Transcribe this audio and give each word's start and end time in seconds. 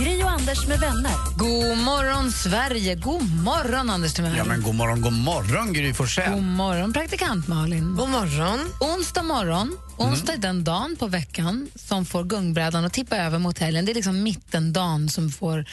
Gri 0.00 0.24
och 0.24 0.30
Anders 0.30 0.66
med 0.66 0.80
vänner. 0.80 1.12
God 1.36 1.78
morgon, 1.78 2.32
Sverige! 2.32 2.94
God 2.94 3.22
morgon, 3.44 3.90
Anders 3.90 4.14
Timell. 4.14 4.36
Ja, 4.36 4.44
men 4.44 4.62
god 4.62 4.74
morgon, 4.74 5.00
god 5.00 5.12
morgon 5.12 5.72
Gry 5.72 5.94
Forssell. 5.94 6.32
God 6.32 6.42
morgon, 6.42 6.92
praktikant 6.92 7.48
Malin. 7.48 7.96
God 7.96 8.08
morgon. 8.08 8.58
Onsdag 8.80 9.22
morgon. 9.22 9.78
Onsdag 9.96 10.32
är 10.32 10.36
den 10.36 10.64
dagen 10.64 10.96
på 10.98 11.06
veckan 11.06 11.68
som 11.74 12.06
får 12.06 12.24
gungbrädan 12.24 12.84
att 12.84 12.92
tippa 12.92 13.16
över 13.16 13.38
mot 13.38 13.58
helgen. 13.58 13.84
Det 13.84 13.92
är 13.92 13.94
liksom 13.94 14.22
mittendagen 14.22 15.08
som 15.08 15.30
får 15.30 15.64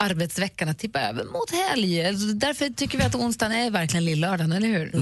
arbetsveckan 0.00 0.68
att 0.68 0.78
tippa 0.78 1.00
över 1.00 1.24
mot 1.24 1.50
helg. 1.50 2.06
Alltså, 2.06 2.26
Därför 2.26 2.68
tycker 2.68 2.98
vi 2.98 3.04
att 3.04 3.14
onsdagen 3.14 3.52
är 3.52 3.70
verkligen 3.70 4.04
lillördagen, 4.04 4.52
eller 4.52 4.68
hur? 4.68 4.92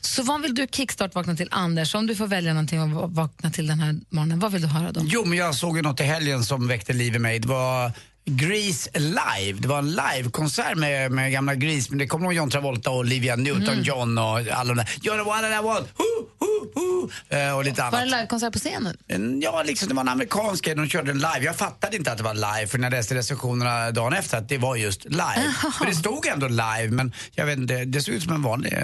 Så 0.00 0.22
vad 0.22 0.42
vill 0.42 0.54
du 0.54 0.66
kickstart-vakna 0.72 1.36
till, 1.36 1.48
Anders? 1.50 1.94
Om 1.94 2.06
du 2.06 2.14
får 2.14 2.26
välja 2.26 2.52
någonting 2.52 2.78
att 2.78 2.90
va- 2.90 3.06
vakna 3.06 3.50
till 3.50 3.66
den 3.66 3.80
här 3.80 4.00
morgonen, 4.08 4.38
vad 4.40 4.52
vill 4.52 4.62
du 4.62 4.68
höra 4.68 4.92
då? 4.92 5.00
Jo, 5.04 5.24
men 5.24 5.38
jag 5.38 5.54
såg 5.54 5.76
ju 5.76 5.82
något 5.82 6.00
i 6.00 6.02
helgen 6.04 6.44
som 6.44 6.68
väckte 6.68 6.92
liv 6.92 7.14
i 7.14 7.18
mig. 7.18 7.38
Det 7.38 7.48
var 7.48 7.92
Grease 8.36 8.90
live. 8.94 9.58
Det 9.60 9.68
var 9.68 9.78
en 9.78 9.90
livekonsert 9.92 10.76
med, 10.78 11.10
med 11.12 11.32
gamla 11.32 11.54
Grease. 11.54 11.86
Men 11.90 11.98
det 11.98 12.06
kommer 12.06 12.24
nog 12.24 12.32
John 12.34 12.50
Travolta 12.50 12.90
och 12.90 12.96
Olivia 12.96 13.36
Newton-John 13.36 14.18
och 14.18 14.56
alla 14.58 14.74
de 14.74 14.76
där. 14.76 14.84
You're 14.84 15.24
the 15.24 15.30
one 15.30 15.40
that 15.42 15.60
I 15.62 15.64
want. 15.64 15.88
Who, 15.98 16.04
who, 16.38 16.70
who. 16.74 17.10
Eh, 17.36 17.56
och 17.56 17.64
lite 17.64 17.82
Var 17.82 17.90
det 17.90 17.96
annat. 17.96 18.10
livekonsert 18.10 18.52
på 18.52 18.58
scenen? 18.58 18.96
En- 19.08 19.40
Ja, 19.40 19.62
liksom, 19.62 19.88
det 19.88 19.94
var 19.94 20.02
en 20.02 20.08
amerikansk 20.08 20.64
grej. 20.64 20.74
De 20.74 20.88
körde 20.88 21.06
den 21.06 21.16
live. 21.18 21.40
Jag 21.44 21.56
fattade 21.56 21.96
inte 21.96 22.12
att 22.12 22.18
det 22.18 22.24
var 22.24 22.34
live 22.34 22.66
för 22.66 22.78
när 22.78 22.86
jag 22.90 22.92
läste 22.96 23.14
recensionerna 23.14 23.90
dagen 23.90 24.12
efter 24.12 24.38
att 24.38 24.48
det 24.48 24.58
var 24.58 24.76
just 24.76 25.04
live. 25.04 25.54
Men 25.80 25.88
det 25.88 25.94
stod 25.94 26.26
ändå 26.26 26.48
live, 26.48 26.88
men 26.90 27.12
jag 27.34 27.46
vet 27.46 27.58
inte, 27.58 27.84
det 27.84 28.00
såg 28.02 28.14
ut 28.14 28.22
som 28.22 28.32
en 28.32 28.42
vanlig... 28.42 28.72
Eh, 28.72 28.80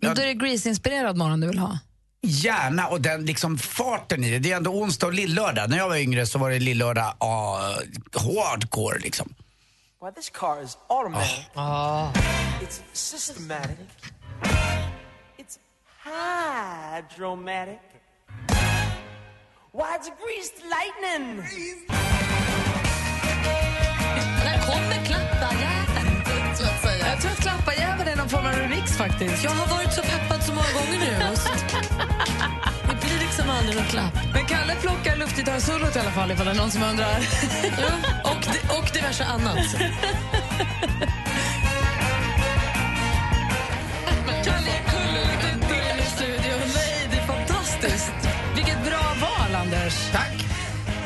ja, 0.00 0.14
Då 0.14 0.22
är 0.22 0.26
det 0.26 0.34
Grease-inspirerad 0.34 1.16
morgon 1.16 1.40
du 1.40 1.46
vill 1.46 1.58
ha? 1.58 1.78
Gärna, 2.22 2.88
och 2.88 3.00
den 3.00 3.26
liksom 3.26 3.58
farten 3.58 4.24
i 4.24 4.30
det. 4.30 4.38
Det 4.38 4.52
är 4.52 4.56
ändå 4.56 4.70
onsdag 4.70 5.06
och 5.06 5.12
lillördag. 5.12 5.70
När 5.70 5.78
jag 5.78 5.88
var 5.88 5.96
yngre 5.96 6.26
så 6.26 6.38
var 6.38 6.50
det 6.50 6.58
lillördag 6.58 7.14
uh, 7.22 7.78
hardcore 8.14 8.98
liksom. 8.98 9.34
Why, 10.02 10.12
this 10.16 10.30
car 10.30 10.62
is 10.62 10.76
automatic. 10.88 11.46
It's 12.62 12.82
systematic. 12.92 13.88
It's 15.38 15.58
hydromatic. 16.04 17.80
Why, 19.72 19.96
it's 19.96 20.10
greased 20.20 20.62
lightning. 20.70 21.42
Någon 28.32 28.42
form 28.42 28.46
av 28.46 28.58
remix 28.58 28.96
faktiskt. 28.96 29.44
Jag 29.44 29.50
har 29.50 29.76
varit 29.76 29.92
så 29.92 30.02
peppad 30.02 30.42
så 30.42 30.52
många 30.52 30.72
gånger 30.72 30.98
nu. 30.98 31.16
Det 32.88 33.00
blir 33.06 33.18
liksom 33.26 33.50
aldrig 33.50 33.76
någon 33.76 33.84
klapp. 33.86 34.14
Men 34.34 34.46
Kalle 34.46 34.74
plockar 34.74 35.16
luftgitarrsolot 35.16 35.96
i 35.96 35.98
alla 35.98 36.10
fall 36.10 36.30
ifall 36.30 36.46
det 36.46 36.52
är 36.52 36.56
någon 36.56 36.70
som 36.70 36.82
undrar. 36.82 37.18
Ja, 37.78 38.30
och, 38.30 38.40
di- 38.40 38.78
och 38.78 38.88
diverse 38.94 39.24
annat. 39.24 39.58
Kalle 44.44 44.74
Kulle 44.90 45.98
i 45.98 46.06
studion. 46.16 46.60
Nej, 46.74 47.08
det 47.10 47.16
är 47.16 47.26
fantastiskt. 47.26 48.12
Vilket 48.56 48.84
bra 48.84 49.14
val, 49.20 49.54
Anders. 49.54 50.10
Tack! 50.12 50.47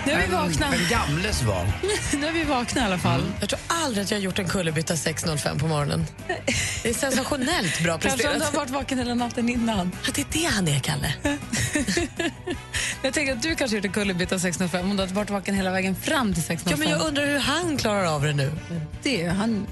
Nu 0.06 0.12
är 0.12 0.26
vi 0.26 0.32
vakna. 0.32 0.66
En 0.66 0.88
gamles 0.90 1.42
val. 1.42 1.66
Nu 2.20 2.26
är 2.26 2.32
vi 2.32 2.44
vakna 2.44 2.80
i 2.80 2.84
alla 2.84 2.98
fall. 2.98 3.22
Jag 3.40 3.48
tror 3.48 3.60
aldrig 3.68 4.04
att 4.04 4.10
jag 4.10 4.18
har 4.18 4.22
gjort 4.22 4.38
en 4.38 4.48
kullerbytta 4.48 4.94
6.05 4.94 5.58
på 5.58 5.66
morgonen. 5.66 6.06
Det 6.82 6.88
är 6.88 6.94
sensationellt 6.94 7.82
bra 7.82 7.98
Kanske 7.98 8.10
om 8.10 8.18
du 8.18 8.24
har 8.26 8.32
presterat. 8.32 8.54
varit 8.54 8.70
vaken 8.70 8.98
hela 8.98 9.14
natten 9.14 9.48
innan. 9.48 9.92
Ja, 10.06 10.12
det 10.14 10.20
är 10.20 10.26
det 10.32 10.44
han 10.54 10.68
är, 10.68 10.78
Kalle. 10.80 11.14
Jag 13.02 13.14
tänker 13.14 13.32
att 13.32 13.42
du 13.42 13.54
kanske 13.54 13.76
gjort 13.76 13.84
en 13.84 13.92
kullerbytta 13.92 14.36
6.05 14.36 14.80
om 14.80 14.96
du 14.96 15.02
hade 15.02 15.14
varit 15.14 15.30
vaken 15.30 15.54
hela 15.54 15.70
vägen 15.70 15.94
fram 15.96 16.34
till 16.34 16.42
6.05. 16.42 16.60
Ja, 16.70 16.76
men 16.76 16.88
jag 16.88 17.00
undrar 17.06 17.26
hur 17.26 17.38
han 17.38 17.76
klarar 17.76 18.04
av 18.04 18.22
det 18.22 18.32
nu. 18.32 18.52
Det 19.02 19.22
är 19.22 19.30
han... 19.30 19.66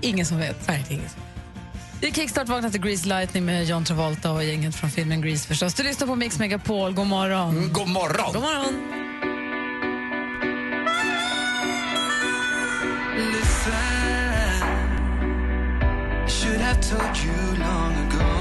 Ingen 0.00 0.26
som 0.26 0.38
vet. 0.38 0.68
Nej, 0.68 0.84
det 0.88 0.94
är 0.94 0.98
inget. 0.98 1.16
Vi 2.00 2.12
kickstart 2.12 2.48
vaknat 2.48 2.72
till 2.72 2.80
Grease 2.80 3.08
Lightning 3.08 3.44
med 3.44 3.64
John 3.64 3.84
Travolta 3.84 4.30
och 4.32 4.44
gänget 4.44 4.74
från 4.74 4.90
filmen 4.90 5.20
Grease 5.22 5.48
förstås. 5.48 5.74
Du 5.74 5.82
lyssnar 5.82 6.06
på 6.06 6.14
Mix 6.16 6.38
Megapol. 6.38 6.92
God 6.92 7.06
morgon. 7.06 7.56
Mm, 7.56 7.72
God 7.72 7.88
morgon! 7.88 8.32
God 8.32 8.42
morgon. 8.42 8.74
Listen, 13.16 14.62
should 16.28 16.60
have 16.60 16.80
told 16.80 17.16
you 17.16 17.32
long 17.64 17.94
ago. 18.06 18.35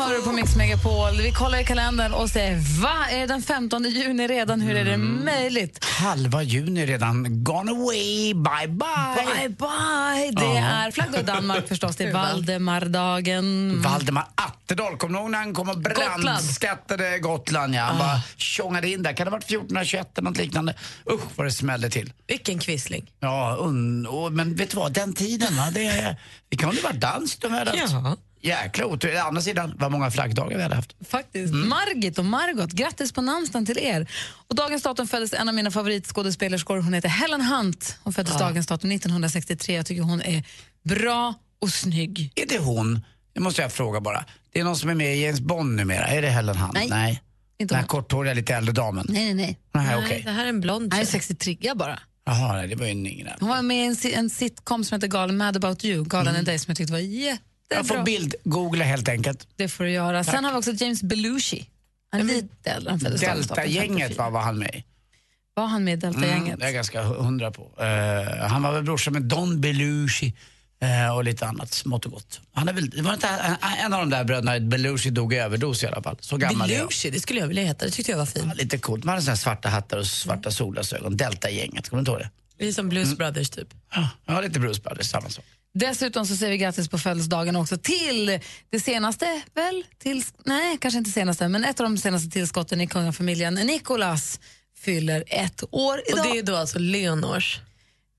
Hör 0.00 0.14
du 0.14 0.22
på 0.22 0.32
Mix 0.32 0.56
Megapol. 0.56 1.16
Vi 1.16 1.32
kollar 1.32 1.58
i 1.60 1.64
kalendern 1.64 2.12
och 2.12 2.30
säger 2.30 2.82
va? 2.82 3.06
Är 3.10 3.20
det 3.20 3.26
den 3.26 3.42
15 3.42 3.84
juni 3.84 4.28
redan? 4.28 4.60
Hur 4.60 4.76
är 4.76 4.84
det 4.84 4.96
möjligt? 4.96 5.84
Halva 5.84 6.42
juni 6.42 6.86
redan. 6.86 7.44
Gone 7.44 7.70
away, 7.70 8.34
bye 8.34 8.68
bye. 8.68 9.48
Bye, 9.48 9.48
bye! 9.48 10.30
Det 10.44 10.56
är 10.56 10.90
flaggdag 10.90 11.20
i 11.20 11.22
Danmark 11.22 11.68
förstås. 11.68 11.96
Det 11.96 12.04
är 12.04 12.12
Valdemardagen. 12.12 13.80
Valdemar 13.82 14.26
Attedal, 14.34 14.96
kommer 14.96 15.14
du 15.14 15.20
ihåg 15.20 15.30
när 15.30 15.38
han 15.38 15.54
kom 15.54 15.68
och 15.68 15.78
brandskattade 15.78 17.18
Gotland? 17.18 17.74
Ja. 17.74 17.82
Han 17.82 17.98
bara 17.98 18.20
tjongade 18.36 18.88
in 18.88 19.02
där. 19.02 19.12
Kan 19.12 19.24
det 19.24 19.30
ha 19.30 19.36
varit 19.36 19.44
1421 19.44 20.18
eller 20.18 20.30
något 20.30 20.38
liknande? 20.38 20.74
Usch 21.10 21.20
vad 21.36 21.46
det 21.46 21.52
smällde 21.52 21.90
till. 21.90 22.12
Vilken 22.26 22.58
quisling. 22.58 23.10
Ja, 23.20 23.56
un, 23.60 24.06
och, 24.06 24.32
men 24.32 24.54
vet 24.54 24.70
du 24.70 24.76
vad, 24.76 24.92
den 24.92 25.12
tiden, 25.12 25.56
va, 25.56 25.70
det, 25.74 26.16
det 26.48 26.56
kan 26.56 26.70
ju 26.70 26.80
vara 26.80 26.92
danskt 26.92 27.42
hade 27.42 27.70
haft. 27.70 27.92
Ja. 27.92 28.16
Jäkla 28.40 28.86
otur. 28.86 29.16
Å 29.16 29.26
andra 29.26 29.42
sidan, 29.42 29.74
vad 29.78 29.92
många 29.92 30.10
flaggdagar 30.10 30.56
vi 30.56 30.62
hade 30.62 30.74
haft. 30.74 30.96
Faktiskt. 31.08 31.54
Margit 31.54 32.18
och 32.18 32.24
Margot, 32.24 32.72
grattis 32.72 33.12
på 33.12 33.22
namnsdagen 33.22 33.66
till 33.66 33.78
er. 33.78 34.10
Och 34.48 34.54
dagens 34.54 34.82
datum 34.82 35.06
föddes 35.08 35.32
en 35.32 35.48
av 35.48 35.54
mina 35.54 35.70
favoritskådespelerskor. 35.70 36.78
Hon 36.80 36.94
heter 36.94 37.08
Helen 37.08 37.40
Hunt. 37.40 37.98
Hon 38.02 38.12
föddes 38.12 38.38
dagens 38.38 38.66
datum 38.66 38.90
1963. 38.90 39.74
Jag 39.74 39.86
tycker 39.86 40.02
hon 40.02 40.22
är 40.22 40.44
bra 40.82 41.34
och 41.58 41.70
snygg. 41.70 42.32
Är 42.36 42.46
det 42.46 42.58
hon? 42.58 43.04
Det 43.32 43.40
måste 43.40 43.62
jag 43.62 43.72
fråga 43.72 44.00
bara. 44.00 44.24
Det 44.52 44.60
är 44.60 44.64
någon 44.64 44.76
som 44.76 44.90
är 44.90 44.94
med 44.94 45.16
i 45.16 45.24
James 45.24 45.40
Bond 45.40 45.76
numera. 45.76 46.06
Är 46.06 46.22
det 46.22 46.30
Helen 46.30 46.56
Hunt? 46.56 46.74
Nej. 46.74 46.88
Nej. 46.88 47.22
Inte 47.58 47.74
Den 47.74 47.80
här 47.80 47.88
korthåriga, 47.88 48.34
lite 48.34 48.54
äldre 48.54 48.72
damen? 48.72 49.06
Nej, 49.08 49.24
nej, 49.24 49.34
nej. 49.34 49.58
Nej, 49.72 49.86
Nej, 49.86 50.04
okej. 50.04 50.22
Det 50.24 50.30
här 50.30 50.44
är 50.44 50.48
en 50.48 50.60
blond 50.60 50.92
Nej, 50.92 50.98
tjej. 50.98 51.06
63 51.06 51.74
bara. 51.74 51.98
Jaha, 52.24 52.52
nej, 52.52 52.68
det 52.68 52.76
var 52.76 52.86
ju 52.86 52.90
en 52.92 53.06
yngre. 53.06 53.36
Hon 53.40 53.48
var 53.48 53.62
med 53.62 53.76
i 53.76 53.86
en, 53.86 53.96
en 54.18 54.30
sitcom 54.30 54.84
som 54.84 54.96
heter 54.96 55.08
Galen 55.08 55.36
Mad 55.36 55.56
about 55.56 55.84
you, 55.84 56.04
Galen 56.04 56.34
mm. 56.34 56.44
dig, 56.44 56.58
som 56.58 56.70
jag 56.70 56.76
tyckte 56.76 56.92
var 56.92 57.00
jättebra. 57.00 57.49
Jag 57.74 57.86
får 57.88 58.02
bild-googla 58.02 58.84
helt 58.84 59.08
enkelt. 59.08 59.46
Det 59.56 59.68
får 59.68 59.84
du 59.84 59.90
göra. 59.90 60.24
Sen 60.24 60.44
har 60.44 60.52
vi 60.52 60.58
också 60.58 60.72
James 60.72 61.02
Belushi. 61.02 61.66
Han 62.10 62.20
är 62.20 62.24
lite 62.24 62.70
äldre. 62.70 62.96
Delta-gänget 62.96 63.98
54. 64.08 64.24
var, 64.24 64.30
var 64.30 64.40
han 64.40 64.58
med 64.58 64.74
i. 64.74 64.84
Var 65.54 65.66
han 65.66 65.84
med 65.84 65.92
i 65.94 65.96
Delta-gänget? 65.96 66.46
Mm, 66.46 66.58
det 66.58 66.64
är 66.64 66.68
jag 66.68 66.74
ganska 66.74 67.02
hu- 67.02 67.22
hundra 67.22 67.50
på. 67.50 67.70
Eh, 67.78 68.46
han 68.48 68.62
var 68.62 68.72
väl 68.72 68.82
brorsa 68.82 69.10
med 69.10 69.22
Don 69.22 69.60
Belushi 69.60 70.34
eh, 70.82 71.16
och 71.16 71.24
lite 71.24 71.46
annat 71.46 71.72
smått 71.72 72.06
och 72.06 72.12
gott. 72.12 72.40
Han 72.52 72.68
är 72.68 72.72
väl, 72.72 72.90
det 72.90 73.02
var 73.02 73.14
inte 73.14 73.28
en, 73.28 73.56
en 73.84 73.92
av 73.92 74.00
de 74.00 74.10
där 74.10 74.24
bröderna, 74.24 74.60
Belushi 74.60 75.10
dog 75.10 75.34
i 75.34 75.36
överdos 75.36 75.82
i 75.82 75.86
alla 75.86 76.02
fall. 76.02 76.16
Så 76.20 76.36
gammal 76.36 76.70
är 76.70 76.74
jag. 76.74 76.80
Belushi, 76.82 77.10
det 77.10 77.20
skulle 77.20 77.40
jag 77.40 77.46
vilja 77.48 77.62
heta. 77.64 77.84
Det 77.84 77.90
tyckte 77.90 78.12
jag 78.12 78.18
var 78.18 78.28
Ja, 78.34 78.40
fint. 78.42 78.56
lite 78.56 78.78
coolt. 78.78 79.04
Man 79.04 79.12
hade 79.12 79.22
såna 79.24 79.36
svarta 79.36 79.68
hattar 79.68 79.96
och 79.98 80.06
svarta 80.06 80.50
solglasögon. 80.50 81.16
Delta-gänget, 81.16 81.88
kommer 81.88 81.98
du 81.98 82.00
inte 82.00 82.10
ihåg 82.10 82.20
det? 82.20 82.30
Vi 82.58 82.68
är 82.68 82.72
som 82.72 82.88
Blues 82.88 83.16
Brothers, 83.16 83.50
typ. 83.50 83.68
Ja, 83.94 84.08
ja 84.26 84.40
lite 84.40 84.60
Bruce 84.60 84.80
Brothers, 84.82 85.06
samma 85.06 85.28
sak. 85.28 85.44
Dessutom 85.74 86.26
så 86.26 86.36
säger 86.36 86.52
vi 86.52 86.58
grattis 86.58 86.88
på 86.88 86.98
födelsedagen 86.98 87.56
också 87.56 87.76
till 87.76 88.40
det 88.70 88.80
senaste, 88.80 89.42
väl? 89.54 89.84
Till, 89.98 90.24
nej, 90.44 90.78
kanske 90.80 90.98
inte 90.98 91.10
senaste, 91.10 91.48
men 91.48 91.64
ett 91.64 91.80
av 91.80 91.84
de 91.84 91.98
senaste 91.98 92.30
tillskotten 92.30 92.80
i 92.80 92.86
kungafamiljen. 92.86 93.54
Nikolas 93.54 94.40
fyller 94.78 95.24
ett 95.26 95.62
år 95.70 95.98
Och 95.98 96.02
idag. 96.12 96.24
det 96.32 96.38
är 96.38 96.42
då 96.42 96.56
alltså 96.56 96.78
Leonors. 96.78 97.60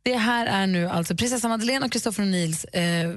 Det 0.04 0.18
här 0.18 0.46
är 0.48 0.68
nu 0.68 0.90
alltså 0.90 1.16
prinsessa 1.16 1.48
Madeleine 1.48 1.86
och 1.86 1.92
Christopher 1.92 2.24
O'Neills 2.24 2.66
eh, 2.76 3.16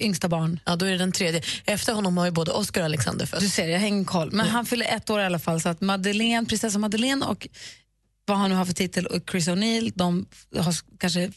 yngsta 0.00 0.28
barn. 0.28 0.60
Ja, 0.66 0.76
då 0.76 0.86
är 0.86 0.90
det 0.90 0.98
den 0.98 1.12
tredje. 1.12 1.42
Efter 1.64 1.92
honom 1.92 2.16
har 2.16 2.24
ju 2.24 2.30
både 2.30 2.52
Oscar 2.52 2.80
och 2.80 2.84
Alexander 2.84 3.24
Du 3.24 3.30
fötts. 3.30 3.54
ser, 3.54 3.68
jag 3.68 3.78
hänger 3.78 4.04
koll. 4.04 4.32
Men 4.32 4.46
han 4.48 4.66
fyller 4.66 4.86
ett 4.86 5.10
år 5.10 5.20
i 5.20 5.24
alla 5.24 5.38
fall. 5.38 5.60
Så 5.60 5.68
att 5.68 5.80
Madeleine, 5.80 6.46
prinsessa 6.46 6.78
Madeleine 6.78 7.26
och 7.26 7.48
vad 8.26 8.38
han 8.38 8.50
nu 8.50 8.56
har 8.56 8.64
för 8.64 8.72
titel, 8.72 9.06
och 9.06 9.30
Chris 9.30 9.48
O'Neill, 9.48 9.92
de 9.94 10.26
har 10.58 10.74
kanske 10.98 11.32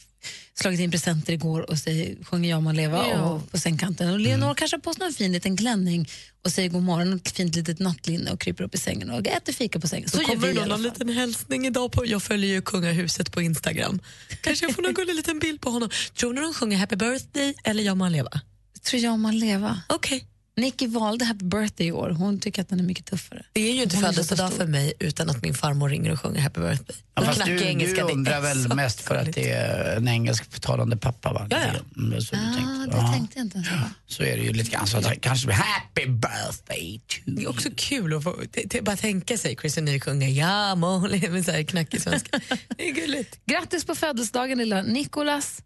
slagit 0.54 0.80
in 0.80 0.92
presenter 0.92 1.34
igår 1.34 1.70
och 1.70 1.78
säger, 1.78 2.24
sjunger 2.24 2.50
Ja 2.50 2.60
må 2.60 2.72
leva 2.72 3.08
Ja. 3.08 3.22
och 3.22 3.52
på 3.52 3.58
sängkanten. 3.58 4.10
Och 4.10 4.20
Leonor 4.20 4.54
kanske 4.54 4.78
har 4.78 4.82
på 4.82 4.94
sig 4.94 5.06
en 5.08 5.14
fin 5.14 5.32
liten 5.32 5.58
klänning 5.58 6.10
och 6.46 6.52
säger 6.52 6.70
god 6.70 6.84
morgon 6.84 7.14
och 7.14 7.28
ett 7.28 7.32
fint 7.36 7.56
litet 7.56 7.80
nattlinne 7.80 8.32
och 8.32 8.40
kryper 8.42 8.64
upp 8.64 8.76
i 8.76 8.78
sängen 8.78 9.10
och 9.10 9.28
äter 9.28 9.54
fika 9.54 9.80
på 9.80 9.88
sängen. 9.88 10.10
Så 10.10 10.18
Så 10.18 10.22
gör 10.24 10.28
kommer 10.30 10.48
vi 10.48 10.54
det 10.54 10.66
någon 10.66 10.82
liten 10.84 11.10
hälsning 11.10 11.68
idag. 11.68 11.92
På, 11.92 12.06
jag 12.06 12.24
följer 12.24 12.50
ju 12.50 12.62
kungahuset 12.62 13.32
på 13.32 13.42
Instagram. 13.42 14.00
Kanske 14.42 14.66
jag 14.66 14.76
får 14.76 14.82
någon 14.82 14.94
gullig 14.94 15.16
liten 15.16 15.40
bild 15.40 15.62
på 15.62 15.70
honom. 15.70 15.90
Tror 16.20 16.34
ni 16.34 16.42
de 16.42 16.54
sjunger 16.54 16.78
happy 16.78 16.96
birthday 16.96 17.54
eller 17.64 17.84
Ja 17.84 17.96
må 17.96 18.10
leva? 18.10 18.42
Tror 18.84 19.02
jag 19.02 19.20
må 19.20 19.32
leva. 19.32 19.82
Okej. 19.90 20.26
Nicky 20.57 20.88
valde 20.88 21.25
Happy 21.25 21.45
birthday 21.45 21.88
i 21.88 21.92
år. 21.92 22.09
Hon 22.09 22.39
tycker 22.39 22.62
att 22.62 22.69
den 22.69 22.80
är 22.80 22.83
mycket 22.83 23.06
tuffare. 23.06 23.45
Det 23.54 23.62
är 23.69 23.74
ju 23.74 23.83
inte 23.83 23.98
födelsedag 23.98 24.54
för 24.54 24.65
mig 24.65 24.94
utan 25.00 25.30
att 25.30 25.42
min 25.42 25.54
farmor 25.54 25.89
ringer 25.89 26.12
och 26.12 26.21
sjunger 26.21 26.42
happy 26.42 26.62
birthday. 26.62 26.95
Ja, 27.15 27.21
Och 27.21 27.27
fast 27.27 27.45
du, 27.45 27.63
engelska, 27.63 28.06
du 28.07 28.13
undrar 28.13 28.42
väl 28.42 28.74
mest 28.75 29.01
för 29.01 29.15
att 29.15 29.33
det 29.33 29.51
är 29.51 29.98
en 29.98 30.07
engelsktalande 30.07 30.98
pappa 30.98 31.33
va? 31.33 31.48
Ja, 31.50 31.57
ja. 31.57 32.01
Mm, 32.04 32.21
så 32.21 32.36
Ah, 32.36 32.39
tänkte. 32.56 32.98
det 32.98 33.12
tänkte 33.13 33.39
jag 33.39 33.45
inte 33.45 33.57
ens 33.57 33.69
på. 33.69 33.75
Så 34.07 34.24
är 34.24 34.38
det 34.38 34.44
ju 34.44 34.54
lite 34.54 34.71
grann 34.71 34.88
så 34.88 34.98
att 34.98 35.21
kanske 35.21 35.45
blir 35.48 35.56
happy 35.56 36.06
birthday 36.06 37.01
to 37.07 37.15
Det 37.25 37.31
är 37.31 37.44
you. 37.44 37.50
också 37.50 37.69
kul 37.75 38.13
att 38.18 38.24
få, 38.24 38.36
bara 38.81 38.95
tänka 38.98 39.38
sig 39.38 39.56
Chris 39.62 39.77
O'Neill 39.77 40.00
sjunga 40.00 40.30
Ja 40.30 40.75
leva 41.09 41.33
med 41.33 41.45
så 41.45 41.51
här 41.51 41.63
knackig 41.63 42.01
svenska. 42.01 42.39
Det 42.77 42.89
är 42.89 42.94
gulligt. 42.94 43.39
Grattis 43.45 43.86
på 43.86 43.95
födelsedagen 43.95 44.57
lilla 44.57 44.81
Nikolas 44.81 45.62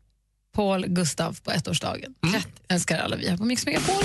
Paul 0.56 0.86
Gustav 0.88 1.40
på 1.44 1.52
ettårsdagen. 1.52 2.14
Mm. 2.24 2.34
Grattis. 2.34 2.52
Älskar 2.68 3.00
alla 3.00 3.16
vi 3.16 3.30
här 3.30 3.38
på 3.38 3.46
Mix 3.46 3.66
Megapol. 3.66 4.04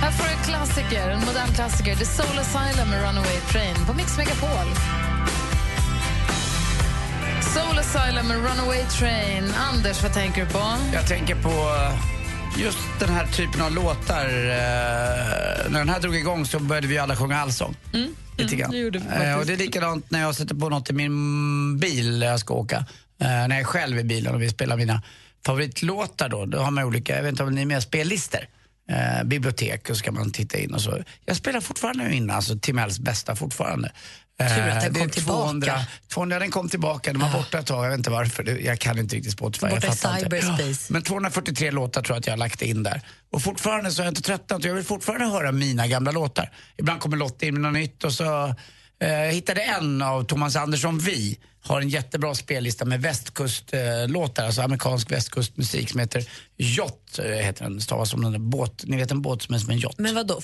Här 0.00 0.10
får 0.10 0.24
du 0.24 0.30
en 0.30 0.42
klassiker, 0.44 1.10
en 1.10 1.20
modern 1.20 1.48
klassiker. 1.54 1.94
The 1.96 2.04
Soul 2.04 2.38
Asylum 2.38 2.88
med 2.90 3.00
Runaway 3.02 3.36
Train 3.52 3.74
på 3.86 3.94
Mix 3.94 4.16
Megapol. 4.16 4.66
Soul 7.54 7.78
Asylum 7.78 8.28
med 8.28 8.36
Runaway 8.36 8.82
Train. 8.98 9.52
Anders, 9.72 10.02
vad 10.02 10.12
tänker 10.14 10.44
du 10.46 10.50
på? 10.52 10.62
Jag 10.92 11.06
tänker 11.06 11.34
på 11.34 11.48
eh, 11.50 12.62
just 12.62 12.78
den 13.00 13.08
här 13.08 13.26
typen 13.26 13.62
av 13.62 13.72
låtar. 13.72 14.24
eh, 14.24 15.70
När 15.70 15.78
den 15.78 15.88
här 15.88 16.00
drog 16.00 16.16
igång 16.16 16.46
så 16.46 16.58
började 16.58 16.86
vi 16.86 16.98
alla 16.98 17.16
sjunga 17.16 17.38
allsång. 17.40 17.76
Lite 18.38 18.56
grann. 18.56 18.70
det 18.70 18.78
gjorde 18.78 18.98
vi 18.98 19.24
Eh, 19.26 19.38
och 19.38 19.46
det 19.46 19.52
är 19.52 19.56
likadant 19.56 20.10
när 20.10 20.20
jag 20.20 20.34
sätter 20.34 20.54
på 20.54 20.68
något 20.68 20.90
i 20.90 20.92
min 20.92 21.78
bil 21.78 22.18
när 22.18 22.26
jag 22.26 22.40
ska 22.40 22.54
åka. 22.54 22.84
När 23.18 23.48
jag 23.48 23.58
är 23.60 23.64
själv 23.64 23.98
i 23.98 24.04
bilen 24.04 24.34
och 24.34 24.42
vi 24.42 24.48
spelar 24.50 24.76
mina 24.76 25.02
favoritlåtar 25.46 26.28
då. 26.28 26.46
Då 26.46 26.58
har 26.58 26.70
man 26.70 26.84
olika, 26.84 27.16
jag 27.16 27.22
vet 27.22 27.30
inte 27.30 27.42
om 27.42 27.54
ni 27.54 27.62
är 27.62 27.66
med, 27.66 27.82
spellistor. 27.82 28.40
Eh, 28.90 29.24
bibliotek 29.24 29.90
och 29.90 29.96
så 29.96 30.04
kan 30.04 30.14
man 30.14 30.30
titta 30.30 30.58
in 30.58 30.74
och 30.74 30.80
så. 30.80 31.02
Jag 31.24 31.36
spelar 31.36 31.60
fortfarande 31.60 32.14
in 32.14 32.30
alltså 32.30 32.58
Timells 32.58 32.98
bästa 32.98 33.36
fortfarande. 33.36 33.92
Eh, 34.40 34.54
Tur 34.56 34.68
att 34.68 34.80
den 34.82 34.94
kom 34.94 35.10
tillbaka. 35.10 35.40
200, 35.40 35.80
200, 36.12 36.38
den 36.38 36.50
kom 36.50 36.68
tillbaka, 36.68 37.12
den 37.12 37.22
var 37.22 37.32
borta 37.32 37.58
ett 37.58 37.66
tag, 37.66 37.84
jag 37.84 37.90
vet 37.90 37.98
inte 37.98 38.10
varför. 38.10 38.44
Jag 38.64 38.78
kan 38.78 38.98
inte 38.98 39.16
riktigt 39.16 39.32
Spotify. 39.32 39.66
Borta 39.66 39.86
jag 39.86 39.98
fattar 39.98 40.18
inte. 40.24 40.40
cyberspace. 40.40 40.92
Men 40.92 41.02
243 41.02 41.70
låtar 41.70 42.02
tror 42.02 42.14
jag 42.14 42.20
att 42.20 42.26
jag 42.26 42.32
har 42.32 42.38
lagt 42.38 42.62
in 42.62 42.82
där. 42.82 43.00
Och 43.30 43.42
fortfarande 43.42 43.90
så 43.90 44.02
har 44.02 44.04
jag 44.04 44.10
inte 44.10 44.22
tröttnat. 44.22 44.64
Jag 44.64 44.74
vill 44.74 44.84
fortfarande 44.84 45.26
höra 45.26 45.52
mina 45.52 45.86
gamla 45.86 46.10
låtar. 46.10 46.50
Ibland 46.76 47.00
kommer 47.00 47.16
Lotta 47.16 47.46
in 47.46 47.54
med 47.54 47.62
något 47.62 47.72
nytt 47.72 48.04
och 48.04 48.12
så 48.12 48.54
eh, 49.00 49.12
jag 49.12 49.32
hittade 49.32 49.60
en 49.60 50.02
av 50.02 50.24
Thomas 50.24 50.56
Andersson 50.56 50.98
Vi. 50.98 51.38
Har 51.60 51.80
en 51.80 51.88
jättebra 51.88 52.34
spellista 52.34 52.84
med 52.84 53.02
västkustlåtar, 53.02 54.44
alltså 54.44 54.62
amerikansk 54.62 55.12
västkustmusik 55.12 55.90
som 55.90 56.00
heter 56.00 56.28
Jott, 56.56 57.18
eh, 57.18 57.24
heter 57.24 57.64
den, 57.64 57.80
stavas 57.80 58.10
som 58.10 58.24
en 58.24 58.50
båt. 58.50 58.84
Ni 58.86 58.96
vet 58.96 59.10
en 59.10 59.22
båt 59.22 59.42
som 59.42 59.54
är 59.54 59.58
som 59.58 59.70
en 59.70 59.78
jott. 59.78 59.98
Men 59.98 60.14
vad 60.14 60.26
då 60.26 60.40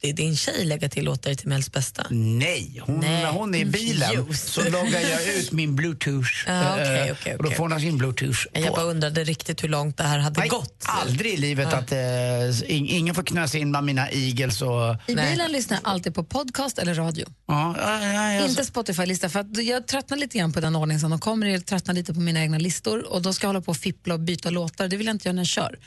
får 0.00 0.06
Lottie, 0.08 0.12
din 0.24 0.36
tjej, 0.36 0.64
lägga 0.64 0.88
till 0.88 1.04
låtar 1.04 1.34
till 1.34 1.48
Mells 1.48 1.72
bästa? 1.72 2.06
Nej, 2.10 2.80
hon, 2.86 3.00
Nej. 3.00 3.22
när 3.22 3.30
hon 3.32 3.54
är 3.54 3.58
i 3.58 3.64
bilen 3.64 4.10
Just. 4.28 4.48
så 4.52 4.64
loggar 4.70 5.00
jag 5.00 5.34
ut 5.38 5.52
min 5.52 5.76
bluetooth. 5.76 6.28
Ja, 6.46 6.72
okej, 6.74 7.08
eh, 7.08 7.12
okej, 7.20 7.36
Och 7.36 7.44
då 7.44 7.50
får 7.50 7.62
hon 7.68 7.80
sin 7.80 7.98
bluetooth 7.98 8.38
på. 8.54 8.60
Jag 8.60 8.74
bara 8.74 8.84
undrade 8.84 9.24
riktigt 9.24 9.64
hur 9.64 9.68
långt 9.68 9.96
det 9.96 10.04
här 10.04 10.18
hade 10.18 10.40
Nej, 10.40 10.48
gått. 10.48 10.84
aldrig 10.86 11.34
i 11.34 11.36
livet 11.36 11.72
att 11.72 11.92
eh, 11.92 11.96
ing- 11.98 12.88
ingen 12.90 13.14
får 13.14 13.22
knösa 13.22 13.58
in 13.58 13.70
bland 13.70 13.86
mina 13.86 14.10
eagles 14.10 14.62
och... 14.62 14.96
I 15.06 15.14
Nej. 15.14 15.30
bilen 15.30 15.52
lyssnar 15.52 15.78
jag 15.82 15.90
alltid 15.92 16.14
på 16.14 16.24
podcast 16.24 16.78
eller 16.78 16.94
radio. 16.94 17.26
Ja, 17.48 17.74
ja, 17.78 18.46
Inte 18.48 18.64
Spotify-lista, 18.64 19.28
för 19.28 19.40
att 19.40 19.64
jag 19.64 19.86
tröttnar 19.86 20.16
lite 20.18 20.38
grann 20.38 20.52
på 20.52 20.60
den 20.60 20.76
ordningen 20.76 21.00
som 21.00 21.10
de 21.10 21.18
kommer. 21.20 21.46
Jag 21.46 21.66
tröttnar 21.66 21.94
lite 21.94 22.14
på 22.14 22.20
mina 22.20 22.40
egna 22.40 22.58
listor 22.58 23.12
och 23.12 23.22
då 23.22 23.32
ska 23.32 23.44
jag 23.44 23.48
hålla 23.48 23.60
på 23.60 23.70
och 23.70 23.76
fippla 23.76 24.14
och 24.14 24.20
byta 24.20 24.50
låtar. 24.50 24.88
Det 24.88 24.96
vill 24.96 25.06
jag 25.06 25.14
inte 25.14 25.28
göra 25.28 25.34
när 25.34 25.40
jag 25.40 25.46
kör. 25.46 25.78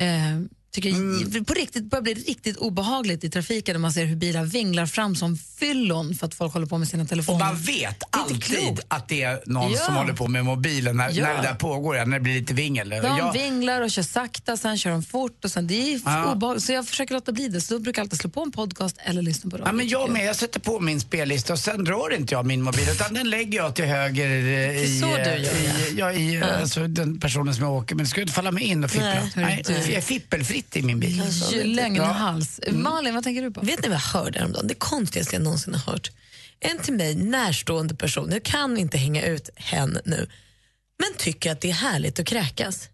Eh, 0.00 0.40
tycker 0.70 0.88
jag, 1.34 1.46
På 1.46 1.54
riktigt 1.54 1.84
börjar 1.84 2.02
bli 2.02 2.14
riktigt 2.14 2.56
obehagligt 2.56 3.24
i 3.24 3.30
trafiken 3.30 3.72
när 3.74 3.80
man 3.80 3.92
ser 3.92 4.04
hur 4.04 4.16
bilar 4.16 4.44
vinglar 4.44 4.86
fram 4.86 5.16
som 5.16 5.36
fyllon 5.58 6.14
för 6.14 6.26
att 6.26 6.34
folk 6.34 6.52
håller 6.52 6.66
på 6.66 6.78
med 6.78 6.88
sina 6.88 7.02
Och 7.02 7.08
telefoner. 7.08 7.38
man 7.38 7.56
vet 7.56 8.02
alltid 8.10 8.80
att 8.88 9.08
det 9.08 9.22
är 9.22 9.42
någon 9.46 9.72
Ja. 9.72 9.78
som 9.78 9.94
håller 9.94 10.12
på 10.12 10.28
med 10.28 10.44
mobilen 10.44 10.96
när, 10.96 11.10
Ja. 11.12 11.24
när 11.24 11.36
det 11.36 11.42
där 11.42 11.54
pågår, 11.54 11.94
när 12.06 12.18
det 12.18 12.20
blir 12.22 12.40
lite 12.40 12.54
vingel. 12.54 12.88
De 12.88 12.96
Jag- 12.96 13.32
vinglar 13.32 13.80
och 13.80 13.90
kör 13.90 14.02
sakta, 14.02 14.56
sen 14.56 14.78
kör 14.78 14.90
de 14.90 15.02
fort. 15.02 15.44
Och 15.44 15.50
sen, 15.50 15.66
det 15.66 15.74
är 15.94 16.00
Ja. 16.04 16.32
obehagligt. 16.32 16.64
Så 16.64 16.72
jag 16.72 16.88
försöker 16.88 17.14
låta 17.14 17.32
bli 17.32 17.48
det. 17.48 17.60
Så 17.60 17.74
då 17.74 17.80
brukar 17.80 18.00
jag 18.02 18.04
alltid 18.06 18.18
slå 18.20 18.30
på 18.30 18.42
en 18.42 18.52
podcast 18.52 18.96
eller 19.04 19.22
lyssna 19.22 19.50
på 19.50 19.56
radio. 19.56 19.68
Ja, 19.68 19.72
men 19.72 19.88
jag 19.88 20.10
med, 20.10 20.26
jag 20.26 20.36
sätter 20.36 20.60
på 20.60 20.80
min 20.80 21.00
spellista 21.00 21.52
och 21.52 21.58
sen 21.58 21.86
rör 21.86 22.14
inte 22.14 22.34
jag 22.34 22.46
min 22.46 22.62
mobil 22.62 22.88
utan 22.92 23.14
den 23.14 23.30
lägger 23.30 23.58
jag 23.58 23.74
till 23.74 23.84
höger 23.84 24.28
i, 24.28 25.00
så 25.00 25.06
du 25.06 25.12
gör, 25.12 25.36
i, 25.36 25.94
ja, 25.98 26.12
i 26.12 26.42
alltså, 26.42 26.86
den 26.86 27.20
personen 27.20 27.54
som 27.54 27.64
jag 27.64 27.72
åker 27.72 27.94
med. 27.94 28.04
Det 28.04 28.08
ska 28.08 28.20
ju 28.20 28.22
inte 28.22 28.34
falla 28.34 28.50
mig 28.50 28.64
in 28.64 28.84
och 28.84 28.90
fippla. 28.90 29.06
Nej, 29.14 29.30
Nej, 29.36 29.62
jag 29.68 29.94
är 29.94 30.00
fippelfritt 30.62 30.76
i 30.76 30.82
min 30.86 31.00
bil. 31.00 31.22
Ju 31.52 31.64
längre 31.64 32.02
Ja. 32.02 32.12
hals. 32.12 32.60
Malin, 32.72 33.14
vad 33.14 33.24
tänker 33.24 33.42
du 33.42 33.50
på? 33.50 33.60
Vet 33.60 33.82
ni 33.82 33.88
vad 33.88 33.94
jag 33.96 34.20
hörde 34.20 34.38
häromdagen? 34.38 34.66
Det 34.66 34.74
konstigaste 34.74 35.34
jag 35.34 35.42
någonsin 35.42 35.74
har 35.74 35.92
hört. 35.92 36.10
En 36.60 36.78
till 36.78 36.94
mig 36.94 37.14
närstående 37.14 37.94
person, 37.94 38.30
jag 38.32 38.42
kan 38.42 38.78
inte 38.78 38.98
hänga 38.98 39.22
ut 39.26 39.50
hen 39.56 39.98
nu, 40.04 40.28
men 40.98 41.18
tycker 41.18 41.52
att 41.52 41.60
det 41.60 41.70
är 41.70 41.74
härligt 41.74 42.18
att 42.20 42.26
kräkas. 42.26 42.88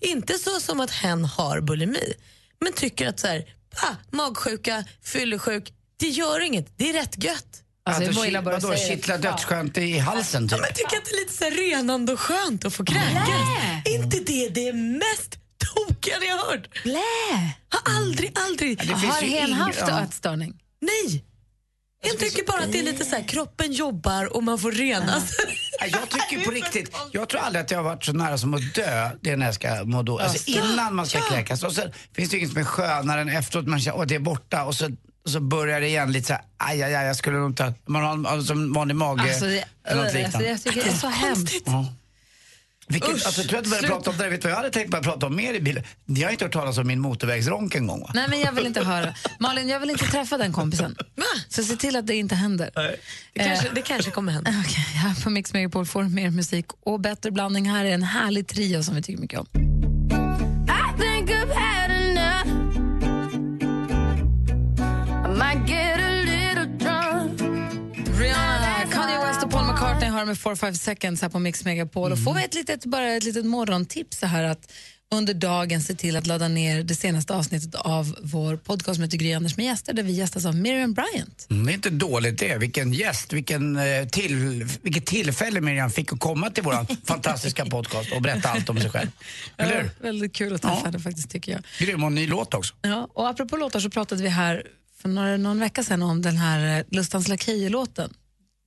Inte 0.00 0.38
så 0.38 0.60
som 0.60 0.80
att 0.80 0.90
hen 0.90 1.24
har 1.24 1.60
bulimi, 1.60 2.12
men 2.60 2.72
tycker 2.72 3.08
att 3.08 3.20
så 3.20 3.26
här, 3.26 3.44
ah, 3.76 3.94
magsjuka, 4.10 4.84
fyllesjuk, 5.02 5.72
det 5.96 6.08
gör 6.08 6.40
inget, 6.40 6.66
det 6.78 6.90
är 6.90 6.92
rätt 6.92 7.24
gött. 7.24 7.62
Alltså, 7.84 8.02
Alltså, 8.06 8.42
bara 8.42 8.56
att 8.56 8.62
vadå, 8.62 8.76
kittla 8.76 9.18
dödsskönt 9.18 9.78
i 9.78 9.98
halsen 9.98 10.48
typ? 10.48 10.58
Ja, 10.58 10.62
men 10.66 10.74
tycker 10.74 10.96
att 10.96 11.04
det 11.04 11.10
är 11.10 11.20
lite 11.20 11.34
så 11.34 11.44
här 11.44 11.50
renande 11.50 12.12
och 12.12 12.20
skönt 12.20 12.64
att 12.64 12.74
få 12.74 12.84
kräkas. 12.84 13.28
inte 13.86 14.18
det 14.26 14.48
det 14.48 14.72
mest 14.72 15.38
tokiga 15.74 16.18
ni 16.18 16.26
har 16.28 16.38
hört? 16.50 16.82
Blä! 16.82 17.54
Har 17.68 17.96
aldrig, 17.96 18.32
aldrig. 18.48 18.78
det 18.78 18.86
finns 18.86 19.04
Har 19.04 19.22
hen 19.22 19.52
haft 19.52 19.78
ja. 19.88 20.02
ätstörning? 20.02 20.54
Nej. 20.80 21.24
Jag 22.04 22.18
tycker 22.18 22.46
bara 22.46 22.62
att 22.62 22.72
det 22.72 22.78
är 22.78 22.82
lite 22.82 23.04
så 23.04 23.16
här, 23.16 23.22
kroppen 23.28 23.72
jobbar 23.72 24.36
och 24.36 24.42
man 24.42 24.58
får 24.58 24.72
renas. 24.72 25.30
Ja, 25.80 25.86
Jag 25.86 26.10
tycker 26.10 26.44
på 26.44 26.50
riktigt, 26.60 26.96
jag 27.12 27.28
tror 27.28 27.40
aldrig 27.40 27.64
att 27.64 27.70
jag 27.70 27.78
har 27.78 27.84
varit 27.84 28.04
så 28.04 28.12
nära 28.12 28.38
som 28.38 28.54
att 28.54 28.74
dö, 28.74 29.10
det 29.20 29.30
är 29.30 29.36
när 29.36 29.46
jag 29.46 29.54
ska 29.54 29.84
må 29.84 30.02
då. 30.02 30.18
Alltså 30.18 30.50
innan 30.50 30.94
man 30.94 31.06
ska 31.06 31.20
kräkas. 31.20 31.62
Och 31.62 31.72
sen 31.72 31.92
finns 32.16 32.30
det 32.30 32.36
inget 32.38 32.50
som 32.50 32.60
är 32.60 32.64
skönare 32.64 33.20
än 33.20 33.28
efteråt, 33.28 33.66
man 33.66 33.80
känner 33.80 34.02
att 34.02 34.08
det 34.08 34.14
är 34.14 34.18
borta 34.18 34.64
och 34.64 34.74
så, 34.74 34.84
och 35.24 35.30
så 35.30 35.40
börjar 35.40 35.80
det 35.80 35.86
igen 35.86 36.12
lite 36.12 36.26
så 36.26 36.32
här, 36.32 36.42
aj, 36.56 36.82
aj, 36.82 36.94
aj, 36.94 37.06
jag 37.06 37.16
skulle 37.16 37.38
nog 37.38 37.50
inte, 37.50 37.74
man 37.86 38.02
har 38.02 38.12
en- 38.12 38.26
alltså, 38.26 38.52
en 38.52 38.72
vanlig 38.72 38.94
mage 38.96 39.22
Alltså, 39.22 39.44
det, 39.44 39.64
eller 39.84 39.96
något 39.96 40.04
alltså, 40.04 40.18
liknande. 40.18 40.48
jag 40.48 40.62
tycker 40.62 40.82
det 40.84 40.90
är 40.90 40.94
så 40.94 41.08
hemskt. 41.08 41.62
Ja. 41.66 41.86
Vilket, 42.88 43.10
Usch, 43.10 43.26
alltså, 43.26 43.40
jag 43.40 43.48
tror 43.48 43.58
att 43.58 43.64
du 43.64 43.70
började 43.70 43.86
sluta. 43.86 43.94
prata 43.96 44.10
om 44.10 44.16
det, 44.18 44.28
vet 44.30 44.42
du 44.42 44.48
vad 44.48 44.52
jag 44.52 44.56
hade 44.56 44.70
tänkt 44.70 44.90
börja 44.90 45.02
prata 45.04 45.26
om 45.26 45.36
mer 45.36 45.54
i 45.54 45.60
bilen? 45.60 45.84
Ni 46.06 46.22
har 46.22 46.30
inte 46.30 46.44
hört 46.44 46.52
talas 46.52 46.78
om 46.78 46.86
min 46.86 47.00
motorvägsronk 47.00 47.74
en 47.74 47.86
gång 47.86 48.00
va? 48.00 48.10
Nej, 48.14 48.26
men 48.28 48.40
jag 48.40 48.52
vill 48.52 48.66
inte 48.66 48.84
höra. 48.84 49.14
Malin, 49.40 49.68
jag 49.68 49.80
vill 49.80 49.90
inte 49.90 50.04
träffa 50.04 50.38
den 50.38 50.52
kompisen. 50.52 50.96
Så 51.48 51.62
se 51.62 51.76
till 51.76 51.96
att 51.96 52.06
det 52.06 52.14
inte 52.14 52.34
händer. 52.34 52.70
Det 53.32 53.44
kanske, 53.44 53.68
det 53.74 53.82
kanske 53.82 54.10
kommer 54.10 54.32
hända. 54.32 54.50
Okej, 54.66 54.84
här 54.94 55.24
på 55.24 55.30
Mix 55.30 55.52
Megapol 55.52 55.86
får 55.86 56.02
mer 56.02 56.30
musik 56.30 56.66
och 56.80 57.00
bättre 57.00 57.30
blandning. 57.30 57.70
Här 57.70 57.84
är 57.84 57.90
en 57.94 58.02
härlig 58.02 58.46
trio 58.48 58.82
som 58.82 58.94
vi 58.94 59.02
tycker 59.02 59.20
mycket 59.20 59.40
om. 59.40 59.46
Har 70.22 70.26
med 70.26 70.36
4-5 70.36 70.72
seconds 70.74 71.22
här 71.22 71.28
på 71.28 71.38
Mix 71.38 71.64
Megapol. 71.64 72.12
Och 72.12 72.24
får 72.24 72.34
vi 72.34 72.44
ett 72.44 72.54
litet, 72.54 72.84
bara 72.84 73.12
ett 73.12 73.24
litet 73.24 73.44
morgontips 73.46 74.18
så 74.18 74.26
här 74.26 74.44
att 74.44 74.72
under 75.14 75.34
dagen 75.34 75.82
se 75.82 75.94
till 75.94 76.16
att 76.16 76.26
ladda 76.26 76.48
ner 76.48 76.82
det 76.82 76.94
senaste 76.94 77.34
avsnittet 77.34 77.74
av 77.74 78.16
vår 78.22 78.56
podcast 78.56 78.94
som 78.94 79.02
heter 79.04 79.18
Gry 79.18 79.32
Anders 79.32 79.56
med 79.56 79.66
gäster 79.66 79.92
där 79.92 80.02
vi 80.02 80.12
gästas 80.12 80.44
av 80.46 80.56
Miriam 80.56 80.94
Bryant. 80.94 81.46
Mm, 81.50 81.66
det 81.66 81.72
är 81.72 81.74
inte 81.74 81.90
dåligt 81.90 82.38
det. 82.38 82.56
Vilken 82.58 82.92
gäst, 82.92 83.32
vilken, 83.32 83.76
eh, 83.76 84.08
till, 84.08 84.64
vilket 84.82 85.06
tillfälle 85.06 85.60
Miriam 85.60 85.90
fick 85.90 86.12
att 86.12 86.20
komma 86.20 86.50
till 86.50 86.62
vår 86.64 86.86
fantastiska 87.06 87.66
podcast 87.66 88.12
och 88.12 88.22
berätta 88.22 88.48
allt 88.48 88.68
om 88.68 88.80
sig 88.80 88.90
själv. 88.90 89.08
Eller 89.56 89.82
hur? 89.82 89.90
Väldigt 90.00 90.32
kul 90.34 90.54
att 90.54 90.62
träffa 90.62 90.74
Ja. 90.76 90.84
henne 90.84 90.98
faktiskt 91.00 91.30
tycker 91.30 91.52
jag. 91.52 91.62
Grym 91.78 92.04
och 92.04 92.12
ny 92.12 92.26
låt 92.26 92.54
också. 92.54 92.74
Ja, 92.82 93.08
och 93.14 93.28
apropå 93.28 93.56
låtar 93.56 93.80
så 93.80 93.90
pratade 93.90 94.22
vi 94.22 94.28
här 94.28 94.66
för 95.02 95.08
några, 95.08 95.36
någon 95.36 95.60
vecka 95.60 95.84
sedan 95.84 96.02
om 96.02 96.22
den 96.22 96.36
här 96.36 96.78
eh, 96.78 96.84
Lustans 96.90 97.28
Lakejer-låten. 97.28 98.14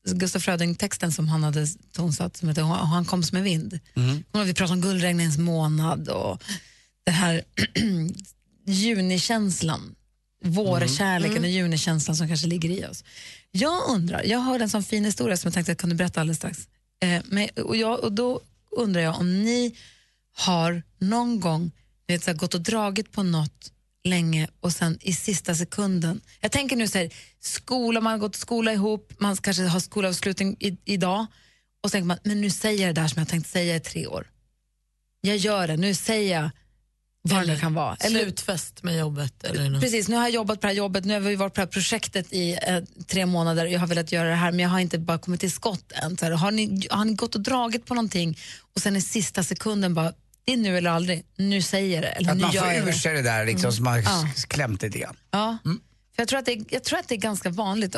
Gustaf 0.06 0.44
Fröding-texten 0.44 1.12
som 1.12 1.28
han 1.28 1.44
hade 1.44 1.68
tonsatt 1.92 2.38
som 2.38 2.50
heter 2.50 2.62
han 2.62 3.06
kom 3.06 3.24
som 3.24 3.38
en 3.38 3.44
vind. 3.44 3.80
Och 4.32 4.48
vi 4.48 4.54
pratade 4.54 4.74
om 4.74 4.82
guldregnens 4.82 5.38
månad 5.38 6.10
och 6.10 6.44
den 7.06 7.16
här 7.16 7.44
junikänslan. 8.66 9.96
Vårkärleken 10.44 11.44
och 11.44 11.50
junikänslan 11.50 12.16
som 12.16 12.28
kanske 12.28 12.48
ligger 12.48 12.70
i 12.70 12.86
oss. 12.86 13.04
Jag 13.52 13.90
undrar, 13.90 14.24
jag 14.24 14.40
hörde 14.40 14.64
en 14.64 14.70
sån 14.70 14.84
fin 14.84 15.06
historia 15.06 15.38
som 15.38 15.48
jag 15.48 15.54
tänkte 15.54 15.72
att 15.72 15.76
jag 15.76 15.82
kunde 15.82 15.96
berätta 15.96 16.22
alldeles 16.22 16.38
strax. 16.38 16.68
Eh, 17.02 17.22
men, 17.26 17.50
och, 17.50 17.76
jag, 17.76 18.00
och 18.00 18.12
då 18.12 18.42
undrar 18.72 19.02
jag 19.02 19.20
om 19.20 19.44
ni 19.44 19.76
har 20.36 20.84
någon 21.00 21.40
gång 21.40 21.72
ni 22.08 22.16
vet, 22.16 22.24
så 22.24 22.32
här, 22.32 22.38
gått 22.38 22.54
och 22.54 22.62
dragit 22.62 23.12
på 23.12 23.24
något 23.24 23.72
länge 24.06 24.48
och 24.60 24.72
sen 24.72 24.98
i 25.02 25.14
sista 25.14 25.56
sekunden. 25.56 26.22
Jag 26.42 26.52
tänker 26.52 26.76
nu 26.76 26.88
så 26.88 26.98
här, 26.98 27.10
skola, 27.40 28.02
man 28.02 28.12
har 28.12 28.20
gått 28.20 28.36
skola 28.36 28.74
ihop, 28.74 29.14
man 29.18 29.38
kanske 29.38 29.64
har 29.64 29.80
skolavslutning 29.80 30.58
i, 30.60 30.78
idag 30.86 31.26
och 31.84 31.90
så 31.90 31.92
tänker 31.92 32.08
man, 32.08 32.18
men 32.24 32.42
nu 32.42 32.50
säger 32.50 32.86
jag 32.86 32.96
det 32.96 33.02
där 33.02 33.08
som 33.08 33.20
jag 33.20 33.28
tänkt 33.28 33.50
säga 33.50 33.76
i 33.76 33.80
tre 33.80 34.08
år. 34.08 34.28
Jag 35.22 35.38
gör 35.38 35.68
det, 35.68 35.78
nu 35.78 35.94
säger 35.94 36.42
jag 36.42 36.50
vad 37.22 37.48
det 37.48 37.60
kan 37.60 37.74
vara. 37.74 37.96
Slutfest 37.96 38.84
med 38.84 38.98
jobbet. 38.98 39.44
Eller 39.44 39.70
något. 39.70 39.82
Precis, 39.82 40.08
nu 40.08 40.16
har 40.16 40.24
jag 40.24 40.32
jobbat 40.32 40.62
på 40.62 40.68
det 40.68 40.74
här 40.74 40.78
jobbet, 40.78 41.06
nu 41.06 41.14
har 41.14 41.22
vi 41.22 41.36
varit 41.36 41.54
på 41.54 41.62
det 41.62 41.66
här 41.66 41.72
projektet 41.72 42.34
i 42.34 42.58
eh, 42.68 42.84
tre 43.08 43.26
månader 43.26 43.66
jag 43.66 43.80
har 43.80 43.88
velat 43.88 44.12
göra 44.12 44.30
det 44.30 44.36
här 44.36 44.52
men 44.52 44.60
jag 44.60 44.70
har 44.70 44.80
inte 44.80 45.00
bara 45.00 45.18
kommit 45.18 45.40
till 45.40 45.52
skott 45.52 45.92
än. 45.92 46.18
Så 46.18 46.26
här, 46.26 46.32
har, 46.32 46.52
ni, 46.52 46.88
har 46.92 47.06
ni 47.06 47.14
gått 47.14 47.36
och 47.36 47.42
dragit 47.42 47.86
på 47.86 47.94
någonting 47.94 48.38
och 48.76 48.82
sen 48.82 48.96
i 48.96 49.02
sista 49.02 49.44
sekunden 49.44 49.94
bara, 49.94 50.14
det 50.46 50.54
är 50.54 50.58
nu 50.58 50.78
eller 50.78 50.90
aldrig, 50.90 51.24
nu 51.38 51.62
säger 51.62 52.02
det. 52.02 52.08
Eller 52.08 52.32
Att 52.32 52.38
nu 52.38 52.42
man 52.42 52.52
får 52.54 52.74
ur 52.74 52.86
det. 52.86 52.94
sig 52.94 53.14
det 53.16 53.22
där 53.22 53.46
liksom, 53.46 53.72
som 53.72 53.88
har 53.88 53.98
Ja. 53.98 54.28
klämt 54.48 54.82
lite 54.82 55.00
grann. 55.00 55.16
Ja. 55.32 55.58
För 56.16 56.22
jag, 56.22 56.28
tror 56.28 56.40
att 56.40 56.46
det, 56.46 56.60
jag 56.70 56.84
tror 56.84 57.00
att 57.00 57.08
det 57.08 57.16
är 57.16 57.20
ganska 57.20 57.50
vanligt. 57.50 57.96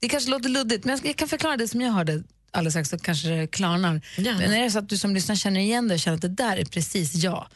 Det 0.00 0.08
kanske 0.08 0.30
låter 0.30 0.48
luddigt, 0.48 0.84
men 0.84 1.00
jag, 1.04 1.16
kan 1.16 1.28
förklara 1.28 1.56
det 1.56 1.68
som 1.68 1.80
jag 1.80 1.92
hörde 1.92 2.22
alldeles 2.50 2.72
strax 2.74 2.88
så 2.88 2.98
kanske 2.98 3.28
det 3.28 3.46
klarnar. 3.46 4.00
Gärna. 4.16 4.38
Men 4.38 4.52
är 4.52 4.62
det 4.62 4.70
så 4.70 4.78
att 4.78 4.88
du 4.88 4.98
som 4.98 5.14
lyssnar 5.14 5.34
känner 5.36 5.60
igen 5.60 5.88
det 5.88 5.94
och 5.94 6.00
känner 6.00 6.14
att 6.14 6.22
det 6.22 6.28
där 6.28 6.56
är 6.56 6.64
precis 6.64 7.14
jag, 7.14 7.46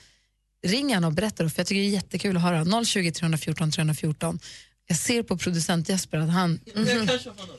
ring 0.66 0.90
gärna 0.90 1.07
och 1.07 1.12
berätta 1.12 1.42
då, 1.42 1.50
för 1.50 1.61
jag 1.61 1.66
tycker 1.66 1.80
det 1.80 1.87
är 1.87 1.90
jättekul 1.90 2.37
att 2.37 2.42
höra. 2.42 2.85
020 2.85 3.11
314 3.12 3.71
314. 3.71 4.38
Jag 4.90 4.99
ser 4.99 5.23
på 5.23 5.37
producent 5.37 5.88
Jesper 5.88 6.18
att 6.18 6.30
han... 6.30 6.61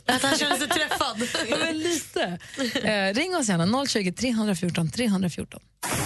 Att 0.06 0.22
han 0.22 0.38
känner 0.38 0.58
sig 0.58 0.68
träffad. 0.68 1.28
Men 1.60 1.78
lite. 1.80 2.38
Eh, 2.84 3.14
ring 3.14 3.36
oss 3.36 3.50
gärna, 3.50 3.86
020 3.88 4.12
314 4.12 4.90
314. 4.92 5.60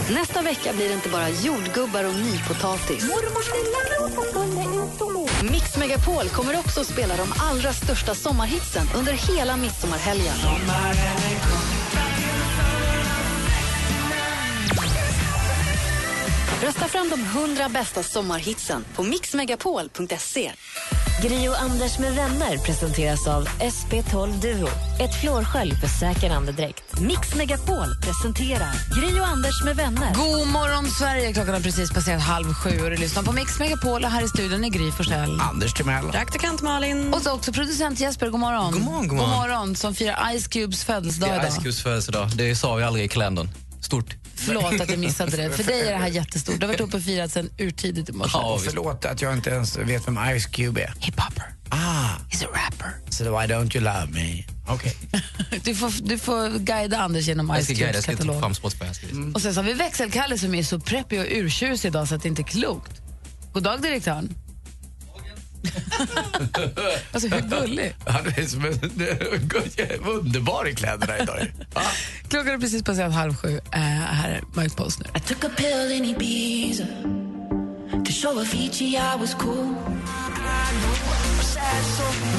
Nästa 0.09 0.41
vecka 0.41 0.73
blir 0.73 0.87
det 0.87 0.93
inte 0.93 1.09
bara 1.09 1.29
jordgubbar 1.29 2.03
och 2.03 2.15
nypotatis. 2.15 3.03
Mix 5.51 5.77
Megapol 5.77 6.29
kommer 6.29 6.59
också 6.59 6.81
att 6.81 6.87
spela 6.87 7.17
de 7.17 7.33
allra 7.39 7.73
största 7.73 8.15
sommarhitsen 8.15 8.87
under 8.95 9.13
hela 9.13 9.57
midsommarhelgen. 9.57 10.35
Rösta 16.63 16.87
fram 16.87 17.09
de 17.09 17.23
100 17.23 17.69
bästa 17.69 18.03
sommarhitsen 18.03 18.85
på 18.95 19.03
mixmegapol.se. 19.03 20.51
Gri 21.21 21.49
och 21.49 21.61
Anders 21.61 21.99
med 21.99 22.13
vänner 22.15 22.57
presenteras 22.57 23.27
av 23.27 23.47
SP12 23.47 24.41
Duo. 24.41 24.67
Ett 24.99 25.21
flårskölj 25.21 25.71
för 25.75 25.87
säker 25.87 26.29
andedräkt. 26.29 26.99
Mix 27.01 27.35
Megapol 27.35 27.87
presenterar 28.03 28.73
Gri 28.95 29.19
och 29.19 29.27
Anders 29.27 29.63
med 29.63 29.75
vänner. 29.75 30.13
God 30.15 30.47
morgon, 30.47 30.85
Sverige! 30.87 31.33
Klockan 31.33 31.53
har 31.53 31.61
precis 31.61 31.91
passerat 31.91 32.21
halv 32.21 32.53
sju 32.53 32.69
och 32.69 32.89
du 32.89 32.95
lyssnar 32.95 33.23
på 33.23 33.31
Mix 33.31 33.59
Megapol 33.59 34.03
och 34.03 34.09
här 34.09 34.23
i 34.25 34.27
studion 34.27 34.63
är 34.63 34.69
Gry 34.69 34.91
Forssell. 34.91 35.39
Anders 35.41 35.73
Timell. 35.73 36.05
Praktikant 36.11 36.61
Malin. 36.61 37.13
Och 37.13 37.21
så 37.21 37.31
också 37.31 37.53
producent 37.53 37.99
Jesper, 37.99 38.29
god 38.29 38.39
morgon. 38.39 38.71
God 38.71 38.81
morgon, 38.81 39.07
god 39.07 39.17
morgon. 39.17 39.39
morgon 39.39 39.75
som 39.75 39.95
firar 39.95 40.39
Ice 40.39 40.47
Cubes 40.47 40.83
födelsedag 40.83 41.29
Det 41.29 41.35
är 41.35 41.39
idag. 41.39 41.51
Ice 41.51 41.57
Cubes 41.57 41.83
födelsedag. 41.83 42.29
Det 42.35 42.55
sa 42.55 42.75
vi 42.75 42.83
aldrig 42.83 43.05
i 43.05 43.07
kalendern. 43.07 43.49
Stort. 43.81 44.22
Förlåt 44.35 44.81
att 44.81 44.89
jag 44.89 44.99
missade 44.99 45.37
det. 45.37 45.49
För 45.49 45.63
dig 45.63 45.81
är 45.87 45.91
det 45.91 45.97
här 45.97 46.07
jättestort. 46.07 46.59
Du 46.59 46.65
har 46.65 46.73
varit 46.73 46.81
uppe 46.81 46.97
och 46.97 47.03
firat 47.03 47.31
sen 47.31 47.49
urtidigt 47.57 48.09
i 48.09 48.11
morse. 48.13 48.31
Ja. 48.33 48.59
Förlåt 48.63 49.05
att 49.05 49.21
jag 49.21 49.33
inte 49.33 49.49
ens 49.49 49.77
vet 49.77 50.07
vem 50.07 50.17
Ice 50.39 50.45
Cube 50.45 50.81
är. 50.81 50.93
Hiphopper. 50.99 51.43
Ah, 51.69 52.09
He's 52.29 52.45
a 52.45 52.49
rapper. 52.53 52.91
so 53.09 53.23
why 53.23 53.47
don't 53.47 53.75
you 53.75 53.83
love 53.83 54.07
me? 54.11 54.43
Okej. 54.67 54.95
Du 55.63 55.75
får, 55.75 55.93
du 56.07 56.17
får 56.17 56.59
guida 56.59 56.97
Anders 56.97 57.27
genom 57.27 57.55
Ice 57.61 57.67
Cubes 57.67 58.05
katalog. 58.05 58.35
visa. 58.35 59.31
Och 59.33 59.41
sen 59.41 59.53
så 59.53 59.59
har 59.59 59.63
vi 59.67 59.73
växelkalle 59.73 60.37
som 60.37 60.55
är 60.55 60.63
så 60.63 60.79
preppig 60.79 61.19
och 61.19 61.25
urtjusig 61.29 61.87
idag 61.89 62.07
så 62.07 62.15
att 62.15 62.23
det 62.23 62.29
inte 62.29 62.41
är 62.41 62.43
klokt. 62.43 62.91
God 63.53 63.63
dag 63.63 63.81
direktören. 63.81 64.35
alltså 67.11 67.29
hur 67.29 67.41
gullig. 67.41 67.95
Han 68.05 68.25
är 68.25 68.45
som 68.45 68.65
en 68.65 70.03
underbar 70.05 70.67
i 70.67 70.75
kläderna 70.75 71.17
idag. 71.17 71.51
Ah. 71.73 71.81
Klockan 72.27 72.53
är 72.53 72.57
precis 72.57 72.83
passerat 72.83 73.13
halv 73.13 73.35
sju. 73.35 73.47
Uh, 73.47 73.79
här 73.79 74.29
är 74.29 74.61
Mike 74.61 74.75
Posner. 74.75 75.07
I 75.17 75.19
took 75.19 75.43
a 75.43 75.49
pill 75.57 75.91
in 75.91 76.05
Ibiza 76.05 76.87
to 78.05 78.11
show 78.11 78.39
Avicii 78.39 78.97
I 78.97 79.15
was 79.19 79.33
cool. 79.33 79.75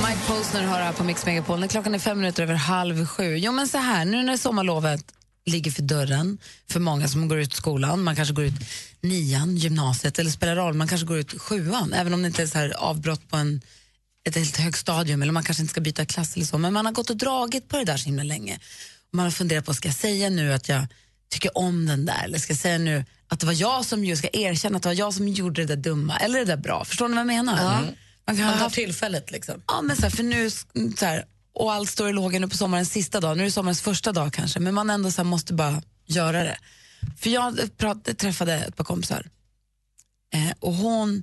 Mike 0.02 0.18
Posner 0.26 0.62
hör 0.62 0.80
här 0.80 0.92
på 0.92 1.04
Mix 1.04 1.26
Megapol. 1.26 1.68
Klockan 1.68 1.94
är 1.94 1.98
fem 1.98 2.18
minuter 2.18 2.42
över 2.42 2.54
halv 2.54 3.06
sju. 3.06 3.36
Jo 3.36 3.52
men 3.52 3.68
så 3.68 3.78
här, 3.78 4.04
nu 4.04 4.22
när 4.22 4.36
sommarlovet 4.36 5.04
ligger 5.46 5.70
för 5.70 5.82
dörren 5.82 6.38
för 6.70 6.80
många 6.80 7.08
som 7.08 7.28
går 7.28 7.38
ut 7.38 7.54
skolan, 7.54 8.02
man 8.02 8.16
kanske 8.16 8.34
går 8.34 8.44
ut 8.44 8.54
nian, 9.00 9.56
gymnasiet 9.56 10.18
eller 10.18 10.30
spelar 10.30 10.56
roll, 10.56 10.74
man 10.74 10.88
kanske 10.88 11.06
går 11.06 11.18
ut 11.18 11.40
sjuan, 11.40 11.92
även 11.92 12.14
om 12.14 12.22
det 12.22 12.26
inte 12.26 12.42
är 12.42 12.46
så 12.46 12.58
här 12.58 12.70
avbrott 12.70 13.28
på 13.28 13.36
en, 13.36 13.60
ett 14.28 14.36
helt 14.36 14.56
högstadium 14.56 15.22
eller 15.22 15.32
man 15.32 15.44
kanske 15.44 15.62
inte 15.62 15.70
ska 15.70 15.80
byta 15.80 16.06
klass 16.06 16.36
eller 16.36 16.46
så, 16.46 16.58
men 16.58 16.72
man 16.72 16.86
har 16.86 16.92
gått 16.92 17.10
och 17.10 17.16
dragit 17.16 17.68
på 17.68 17.76
det 17.76 17.84
där 17.84 17.96
så 17.96 18.04
himla 18.04 18.22
länge. 18.22 18.58
Och 19.08 19.14
man 19.14 19.24
har 19.24 19.30
funderat 19.30 19.64
på, 19.64 19.74
ska 19.74 19.88
jag 19.88 19.96
säga 19.96 20.30
nu 20.30 20.52
att 20.52 20.68
jag 20.68 20.86
tycker 21.30 21.58
om 21.58 21.86
den 21.86 22.06
där 22.06 22.24
eller 22.24 22.38
ska 22.38 22.52
jag 22.52 22.60
säga 22.60 22.78
nu 22.78 23.04
att 23.28 23.40
det 23.40 23.46
var 23.46 23.60
jag 23.60 23.84
som 23.84 24.04
ju 24.04 24.16
ska 24.16 24.28
erkänna 24.32 24.76
att 24.76 24.82
det 24.82 24.88
var 24.88 24.94
jag 24.94 25.14
som 25.14 25.28
gjorde 25.28 25.62
det 25.64 25.76
där 25.76 25.82
dumma 25.82 26.16
eller 26.16 26.38
det 26.38 26.44
där 26.44 26.56
bra. 26.56 26.84
Förstår 26.84 27.08
ni 27.08 27.14
vad 27.14 27.20
jag 27.20 27.26
menar? 27.26 27.54
Man 28.26 28.36
kan 28.36 28.44
ha 28.44 28.50
Man 28.50 28.58
tar 28.58 28.64
haft 28.64 28.74
tillfället 28.74 29.30
liksom. 29.30 29.62
Ja, 29.66 29.82
men 29.82 29.96
så 29.96 30.02
här, 30.02 30.10
för 30.10 30.22
nu, 30.22 30.50
så 30.50 31.06
här, 31.06 31.24
och 31.54 31.72
allt 31.72 31.90
står 31.90 32.08
i 32.08 32.12
lågan 32.12 32.40
nu 32.40 32.48
på 32.48 32.56
sommarens 32.56 32.90
sista 32.90 33.20
dag, 33.20 33.36
nu 33.36 33.42
är 33.42 33.44
det 33.44 33.52
sommarens 33.52 33.80
första 33.80 34.12
dag 34.12 34.32
kanske, 34.32 34.60
men 34.60 34.74
man 34.74 34.90
ändå 34.90 35.10
så 35.10 35.22
här, 35.22 35.24
måste 35.24 35.54
bara 35.54 35.82
göra 36.06 36.44
det. 36.44 36.58
För 37.18 37.30
jag 37.30 37.76
prat, 37.76 38.18
träffade 38.18 38.54
ett 38.54 38.76
par 38.76 38.84
kompisar 38.84 39.26
eh, 40.34 40.52
och 40.60 40.74
hon, 40.74 41.22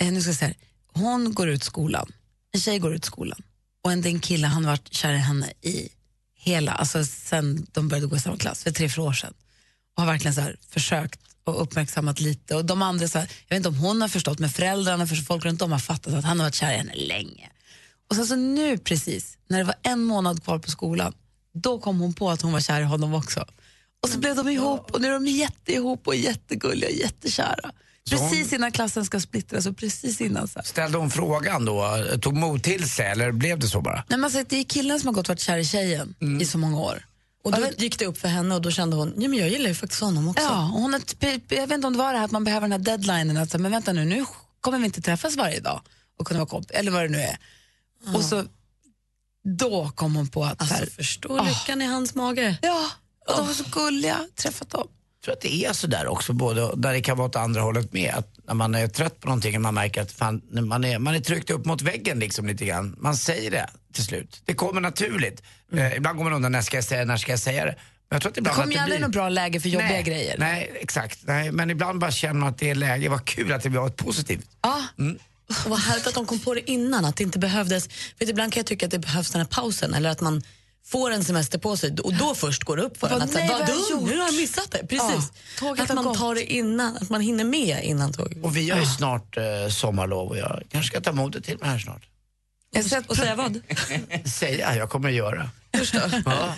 eh, 0.00 0.12
nu 0.12 0.20
ska 0.20 0.30
jag 0.30 0.36
säga, 0.36 0.54
hon 0.92 1.34
går 1.34 1.48
ut 1.48 1.64
skolan, 1.64 2.12
en 2.52 2.60
tjej 2.60 2.78
går 2.78 2.94
ut 2.94 3.04
skolan 3.04 3.42
och 3.84 3.92
en, 3.92 4.06
en 4.06 4.20
kille, 4.20 4.46
han 4.46 4.64
har 4.64 4.72
varit 4.72 4.92
kär 4.92 5.12
i 5.12 5.16
henne 5.16 5.52
i 5.62 5.88
hela, 6.34 6.72
alltså 6.72 7.04
sen 7.04 7.66
de 7.72 7.88
började 7.88 8.06
gå 8.06 8.16
i 8.16 8.20
samma 8.20 8.36
klass, 8.36 8.62
för 8.62 8.70
tre, 8.70 8.88
fyra 8.88 9.02
år 9.02 9.12
sedan. 9.12 9.34
Och 9.96 10.02
har 10.02 10.12
verkligen 10.12 10.34
så 10.34 10.40
här, 10.40 10.56
försökt 10.68 11.20
och 11.44 11.62
uppmärksammat 11.62 12.20
lite. 12.20 12.56
Och 12.56 12.64
de 12.64 12.82
andra, 12.82 13.08
så 13.08 13.18
här, 13.18 13.30
jag 13.48 13.56
vet 13.56 13.56
inte 13.56 13.68
om 13.68 13.78
hon 13.78 14.02
har 14.02 14.08
förstått, 14.08 14.38
men 14.38 14.50
föräldrarna, 14.50 15.06
för 15.06 15.16
folk 15.16 15.44
runt 15.44 15.62
om 15.62 15.72
har 15.72 15.78
fattat 15.78 16.14
att 16.14 16.24
han 16.24 16.40
har 16.40 16.46
varit 16.46 16.54
kär 16.54 16.72
i 16.72 16.76
henne 16.76 16.94
länge. 16.94 17.49
Och 18.10 18.16
sen 18.16 18.26
så 18.26 18.36
nu 18.36 18.78
precis, 18.78 19.38
när 19.48 19.58
det 19.58 19.64
var 19.64 19.74
en 19.82 20.04
månad 20.04 20.44
kvar 20.44 20.58
på 20.58 20.70
skolan, 20.70 21.12
då 21.54 21.78
kom 21.78 22.00
hon 22.00 22.14
på 22.14 22.30
att 22.30 22.42
hon 22.42 22.52
var 22.52 22.60
kär 22.60 22.80
i 22.80 22.84
honom 22.84 23.14
också. 23.14 23.44
Och 24.02 24.08
så 24.08 24.18
blev 24.18 24.36
de 24.36 24.48
ihop 24.48 24.90
och 24.90 25.00
nu 25.00 25.08
är 25.08 25.12
de 25.12 25.26
jätteihop 25.26 26.06
och 26.06 26.14
jättegulliga 26.14 26.88
och 26.90 26.96
jättekära. 26.96 27.72
Så 28.04 28.16
Precis 28.16 28.52
innan 28.52 28.72
klassen 28.72 29.04
ska 29.04 29.20
splittras 29.20 29.66
och 29.66 29.76
precis 29.76 30.20
innan 30.20 30.48
så. 30.48 30.60
Ställde 30.64 30.98
hon 30.98 31.10
frågan 31.10 31.64
då? 31.64 32.04
Tog 32.20 32.36
mod 32.36 32.62
till 32.62 32.90
sig 32.90 33.06
eller 33.06 33.32
blev 33.32 33.58
det 33.58 33.68
så 33.68 33.80
bara? 33.80 33.94
Nej, 33.94 34.04
men 34.08 34.24
alltså, 34.24 34.44
det 34.48 34.56
är 34.56 34.64
killen 34.64 35.00
som 35.00 35.06
har 35.06 35.14
gått 35.14 35.26
och 35.26 35.28
varit 35.28 35.40
kär 35.40 35.58
i 35.58 35.64
tjejen 35.64 36.14
i 36.40 36.44
så 36.44 36.58
många 36.58 36.80
år. 36.80 37.06
Och 37.44 37.52
då 37.52 37.66
gick 37.76 37.98
det 37.98 38.06
upp 38.06 38.18
för 38.18 38.28
henne 38.28 38.54
och 38.54 38.62
då 38.62 38.70
kände 38.70 38.96
hon, 38.96 39.14
ja 39.16 39.28
men 39.28 39.38
jag 39.38 39.48
gillar 39.48 39.68
ju 39.68 39.74
faktiskt 39.74 40.02
honom 40.02 40.28
också. 40.28 40.42
Ja, 40.42 40.62
och 40.74 40.80
hon 40.80 41.00
typ- 41.00 41.52
jag 41.52 41.66
vet 41.66 41.70
inte 41.70 41.86
om 41.86 41.92
det 41.92 41.98
var 41.98 42.12
det 42.12 42.18
här 42.18 42.24
att 42.24 42.30
man 42.30 42.44
behöver 42.44 42.68
den 42.68 42.72
här 42.72 42.78
deadlinen, 42.78 43.36
att 43.36 43.60
men 43.60 43.70
vänta 43.70 43.92
nu, 43.92 44.04
nu 44.04 44.24
kommer 44.60 44.78
vi 44.78 44.84
inte 44.84 45.02
träffas 45.02 45.36
varje 45.36 45.60
dag 45.60 45.80
och 46.18 46.26
kunna 46.26 46.40
vara 46.40 46.48
kompis, 46.48 46.70
eller 46.70 46.90
vad 46.90 47.02
det 47.02 47.08
nu 47.08 47.18
är. 47.20 47.38
Och 48.14 48.24
så, 48.24 48.44
då 49.58 49.90
kom 49.94 50.16
hon 50.16 50.28
på 50.28 50.44
att, 50.44 50.58
så 50.68 50.74
här, 50.74 50.80
Alltså 50.80 50.96
förstå 50.96 51.44
lyckan 51.44 51.82
i 51.82 51.86
hans 51.86 52.14
mage. 52.14 52.58
ja, 52.62 52.90
och 53.28 53.36
de 53.36 53.46
var 53.46 53.54
så 53.54 53.64
gulliga, 53.72 54.18
träffat 54.36 54.70
dem. 54.70 54.88
Jag 55.20 55.24
tror 55.24 55.34
att 55.34 55.40
det 55.40 55.64
är 55.64 55.72
så 55.72 55.86
där 55.86 56.06
också, 56.06 56.32
både, 56.32 56.76
där 56.76 56.92
det 56.92 57.00
kan 57.00 57.16
vara 57.18 57.28
åt 57.28 57.36
andra 57.36 57.60
hållet 57.60 57.92
med. 57.92 58.14
Att 58.14 58.34
när 58.46 58.54
man 58.54 58.74
är 58.74 58.88
trött 58.88 59.20
på 59.20 59.26
någonting 59.26 59.56
och 59.56 59.62
man 59.62 59.74
märker 59.74 60.02
att 60.02 60.12
fan, 60.12 60.42
man, 60.62 60.84
är, 60.84 60.98
man 60.98 61.14
är 61.14 61.20
tryckt 61.20 61.50
upp 61.50 61.64
mot 61.64 61.82
väggen 61.82 62.18
liksom 62.18 62.46
lite 62.46 62.64
grann. 62.66 62.96
Man 62.98 63.16
säger 63.16 63.50
det 63.50 63.70
till 63.92 64.04
slut. 64.04 64.42
Det 64.44 64.54
kommer 64.54 64.80
naturligt. 64.80 65.42
Eh, 65.72 65.96
ibland 65.96 66.16
går 66.16 66.24
man 66.24 66.32
undan, 66.32 66.52
när 66.52 66.62
ska 66.62 66.76
jag 66.76 66.84
säga 66.84 67.04
när 67.04 67.16
ska 67.16 67.32
jag 67.32 67.38
säga 67.40 67.64
det? 67.64 67.74
Men 68.08 68.16
jag 68.16 68.22
tror 68.22 68.30
att 68.30 68.44
Det 68.44 68.50
kommer 68.50 68.72
ju 68.72 68.78
aldrig 68.78 68.98
blir- 68.98 69.06
något 69.06 69.12
bra 69.14 69.28
läge 69.28 69.60
för 69.60 69.68
jobbiga 69.68 69.88
nej, 69.90 70.02
grejer. 70.02 70.36
Nej, 70.38 70.72
exakt. 70.80 71.18
Nej, 71.22 71.52
men 71.52 71.70
ibland 71.70 71.98
bara 72.00 72.10
känner 72.10 72.40
man 72.40 72.48
att 72.48 72.58
det 72.58 72.70
är 72.70 72.74
läge. 72.74 73.08
Vad 73.08 73.24
kul 73.24 73.52
att 73.52 73.62
det 73.62 73.68
var 73.68 73.86
ett 73.86 73.96
positivt. 73.96 74.46
Ja, 74.62 74.82
Och 75.64 75.70
vad 75.70 75.78
härligt 75.78 76.06
att 76.06 76.14
de 76.14 76.26
kom 76.26 76.38
på 76.38 76.54
det 76.54 76.70
innan, 76.70 77.04
att 77.04 77.16
det 77.16 77.22
inte 77.22 77.38
behövdes. 77.38 77.88
För 78.18 78.30
ibland 78.30 78.52
kan 78.52 78.60
jag 78.60 78.66
tycka 78.66 78.86
att 78.86 78.92
det 78.92 78.98
behövs 78.98 79.30
den 79.30 79.40
här 79.40 79.48
pausen 79.48 79.94
eller 79.94 80.10
att 80.10 80.20
man 80.20 80.42
får 80.86 81.10
en 81.10 81.24
semester 81.24 81.58
på 81.58 81.76
sig 81.76 81.96
och 81.98 82.14
då 82.14 82.34
först 82.34 82.64
går 82.64 82.76
det 82.76 82.82
upp 82.82 82.96
för 82.96 83.06
en 83.06 83.22
att 83.22 83.34
nej, 83.34 83.48
vad 83.48 83.66
dum, 83.66 84.04
nu 84.08 84.18
har 84.18 84.26
jag 84.26 84.34
missat 84.34 84.70
det. 84.70 84.86
Precis. 84.86 85.32
Ja, 85.60 85.76
att 85.78 85.94
man 85.94 86.04
gått. 86.04 86.18
tar 86.18 86.34
det 86.34 86.52
innan, 86.52 86.96
att 86.96 87.10
man 87.10 87.20
hinner 87.20 87.44
med 87.44 87.84
innan 87.84 88.12
tåget. 88.12 88.44
Och 88.44 88.56
vi 88.56 88.70
har 88.70 88.80
ju 88.80 88.86
snart 88.86 89.36
eh, 89.36 89.42
sommarlov 89.70 90.28
och 90.28 90.38
jag 90.38 90.62
kanske 90.70 90.88
ska 90.90 91.00
ta 91.00 91.12
modet 91.12 91.44
till 91.44 91.58
mig 91.58 91.68
här 91.68 91.78
snart. 91.78 92.02
jag 92.70 92.82
har 92.82 92.88
sett 92.88 93.10
Och 93.10 93.16
säga 93.16 93.34
vad? 93.34 93.60
Säga, 94.38 94.76
jag 94.76 94.90
kommer 94.90 95.08
att 95.08 95.14
göra. 95.14 95.50
Ja. 95.72 95.80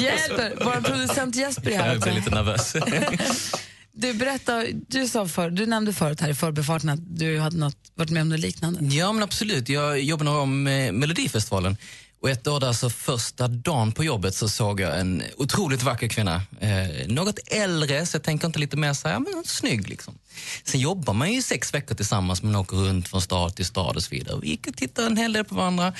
Jesper, 0.00 0.64
vår 0.64 0.80
producent 0.80 1.36
Jesper 1.36 1.70
är 1.70 1.78
här 1.78 1.92
Jag 1.92 2.00
blir 2.00 2.12
lite 2.12 2.30
nervös. 2.30 2.76
Du, 3.94 4.14
berätta, 4.14 4.64
du, 4.88 5.08
sa 5.08 5.28
för, 5.28 5.50
du 5.50 5.66
nämnde 5.66 5.92
förut 5.92 6.20
här 6.20 6.28
i 6.28 6.34
förbifarten 6.34 6.88
att 6.88 7.18
du 7.18 7.38
hade 7.38 7.56
något, 7.56 7.76
varit 7.94 8.10
med 8.10 8.22
om 8.22 8.28
något 8.28 8.40
liknande. 8.40 8.94
ja, 8.94 9.12
men 9.12 9.22
absolut. 9.22 9.68
Jag 9.68 10.00
jobbade 10.00 10.30
några 10.30 10.42
år 10.42 10.46
med 10.46 10.86
eh, 10.86 10.92
Melodifestivalen. 10.92 11.76
Och 12.22 12.30
ett 12.30 12.46
år 12.46 12.60
där 12.60 12.72
så 12.72 12.90
första 12.90 13.48
dagen 13.48 13.92
på 13.92 14.04
jobbet 14.04 14.34
så 14.34 14.48
såg 14.48 14.80
jag 14.80 15.00
en 15.00 15.22
otroligt 15.36 15.82
vacker 15.82 16.08
kvinna. 16.08 16.42
Eh, 16.60 17.06
något 17.08 17.38
äldre, 17.46 18.06
så 18.06 18.16
jag 18.16 18.22
tänker 18.22 18.46
inte 18.46 18.58
lite 18.58 18.76
mer 18.76 18.92
så 18.92 19.08
här, 19.08 19.18
men 19.18 19.42
snygg 19.44 19.88
liksom. 19.88 20.18
Sen 20.64 20.80
jobbar 20.80 21.14
man 21.14 21.32
ju 21.32 21.38
i 21.38 21.42
sex 21.42 21.74
veckor 21.74 21.94
tillsammans, 21.94 22.42
man 22.42 22.56
åker 22.56 22.76
runt 22.76 23.08
från 23.08 23.22
stad 23.22 23.54
till 23.54 23.64
stad 23.64 23.96
och 23.96 24.02
så 24.02 24.10
vidare. 24.10 24.38
Vi 24.42 24.48
gick 24.48 24.66
och 24.66 24.76
tittade 24.76 25.06
en 25.06 25.16
hel 25.16 25.32
del 25.32 25.44
på 25.44 25.54
varandra. 25.54 25.92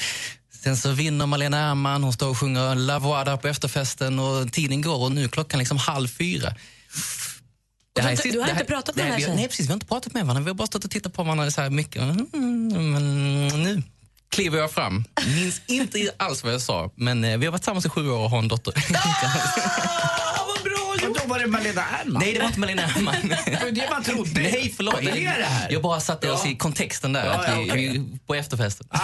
Sen 0.63 0.77
så 0.77 0.91
vinner 0.93 1.27
Malena 1.27 1.59
Ernman, 1.59 2.03
hon 2.03 2.13
står 2.13 2.29
och 2.29 2.39
sjunger 2.39 2.75
La 2.75 2.99
Voix 2.99 3.25
där 3.25 3.37
på 3.37 3.49
efterfesten 3.49 4.19
och 4.19 4.53
tiden 4.53 4.83
går 4.83 4.99
och 4.99 5.13
nu 5.13 5.25
är 5.25 5.29
klockan 5.29 5.59
liksom 5.59 5.79
halv 5.79 6.09
fyra 6.09 6.55
du 7.93 8.01
har 8.03 8.09
är 8.09 8.11
inte- 8.13 8.23
sist- 8.23 8.33
du 8.33 8.39
har 8.41 8.47
det 8.47 8.53
inte 8.53 8.65
pratat 8.65 8.97
med 8.97 9.05
här 9.05 9.19
tjejen? 9.19 9.37
Nej, 9.37 9.49
precis. 9.49 9.67
Vi 9.67 9.69
har 9.71 9.75
inte 9.75 9.87
pratat 9.87 10.15
med 10.15 10.23
varandra. 10.27 10.43
Vi 10.45 10.51
har 10.51 10.55
bara 10.55 10.67
stått 10.67 10.85
och 10.85 10.91
tittat 10.91 11.13
på 11.13 11.23
varandra 11.23 11.51
så 11.51 11.61
här 11.61 11.71
mycket. 11.71 12.03
Mm, 12.03 12.93
men 12.93 13.63
nu 13.63 13.83
kliver 14.31 14.59
jag 14.59 14.71
fram. 14.71 15.05
Minns 15.27 15.61
inte 15.67 16.11
alls 16.17 16.45
vad 16.45 16.53
jag 16.53 16.61
sa, 16.61 16.91
men 16.95 17.25
eh, 17.25 17.39
vi 17.39 17.47
har 17.47 17.53
varit 17.53 17.63
tillsammans 17.63 17.87
i 17.87 17.89
sju 17.89 18.11
år 18.11 18.19
och 18.19 18.31
har 18.31 18.39
en 18.39 18.49
dotter. 18.49 18.75
Var 21.33 21.39
det 21.39 21.47
Malena 21.47 21.83
Ernman? 21.83 22.23
Nej, 22.23 22.33
det 22.33 22.39
var 22.39 22.47
inte 22.47 22.61
Malena 22.61 22.83
Ernman. 22.83 23.15
Det 23.47 23.59
var 23.65 23.71
det 23.71 23.91
man 23.91 24.03
trodde. 24.03 24.41
Nej, 24.41 24.73
förlåt. 24.77 24.95
Vad 24.95 25.05
är 25.05 25.39
det 25.39 25.45
här? 25.45 25.71
Jag 25.73 25.83
bara 25.83 26.01
satte 26.01 26.31
oss 26.33 26.47
i 26.47 26.57
kontexten 26.57 27.13
där, 27.13 27.25
Ja, 27.27 27.33
att 27.33 27.67
ja, 27.67 27.75
vi, 27.75 27.89
vi, 27.89 28.19
på 28.27 28.35
efterfesten. 28.35 28.87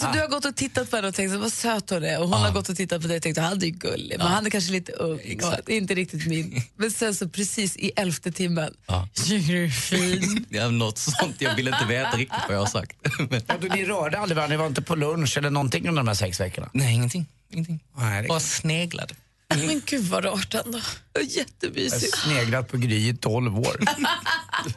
Så 0.00 0.06
du 0.12 0.20
har 0.20 0.28
gått 0.28 0.44
och 0.44 0.56
tittat 0.56 0.90
på 0.90 0.96
henne 0.96 1.08
och 1.08 1.14
tänkt 1.14 1.32
så, 1.32 1.38
vad 1.38 1.52
söt 1.52 1.90
hon 1.90 2.04
är 2.04 2.20
och 2.22 2.28
hon 2.28 2.40
har 2.40 2.52
gått 2.52 2.68
och 2.68 2.76
tittat 2.76 3.02
på 3.02 3.08
dig 3.08 3.16
och 3.16 3.22
tänkt 3.22 3.38
att 3.38 3.44
han 3.44 3.62
är 3.62 3.66
gullig 3.66 4.14
men 4.18 4.26
han 4.26 4.46
är 4.46 4.50
kanske 4.50 4.72
lite 4.72 4.92
ung 4.92 5.40
och 5.64 5.70
inte 5.70 5.94
riktigt 5.94 6.26
min. 6.26 6.62
Men 6.76 6.90
sen 6.90 7.14
så 7.14 7.28
precis 7.28 7.76
i 7.76 7.90
elfte 7.96 8.32
timmen, 8.32 8.74
Ja. 8.86 9.08
tycker 9.14 9.52
du 9.52 9.64
är 9.64 9.70
fin? 9.70 10.46
Ja, 10.50 10.68
något 10.70 10.98
sånt. 10.98 11.36
Jag 11.38 11.54
vill 11.54 11.68
inte 11.68 11.84
veta 11.88 12.16
riktigt 12.16 12.40
vad 12.48 12.56
jag 12.56 12.60
har 12.60 12.66
sagt. 12.66 12.96
Men, 13.30 13.42
Ja, 13.46 13.54
du, 13.60 13.68
ni 13.68 13.84
rörde 13.84 14.18
aldrig 14.18 14.36
varandra, 14.36 14.56
ni 14.56 14.58
var 14.60 14.66
inte 14.66 14.82
på 14.82 14.94
lunch 14.94 15.38
eller 15.38 15.50
någonting 15.50 15.88
under 15.88 16.00
de 16.02 16.08
här 16.08 16.14
sex 16.14 16.40
veckorna? 16.40 16.70
nej, 16.72 16.94
ingenting. 16.94 17.26
ingenting. 17.52 17.80
Nej, 17.96 18.22
det 18.22 18.28
Bara 18.28 18.40
sneglade. 18.40 19.14
Men 19.48 19.82
gud 19.86 20.04
vad 20.04 20.24
rart 20.24 20.54
ändå. 20.54 20.78
Jag 21.12 21.20
har 21.20 21.26
Jättemysigt. 21.28 22.18
sneglat 22.18 22.68
på 22.68 22.76
Gry 22.76 23.08
i 23.08 23.16
12 23.16 23.58
år. 23.58 23.76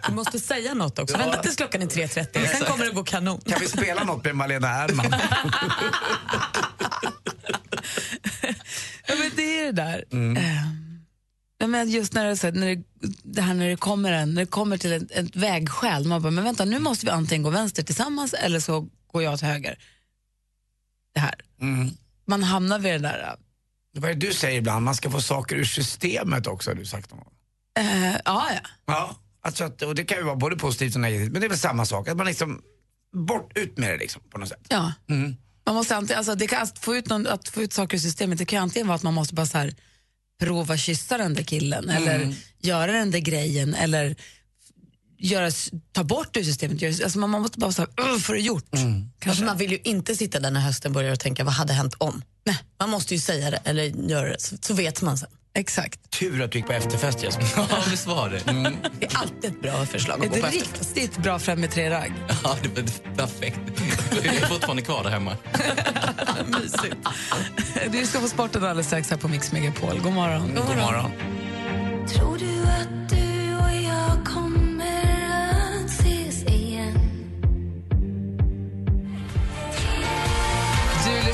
Du 0.08 0.14
måste 0.14 0.40
säga 0.40 0.74
något 0.74 1.00
också. 1.00 1.18
Vänta 1.18 1.42
tills 1.42 1.56
klockan 1.56 1.82
är 1.82 1.86
3.30, 1.86 2.48
sen 2.58 2.68
kommer 2.68 2.86
det 2.86 2.92
gå 2.92 3.04
kanon. 3.04 3.42
Kan 3.42 3.60
vi 3.60 3.68
spela 3.68 4.04
något 4.04 4.24
med 4.26 4.36
Malena 4.36 4.68
Ernman? 4.68 5.06
Ja, 9.08 9.16
men 9.20 9.32
det 9.36 9.60
är 9.60 9.66
det 9.66 9.72
där. 9.72 10.06
Eh, 10.38 10.64
ja, 11.58 11.68
men 11.68 11.90
just 11.90 12.14
när 12.14 12.26
det, 12.26 12.38
så 12.38 12.52
när 12.52 12.76
det, 12.76 12.84
det 13.24 13.42
här 13.42 13.54
när 13.54 13.70
det 13.70 13.76
kommer, 13.76 14.12
en, 14.12 14.34
när 14.34 14.42
det 14.42 14.46
kommer 14.52 14.78
till 14.78 14.92
ett, 14.94 15.12
ett 15.12 15.36
vägskäl, 15.36 16.06
man 16.08 16.22
bara, 16.22 16.32
men 16.32 16.44
vänta, 16.44 16.66
nu 16.66 16.80
måste 16.80 17.06
vi 17.06 17.12
antingen 17.12 17.44
gå 17.44 17.50
vänster 17.50 17.84
tillsammans 17.84 18.34
eller 18.34 18.60
så 18.60 18.90
går 19.12 19.24
jag 19.24 19.40
till 19.40 19.48
höger. 19.48 19.78
Det 21.14 21.20
här. 21.20 21.36
Mm. 21.62 21.90
Man 22.26 22.44
hamnar 22.44 22.80
vid 22.80 22.94
det 22.94 22.98
där. 23.00 23.36
Vad 23.98 24.12
är 24.12 24.16
det 24.16 24.28
du 24.28 24.34
säger 24.34 24.58
ibland? 24.58 24.86
Man 24.86 24.96
ska 24.96 25.12
få 25.12 25.22
saker 25.22 25.56
ur 25.56 25.64
systemet 25.64 26.48
också, 26.48 26.70
har 26.70 26.76
du 26.76 26.86
sagt 26.86 27.12
någon 27.12 27.20
gång. 27.20 27.34
Eh, 27.80 28.12
ja, 28.26 28.50
ja. 28.54 28.60
Ja, 28.86 29.16
alltså 29.42 29.64
att, 29.64 29.82
och 29.82 29.96
det 29.96 30.04
kan 30.04 30.18
ju 30.18 30.24
vara 30.24 30.36
både 30.36 30.56
positivt 30.56 30.96
och 30.96 31.02
negativt, 31.02 31.32
men 31.32 31.42
det 31.42 31.48
är 31.48 31.50
väl 31.50 31.58
samma 31.58 31.86
sak. 31.86 32.08
Att 32.08 32.18
man 32.18 32.26
liksom, 32.26 32.62
bort, 33.28 33.58
ut 33.58 33.78
med 33.78 33.90
det 33.90 33.98
liksom 33.98 34.22
på 34.32 34.38
något 34.38 34.50
sätt. 34.50 34.68
ja. 34.70 34.94
Mm. 35.10 35.36
Man 35.66 35.76
måste 35.76 35.96
antingen, 35.96 36.18
alltså, 36.18 36.36
det 36.36 36.48
kan, 36.48 36.62
att, 36.62 36.80
få 36.80 36.96
ut 36.96 37.10
någon, 37.10 37.28
att 37.28 37.50
få 37.50 37.62
ut 37.62 37.74
saker 37.74 37.98
ur 37.98 38.02
systemet, 38.02 38.38
det 38.38 38.46
kan 38.46 38.58
ju 38.58 38.64
antingen 38.64 38.88
vara 38.88 38.96
att 38.96 39.04
man 39.04 39.14
måste 39.14 39.34
bara 39.34 39.46
så 39.46 39.58
här, 39.58 39.74
prova 40.40 40.78
kyssa 40.78 41.18
den 41.18 41.34
där 41.34 41.44
killen 41.44 41.90
eller 41.90 42.36
göra 42.62 42.92
den 42.92 43.12
där 43.12 43.20
grejen 43.20 43.74
eller 43.76 44.16
göra, 45.18 45.52
ta 45.92 46.04
bort 46.04 46.34
det 46.34 46.40
ur 46.40 46.44
systemet. 46.44 46.84
Alltså, 47.04 47.20
man, 47.20 47.30
man 47.30 47.42
måste 47.42 47.60
bara 47.60 47.72
så 47.72 47.82
här, 47.82 48.12
"Ugh, 48.12 48.20
få 48.20 48.34
det 48.34 48.40
gjort. 48.40 48.66
Alltså, 49.26 49.44
man 49.44 49.58
vill 49.58 49.72
ju 49.72 49.80
inte 49.84 50.16
sitta 50.16 50.40
där 50.40 50.52
när 50.52 50.60
hösten 50.62 50.94
börjar 50.94 51.12
och 51.14 51.20
tänka 51.20 51.44
vad 51.44 51.54
hade 51.54 51.74
hänt 51.74 51.94
om. 51.98 52.22
Nej. 52.50 52.58
Man 52.80 52.90
måste 52.90 53.14
ju 53.14 53.20
säga 53.20 53.52
det 53.52 53.60
eller 53.64 53.84
göra 53.84 54.30
det 54.30 54.42
så, 54.42 54.56
så 54.62 54.74
vet 54.74 55.02
man 55.02 55.18
sen. 55.18 55.30
Exakt. 55.54 56.12
Tur 56.12 56.42
att 56.42 56.52
du 56.52 56.58
gick 56.58 56.68
på 56.68 56.74
efterfest 56.74 57.24
Jesper. 57.24 57.46
Ja, 57.56 57.68
visst 57.92 58.08
var 58.08 58.30
det. 58.30 58.40
Det 59.00 59.06
är 59.06 59.18
alltid 59.18 59.46
ett 59.52 59.62
bra 59.62 59.86
förslag 59.86 60.26
att 60.26 60.32
gå 60.32 60.42
på 60.42 60.48
efterfest. 60.48 60.98
riktigt 60.98 61.18
bra 61.18 61.40
fem 61.40 61.62
med 61.62 61.72
tre 61.72 61.90
ragg. 61.90 62.14
Ja, 62.44 62.58
det 62.64 62.70
var 62.82 63.16
perfekt. 63.16 63.60
Jag 64.12 64.26
är 64.26 64.46
fortfarande 64.48 64.82
kvar 64.82 65.04
där 65.04 65.10
hemma. 65.10 65.38
Mysigt. 66.48 66.96
Du 67.92 68.06
ska 68.06 68.20
få 68.20 68.28
sporten 68.28 68.64
alldeles 68.64 68.88
strax 68.88 69.10
här 69.10 69.18
på 69.18 69.28
Mix 69.28 69.52
Megapol. 69.52 70.00
God 70.04 70.14
morgon. 70.14 70.56
God 70.56 70.78
morgon. 70.78 71.12
Tror 72.08 72.38
du 72.38 72.62
att 72.64 73.10
du 73.10 73.29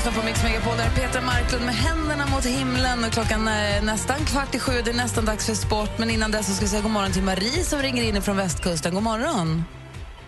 lyssnar 0.05 0.21
på 0.21 0.27
Mix 0.27 0.43
Megapol. 0.43 0.77
Där 0.77 0.85
är 0.85 0.89
Petra 0.89 1.21
Marklund 1.21 1.65
med 1.65 1.75
händerna 1.75 2.25
mot 2.27 2.45
himlen. 2.45 3.03
Och 3.03 3.11
klockan 3.11 3.47
är 3.47 3.81
nästan 3.81 4.25
kvart 4.25 4.55
i 4.55 4.59
sju. 4.59 4.71
Det 4.85 4.91
är 4.91 4.95
nästan 4.95 5.25
dags 5.25 5.45
för 5.45 5.53
sport. 5.53 5.89
Men 5.97 6.09
innan 6.09 6.31
dess 6.31 6.47
så 6.47 6.53
ska 6.53 6.65
vi 6.65 6.69
säga 6.69 6.81
god 6.81 6.91
morgon 6.91 7.11
till 7.11 7.23
Marie 7.23 7.63
som 7.63 7.79
ringer 7.81 8.03
in 8.03 8.21
från 8.21 8.37
västkusten. 8.37 8.93
God 8.93 9.03
morgon. 9.03 9.63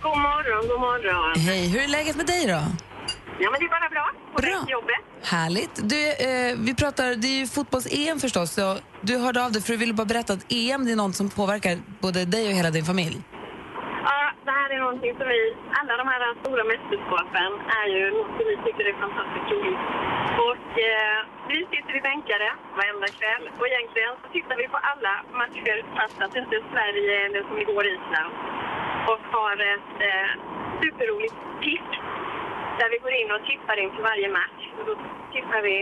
God 0.02 0.18
morgon, 0.18 0.68
god 0.70 0.80
morgon. 0.80 1.40
Hej, 1.40 1.68
hur 1.68 1.82
är 1.84 1.88
läget 1.88 2.16
med 2.16 2.26
dig 2.26 2.48
då? 2.48 2.62
Ja, 3.40 3.52
men 3.52 3.60
det 3.60 3.66
är 3.66 3.70
bara 3.70 3.90
bra. 3.90 4.06
På 4.36 4.42
Bra. 4.42 4.66
jobbet. 4.68 5.02
Härligt. 5.24 5.76
Du, 5.76 6.12
eh, 6.12 6.56
vi 6.58 6.76
pratar, 6.76 7.16
det 7.16 7.28
är 7.28 7.40
ju 7.40 7.48
fotbolls-EM 7.48 8.20
förstås. 8.20 8.54
Så 8.54 8.78
du 9.02 9.18
hörde 9.18 9.46
av 9.46 9.52
dig 9.52 9.62
för 9.62 9.74
du 9.74 9.78
ville 9.78 9.94
bara 9.94 10.06
berätta 10.06 10.34
att 10.34 10.52
EM 10.52 10.86
det 10.86 10.92
är 10.92 10.96
något 10.96 11.16
som 11.16 11.30
påverkar 11.30 11.80
både 12.02 12.26
dig 12.26 12.48
och 12.48 12.54
hela 12.54 12.72
din 12.72 12.86
familj. 12.86 13.22
Det 14.68 14.74
här 14.74 14.82
är 14.82 14.90
någonting 14.90 15.16
som 15.20 15.28
vi, 15.28 15.42
alla 15.80 15.94
de 16.02 16.08
här 16.12 16.22
stora 16.42 16.64
mästerskapen 16.72 17.52
är 17.82 17.88
ju 17.98 18.04
något 18.18 18.32
som 18.38 18.46
vi 18.52 18.56
tycker 18.66 18.84
är 18.92 18.96
fantastiskt 19.06 19.50
roligt. 19.54 19.84
Och 20.48 20.68
eh, 20.90 21.20
vi 21.52 21.58
sitter 21.74 21.94
i 22.00 22.02
bänkare 22.10 22.50
varenda 22.80 23.08
kväll 23.20 23.44
och 23.60 23.68
egentligen 23.72 24.14
så 24.22 24.28
tittar 24.36 24.56
vi 24.62 24.66
på 24.74 24.80
alla 24.92 25.14
matcher 25.42 25.78
fast 25.98 26.18
att 26.24 26.32
det 26.34 26.40
inte 26.44 26.56
är 26.62 26.66
Sverige 26.74 27.16
eller 27.26 27.42
som 27.48 27.58
igår 27.64 27.86
Island. 27.96 28.34
Och 29.12 29.24
har 29.38 29.58
ett 29.74 29.96
eh, 30.10 30.30
superroligt 30.82 31.38
tipp 31.66 31.92
där 32.80 32.90
vi 32.94 32.98
går 33.04 33.14
in 33.22 33.32
och 33.36 33.44
tippar 33.50 33.78
inför 33.84 34.02
varje 34.12 34.30
match. 34.40 34.64
Och 34.78 34.86
då 34.90 34.94
tippar 35.36 35.62
vi 35.68 35.76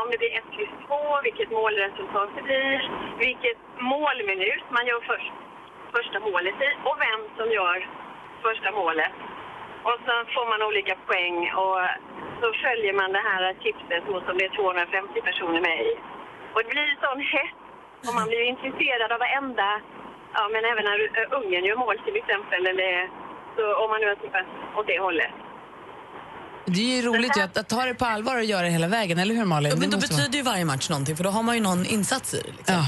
om 0.00 0.06
det 0.10 0.18
blir 0.22 0.32
1, 0.38 0.44
kryss 0.54 0.74
2, 0.86 0.96
vilket 1.26 1.50
målresultat 1.50 2.30
det 2.36 2.42
blir, 2.48 2.78
vilket 3.26 3.60
målminut 3.92 4.66
man 4.76 4.86
gör 4.90 5.00
först, 5.10 5.34
första 5.96 6.18
målet 6.28 6.56
i 6.68 6.70
och 6.88 6.96
vem 7.06 7.20
som 7.38 7.50
gör 7.58 7.78
första 8.48 8.68
målet. 8.80 9.14
Och 9.88 9.96
sen 10.06 10.20
får 10.34 10.46
man 10.52 10.60
olika 10.68 10.94
poäng 11.08 11.36
och 11.64 11.80
så 12.40 12.46
följer 12.64 12.94
man 13.00 13.08
det 13.16 13.24
här 13.30 13.42
tipset 13.64 14.02
så 14.08 14.14
som 14.26 14.34
det 14.38 14.44
är 14.48 14.52
250 14.62 15.28
personer 15.28 15.60
med 15.68 15.78
i. 15.90 15.92
Och 16.54 16.60
det 16.64 16.70
blir 16.74 16.88
sån 17.06 17.20
hett 17.36 17.58
och 18.06 18.14
man 18.18 18.26
blir 18.30 18.40
ju 18.44 18.48
intresserad 18.54 19.08
av 19.14 19.18
varenda, 19.26 19.68
ja 20.38 20.42
men 20.54 20.62
även 20.70 20.84
när 20.88 20.98
Ungern 21.38 21.64
gör 21.68 21.76
mål 21.84 21.96
till 22.06 22.16
exempel, 22.22 22.60
eller 22.72 22.92
så, 23.56 23.62
om 23.82 23.88
man 23.92 23.98
nu 24.02 24.06
har 24.12 24.18
tippat 24.24 24.46
åt 24.78 24.86
det 24.92 24.98
hållet. 25.06 25.32
Det 26.74 26.80
är 26.90 26.96
ju 26.96 27.02
roligt 27.08 27.36
ju 27.38 27.42
att, 27.46 27.56
att 27.62 27.68
ta 27.68 27.82
det 27.88 27.94
på 27.94 28.04
allvar 28.14 28.36
och 28.36 28.44
göra 28.44 28.62
det 28.62 28.74
hela 28.78 28.86
vägen, 28.98 29.18
eller 29.18 29.34
hur 29.34 29.44
Malin? 29.44 29.70
Ja, 29.70 29.76
men 29.80 29.90
Det 29.90 29.96
då 29.96 30.00
måste 30.00 30.12
vara- 30.14 30.18
betyder 30.22 30.38
ju 30.38 30.44
varje 30.52 30.64
match 30.64 30.90
någonting 30.90 31.16
för 31.16 31.24
då 31.24 31.30
har 31.30 31.42
man 31.42 31.54
ju 31.54 31.62
någon 31.62 31.86
insats 31.86 32.34
i 32.34 32.40
det. 32.46 32.52
Liksom. 32.58 32.74
Ja. 32.74 32.84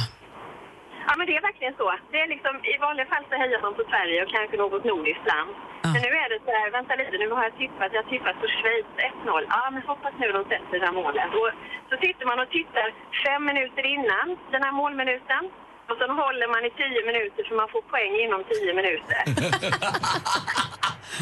Ja, 1.07 1.13
men 1.19 1.25
det 1.29 1.35
är 1.39 1.43
verkligen 1.51 1.77
så. 1.83 1.89
Det 2.13 2.19
är 2.25 2.29
liksom, 2.35 2.55
I 2.73 2.75
vanliga 2.87 3.07
fall 3.13 3.25
så 3.31 3.35
hejar 3.43 3.61
man 3.67 3.75
på 3.79 3.85
Sverige 3.91 4.17
och 4.25 4.31
kanske 4.37 4.57
något 4.57 4.85
nordiskt 4.91 5.27
land. 5.33 5.51
Ja. 5.83 5.89
Men 5.93 6.01
nu 6.07 6.13
är 6.25 6.29
det 6.33 6.41
så 6.47 6.53
här, 6.59 6.67
vänta 6.79 6.93
lite, 7.01 7.15
nu 7.23 7.29
har 7.37 7.43
jag 7.49 7.57
tippat, 7.63 7.89
jag 7.95 8.03
har 8.03 8.11
tippat 8.15 8.37
på 8.43 8.47
Schweiz 8.57 8.89
1-0. 9.27 9.45
Ja, 9.55 9.63
men 9.75 9.83
hoppas 9.93 10.15
nu 10.23 10.27
de 10.39 10.43
sätter 10.53 10.77
det 10.81 10.87
här 10.89 10.97
målet. 11.03 11.31
Och 11.41 11.51
så 11.91 11.95
sitter 12.05 12.25
man 12.31 12.39
och 12.43 12.51
tittar 12.59 12.87
fem 13.27 13.43
minuter 13.51 13.85
innan 13.97 14.27
den 14.55 14.63
här 14.67 14.75
målminuten. 14.81 15.43
Och 15.89 15.97
sen 16.01 16.11
håller 16.23 16.49
man 16.55 16.63
i 16.69 16.71
tio 16.83 17.01
minuter 17.11 17.43
för 17.49 17.55
man 17.63 17.69
får 17.75 17.83
poäng 17.93 18.15
inom 18.25 18.41
tio 18.53 18.73
minuter. 18.81 19.21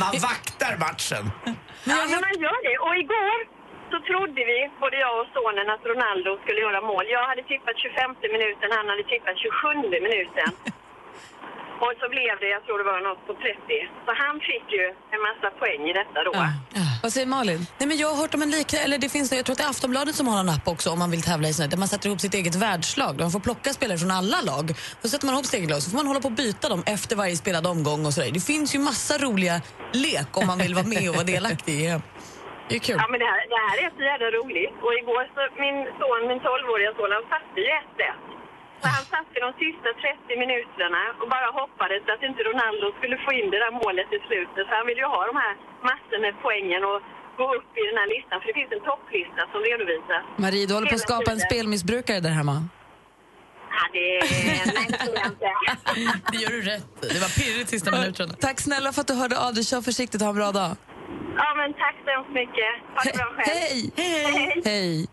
Man 0.02 0.14
vaktar 0.30 0.72
matchen. 0.86 1.24
Ja, 1.90 1.98
men 2.10 2.20
man 2.26 2.36
gör 2.44 2.58
det. 2.68 2.76
Och 2.86 2.96
igår 3.04 3.36
så 3.94 4.00
trodde 4.10 4.40
vi, 4.52 4.58
både 4.82 4.96
jag 5.06 5.14
och 5.20 5.28
sonen, 5.36 5.66
att 5.74 5.84
Ronaldo 5.92 6.30
skulle 6.42 6.60
göra 6.66 6.80
mål. 6.90 7.04
Jag 7.16 7.24
hade 7.30 7.42
tippat 7.52 7.76
25 7.78 8.14
minuten, 8.36 8.68
han 8.78 8.86
hade 8.92 9.04
tippat 9.12 9.36
27 9.38 9.88
minuten. 10.06 10.50
Och 11.84 11.94
så 12.00 12.06
blev 12.14 12.34
det, 12.40 12.48
jag 12.56 12.62
tror 12.64 12.78
det 12.78 12.88
var 12.92 13.00
något 13.08 13.22
på 13.26 13.32
30. 13.34 13.56
Så 14.06 14.10
han 14.22 14.36
fick 14.50 14.66
ju 14.78 14.84
en 15.14 15.22
massa 15.28 15.48
poäng 15.60 15.82
i 15.90 15.92
detta 16.00 16.18
då. 16.28 16.32
Vad 17.02 17.12
säger 17.12 17.26
Malin? 17.26 17.66
Nej, 17.78 17.88
men 17.88 17.96
jag 17.96 18.08
har 18.08 18.16
hört 18.16 18.34
om 18.34 18.42
en 18.42 18.50
liknande, 18.50 18.84
eller 18.84 18.98
det 18.98 19.08
finns, 19.08 19.32
jag 19.32 19.44
tror 19.44 19.54
att 19.54 19.58
det 19.58 19.64
är 19.64 19.68
Aftonbladet 19.68 20.14
som 20.14 20.28
har 20.28 20.40
en 20.40 20.48
app 20.48 20.68
också 20.68 20.90
om 20.90 20.98
man 20.98 21.10
vill 21.10 21.22
tävla 21.22 21.48
i 21.48 21.52
sånt 21.52 21.70
där 21.70 21.78
man 21.78 21.88
sätter 21.88 22.06
ihop 22.08 22.20
sitt 22.20 22.34
eget 22.34 22.54
världslag. 22.54 23.20
Man 23.20 23.30
får 23.30 23.40
plocka 23.40 23.72
spelare 23.72 23.98
från 23.98 24.10
alla 24.10 24.40
lag. 24.40 24.74
Så 25.02 25.08
sätter 25.08 25.26
man 25.26 25.34
ihop 25.34 25.46
sitt 25.46 25.54
eget 25.54 25.70
lag 25.70 25.82
så 25.82 25.90
får 25.90 25.96
man 25.96 26.06
hålla 26.06 26.20
på 26.20 26.28
och 26.28 26.32
byta 26.32 26.68
dem 26.68 26.82
efter 26.86 27.16
varje 27.16 27.36
spelad 27.36 27.66
omgång 27.66 28.06
och 28.06 28.14
sådär. 28.14 28.30
Det 28.32 28.40
finns 28.40 28.74
ju 28.74 28.78
massa 28.78 29.18
roliga 29.18 29.60
lek 29.92 30.38
om 30.38 30.46
man 30.46 30.58
vill 30.58 30.74
vara 30.74 30.86
med 30.86 31.08
och 31.08 31.14
vara 31.14 31.24
delaktig 31.24 31.80
i. 31.80 32.00
Det 32.68 32.74
är 32.78 32.84
kul. 32.88 32.98
Ja, 33.02 33.06
men 33.12 33.18
det 33.22 33.28
här, 33.32 33.40
det 33.54 33.60
här 33.66 33.76
är 33.84 33.90
så 33.98 34.02
jävla 34.12 34.28
roligt. 34.38 34.76
Och 34.86 34.92
igår 35.00 35.22
så, 35.34 35.40
min 35.64 35.78
son, 36.00 36.20
min 36.30 36.40
12-åriga 36.48 36.90
son, 36.98 37.10
han 37.18 37.26
satte 37.34 37.56
ju 37.64 37.68
1 37.68 37.84
Så 38.80 38.86
han 38.96 39.04
satt 39.12 39.28
i 39.36 39.38
de 39.46 39.50
sista 39.64 39.88
30 40.04 40.42
minuterna 40.44 41.02
och 41.20 41.28
bara 41.34 41.48
hoppades 41.60 42.02
att 42.12 42.22
inte 42.28 42.40
Ronaldo 42.50 42.86
skulle 42.98 43.16
få 43.26 43.30
in 43.38 43.48
det 43.52 43.58
där 43.64 43.72
målet 43.82 44.08
i 44.16 44.18
slutet. 44.28 44.62
För 44.68 44.74
han 44.80 44.86
vill 44.90 45.00
ju 45.04 45.08
ha 45.16 45.20
de 45.30 45.34
här 45.44 45.54
massor 45.90 46.18
med 46.24 46.34
poängen 46.44 46.82
och 46.90 46.98
gå 47.40 47.46
upp 47.58 47.70
i 47.80 47.84
den 47.90 47.96
här 48.00 48.08
listan, 48.14 48.36
för 48.40 48.46
det 48.50 48.56
finns 48.60 48.72
en 48.76 48.84
topplista 48.90 49.42
som 49.52 49.60
redovisas. 49.68 50.22
Marie, 50.44 50.66
du 50.68 50.72
håller 50.76 50.90
på 50.92 50.98
att 51.00 51.08
skapa 51.10 51.30
en 51.36 51.42
spelmissbrukare 51.48 52.20
där 52.26 52.34
hemma. 52.40 52.56
Ja, 53.76 53.82
det, 53.92 54.06
nej, 54.78 54.88
det 56.32 56.38
gör 56.44 56.50
du 56.50 56.62
rätt. 56.62 56.86
Det 57.14 57.20
var 57.26 57.32
pirrigt 57.40 57.68
sista 57.74 57.90
minuterna. 57.90 58.32
Tack 58.46 58.60
snälla 58.60 58.92
för 58.92 59.00
att 59.00 59.06
du 59.06 59.14
hörde 59.14 59.36
av 59.46 59.54
dig. 59.54 59.64
Kör 59.64 59.80
försiktigt 59.80 60.20
och 60.20 60.26
ha 60.26 60.30
en 60.30 60.36
bra 60.36 60.52
dag. 60.52 60.76
Ja, 61.36 61.48
men 61.56 61.72
tack 61.74 61.96
så 62.04 62.10
hemskt 62.10 62.34
mycket. 62.40 62.70
Ha 62.94 63.00
det 63.04 63.12
bra 63.18 63.26
själv. 63.36 63.56
Hej! 63.56 63.92
Hej! 63.96 64.62
Hej! 64.64 65.06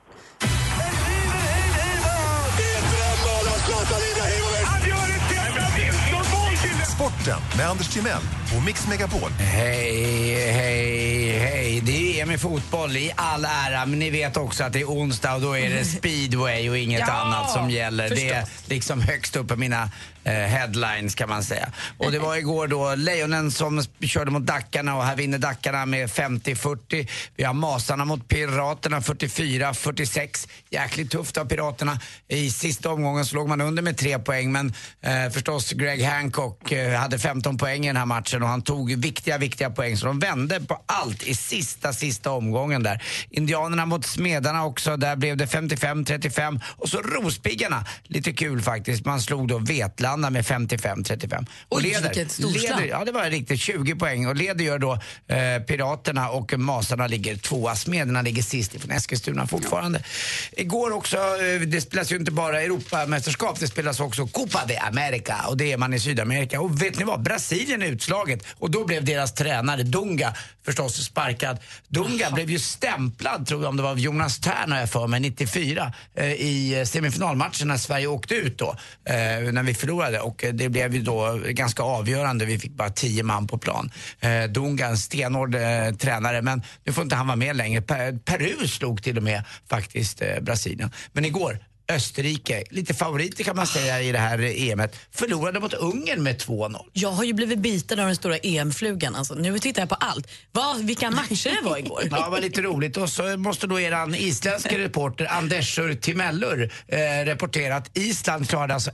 Sporten 6.95 7.41
med 7.57 7.69
Anders 7.69 7.93
Timell 7.93 8.21
och 8.57 8.63
Mix 8.63 8.87
Megapol. 8.87 9.31
Hej, 9.31 10.51
hej, 10.51 11.39
hej. 11.39 11.81
Det 11.83 12.19
är 12.19 12.23
EM 12.23 12.31
i 12.31 12.37
fotboll 12.37 12.97
i 12.97 13.11
all 13.15 13.45
ära, 13.45 13.85
men 13.85 13.99
ni 13.99 14.09
vet 14.09 14.37
också 14.37 14.63
att 14.63 14.73
det 14.73 14.79
är 14.81 14.85
onsdag 14.85 15.33
och 15.35 15.41
då 15.41 15.57
är 15.57 15.69
det 15.69 15.85
speedway 15.85 16.69
och 16.69 16.77
inget 16.77 16.99
Ja, 17.07 17.13
annat 17.13 17.51
som 17.51 17.69
gäller. 17.69 18.09
Det 18.09 18.29
är 18.29 18.41
förstås. 18.41 18.69
liksom 18.69 19.01
högst 19.01 19.35
upp 19.35 19.47
på 19.47 19.55
mina 19.55 19.89
eh, 20.23 20.33
headlines 20.33 21.15
kan 21.15 21.29
man 21.29 21.43
säga. 21.43 21.69
Och 21.97 22.11
det 22.11 22.19
var 22.19 22.35
igår 22.35 22.67
då 22.67 22.95
Lejonen 22.95 23.51
som 23.51 23.83
körde 24.01 24.31
mot 24.31 24.43
Dackarna 24.45 24.95
och 24.97 25.03
här 25.05 25.15
vinner 25.15 25.37
Dackarna 25.37 25.85
med 25.85 26.09
50-40. 26.09 27.07
Vi 27.35 27.43
har 27.43 27.53
Masarna 27.53 28.05
mot 28.05 28.27
Piraterna 28.27 28.99
44-46. 28.99 30.47
Jäkligt 30.69 31.11
tufft 31.11 31.37
av 31.37 31.45
Piraterna. 31.45 31.99
I 32.27 32.49
sista 32.51 32.89
omgången 32.89 33.25
så 33.25 33.35
låg 33.35 33.47
man 33.49 33.61
under 33.61 33.83
med 33.83 33.97
tre 33.97 34.19
poäng 34.19 34.51
men 34.51 34.73
eh, 35.01 35.29
förstås 35.33 35.71
Greg 35.71 36.03
Hancock 36.05 36.71
eh, 36.71 36.99
hade 36.99 37.19
15 37.19 37.57
poäng 37.57 37.83
i 37.85 37.87
den 37.87 37.97
här 37.97 38.05
matchen 38.05 38.40
och 38.43 38.49
han 38.49 38.61
tog 38.61 38.95
viktiga, 38.95 39.37
viktiga 39.37 39.69
poäng. 39.69 39.97
Så 39.97 40.05
de 40.05 40.19
vände 40.19 40.59
på 40.59 40.81
allt 40.85 41.23
i 41.23 41.35
sista, 41.35 41.93
sista 41.93 42.31
omgången 42.31 42.83
där. 42.83 43.03
Indianerna 43.29 43.85
mot 43.85 44.05
Smedarna 44.05 44.65
också, 44.65 44.97
där 44.97 45.15
blev 45.15 45.37
det 45.37 45.45
55-35 45.45 46.61
och 46.77 46.89
så 46.89 47.01
Rospiggarna, 47.01 47.85
lite 48.03 48.33
kul 48.33 48.61
faktiskt, 48.61 49.05
man 49.05 49.21
slog 49.21 49.47
då 49.47 49.57
Vetlanda 49.57 50.29
med 50.29 50.45
55-35. 50.45 51.45
Och 51.69 51.77
Oj, 51.77 51.95
storslag. 52.29 52.79
leder, 52.79 52.85
ja 52.85 53.05
det 53.05 53.11
var 53.11 53.23
riktigt. 53.23 53.59
20 53.59 53.95
poäng. 53.95 54.27
Och 54.27 54.35
leder 54.35 54.65
gör 54.65 54.79
då 54.79 54.93
eh, 55.27 55.63
Piraterna 55.67 56.29
och 56.29 56.59
Masarna 56.59 57.07
ligger 57.07 57.35
tvåa, 57.35 57.75
Smederna 57.75 58.21
ligger 58.21 58.43
sist 58.43 58.75
ifrån 58.75 58.91
Eskilstuna 58.91 59.47
fortfarande. 59.47 60.03
Igår 60.51 60.91
också, 60.91 61.17
eh, 61.17 61.61
det 61.67 61.81
spelas 61.81 62.11
ju 62.11 62.15
inte 62.15 62.31
bara 62.31 62.61
Europamästerskap, 62.61 63.59
det 63.59 63.67
spelas 63.67 63.99
också 63.99 64.27
Copa 64.27 64.65
de 64.67 64.77
America. 64.77 65.45
Och 65.47 65.57
det 65.57 65.71
är 65.71 65.77
man 65.77 65.93
i 65.93 65.99
Sydamerika. 65.99 66.61
Och 66.61 66.81
vet 66.81 66.99
ni 66.99 67.03
vad, 67.03 67.21
Brasilien 67.21 67.81
är 67.81 67.95
utslaget 68.31 68.59
och 68.59 68.71
då 68.71 68.85
blev 68.85 69.05
deras 69.05 69.33
tränare 69.33 69.83
Dunga 69.83 70.33
förstås 70.65 71.05
sparkad. 71.05 71.57
Dunga 71.87 72.31
blev 72.31 72.49
ju 72.49 72.59
stämplad, 72.59 73.47
tror 73.47 73.61
jag, 73.61 73.69
om 73.69 73.77
det 73.77 73.83
var 73.83 73.95
Jonas 73.95 74.39
Tern 74.39 74.71
har 74.71 74.79
jag 74.79 74.89
för 74.89 75.07
mig, 75.07 75.19
94 75.19 75.93
eh, 76.15 76.31
i 76.31 76.83
semifinalmatchen 76.87 77.67
när 77.67 77.77
Sverige 77.77 78.07
åkte 78.07 78.35
ut 78.35 78.57
då, 78.57 78.75
eh, 79.05 79.51
när 79.51 79.63
vi 79.63 79.73
förlorade 79.73 80.19
och 80.19 80.43
eh, 80.43 80.53
det 80.53 80.69
blev 80.69 80.95
ju 80.95 81.01
då 81.01 81.39
ganska 81.45 81.83
avgörande. 81.83 82.45
Vi 82.45 82.59
fick 82.59 82.71
bara 82.71 82.89
tio 82.89 83.23
man 83.23 83.47
på 83.47 83.57
plan. 83.57 83.91
Eh, 84.19 84.43
Dunga, 84.43 84.87
en 84.87 84.97
stenhård 84.97 85.55
eh, 85.55 85.95
tränare, 85.99 86.41
men 86.41 86.61
nu 86.85 86.93
får 86.93 87.03
inte 87.03 87.15
han 87.15 87.27
vara 87.27 87.35
med 87.37 87.55
längre. 87.55 87.81
Per, 87.81 88.19
Peru 88.25 88.67
slog 88.67 89.03
till 89.03 89.17
och 89.17 89.23
med 89.23 89.43
faktiskt 89.69 90.21
eh, 90.21 90.39
Brasilien. 90.41 90.91
Men 91.13 91.25
igår, 91.25 91.59
Österrike, 91.91 92.63
lite 92.69 92.93
favoriter 92.93 93.43
kan 93.43 93.55
man 93.55 93.67
säga 93.67 94.01
i 94.01 94.11
det 94.11 94.17
här 94.19 94.39
EMet, 94.41 94.95
förlorade 95.11 95.59
mot 95.59 95.73
Ungern 95.73 96.23
med 96.23 96.37
2-0. 96.41 96.77
Jag 96.93 97.11
har 97.11 97.23
ju 97.23 97.33
blivit 97.33 97.59
biten 97.59 97.99
av 97.99 98.05
den 98.05 98.15
stora 98.15 98.37
EM-flugan. 98.37 99.15
Alltså, 99.15 99.33
nu 99.33 99.59
tittar 99.59 99.81
jag 99.81 99.89
på 99.89 99.95
allt. 99.95 100.27
Vad, 100.51 100.81
vilka 100.85 101.11
matcher 101.11 101.55
det 101.61 101.69
var 101.69 101.77
igår. 101.77 102.07
Ja, 102.11 102.23
det 102.25 102.29
var 102.31 102.41
lite 102.41 102.61
roligt. 102.61 102.97
Och 102.97 103.09
så 103.09 103.37
måste 103.37 103.67
då 103.67 103.79
eran 103.79 104.15
isländske 104.15 104.77
reporter 104.77 105.25
Andersur 105.31 105.95
Timellur 105.95 106.73
eh, 106.87 107.25
rapportera 107.25 107.75
att 107.75 107.97
Island 107.97 108.49
klarade 108.49 108.73
alltså 108.73 108.91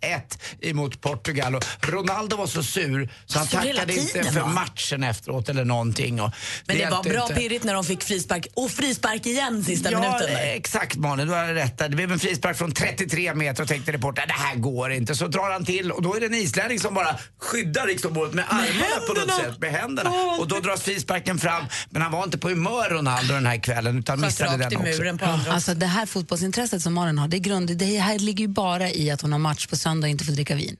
1-1 0.00 0.20
emot 0.60 1.00
Portugal. 1.00 1.54
Och 1.54 1.64
Ronaldo 1.80 2.36
var 2.36 2.46
så 2.46 2.62
sur 2.62 3.10
så 3.26 3.38
han 3.38 3.46
Så 3.48 3.56
tackade 3.56 3.94
inte 3.94 4.24
för 4.32 4.40
va? 4.40 4.46
matchen 4.46 5.02
efteråt 5.04 5.48
eller 5.48 5.64
någonting. 5.64 6.20
Och 6.20 6.30
Men 6.66 6.76
det 6.76 6.84
var 6.84 6.90
hjälpte 6.90 7.10
bra 7.10 7.22
inte. 7.22 7.34
pirrigt 7.34 7.64
när 7.64 7.74
de 7.74 7.84
fick 7.84 8.02
frispark. 8.02 8.46
Och 8.54 8.70
frispark 8.70 9.26
igen 9.26 9.64
sista 9.64 9.90
ja, 9.92 10.00
minuten. 10.00 10.26
där. 10.26 10.54
exakt 10.56 10.96
Malin, 10.96 11.26
du 11.26 11.32
har 11.32 11.46
rätt. 11.46 11.78
Det 11.78 11.88
blev 11.88 12.12
en 12.12 12.18
frispark 12.18 12.37
från 12.54 12.72
33 12.72 13.34
meter 13.34 13.62
och 13.62 13.68
tänkte 13.68 13.92
reportern 13.92 14.28
det 14.28 14.34
här 14.34 14.56
går 14.56 14.92
inte. 14.92 15.14
Så 15.14 15.26
drar 15.26 15.52
han 15.52 15.64
till 15.64 15.92
och 15.92 16.02
då 16.02 16.16
är 16.16 16.20
det 16.20 16.26
en 16.26 16.34
islänning 16.34 16.80
som 16.80 16.94
bara 16.94 17.16
skyddar 17.38 17.86
liksom 17.86 18.12
målet 18.12 18.34
med 18.34 18.44
armarna 18.48 19.06
på 19.06 19.14
något 19.14 19.36
sätt, 19.36 19.58
med 19.58 19.72
händerna. 19.72 20.10
Och 20.40 20.48
då 20.48 20.60
dras 20.60 20.82
frisparken 20.82 21.38
fram. 21.38 21.64
Men 21.90 22.02
han 22.02 22.12
var 22.12 22.24
inte 22.24 22.38
på 22.38 22.48
humör 22.48 22.88
Ronaldo 22.90 23.34
den 23.34 23.46
här 23.46 23.62
kvällen 23.62 23.98
utan 23.98 24.20
missade 24.20 24.56
den 24.56 24.76
också. 24.76 25.50
Alltså 25.50 25.74
det 25.74 25.86
här 25.86 26.06
fotbollsintresset 26.06 26.82
som 26.82 26.94
Malin 26.94 27.18
har, 27.18 27.28
det, 27.28 27.36
är 27.36 27.38
grund, 27.38 27.76
det 27.76 27.98
här 27.98 28.18
ligger 28.18 28.44
ju 28.44 28.48
bara 28.48 28.90
i 28.90 29.10
att 29.10 29.20
hon 29.20 29.32
har 29.32 29.38
match 29.38 29.66
på 29.66 29.76
söndag 29.76 30.06
och 30.06 30.10
inte 30.10 30.24
får 30.24 30.32
dricka 30.32 30.54
vin. 30.54 30.76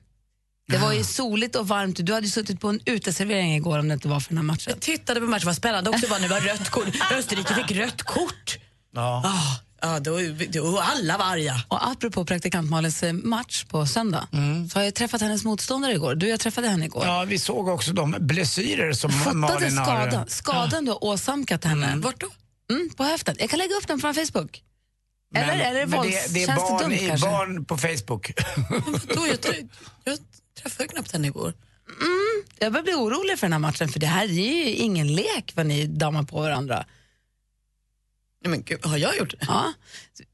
Det 0.69 0.77
var 0.77 0.93
ju 0.93 1.03
soligt 1.03 1.55
och 1.55 1.67
varmt. 1.67 2.05
Du 2.05 2.13
hade 2.13 2.25
ju 2.25 2.31
suttit 2.31 2.61
på 2.61 2.67
en 2.67 2.79
uteservering 2.85 3.55
igår 3.55 3.79
om 3.79 3.87
det 3.87 3.93
inte 3.93 4.07
var 4.07 4.19
för 4.19 4.29
den 4.29 4.37
här 4.37 4.43
matchen. 4.43 4.63
Jag 4.73 4.79
tittade 4.79 5.19
på 5.19 5.25
matchen, 5.25 5.45
vad 5.45 5.55
spännande 5.55 5.89
också 5.89 6.07
var 6.07 6.19
det 6.19 6.27
var 6.27 6.39
rött 6.39 6.69
kort. 6.69 6.87
Österrike 7.17 7.53
fick 7.53 7.71
rött 7.71 8.03
kort. 8.03 8.57
Ja. 8.95 9.21
Ah, 9.25 9.68
ja, 9.81 9.99
då, 9.99 10.19
då 10.49 10.79
alla 10.79 11.17
var 11.17 11.25
arga. 11.25 11.55
Och 11.67 11.87
apropå 11.87 12.25
praktikant 12.25 12.69
Malins 12.69 13.03
eh, 13.03 13.13
match 13.13 13.63
på 13.65 13.85
söndag 13.85 14.27
så 14.71 14.79
har 14.79 14.83
jag 14.83 14.95
träffat 14.95 15.21
hennes 15.21 15.43
motståndare 15.43 15.93
igår. 15.93 16.15
Du, 16.15 16.27
jag 16.27 16.39
träffade 16.39 16.67
henne 16.67 16.85
igår. 16.85 17.05
Ja, 17.05 17.23
vi 17.27 17.39
såg 17.39 17.67
också 17.67 17.93
de 17.93 18.15
blessyrer 18.19 18.93
som 18.93 19.11
Fotade 19.11 19.35
Malin 19.35 19.77
har. 19.77 19.85
skadan, 19.85 20.25
skadan 20.29 20.85
du 20.85 20.91
har 20.91 21.03
åsamkat 21.03 21.63
henne. 21.63 21.93
Vart 21.97 22.19
då? 22.21 22.27
Mm, 22.73 22.89
på 22.89 23.03
höften. 23.03 23.35
Jag 23.39 23.49
kan 23.49 23.59
lägga 23.59 23.75
upp 23.75 23.87
den 23.87 24.01
på 24.01 24.13
Facebook. 24.13 24.63
Eller 25.35 25.47
Men- 25.47 25.61
är 25.61 25.73
det 25.73 25.85
men 25.87 25.97
vålds... 25.99 26.27
det, 26.27 26.33
det 26.33 26.43
är 26.43 26.47
Känns 26.47 26.59
barn, 26.59 26.77
det 26.77 26.83
dumt 26.83 26.93
i- 26.93 27.07
kanske? 27.07 27.27
barn 27.29 27.65
på 27.65 27.77
Facebook. 27.77 28.31
Då, 29.15 29.27
jag, 29.27 29.37
jag 30.03 30.17
träffade 30.63 30.89
knappt 30.89 31.11
henne 31.11 31.27
igår. 31.27 31.53
Mm, 32.01 32.43
jag 32.59 32.71
börjar 32.71 32.83
bli 32.83 32.93
orolig 32.93 33.39
för 33.39 33.45
den 33.47 33.53
här 33.53 33.59
matchen 33.59 33.89
för 33.89 33.99
det 33.99 34.07
här 34.07 34.23
är 34.23 34.27
ju 34.27 34.69
ingen 34.73 35.15
lek 35.15 35.51
vad 35.55 35.65
ni 35.65 35.85
dammar 35.85 36.23
på 36.23 36.39
varandra. 36.41 36.85
Nej, 38.41 38.51
men 38.51 38.63
gud, 38.63 38.85
har 38.85 38.97
jag 38.97 39.17
gjort 39.17 39.31
det? 39.31 39.37
Ja. 39.47 39.73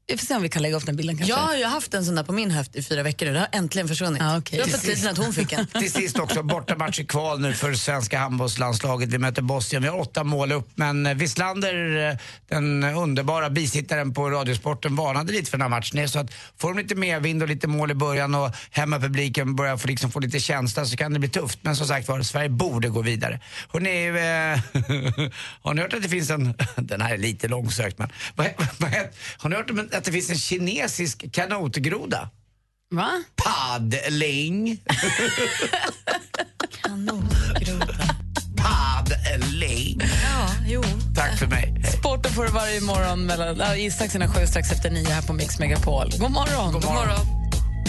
Vi 0.08 0.16
får 0.16 0.26
se 0.26 0.36
om 0.36 0.42
vi 0.42 0.48
kan 0.48 0.62
lägga 0.62 0.76
upp 0.76 0.86
den 0.86 0.96
bilden 0.96 1.16
kanske. 1.16 1.34
Jag 1.34 1.40
har 1.40 1.56
ju 1.56 1.64
haft 1.64 1.94
en 1.94 2.04
sån 2.04 2.14
där 2.14 2.22
på 2.22 2.32
min 2.32 2.50
höft 2.50 2.76
i 2.76 2.82
fyra 2.82 3.02
veckor 3.02 3.28
och 3.28 3.34
det 3.34 3.40
har 3.40 3.48
äntligen 3.52 3.88
försvunnit. 3.88 4.22
Ja, 4.22 4.38
okej. 4.38 4.58
Det 4.58 4.70
var 4.72 4.78
sist- 4.78 4.94
tiden 4.94 5.12
att 5.12 5.18
hon 5.18 5.32
fick 5.32 5.52
en. 5.52 5.66
Till 5.66 5.92
sist 5.92 6.18
också, 6.18 6.42
bortamatch 6.42 7.00
i 7.00 7.04
kval 7.04 7.40
nu 7.40 7.54
för 7.54 7.74
svenska 7.74 8.18
handbollslandslaget. 8.18 9.08
Vi 9.08 9.18
möter 9.18 9.42
Bosnien. 9.42 9.82
Vi 9.82 9.88
har 9.88 10.00
åtta 10.00 10.24
mål 10.24 10.52
upp, 10.52 10.68
men 10.74 11.06
eh, 11.06 11.14
Wislander, 11.14 12.08
eh, 12.10 12.16
den 12.48 12.84
underbara 12.84 13.50
bisittaren 13.50 14.14
på 14.14 14.30
Radiosporten, 14.30 14.96
varnade 14.96 15.32
lite 15.32 15.50
för 15.50 15.58
den 15.58 15.62
här 15.62 15.68
matchen. 15.68 16.08
Så 16.08 16.18
att 16.18 16.34
får 16.58 16.74
de 16.74 16.82
lite 16.82 16.94
medvind 16.94 17.42
och 17.42 17.48
lite 17.48 17.66
mål 17.66 17.90
i 17.90 17.94
början 17.94 18.34
och 18.34 18.50
hemmapubliken 18.70 19.56
börjar 19.56 19.76
få, 19.76 19.88
liksom 19.88 20.10
få 20.10 20.20
lite 20.20 20.40
känsla 20.40 20.84
så 20.84 20.96
kan 20.96 21.12
det 21.12 21.18
bli 21.18 21.28
tufft. 21.28 21.58
Men 21.62 21.76
som 21.76 21.86
sagt 21.86 22.08
var, 22.08 22.22
Sverige 22.22 22.48
borde 22.48 22.88
gå 22.88 23.02
vidare. 23.02 23.40
Hörrni, 23.72 24.06
eh, 24.06 24.82
har 25.62 25.74
ni 25.74 25.82
hört 25.82 25.92
att 25.92 26.02
det 26.02 26.08
finns 26.08 26.30
en, 26.30 26.54
den 26.76 27.00
här 27.00 27.14
är 27.14 27.18
lite 27.18 27.48
långsökt, 27.48 27.98
men 27.98 28.08
vad, 28.34 28.46
vad, 28.78 28.90
har 29.38 29.50
ni 29.50 29.56
hört 29.56 29.70
om 29.78 29.88
en- 29.92 29.98
att 29.98 30.04
det 30.04 30.12
finns 30.12 30.30
en 30.30 30.36
kinesisk 30.38 31.32
kanotgroda? 31.32 32.30
Va? 32.90 33.10
Paddling. 33.44 34.80
Paddling. 38.56 40.00
Ja, 40.22 40.48
jo. 40.66 40.82
Tack 41.14 41.38
för 41.38 41.46
mig. 41.46 41.74
Hej. 41.82 41.92
Sporten 41.92 42.32
får 42.32 42.44
du 42.44 42.50
varje 42.50 42.80
morgon 42.80 43.26
mellan, 43.26 43.76
i 43.78 43.90
strax 43.90 44.14
innan 44.14 44.34
sju, 44.34 44.46
strax 44.46 44.72
efter 44.72 44.90
nio 44.90 45.08
här 45.08 45.22
på 45.22 45.32
Mix 45.32 45.58
Megapol. 45.58 46.10
God 46.18 46.30
morgon! 46.30 46.72
God 46.72 46.84
morgon. 46.84 47.35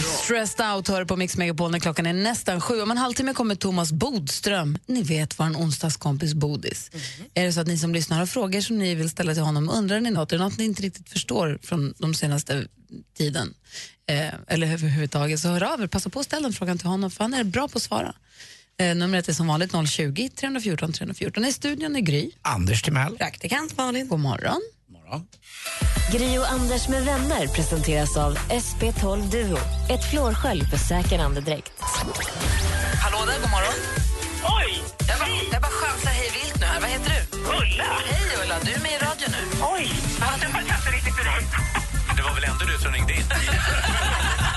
Stressed 0.07 0.65
out 0.65 0.87
hör 0.87 1.05
på 1.05 1.15
Mix 1.15 1.37
Megapol 1.37 1.71
när 1.71 1.79
klockan 1.79 2.05
är 2.05 2.13
nästan 2.13 2.61
sju. 2.61 2.81
Om 2.81 2.91
en 2.91 2.97
halvtimme 2.97 3.33
kommer 3.33 3.55
Thomas 3.55 3.91
Bodström. 3.91 4.77
Ni 4.85 5.03
vet 5.03 5.39
vår 5.39 5.45
onsdagskompis 5.45 6.33
Bodis. 6.33 6.91
Är 7.33 7.45
det 7.45 7.53
så 7.53 7.59
att 7.59 7.67
ni 7.67 7.77
som 7.77 7.93
lyssnar 7.93 8.19
har 8.19 8.25
frågor 8.25 8.61
som 8.61 8.77
ni 8.77 8.95
vill 8.95 9.09
ställa 9.09 9.33
till 9.33 9.43
honom, 9.43 9.69
undrar 9.69 9.99
ni 9.99 10.11
något, 10.11 10.31
är 10.31 10.37
det 10.37 10.43
något 10.43 10.57
ni 10.57 10.65
inte 10.65 10.81
riktigt 10.81 11.09
förstår 11.09 11.59
från 11.63 11.93
de 11.97 12.13
senaste 12.13 12.67
tiden, 13.17 13.53
eh, 14.09 14.33
eller 14.47 14.67
överhuvudtaget, 14.73 15.39
så 15.39 15.47
hör 15.47 15.73
av 15.73 15.81
er. 15.81 15.87
Passa 15.87 16.09
på 16.09 16.19
att 16.19 16.25
ställa 16.25 16.41
den 16.41 16.53
frågan 16.53 16.77
till 16.77 16.87
honom, 16.87 17.11
för 17.11 17.23
han 17.23 17.33
är 17.33 17.43
bra 17.43 17.67
på 17.67 17.77
att 17.77 17.83
svara. 17.83 18.15
Eh, 18.79 18.95
numret 18.95 19.29
är 19.29 19.33
som 19.33 19.47
vanligt 19.47 19.71
020 19.89 20.29
314 20.29 20.93
314. 20.93 21.45
I 21.45 21.53
studion 21.53 21.95
är 21.95 21.99
Gry. 21.99 22.31
Anders 22.41 22.81
Timell. 22.81 23.17
Praktikant 23.17 23.77
Malin. 23.77 24.07
God 24.07 24.19
morgon. 24.19 24.61
Gri 26.11 26.37
och 26.37 26.51
Anders 26.51 26.87
med 26.87 27.05
vänner 27.05 27.47
presenteras 27.47 28.17
av 28.17 28.37
SP12 28.37 29.31
Duo. 29.31 29.57
Ett 29.89 30.09
flårskölj 30.11 30.65
för 30.65 30.77
säker 30.77 31.19
andedräkt. 31.19 31.71
Hallå 33.01 33.25
där, 33.25 33.39
god 33.41 33.49
morgon. 33.49 33.73
Oj! 34.43 34.83
Jag 35.07 35.19
bara, 35.19 35.29
jag 35.51 35.61
bara 35.61 35.71
chansar 35.71 36.09
hej 36.09 36.29
vilt 36.33 36.59
nu 36.59 36.65
här. 36.65 36.81
Vad 36.81 36.89
heter 36.89 37.11
du? 37.15 37.37
Ulla! 37.39 37.83
Hej 38.09 38.37
Ulla, 38.43 38.55
du 38.65 38.71
är 38.71 38.81
med 38.81 38.91
i 38.91 38.97
radio 38.97 39.27
nu. 39.35 39.41
Oj! 39.73 39.91
Jag 40.19 40.27
inte 40.79 40.91
riktigt 40.97 41.15
det 41.17 41.23
Det 42.17 42.23
var 42.23 42.33
väl 42.35 42.43
ändå 42.43 42.65
du 42.65 42.77
som 42.83 42.93
ringde 42.93 43.13
in? 43.13 43.23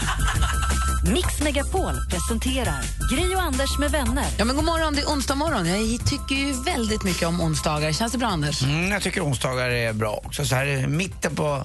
Mix 1.04 1.40
Megapol 1.42 1.94
presenterar 2.10 2.82
Gri 3.10 3.34
och 3.36 3.42
Anders 3.42 3.78
med 3.78 3.90
vänner. 3.90 4.26
Ja, 4.38 4.44
men 4.44 4.56
god 4.56 4.64
morgon, 4.64 4.94
det 4.94 5.00
är 5.02 5.06
onsdag 5.06 5.34
morgon. 5.34 5.66
Jag 5.68 6.06
tycker 6.06 6.34
ju 6.34 6.52
väldigt 6.52 7.04
mycket 7.04 7.28
om 7.28 7.40
onsdagar. 7.40 7.92
Känns 7.92 8.12
det 8.12 8.18
bra, 8.18 8.28
Anders? 8.28 8.62
Mm, 8.62 8.90
jag 8.90 9.02
tycker 9.02 9.24
onsdagar 9.24 9.68
är 9.70 9.92
bra 9.92 10.20
också. 10.24 10.44
Så 10.44 10.54
här 10.54 10.66
är 10.66 10.86
mitten 10.86 11.36
på 11.36 11.64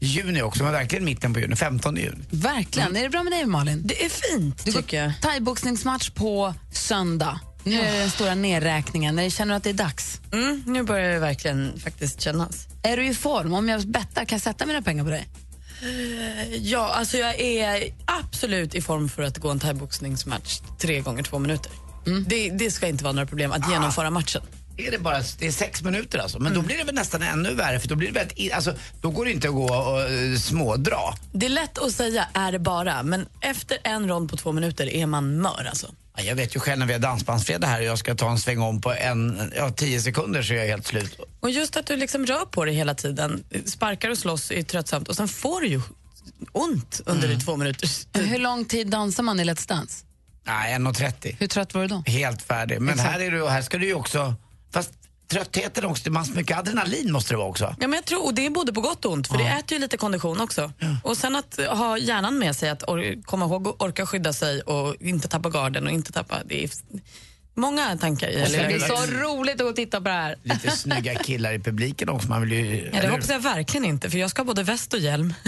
juni 0.00 0.42
också, 0.42 0.62
men 0.64 0.72
verkligen 0.72 1.04
mitten 1.04 1.34
på 1.34 1.40
juni, 1.40 1.56
15 1.56 1.96
juni. 1.96 2.24
Verkligen. 2.30 2.96
Är 2.96 3.02
det 3.02 3.08
bra 3.08 3.22
med 3.22 3.32
dig, 3.32 3.46
Malin? 3.46 3.82
Det 3.84 4.04
är 4.04 4.08
fint, 4.08 4.64
Du 4.64 4.72
tycker 4.72 4.96
jag. 5.02 5.06
går 5.06 5.14
thaiboxningsmatch 5.30 6.10
på 6.10 6.54
söndag. 6.72 7.40
Nu 7.64 7.80
är 7.80 7.92
det 7.92 7.98
den 7.98 8.10
stora 8.10 8.34
nedräkningen. 8.34 9.16
När 9.16 9.30
känner 9.30 9.54
du 9.54 9.56
att 9.56 9.64
det 9.64 9.70
är 9.70 9.74
dags? 9.74 10.20
Mm, 10.32 10.62
nu 10.66 10.82
börjar 10.82 11.12
det 11.12 11.18
verkligen 11.18 11.78
faktiskt 11.80 12.20
kännas. 12.20 12.66
Är 12.82 12.96
du 12.96 13.06
i 13.06 13.14
form? 13.14 13.52
Om 13.54 13.68
jag 13.68 13.86
bettar, 13.86 14.24
kan 14.24 14.36
jag 14.36 14.42
sätta 14.42 14.66
mina 14.66 14.82
pengar 14.82 15.04
på 15.04 15.10
dig? 15.10 15.28
Ja, 16.50 16.92
alltså 16.94 17.16
jag 17.16 17.40
är 17.40 17.94
absolut 18.04 18.74
i 18.74 18.80
form 18.80 19.08
för 19.08 19.22
att 19.22 19.38
gå 19.38 19.50
en 19.50 19.58
thaiboxningsmatch 19.58 20.60
tre 20.78 21.00
gånger 21.00 21.22
två 21.22 21.38
minuter. 21.38 21.72
Det, 22.26 22.50
det 22.50 22.70
ska 22.70 22.88
inte 22.88 23.04
vara 23.04 23.12
några 23.12 23.26
problem 23.26 23.52
att 23.52 23.70
genomföra 23.70 24.10
matchen. 24.10 24.42
Är 24.76 24.90
det 24.90 24.98
bara 24.98 25.22
det 25.38 25.46
är 25.46 25.50
sex 25.52 25.82
minuter 25.82 26.18
alltså? 26.18 26.38
Men 26.38 26.54
då 26.54 26.62
blir 26.62 26.78
det 26.78 26.84
väl 26.84 26.94
nästan 26.94 27.22
ännu 27.22 27.54
värre 27.54 27.80
för 27.80 27.88
då 27.88 27.94
blir 27.94 28.08
det 28.08 28.14
väldigt, 28.14 28.52
alltså, 28.52 28.74
då 29.00 29.10
går 29.10 29.24
det 29.24 29.30
inte 29.32 29.48
att 29.48 29.54
gå 29.54 29.74
och 29.74 30.00
eh, 30.00 30.36
smådra. 30.38 30.98
Det 31.32 31.46
är 31.46 31.50
lätt 31.50 31.78
att 31.78 31.92
säga 31.92 32.26
är 32.32 32.52
det 32.52 32.58
bara, 32.58 33.02
men 33.02 33.26
efter 33.40 33.78
en 33.84 34.08
rond 34.08 34.30
på 34.30 34.36
två 34.36 34.52
minuter 34.52 34.86
är 34.86 35.06
man 35.06 35.36
mör 35.36 35.66
alltså. 35.68 35.86
Ja, 36.16 36.22
Jag 36.22 36.34
vet 36.36 36.56
ju 36.56 36.60
själv 36.60 36.78
när 36.78 36.86
vi 36.86 36.92
har 36.92 37.00
dansbandsfredag 37.00 37.68
här 37.68 37.78
och 37.80 37.84
jag 37.86 37.98
ska 37.98 38.14
ta 38.14 38.30
en 38.30 38.38
sväng 38.38 38.58
om 38.60 38.80
på 38.80 38.92
en, 38.92 39.52
ja, 39.56 39.70
tio 39.70 40.00
sekunder 40.00 40.42
så 40.42 40.52
är 40.52 40.56
jag 40.58 40.66
helt 40.66 40.86
slut. 40.86 41.18
Och 41.40 41.50
just 41.50 41.76
att 41.76 41.86
du 41.86 41.96
liksom 41.96 42.26
rör 42.26 42.44
på 42.44 42.64
dig 42.64 42.74
hela 42.74 42.94
tiden, 42.94 43.44
sparkar 43.66 44.10
och 44.10 44.18
slåss 44.18 44.50
är 44.50 44.62
tröttsamt 44.62 45.08
och 45.08 45.16
sen 45.16 45.28
får 45.28 45.60
du 45.60 45.66
ju 45.66 45.80
ont 46.52 47.00
under 47.06 47.24
Mm. 47.26 47.38
i 47.38 47.40
två 47.40 47.56
minuter. 47.56 47.88
Hur 48.18 48.38
lång 48.38 48.64
tid 48.64 48.90
dansar 48.90 49.22
man 49.22 49.40
i 49.40 49.44
Let's 49.44 49.68
Dance? 49.68 50.04
Nej, 50.46 50.74
1.30. 50.78 51.36
Hur 51.38 51.46
trött 51.46 51.74
var 51.74 51.82
du 51.82 51.88
då? 51.88 52.02
Helt 52.06 52.42
färdig. 52.42 52.80
Men 52.80 52.94
Exakt. 52.94 53.10
här, 53.10 53.20
är 53.20 53.30
du, 53.30 53.48
här 53.48 53.62
ska 53.62 53.78
du 53.78 53.86
ju 53.86 53.94
också, 53.94 54.34
fast 54.72 54.92
tröttheten 55.28 55.84
också, 55.84 56.04
det 56.04 56.08
är 56.08 56.12
massor 56.12 56.34
mycket 56.34 56.58
adrenalin 56.58 57.12
måste 57.12 57.34
det 57.34 57.38
vara 57.38 57.48
också. 57.48 57.64
Ja, 57.80 57.86
men 57.86 57.92
jag 57.92 58.04
tror, 58.04 58.24
och 58.24 58.34
det 58.34 58.46
är 58.46 58.50
både 58.50 58.72
på 58.72 58.80
gott 58.80 59.04
och 59.04 59.12
ont, 59.12 59.28
för 59.28 59.38
det 59.38 59.44
äter 59.44 59.72
ju 59.72 59.78
lite 59.78 59.96
kondition 59.96 60.40
också. 60.40 60.72
Och 61.02 61.16
sen 61.16 61.36
att 61.36 61.60
ha 61.68 61.98
hjärnan 61.98 62.38
med 62.38 62.56
sig, 62.56 62.68
att 62.68 62.82
or- 62.82 63.22
komma 63.22 63.44
ihåg 63.44 63.68
att 63.68 63.82
orka 63.82 64.06
skydda 64.06 64.32
sig 64.32 64.60
och 64.60 64.96
inte 65.00 65.28
tappa 65.28 65.50
garden 65.50 65.86
och 65.86 65.92
inte 65.92 66.12
tappa... 66.12 66.36
Det 66.44 66.64
är 66.64 66.70
många 67.54 67.96
tankar 67.96 68.28
i 68.28 68.36
det. 68.36 68.68
det 68.68 68.80
Så 68.80 68.94
roligt 69.06 69.60
att 69.60 69.76
titta 69.76 70.00
på 70.00 70.04
det 70.04 70.10
här. 70.10 70.36
Lite 70.42 70.70
snygga 70.70 71.14
killar 71.14 71.52
i 71.52 71.58
publiken 71.58 72.08
också. 72.08 72.28
Man 72.28 72.40
vill 72.40 72.52
ju... 72.52 72.90
Ja, 72.92 73.00
det 73.02 73.08
hoppas 73.08 73.28
jag 73.28 73.40
verkligen 73.40 73.84
inte, 73.84 74.10
för 74.10 74.18
jag 74.18 74.30
ska 74.30 74.42
ha 74.42 74.46
både 74.46 74.62
väst 74.62 74.94
och 74.94 75.00
hjälm. 75.00 75.34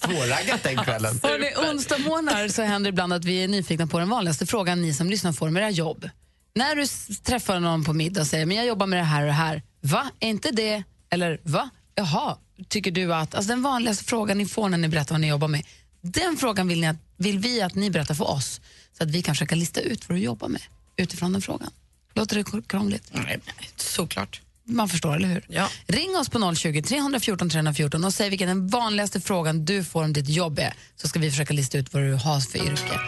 Svårraggat 0.00 0.62
den 0.62 0.76
kvällen. 0.76 1.20
Hörrni, 1.22 1.72
onsdag 1.72 1.98
morgnar 1.98 2.48
så 2.48 2.62
händer 2.62 2.90
det 2.90 2.94
ibland 2.94 3.12
att 3.12 3.24
vi 3.24 3.44
är 3.44 3.48
nyfikna 3.48 3.86
på 3.86 3.98
den 3.98 4.08
vanligaste 4.10 4.46
frågan 4.46 4.82
ni 4.82 4.94
som 4.94 5.10
lyssnar 5.10 5.32
får 5.32 5.50
med 5.50 5.62
era 5.62 5.70
jobb. 5.70 6.08
När 6.56 6.76
du 6.76 6.86
träffar 7.22 7.60
någon 7.60 7.84
på 7.84 7.92
middag 7.92 8.20
och 8.20 8.26
säger 8.26 8.46
men 8.46 8.56
jag 8.56 8.66
jobbar 8.66 8.86
med 8.86 8.98
det 8.98 9.02
här 9.02 9.20
och 9.20 9.26
det 9.26 9.32
här. 9.32 9.62
Va, 9.80 10.10
är 10.20 10.28
inte 10.28 10.50
det? 10.50 10.82
Eller 11.10 11.40
va? 11.42 11.70
Jaha, 11.94 12.36
tycker 12.68 12.90
du 12.90 13.14
att... 13.14 13.34
Alltså 13.34 13.48
den 13.48 13.62
vanligaste 13.62 14.04
frågan 14.04 14.38
ni 14.38 14.46
får 14.46 14.68
när 14.68 14.78
ni 14.78 14.88
berättar 14.88 15.14
vad 15.14 15.20
ni 15.20 15.28
jobbar 15.28 15.48
med. 15.48 15.66
Den 16.00 16.36
frågan 16.36 16.68
vill, 16.68 16.80
ni 16.80 16.86
att, 16.86 16.96
vill 17.16 17.38
vi 17.38 17.62
att 17.62 17.74
ni 17.74 17.90
berättar 17.90 18.14
för 18.14 18.30
oss 18.30 18.60
så 18.98 19.04
att 19.04 19.10
vi 19.10 19.22
kan 19.22 19.34
försöka 19.34 19.54
lista 19.54 19.80
ut 19.80 20.08
vad 20.08 20.18
du 20.18 20.22
jobbar 20.22 20.48
med 20.48 20.62
utifrån 20.96 21.32
den 21.32 21.42
frågan. 21.42 21.70
Låter 22.14 22.36
det 22.36 22.62
krångligt? 22.68 23.10
Nej. 23.12 23.40
Såklart. 23.76 24.40
Man 24.68 24.88
förstår, 24.88 25.16
eller 25.16 25.28
hur? 25.28 25.44
Ja. 25.48 25.68
Ring 25.86 26.16
oss 26.16 26.28
på 26.28 26.54
020 26.54 26.82
314 26.82 27.50
314 27.50 28.04
och 28.04 28.12
säg 28.12 28.30
vilken 28.30 28.48
den 28.48 28.68
vanligaste 28.68 29.20
frågan 29.20 29.64
du 29.64 29.84
får 29.84 30.04
om 30.04 30.12
ditt 30.12 30.28
jobb 30.28 30.58
är, 30.58 30.74
så 30.96 31.08
ska 31.08 31.18
vi 31.18 31.30
försöka 31.30 31.54
lista 31.54 31.78
ut 31.78 31.94
vad 31.94 32.02
du 32.02 32.12
har 32.12 32.40
för 32.40 32.58
yrke. 32.58 33.00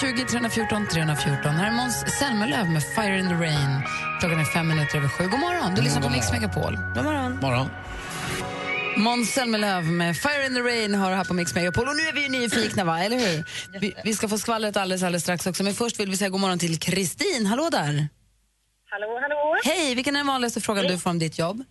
020 0.00 0.24
314 0.30 0.86
314. 0.92 1.52
Här 1.52 1.66
är 1.66 1.70
Måns 1.70 2.04
Zelmerlöw 2.18 2.70
med 2.70 2.82
Fire 2.94 3.18
in 3.18 3.28
the 3.28 3.34
Rain. 3.34 3.82
Klockan 4.20 4.40
är 4.40 4.44
fem 4.44 4.68
minuter 4.68 4.98
över 4.98 5.08
sju. 5.08 5.24
God 5.24 5.40
morgon, 5.40 5.74
du 5.74 5.82
lyssnar 5.82 6.02
på 6.02 6.10
Mix 6.10 6.32
Megapol. 6.32 6.78
God 6.94 7.04
morgon. 7.04 7.38
Morgon. 7.42 7.68
Måns 8.96 9.30
Zelmerlöw 9.30 9.92
med 9.92 10.16
Fire 10.16 10.46
in 10.46 10.54
the 10.54 10.60
Rain 10.60 10.94
har 10.94 11.12
här 11.12 11.24
på 11.24 11.34
Mix 11.34 11.54
Megapol. 11.54 11.88
Och 11.88 11.96
nu 11.96 12.02
är 12.02 12.12
vi 12.12 12.22
ju 12.22 12.28
nyfikna, 12.28 12.84
va? 12.84 13.00
eller 13.00 13.18
hur? 13.18 13.44
Vi, 13.80 13.94
vi 14.04 14.14
ska 14.14 14.28
få 14.28 14.38
skvallret 14.38 14.76
alldeles, 14.76 15.02
alldeles 15.02 15.22
strax 15.22 15.46
också. 15.46 15.62
Men 15.62 15.74
först 15.74 16.00
vill 16.00 16.10
vi 16.10 16.16
säga 16.16 16.30
god 16.30 16.40
morgon 16.40 16.58
till 16.58 16.78
Kristin. 16.78 17.46
Hallå 17.46 17.68
där! 17.70 18.08
Hallå, 18.92 19.18
hallå. 19.22 19.56
Hej, 19.64 19.94
vilken 19.94 20.16
är 20.16 20.18
den 20.20 20.26
vanligaste 20.26 20.60
frågan 20.60 20.86
du 20.86 20.98
får 20.98 21.10
om 21.10 21.18
ditt 21.18 21.38
jobb? 21.38 21.64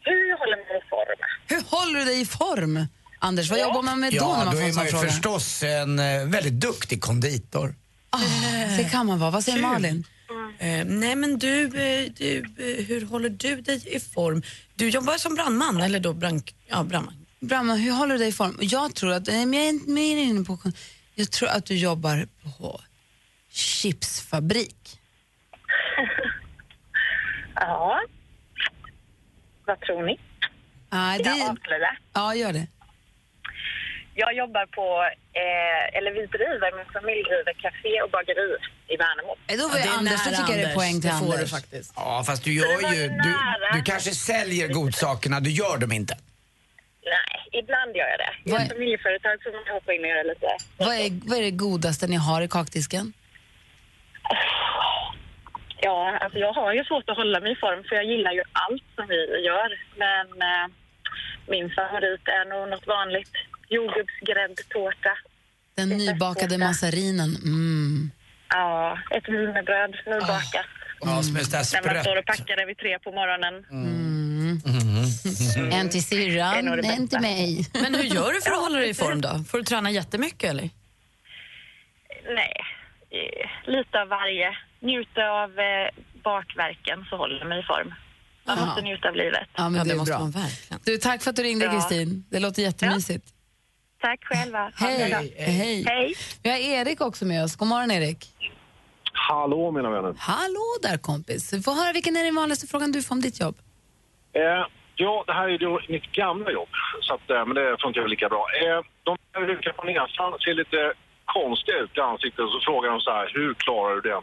Hur 0.00 0.38
håller 0.38 0.56
man 0.56 0.76
i 0.76 0.80
form? 0.90 1.18
Hur 1.46 1.62
håller 1.76 1.98
du 1.98 2.04
dig 2.04 2.20
i 2.20 2.26
form? 2.26 2.86
Anders, 3.18 3.50
vad 3.50 3.60
jobbar 3.60 3.82
man 3.82 4.00
med 4.00 4.12
då 4.12 4.16
när 4.18 4.28
Ja, 4.28 4.36
man 4.36 4.46
då 4.46 4.52
får 4.52 4.60
är 4.62 4.66
en 4.66 4.72
sån 4.74 4.84
man 4.84 5.02
ju 5.02 5.08
förstås 5.08 5.62
en 5.62 5.98
eh, 5.98 6.24
väldigt 6.26 6.52
duktig 6.60 7.00
konditor. 7.00 7.74
Ah, 8.10 8.18
det 8.76 8.88
kan 8.90 9.06
man 9.06 9.18
vara. 9.18 9.30
Vad 9.30 9.44
säger 9.44 9.58
Kul. 9.58 9.66
Malin? 9.66 10.04
Eh, 10.58 10.84
nej 10.84 11.16
men 11.16 11.38
du, 11.38 11.64
eh, 11.64 12.12
du 12.16 12.38
eh, 12.38 12.84
hur 12.86 13.06
håller 13.06 13.28
du 13.28 13.60
dig 13.60 13.96
i 13.96 14.00
form? 14.00 14.42
Du 14.74 14.88
jobbar 14.88 15.18
som 15.18 15.34
brandman, 15.34 15.80
eller 15.80 16.00
då 16.00 16.12
brand, 16.12 16.50
ja, 16.68 16.82
brandman. 16.84 17.26
Brahma, 17.40 17.74
hur 17.74 17.92
håller 17.92 18.12
du 18.12 18.18
dig 18.18 18.28
i 18.28 18.32
form? 18.32 18.58
Jag 18.60 18.94
tror 18.94 19.12
att, 19.12 19.26
nej, 19.26 19.46
men 19.46 19.58
jag 19.58 19.64
är 19.64 19.68
inte 19.68 19.90
mer 19.90 20.16
inne 20.16 20.44
på, 20.44 20.58
jag 21.14 21.30
tror 21.30 21.48
att 21.48 21.66
du 21.66 21.76
jobbar 21.76 22.28
på 22.58 22.80
chipsfabrik. 23.50 25.00
Ja. 27.60 28.00
Vad 29.66 29.80
tror 29.80 30.02
ni? 30.02 30.18
Nej, 30.90 31.18
Ska 31.18 31.28
jag 31.30 31.38
det, 31.38 31.50
avslöja? 31.50 31.90
ja, 32.14 32.34
gör 32.34 32.52
det. 32.52 32.66
Jag 34.14 34.34
jobbar 34.34 34.66
på, 34.66 34.86
eh, 35.42 35.96
eller 35.98 36.10
vi 36.18 36.26
driver, 36.26 36.76
min 36.76 36.86
familj 36.92 37.22
driver 37.30 37.52
café 37.64 37.92
och 38.04 38.10
bageri 38.10 38.50
i 38.88 38.96
Värnamo. 38.96 39.32
Eh, 39.46 39.56
Då 39.60 39.68
var 39.68 39.78
Ja, 39.78 39.84
jag 39.84 39.88
det 39.88 39.94
är 39.94 39.98
Anders, 39.98 40.24
då 40.24 40.30
tycker 40.30 40.40
jag 40.40 40.48
det 40.48 40.52
är 40.54 40.64
Anders. 40.64 40.74
poäng 40.74 41.00
till 41.00 41.10
Det 41.10 41.18
får 41.18 41.26
du 41.26 41.32
Anders. 41.32 41.50
faktiskt. 41.50 41.92
Ja, 41.96 42.24
fast 42.26 42.44
du 42.44 42.50
Det 42.50 42.56
gör 42.56 42.92
ju... 42.92 42.96
ju 43.02 43.08
Du, 43.08 43.32
du 43.76 43.82
kanske 43.82 44.10
säljer 44.10 44.68
godsakerna, 44.68 45.40
du 45.40 45.50
gör 45.50 45.76
dem 45.78 45.92
inte. 45.92 46.14
Nej, 47.16 47.60
ibland 47.62 47.96
gör 47.96 48.08
jag 48.14 48.18
det. 48.24 48.32
Ett 48.56 48.62
är- 48.62 48.74
familjeföretag 48.74 49.42
får 49.42 49.52
man 49.52 49.74
hoppa 49.74 49.92
in 49.92 50.00
och 50.00 50.08
göra 50.08 50.22
lite... 50.22 50.46
Vad 50.76 50.94
är, 50.94 51.28
vad 51.28 51.38
är 51.38 51.42
det 51.42 51.50
godaste 51.50 52.06
ni 52.06 52.16
har 52.16 52.42
i 52.42 52.48
kakdisken? 52.48 53.12
Ja, 55.80 56.18
alltså 56.20 56.38
jag 56.38 56.52
har 56.52 56.72
ju 56.72 56.84
svårt 56.84 57.10
att 57.10 57.16
hålla 57.16 57.40
mig 57.40 57.52
i 57.52 57.56
form 57.56 57.84
för 57.84 57.96
jag 57.96 58.04
gillar 58.04 58.32
ju 58.32 58.42
allt 58.52 58.82
som 58.94 59.06
vi 59.08 59.20
gör. 59.48 59.68
Men 59.96 60.26
eh, 60.42 60.66
min 61.46 61.70
favorit 61.70 62.28
är 62.28 62.44
nog 62.52 62.68
något 62.70 62.86
vanligt. 62.86 63.32
Jordgubbsgräddtårta. 63.68 65.12
Den 65.74 65.88
nybakade 65.88 66.58
massarinen. 66.58 67.36
Mm. 67.44 68.10
Ja, 68.48 68.98
ett 69.10 69.28
wienerbröd 69.28 69.96
nybakat. 70.06 70.66
Ja, 71.00 71.22
som 71.22 71.36
är 71.36 71.82
När 71.82 71.94
man 71.94 72.04
står 72.04 72.18
och 72.18 72.26
packar 72.26 72.56
det 72.56 72.66
vid 72.66 72.78
tre 72.78 72.98
på 72.98 73.10
morgonen. 73.10 73.54
En 75.72 75.88
till 75.90 76.00
Det 76.00 76.16
är 76.16 76.30
syrran, 76.30 76.84
en 76.84 77.08
till 77.08 77.20
mig. 77.20 77.68
Men 77.72 77.94
hur 77.94 78.02
gör 78.02 78.32
du 78.32 78.40
för 78.40 78.50
att 78.50 78.58
hålla 78.60 78.78
dig 78.78 78.88
i 78.88 78.94
form 78.94 79.20
då? 79.20 79.44
Får 79.48 79.58
du 79.58 79.64
träna 79.64 79.90
jättemycket 79.90 80.50
eller? 80.50 80.70
Nej, 82.34 82.54
lite 83.64 84.00
av 84.02 84.08
varje. 84.08 84.48
Njuta 84.80 85.22
av 85.42 85.50
eh, 85.58 85.88
bakverken 86.24 87.04
så 87.10 87.16
håller 87.16 87.44
mig 87.44 87.60
i 87.60 87.62
form. 87.62 87.94
Man 88.46 88.58
Ja. 88.58 88.66
måste 88.66 88.82
njuta 88.82 89.08
av 89.08 89.14
livet. 89.14 89.48
Ja, 89.56 89.62
men 89.68 89.74
Ja, 89.78 89.84
det 89.84 89.88
det 89.90 89.94
är 89.94 89.98
måste 89.98 90.12
bra. 90.12 90.18
man 90.20 90.30
verkligen. 90.30 90.80
Du, 90.84 90.96
tack 90.96 91.22
för 91.22 91.30
att 91.30 91.36
du 91.36 91.42
ringde, 91.42 91.64
Ja. 91.64 91.72
Kristin. 91.72 92.24
Det 92.30 92.40
låter 92.40 92.62
jättemysigt. 92.62 93.26
Tack 94.00 94.24
själva. 94.24 94.72
Hej. 94.76 95.32
Hej. 95.38 95.84
Hej. 95.88 96.14
Vi 96.42 96.50
har 96.50 96.58
Erik 96.58 97.00
också 97.00 97.24
med 97.24 97.44
oss. 97.44 97.56
God 97.56 97.68
morgon, 97.68 97.90
Erik. 97.90 98.20
Hallå 99.12 99.70
mina 99.70 99.90
vänner. 99.90 100.14
Hallå 100.18 100.66
där, 100.82 100.98
kompis. 100.98 101.64
Få 101.64 101.70
höra, 101.74 101.92
vilken 101.92 102.16
är 102.16 102.24
den 102.24 102.34
vanligaste 102.34 102.66
frågan 102.66 102.92
du 102.92 103.02
får 103.02 103.14
om 103.14 103.20
ditt 103.20 103.40
jobb? 103.40 103.56
Eh, 104.32 104.66
ja, 104.96 105.24
det 105.26 105.32
här 105.32 105.44
är 105.48 105.58
ju 105.58 105.78
mitt 105.88 106.12
gamla 106.12 106.50
jobb, 106.50 106.68
så 107.02 107.14
att, 107.14 107.30
eh, 107.30 107.46
men 107.46 107.54
det 107.54 107.76
funkar 107.82 108.00
väl 108.00 108.10
lika 108.10 108.28
bra. 108.28 108.46
Eh, 108.62 108.80
de 109.02 109.16
här 109.32 109.40
rukar 109.46 109.72
på 109.72 109.84
näsan 109.84 110.38
ser 110.44 110.54
lite 110.54 110.92
konstiga 111.26 111.76
ut 111.84 111.96
i 111.96 112.00
ansiktet 112.00 112.40
och 112.40 112.50
så 112.54 112.60
frågar 112.64 112.90
de 112.90 113.00
så 113.00 113.10
här, 113.10 113.30
hur 113.34 113.54
klarar 113.54 113.94
du 113.94 114.00
det? 114.10 114.20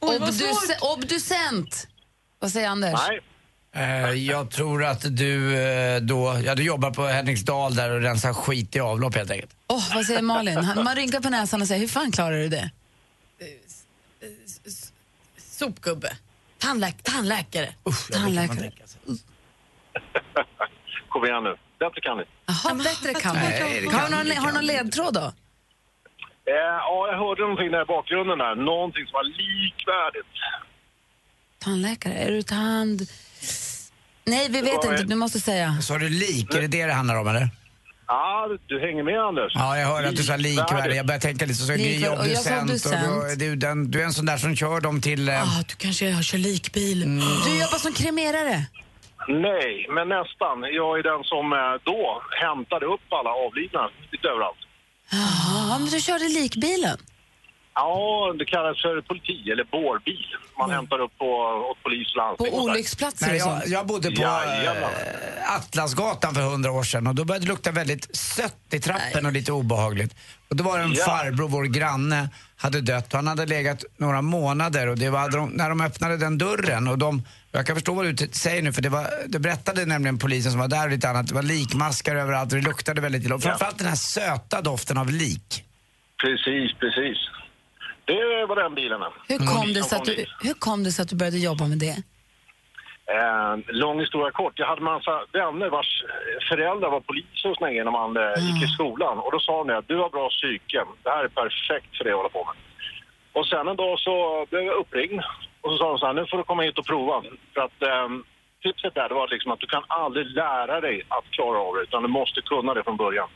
Obduce- 0.00 0.78
obducent! 0.94 1.88
Vad 2.38 2.50
säger 2.50 2.68
Anders? 2.68 3.00
Nej, 3.08 3.20
Eh, 3.72 4.10
jag 4.10 4.50
tror 4.50 4.84
att 4.84 5.16
du 5.16 5.56
eh, 5.58 6.00
då, 6.00 6.40
ja 6.44 6.54
du 6.54 6.62
jobbar 6.64 6.90
på 6.90 7.06
Henriksdal 7.06 7.74
där 7.74 7.90
och 7.90 8.02
rensar 8.02 8.32
skit 8.32 8.76
i 8.76 8.80
avlopp 8.80 9.14
helt 9.14 9.30
enkelt. 9.30 9.56
Åh, 9.66 9.94
vad 9.94 10.04
säger 10.06 10.22
Malin? 10.22 10.56
Han- 10.56 10.84
Man 10.84 10.96
rynkar 10.96 11.20
på 11.20 11.30
näsan 11.30 11.62
och 11.62 11.68
säger, 11.68 11.80
hur 11.80 11.88
fan 11.88 12.12
klarar 12.12 12.36
du 12.38 12.48
det? 12.48 12.70
Sopgubbe. 15.38 16.16
Tandläk 16.58 17.02
tandläkare. 17.02 17.74
Usch, 17.88 18.06
ja, 18.10 18.18
det 18.18 18.24
kan 18.24 18.34
man 18.34 18.46
Tandläkare. 18.46 18.70
tänka 18.70 18.86
sig. 18.86 19.00
kom 21.08 21.24
igen 21.24 21.44
nu. 21.44 21.56
Bättre 21.78 22.00
kan 22.00 22.16
ni. 22.18 22.24
Jaha, 22.46 22.74
bättre 22.74 23.14
kan 23.14 23.34
man. 23.36 23.44
Nej, 23.44 23.80
det 23.80 23.92
Har 23.96 24.08
du 24.08 24.16
någon, 24.16 24.36
har 24.36 24.46
du 24.46 24.52
kan 24.56 24.66
ledtråd 24.66 25.14
då? 25.14 25.32
Eh, 26.48 26.54
ja, 26.54 27.08
jag 27.10 27.18
hörde 27.18 27.42
någonting 27.42 27.70
där 27.70 27.82
i 27.82 27.84
bakgrunden 27.84 28.38
där. 28.38 28.54
Någonting 28.54 29.04
som 29.06 29.12
var 29.12 29.24
likvärdigt. 29.24 30.34
Tandläkare, 31.58 32.14
är 32.14 32.30
du 32.30 32.42
tand... 32.42 33.00
Nej, 34.24 34.48
vi 34.50 34.60
vet 34.60 34.84
inte. 34.84 35.02
Du 35.02 35.14
måste 35.14 35.40
säga. 35.40 35.78
Så 35.80 35.94
har 35.94 35.98
du 35.98 36.08
lik, 36.08 36.54
är 36.54 36.60
det 36.60 36.66
det 36.66 36.86
det 36.86 36.92
handlar 36.92 37.16
om 37.20 37.28
eller? 37.28 37.48
Ja, 38.08 38.48
du 38.66 38.80
hänger 38.80 39.02
med 39.02 39.20
Anders. 39.20 39.52
Ja, 39.54 39.78
jag 39.78 39.86
hör 39.88 40.04
att 40.04 40.16
du 40.16 40.22
sa 40.22 40.36
likvärdig. 40.36 40.96
Jag 40.96 41.06
börjar 41.06 41.20
tänka 41.20 41.46
lite 41.46 41.58
så. 41.58 41.66
Sa. 41.66 41.72
Och 41.72 41.78
då, 41.78 42.22
obducent. 42.22 43.38
du, 43.38 43.56
den, 43.56 43.90
du 43.90 44.00
är 44.00 44.04
en 44.04 44.12
sån 44.12 44.26
där 44.26 44.36
som 44.36 44.56
kör 44.56 44.80
dem 44.80 45.00
till... 45.00 45.28
Eh, 45.28 45.42
Ah, 45.42 45.62
du 45.68 45.74
kanske 45.74 46.22
kör 46.22 46.38
likbil. 46.38 47.00
Du 47.44 47.50
jobbar 47.60 47.78
som 47.78 47.92
kremerare. 47.92 48.66
Nej, 49.28 49.86
men 49.90 50.08
nästan. 50.08 50.62
Jag 50.80 50.98
är 50.98 51.02
den 51.02 51.24
som 51.24 51.52
eh, 51.52 51.58
då 51.84 52.22
hämtade 52.42 52.86
upp 52.86 53.06
alla 53.08 53.30
avlidna 53.30 53.90
lite 54.12 54.28
överallt. 54.28 54.58
Jaha, 55.10 55.78
men 55.78 55.90
du 55.90 56.00
körde 56.00 56.28
likbilen. 56.28 56.98
Ja, 57.78 58.34
det 58.38 58.44
kallas 58.44 58.82
för 58.82 59.00
politi 59.00 59.50
eller 59.52 59.64
bårbil. 59.64 60.26
Man 60.58 60.70
hämtar 60.70 60.98
upp 61.00 61.18
på, 61.18 61.26
åt 61.70 61.82
polis 61.82 62.10
och 62.12 62.16
landsting. 62.16 62.50
På 62.50 62.56
olycksplatser 62.64 63.26
Nej, 63.26 63.36
jag, 63.36 63.48
sånt. 63.48 63.66
jag 63.66 63.86
bodde 63.86 64.10
på 64.10 64.22
eh, 64.22 65.54
Atlasgatan 65.56 66.34
för 66.34 66.42
hundra 66.42 66.72
år 66.72 66.82
sedan 66.82 67.06
och 67.06 67.14
då 67.14 67.24
började 67.24 67.44
det 67.44 67.48
lukta 67.52 67.70
väldigt 67.72 68.16
sött 68.16 68.56
i 68.72 68.80
trappen 68.80 69.26
och 69.26 69.32
lite 69.32 69.52
obehagligt. 69.52 70.14
Och 70.48 70.56
då 70.56 70.64
var 70.64 70.78
det 70.78 70.84
en 70.84 70.92
Ja. 70.92 71.04
farbror, 71.04 71.48
vår 71.48 71.64
granne, 71.64 72.28
hade 72.56 72.80
dött 72.80 73.06
och 73.12 73.18
han 73.18 73.26
hade 73.26 73.46
legat 73.46 73.84
några 73.96 74.22
månader 74.22 74.86
och 74.88 74.98
det 74.98 75.10
var 75.10 75.30
de, 75.30 75.48
när 75.50 75.68
de 75.68 75.80
öppnade 75.80 76.16
den 76.16 76.38
dörren 76.38 76.88
och 76.88 76.98
de, 76.98 77.22
jag 77.52 77.66
kan 77.66 77.76
förstå 77.76 77.94
vad 77.94 78.06
du 78.16 78.28
säger 78.32 78.62
nu 78.62 78.72
för 78.72 78.82
det, 78.82 78.88
var, 78.88 79.06
det 79.26 79.38
berättade 79.38 79.86
nämligen 79.86 80.18
polisen 80.18 80.50
som 80.52 80.60
var 80.60 80.68
där 80.68 80.84
och 80.84 80.90
lite 80.90 81.08
annat, 81.10 81.26
det 81.28 81.34
var 81.34 81.42
likmaskar 81.42 82.16
överallt 82.16 82.52
och 82.52 82.58
det 82.58 82.64
luktade 82.64 83.00
väldigt 83.00 83.24
illa. 83.24 83.34
Och 83.34 83.42
framförallt 83.42 83.78
den 83.78 83.86
här 83.86 83.96
söta 83.96 84.60
doften 84.62 84.98
av 84.98 85.10
lik. 85.10 85.62
Precis, 86.22 86.78
precis. 86.80 87.18
Det 88.06 88.46
var 88.48 88.56
den 88.56 88.74
bilen. 88.74 89.00
Hur 89.28 89.40
Mm. 89.40 89.46
kom, 89.54 89.66
det 89.72 89.82
sig 89.82 89.98
att 89.98 90.04
du, 90.04 90.24
hur 90.46 90.54
kom 90.54 90.84
det 90.84 90.90
sig 90.92 91.02
att 91.02 91.08
du 91.08 91.16
började 91.16 91.38
jobba 91.38 91.64
med 91.72 91.78
det? 91.78 91.96
Eh, 93.16 93.54
lång 93.84 94.00
historia 94.00 94.30
kort. 94.30 94.52
Jag 94.56 94.66
hade 94.66 94.80
massa 94.82 95.14
vänner 95.32 95.68
vars 95.70 95.90
föräldrar 96.48 96.90
var 96.90 97.00
poliser 97.00 97.50
och 97.50 97.56
grejer 97.62 97.84
när 97.84 97.90
man 98.02 98.16
eh, 98.16 98.44
gick 98.46 98.62
i 98.64 98.66
skolan. 98.76 99.18
Och 99.18 99.32
då 99.32 99.38
sa 99.40 99.64
de 99.64 99.74
att 99.78 99.88
du 99.88 99.96
har 99.96 100.10
bra 100.10 100.28
psyke. 100.30 100.84
Det 101.02 101.10
här 101.10 101.24
är 101.24 101.28
perfekt 101.28 101.96
för 101.96 102.04
dig 102.04 102.12
att 102.12 102.16
hålla 102.16 102.28
på 102.38 102.44
med. 102.44 102.56
Och 103.32 103.46
sen 103.46 103.68
en 103.68 103.76
dag 103.76 103.98
så 104.00 104.46
blev 104.50 104.62
jag 104.62 104.74
uppringd. 104.82 105.20
Och 105.60 105.70
så 105.72 105.76
sa 105.78 105.88
de 105.88 105.98
så 105.98 106.06
här, 106.06 106.12
nu 106.14 106.26
får 106.26 106.38
du 106.38 106.44
komma 106.44 106.62
hit 106.62 106.78
och 106.78 106.86
prova. 106.86 107.22
För 107.54 107.60
att 107.60 107.82
eh, 107.82 108.08
tipset 108.62 108.94
där 108.94 109.08
det 109.08 109.14
var 109.14 109.28
liksom 109.28 109.52
att 109.52 109.60
du 109.60 109.66
kan 109.66 109.84
aldrig 109.88 110.26
lära 110.26 110.80
dig 110.80 111.02
att 111.08 111.30
klara 111.30 111.58
av 111.58 111.74
det. 111.74 111.82
Utan 111.82 112.02
du 112.02 112.08
måste 112.08 112.40
kunna 112.40 112.74
det 112.74 112.84
från 112.84 112.96
början. 112.96 113.28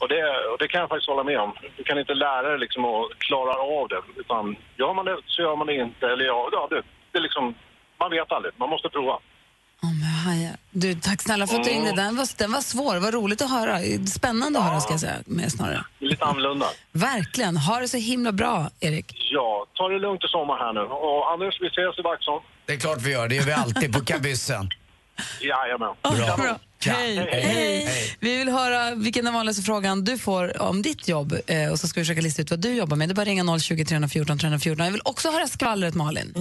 Och, 0.00 0.08
det, 0.08 0.22
och 0.52 0.58
det 0.58 0.68
kan 0.68 0.80
jag 0.80 0.88
faktiskt 0.88 1.08
hålla 1.12 1.24
med 1.24 1.38
om. 1.40 1.52
Du 1.76 1.82
kan 1.84 1.98
inte 1.98 2.14
lära 2.14 2.46
dig 2.50 2.58
liksom 2.58 2.84
att 2.84 3.18
klara 3.18 3.54
av 3.78 3.88
det. 3.88 4.00
Utan 4.22 4.56
gör 4.80 4.94
man 4.94 5.04
det 5.04 5.16
så 5.26 5.42
gör 5.42 5.56
man 5.56 5.66
det 5.66 5.74
inte. 5.86 6.06
Eller 6.12 6.24
ja, 6.24 6.48
ja 6.52 6.62
det, 6.70 6.82
det 7.12 7.18
är 7.18 7.22
liksom, 7.22 7.54
man 8.00 8.10
vet 8.10 8.32
aldrig. 8.32 8.52
Man 8.62 8.70
måste 8.70 8.88
prova. 8.88 9.18
Haja. 10.26 10.50
Du, 10.70 10.94
tack 10.94 11.22
snälla 11.22 11.46
för 11.46 11.56
att 11.56 11.64
du 11.64 11.70
ringde. 11.70 11.92
Den 11.92 12.16
var, 12.16 12.38
den 12.38 12.52
var 12.52 12.60
svår. 12.60 12.96
Vad 12.96 13.14
roligt 13.14 13.42
att 13.42 13.50
höra. 13.50 13.78
Spännande 14.06 14.58
att 14.58 14.64
höra 14.64 14.80
ska 14.80 14.92
jag 14.92 15.00
säga. 15.00 15.16
Med 15.26 15.52
snarare. 15.52 15.84
Lite 15.98 16.24
annorlunda. 16.24 16.66
Verkligen. 16.92 17.56
Ha 17.56 17.80
det 17.80 17.88
så 17.88 17.96
himla 17.96 18.32
bra, 18.32 18.70
Erik. 18.80 19.06
Ja, 19.30 19.66
ta 19.74 19.88
det 19.88 19.98
lugnt 19.98 20.24
i 20.24 20.28
sommar 20.28 20.58
här 20.58 20.72
nu. 20.72 20.80
Och 20.80 21.32
Anders, 21.32 21.58
vi 21.60 21.66
ses 21.66 21.98
i 21.98 22.02
Vaxholm. 22.02 22.42
Det 22.66 22.72
är 22.72 22.78
klart 22.78 22.98
vi 23.02 23.12
gör, 23.12 23.28
det 23.28 23.34
gör 23.34 23.44
vi 23.44 23.52
alltid 23.52 23.92
på 23.92 24.00
kabyssen. 24.04 24.68
Jajamän. 25.40 25.94
Bra. 26.02 26.36
Kanon. 26.36 26.58
Hej. 26.84 27.28
Hej. 27.32 28.16
Vi 28.20 28.36
vill 28.36 28.48
höra 28.48 28.94
vilken 28.94 29.24
den 29.24 29.34
vanligaste 29.34 29.62
frågan 29.62 30.04
du 30.04 30.18
får 30.18 30.62
om 30.62 30.82
ditt 30.82 31.08
jobb 31.08 31.36
eh, 31.46 31.68
och 31.72 31.80
så 31.80 31.88
ska 31.88 32.00
vi 32.00 32.04
försöka 32.04 32.20
lista 32.20 32.42
ut 32.42 32.50
vad 32.50 32.60
du 32.60 32.74
jobbar 32.74 32.96
med. 32.96 33.08
Det 33.08 33.12
är 33.12 33.14
bara 33.14 33.22
att 33.22 33.28
ringa 33.28 33.58
020 33.58 33.84
314 33.84 34.38
314. 34.38 34.84
Jag 34.84 34.92
vill 34.92 35.00
också 35.04 35.30
höra 35.30 35.46
skvallret, 35.48 35.94
Malin. 35.94 36.32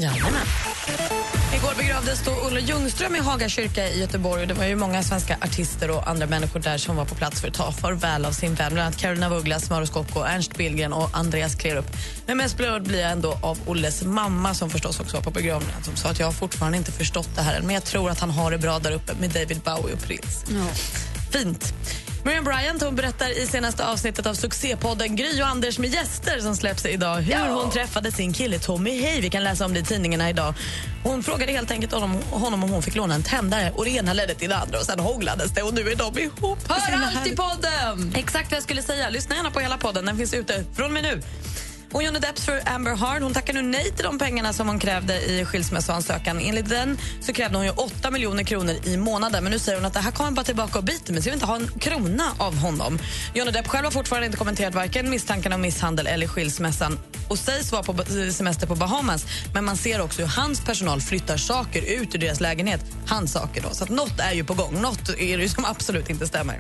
Igår 1.56 1.74
begravdes 1.78 2.26
då 2.26 2.32
Olle 2.32 2.60
Ljungström 2.60 3.16
i 3.16 3.20
Haga 3.20 3.50
kyrka 3.50 3.90
i 3.90 4.00
Göteborg. 4.00 4.42
Och 4.42 4.48
det 4.48 4.54
var 4.54 4.66
ju 4.66 4.76
många 4.76 5.04
svenska 5.04 5.38
artister 5.42 5.92
och 5.92 6.10
andra 6.10 6.26
människor 6.28 6.60
där 6.60 6.78
som 6.78 6.96
var 6.96 7.06
på 7.06 7.16
plats 7.16 7.42
för 7.42 7.48
att 7.48 7.54
ta 7.54 7.72
farväl 7.72 8.26
av 8.26 8.32
sin 8.32 8.54
vän. 8.56 8.74
Bland 8.74 8.88
annat 8.88 8.98
Carolina 8.98 9.28
af 9.28 9.32
Ugglas, 9.32 9.70
Mauro 9.70 9.86
Scocco, 9.86 10.20
Ernst 10.24 10.58
Billgren 10.58 10.94
och 10.94 11.10
Andreas 11.14 11.56
Klerup. 11.56 11.86
Men 12.26 12.38
mest 12.38 12.58
berörd 12.58 12.84
blir 12.84 13.02
jag 13.02 13.12
ändå 13.12 13.38
av 13.42 13.58
Olles 13.66 14.04
mamma 14.04 14.54
som 14.54 14.70
förstås 14.70 15.00
också 15.00 15.18
var 15.18 15.24
på 15.24 15.32
begravningen. 15.32 15.84
Som 15.84 15.96
sa 15.96 16.10
att 16.10 16.20
jag 16.20 16.28
har 16.28 16.34
fortfarande 16.34 16.78
inte 16.78 16.92
förstått 16.92 17.30
det 17.36 17.42
här 17.42 17.56
än, 17.56 17.66
men 17.66 17.74
jag 17.74 17.84
tror 17.84 18.10
att 18.10 18.20
han 18.20 18.30
har 18.30 18.52
det 18.52 18.58
bra 18.58 18.80
där 18.80 18.92
uppe 18.92 19.14
med 19.20 19.30
David 19.30 19.60
Bowie 19.60 19.94
och 19.94 20.02
Prince. 20.02 20.25
Fint. 21.32 21.74
Miriam 22.26 22.44
Bryant 22.44 22.82
hon 22.82 22.96
berättar 22.96 23.38
i 23.44 23.48
senaste 23.48 23.88
avsnittet 23.88 24.26
av 24.26 24.34
succépodden 24.34 25.16
Gry 25.16 25.42
och 25.42 25.48
Anders 25.48 25.80
med 25.80 25.90
gäster 25.90 26.40
som 26.40 26.56
släpps 26.56 26.86
idag 26.86 27.16
hur 27.16 27.54
hon 27.54 27.72
träffade 27.72 28.12
sin 28.12 28.34
kille 28.34 28.60
Tommy 28.60 29.02
Hey. 29.02 29.22
Vi 29.22 29.30
kan 29.30 29.44
läsa 29.44 29.66
om 29.66 29.74
det 29.74 29.80
i 29.80 29.84
tidningarna 29.84 30.30
idag. 30.30 30.54
Hon 31.04 31.24
frågade 31.24 31.52
helt 31.52 31.72
enkelt 31.72 31.94
honom, 31.94 32.22
honom 32.32 32.64
om 32.64 32.70
hon 32.70 32.82
fick 32.82 32.96
låna 32.96 33.16
en 33.16 33.24
tändare 33.24 33.72
och 33.76 33.86
det 33.86 33.92
ena 33.92 34.14
ledde 34.14 34.34
till 34.34 34.50
det 34.50 34.58
andra 34.58 34.80
och 34.80 34.86
sen 34.86 35.00
hånglades 35.00 35.52
det 35.52 35.62
och 35.62 35.74
nu 35.74 35.82
är 35.82 35.96
de 35.96 36.20
ihop. 36.20 36.60
Hör 36.70 37.06
allt 37.06 37.28
i 37.28 37.36
podden! 37.36 38.14
Exakt 38.16 38.52
vad 38.52 38.58
jag 38.58 38.64
skulle 38.64 38.82
säga. 38.82 39.10
Lyssna 39.10 39.36
gärna 39.36 39.52
på 39.52 39.60
hela 39.60 39.78
podden. 39.78 40.06
Den 40.06 40.18
finns 40.18 40.34
ute 40.34 40.64
från 40.76 40.86
och 40.86 40.92
med 40.92 41.04
nu. 41.04 41.22
Och 41.96 42.04
Johnny 42.04 42.20
Depps 42.20 42.46
för 42.46 42.62
Amber 42.66 42.96
Heard 42.96 43.24
hon 43.24 43.34
tackar 43.34 43.54
nu 43.54 43.62
nej 43.62 43.92
till 43.92 44.06
de 44.06 44.20
pengarna 44.20 44.54
som 44.54 44.68
hon 44.68 44.80
krävde 44.80 45.22
i 45.22 45.46
skilsmässoansökan. 45.46 46.40
Enligt 46.40 46.70
den 46.70 46.98
så 47.22 47.34
krävde 47.34 47.58
hon 47.58 47.66
ju 47.66 47.72
8 47.72 48.12
miljoner 48.12 48.44
kronor 48.44 48.76
i 48.84 48.98
månaden. 48.98 49.44
Men 49.44 49.52
nu 49.52 49.60
säger 49.60 49.78
hon 49.78 49.86
att 49.86 49.94
det 49.94 50.00
här 50.00 50.12
kommer 50.12 50.32
bara 50.32 50.46
tillbaka 50.46 50.78
och 50.78 50.84
biter 50.84 51.14
mig 51.14 51.22
så 51.22 51.30
jag 51.30 51.32
vill 51.32 51.42
inte 51.42 51.46
ha 51.46 51.56
en 51.56 51.68
krona 51.80 52.24
av 52.38 52.58
honom. 52.58 53.00
Johnny 53.34 53.52
Depp 53.52 53.68
själv 53.68 53.86
har 53.86 53.92
fortfarande 53.92 54.26
inte 54.26 54.38
kommenterat 54.38 54.76
varken 54.76 55.10
misstankarna 55.10 55.56
om 55.56 55.62
misshandel 55.62 56.08
eller 56.08 56.28
skilsmässan 56.28 57.00
och 57.30 57.40
sägs 57.40 57.72
vara 57.72 57.84
på 57.84 57.96
semester 58.32 58.68
på 58.68 58.76
Bahamas. 58.76 59.26
Men 59.54 59.66
man 59.66 59.78
ser 59.78 60.02
också 60.02 60.22
hur 60.22 60.28
hans 60.28 60.66
personal 60.66 61.02
flyttar 61.02 61.38
saker 61.38 61.82
ut 61.82 62.16
ur 62.16 62.20
deras 62.20 62.40
lägenhet. 62.40 62.82
Hans 63.08 63.32
saker 63.32 63.62
då. 63.62 63.70
Så 63.70 63.84
att 63.84 63.90
något 63.90 64.20
är 64.20 64.34
ju 64.34 64.44
på 64.44 64.54
gång. 64.54 64.82
Något 64.82 65.10
är 65.10 65.38
det 65.38 65.44
ju 65.44 65.50
som 65.50 65.66
absolut 65.66 66.10
inte 66.10 66.28
stämmer. 66.28 66.60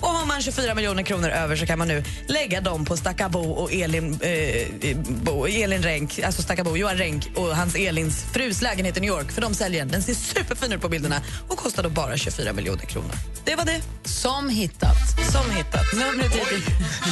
Och 0.00 0.08
har 0.08 0.26
man 0.26 0.42
24 0.42 0.74
miljoner 0.74 1.02
kronor 1.02 1.28
över 1.28 1.56
så 1.56 1.66
kan 1.66 1.78
man 1.78 1.88
nu 1.88 2.04
lägga 2.28 2.60
dem 2.60 2.84
på 2.84 2.96
Stakabo 2.96 3.38
och 3.38 3.72
Elin, 3.72 4.18
eh, 4.20 4.66
Bo, 5.08 5.46
Elin 5.46 5.82
Renk, 5.82 6.20
alltså 6.24 6.42
Stackabo, 6.42 6.76
Johan 6.76 6.96
Renk 6.96 7.30
och 7.34 7.56
hans 7.56 7.74
Elins 7.74 8.24
frus 8.32 8.62
lägenhet 8.62 8.96
i 8.96 9.00
New 9.00 9.10
York. 9.10 9.32
För 9.32 9.42
de 9.42 9.54
säljer 9.54 9.80
den. 9.80 9.88
Den 9.88 10.02
ser 10.02 10.14
superfin 10.14 10.72
ut 10.72 10.80
på 10.80 10.88
bilderna 10.88 11.22
och 11.48 11.58
kostar 11.58 11.82
då 11.82 11.88
bara 11.88 12.16
24 12.16 12.52
miljoner 12.52 12.84
kronor. 12.84 13.12
Det 13.44 13.56
var 13.56 13.64
det. 13.64 13.80
Som 14.04 14.48
hittat. 14.48 14.96
Som 15.32 15.50
hittat. 15.50 15.92
Numret 15.92 16.34
är 16.34 16.46
020 16.46 16.60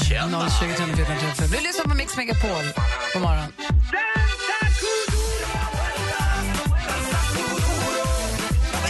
314 0.09 0.95
314. 0.95 1.47
Du 1.53 1.67
lyssnar 1.67 1.85
på 1.85 1.95
Mix 1.95 2.17
Megapol. 2.17 2.65
God 3.13 3.23
morgon. 3.23 3.53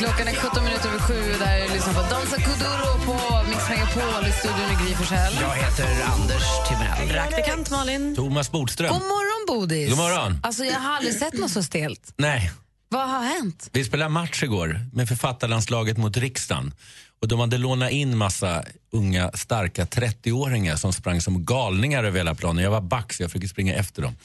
Klockan 0.04 0.28
är 0.28 0.34
17 0.34 0.64
minuter 0.64 0.88
över 0.88 0.98
sju 0.98 1.32
och 1.32 1.38
där 1.38 1.74
lyssnar 1.74 1.94
på 1.94 2.00
Dansa 2.00 2.36
Kuduro 2.36 3.04
på 3.06 3.48
Mix 3.48 3.68
Megapol 3.68 4.26
i 4.28 4.32
studion 4.32 4.70
i 4.70 4.84
Gry 4.86 4.94
Forssell. 4.94 5.34
Jag 5.40 5.54
heter 5.54 5.86
Anders 6.04 6.42
Timell. 6.68 7.08
Praktikant 7.08 7.70
Malin. 7.70 8.16
Thomas 8.16 8.50
Bodström. 8.50 8.92
God 8.92 9.02
morgon, 9.02 9.58
Bodis. 9.60 9.88
God 9.88 9.98
morgon. 9.98 10.38
Alltså, 10.42 10.64
jag 10.64 10.80
har 10.80 10.96
aldrig 10.96 11.14
sett 11.14 11.34
något 11.34 11.50
så 11.50 11.62
stelt. 11.62 12.14
Nej, 12.16 12.50
Vad 12.88 13.08
har 13.10 13.22
hänt? 13.22 13.68
vi 13.72 13.84
spelade 13.84 14.10
match 14.10 14.42
igår 14.42 14.80
med 14.92 15.08
författarlandslaget 15.08 15.96
mot 15.96 16.16
riksdagen. 16.16 16.74
Och 17.22 17.28
de 17.28 17.40
hade 17.40 17.58
lånat 17.58 17.90
in 17.90 18.16
massa 18.16 18.64
unga, 18.92 19.30
starka 19.34 19.84
30-åringar 19.84 20.76
som 20.76 20.92
sprang 20.92 21.20
som 21.20 21.44
galningar 21.44 22.04
över 22.04 22.18
hela 22.18 22.34
planen. 22.34 22.64
Jag 22.64 22.70
var 22.70 22.80
back 22.80 23.12
så 23.12 23.22
jag 23.22 23.30
fick 23.30 23.50
springa 23.50 23.74
efter 23.74 24.02
dem. 24.02 24.16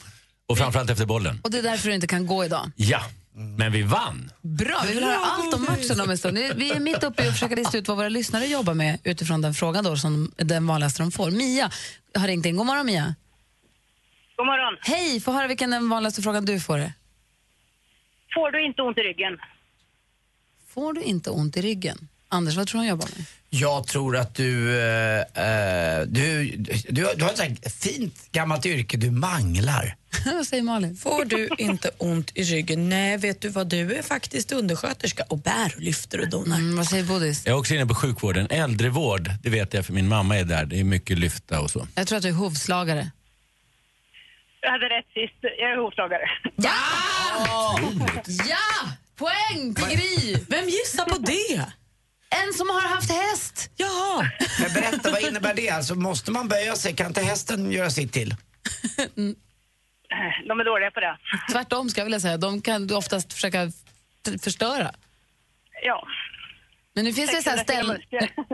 Och 0.48 0.58
framförallt 0.58 0.90
efter 0.90 1.06
bollen. 1.06 1.40
Och 1.42 1.50
det 1.50 1.58
är 1.58 1.62
därför 1.62 1.88
du 1.88 1.94
inte 1.94 2.06
kan 2.06 2.26
gå 2.26 2.44
idag. 2.44 2.70
Ja, 2.76 3.00
men 3.34 3.72
vi 3.72 3.82
vann. 3.82 4.30
Bra, 4.42 4.82
vi 4.86 4.94
vill 4.94 5.04
höra 5.04 5.16
allt 5.16 5.54
om 5.54 5.62
matchen 5.62 6.00
om 6.00 6.10
en 6.10 6.18
stund. 6.18 6.38
Vi 6.38 6.70
är 6.70 6.80
mitt 6.80 7.04
uppe 7.04 7.24
i 7.24 7.28
att 7.28 7.32
försöka 7.32 7.54
lista 7.54 7.78
ut 7.78 7.88
vad 7.88 7.96
våra 7.96 8.08
lyssnare 8.08 8.46
jobbar 8.46 8.74
med 8.74 8.98
utifrån 9.04 9.40
den 9.40 9.54
frågan 9.54 9.84
då, 9.84 9.96
som 9.96 10.32
den 10.36 10.66
vanligaste 10.66 11.02
de 11.02 11.12
får. 11.12 11.30
Mia 11.30 11.70
har 12.14 12.26
ringt 12.26 12.46
in. 12.46 12.56
God 12.56 12.66
morgon 12.66 12.86
Mia. 12.86 13.14
God 14.36 14.46
morgon. 14.46 14.76
Hej, 14.80 15.20
få 15.20 15.32
höra 15.32 15.46
vilken 15.46 15.70
den 15.70 15.88
vanligaste 15.88 16.22
frågan 16.22 16.44
du 16.44 16.60
får 16.60 16.78
är. 16.78 16.92
Får 18.34 18.50
du 18.50 18.64
inte 18.64 18.82
ont 18.82 18.98
i 18.98 19.00
ryggen? 19.00 19.38
Får 20.68 20.92
du 20.92 21.02
inte 21.02 21.30
ont 21.30 21.56
i 21.56 21.62
ryggen? 21.62 22.08
Anders, 22.28 22.56
vad 22.56 22.66
tror 22.66 22.78
du 22.78 22.82
hon 22.82 22.88
jobbar 22.88 23.08
med? 23.16 23.26
Jag 23.50 23.86
tror 23.86 24.16
att 24.16 24.34
du, 24.34 24.80
eh, 24.80 25.20
eh, 25.20 26.00
du, 26.06 26.56
du, 26.88 27.06
du 27.16 27.24
har 27.24 27.32
ett 27.32 27.74
fint 27.74 28.32
gammalt 28.32 28.66
yrke, 28.66 28.96
du 28.96 29.10
manglar. 29.10 29.96
vad 30.24 30.46
säger 30.46 30.62
Malin? 30.62 30.96
Får 30.96 31.24
du 31.24 31.48
inte 31.58 31.90
ont 31.98 32.32
i 32.34 32.42
ryggen? 32.42 32.88
Nej, 32.88 33.16
vet 33.16 33.40
du 33.40 33.48
vad? 33.48 33.66
Du 33.66 33.94
är 33.94 34.02
faktiskt 34.02 34.52
undersköterska 34.52 35.24
och 35.28 35.38
bär 35.38 35.72
och 35.76 35.82
lyfter 35.82 36.20
och 36.20 36.28
donar. 36.28 36.56
Mm, 36.56 36.76
vad 36.76 36.86
säger 36.86 37.04
Bodis? 37.04 37.46
Jag 37.46 37.54
är 37.54 37.58
också 37.58 37.74
inne 37.74 37.86
på 37.86 37.94
sjukvården. 37.94 38.46
Äldrevård, 38.50 39.30
det 39.42 39.50
vet 39.50 39.74
jag 39.74 39.86
för 39.86 39.92
min 39.92 40.08
mamma 40.08 40.38
är 40.38 40.44
där. 40.44 40.64
Det 40.64 40.80
är 40.80 40.84
mycket 40.84 41.18
lyfta 41.18 41.60
och 41.60 41.70
så. 41.70 41.86
Jag 41.94 42.06
tror 42.06 42.16
att 42.16 42.22
du 42.22 42.28
är 42.28 42.32
hovslagare. 42.32 43.10
Jag 44.62 44.70
hade 44.70 44.84
rätt 44.84 45.06
sist. 45.14 45.38
Jag 45.42 45.70
är 45.70 45.76
hovslagare. 45.76 46.30
Ja! 46.56 47.80
Ja! 48.48 48.92
Poäng 49.16 49.74
till 49.74 49.96
Gry! 49.96 50.36
Vem 50.48 50.68
gissar 50.68 51.04
på 51.04 51.18
det? 51.18 51.72
En 52.44 52.52
som 52.54 52.68
har 52.68 52.80
haft 52.80 53.10
häst. 53.10 53.70
Ja. 53.76 54.24
Men 54.60 54.72
berätta, 54.74 55.10
vad 55.10 55.22
innebär 55.22 55.54
det? 55.54 55.70
Alltså, 55.70 55.94
måste 55.94 56.30
man 56.30 56.48
böja 56.48 56.76
sig? 56.76 56.96
Kan 56.96 57.06
inte 57.06 57.20
hästen 57.22 57.72
göra 57.72 57.90
sitt 57.90 58.12
till? 58.12 58.34
De 60.48 60.60
är 60.60 60.64
dåliga 60.64 60.90
på 60.90 61.00
det. 61.00 61.16
Tvärtom 61.52 61.88
ska 61.90 62.00
jag 62.00 62.04
vilja 62.06 62.20
säga. 62.20 62.36
De 62.36 62.62
kan 62.62 62.86
du 62.86 62.94
oftast 62.94 63.32
försöka 63.32 63.72
förstöra. 64.42 64.90
Ja. 65.82 66.06
Men 66.94 67.04
nu 67.04 67.12
finns 67.12 67.30
det 67.30 67.42
så 67.42 67.50
här 67.50 67.56
ställ... 67.56 68.02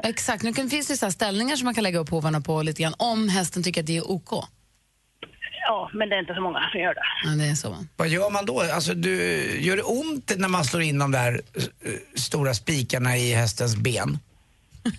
Exakt, 0.03 0.43
nu 0.43 0.53
kan- 0.53 0.71
finns 0.71 0.89
det 0.89 0.97
så 0.97 1.07
här 1.07 1.11
ställningar 1.11 1.57
som 1.57 1.65
man 1.65 1.75
kan 1.75 1.85
lägga 1.85 1.99
upp 1.99 2.09
hovarna 2.11 2.41
på 2.41 2.63
lite 2.63 2.83
grann 2.83 2.95
om 2.99 3.29
hästen 3.29 3.63
tycker 3.63 3.81
att 3.81 3.87
det 3.87 3.97
är 3.97 4.11
OK. 4.11 4.31
Ja, 5.69 5.91
men 5.95 6.09
det 6.09 6.17
är 6.17 6.21
inte 6.21 6.35
så 6.35 6.41
många 6.41 6.69
som 6.73 6.81
gör 6.81 6.95
det. 6.95 7.03
Ja, 7.25 7.31
det 7.31 7.45
är 7.51 7.55
så. 7.55 7.77
Vad 7.97 8.09
gör 8.09 8.31
man 8.31 8.47
då? 8.47 8.61
Alltså, 8.61 8.95
du, 8.95 9.17
gör 9.61 9.77
det 9.77 9.83
ont 9.83 10.33
när 10.37 10.49
man 10.49 10.65
slår 10.65 10.83
in 10.83 10.99
de 10.99 11.11
där 11.13 11.33
eh, 11.85 11.93
stora 12.15 12.55
spikarna 12.55 13.17
i 13.17 13.35
hästens 13.35 13.77
ben? 13.77 14.19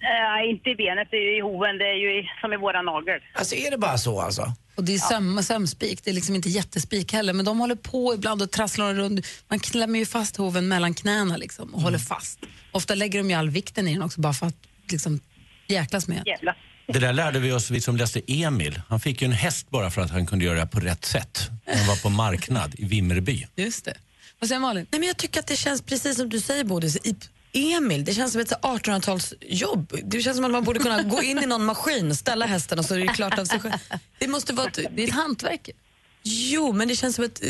Eh, 0.00 0.50
inte 0.50 0.70
i 0.70 0.74
benet, 0.74 1.08
det 1.10 1.16
är 1.16 1.20
ju 1.30 1.36
i 1.36 1.40
hoven. 1.40 1.78
Det 1.78 1.84
är 1.84 1.94
ju 1.94 2.20
i, 2.20 2.30
som 2.40 2.52
i 2.52 2.56
våra 2.56 2.82
nagel. 2.82 3.20
Alltså 3.34 3.54
är 3.54 3.70
det 3.70 3.78
bara 3.78 3.98
så 3.98 4.20
alltså? 4.20 4.52
Och 4.78 4.84
det 4.84 4.94
är 4.94 4.98
söm, 4.98 5.42
sömspik, 5.42 6.04
det 6.04 6.10
är 6.10 6.14
liksom 6.14 6.34
inte 6.34 6.48
jättespik 6.48 7.12
heller, 7.12 7.32
men 7.32 7.44
de 7.44 7.58
håller 7.58 7.74
på 7.74 8.14
ibland 8.14 8.42
och 8.42 8.50
trasslar 8.50 8.94
runt. 8.94 9.26
Man 9.48 9.58
klämmer 9.58 9.98
ju 9.98 10.06
fast 10.06 10.36
hoven 10.36 10.68
mellan 10.68 10.94
knäna 10.94 11.36
liksom 11.36 11.74
och 11.74 11.82
håller 11.82 11.98
fast. 11.98 12.38
Ofta 12.72 12.94
lägger 12.94 13.18
de 13.18 13.30
ju 13.30 13.36
all 13.36 13.50
vikten 13.50 13.88
i 13.88 13.92
den 13.92 14.02
också 14.02 14.20
bara 14.20 14.32
för 14.32 14.46
att 14.46 14.54
liksom 14.90 15.20
jäklas 15.66 16.08
med. 16.08 16.22
Jävlar. 16.26 16.56
Det 16.86 16.98
där 16.98 17.12
lärde 17.12 17.38
vi 17.38 17.52
oss, 17.52 17.70
vi 17.70 17.80
som 17.80 17.96
läste 17.96 18.20
Emil. 18.26 18.80
Han 18.88 19.00
fick 19.00 19.22
ju 19.22 19.24
en 19.24 19.32
häst 19.32 19.70
bara 19.70 19.90
för 19.90 20.02
att 20.02 20.10
han 20.10 20.26
kunde 20.26 20.44
göra 20.44 20.60
det 20.60 20.66
på 20.66 20.80
rätt 20.80 21.04
sätt. 21.04 21.50
Han 21.66 21.86
var 21.86 21.96
på 21.96 22.08
marknad 22.08 22.74
i 22.78 22.84
Vimmerby. 22.84 23.46
Just 23.56 23.84
det. 23.84 23.94
Vad 24.38 24.48
säger 24.48 24.60
Malin? 24.60 24.86
Nej, 24.90 25.00
men 25.00 25.06
jag 25.06 25.16
tycker 25.16 25.40
att 25.40 25.46
det 25.46 25.56
känns 25.56 25.82
precis 25.82 26.16
som 26.16 26.28
du 26.28 26.40
säger, 26.40 26.64
Bodis. 26.64 26.96
I 26.96 27.16
Emil, 27.52 28.04
det 28.04 28.12
känns 28.14 28.32
som 28.32 28.40
ett 28.40 28.48
så 28.48 28.54
1800-talsjobb. 28.54 30.00
Det 30.04 30.20
känns 30.20 30.36
som 30.36 30.44
att 30.44 30.50
man 30.50 30.64
borde 30.64 30.78
kunna 30.80 31.02
gå 31.02 31.22
in 31.22 31.38
i 31.38 31.46
någon 31.46 31.64
maskin, 31.64 32.14
ställa 32.14 32.46
hästen 32.46 32.78
och 32.78 32.84
så 32.84 32.94
är 32.94 32.98
det 32.98 33.06
klart 33.08 33.38
av 33.38 33.44
sig 33.44 33.60
själv. 33.60 33.72
Det 34.18 34.28
måste 34.28 34.52
vara 34.54 34.66
ett, 34.68 34.78
det 34.90 35.02
är 35.02 35.08
ett 35.08 35.14
hantverk. 35.14 35.70
Jo, 36.22 36.72
men 36.72 36.88
det 36.88 36.96
känns 36.96 37.14
som 37.16 37.24
ett, 37.24 37.40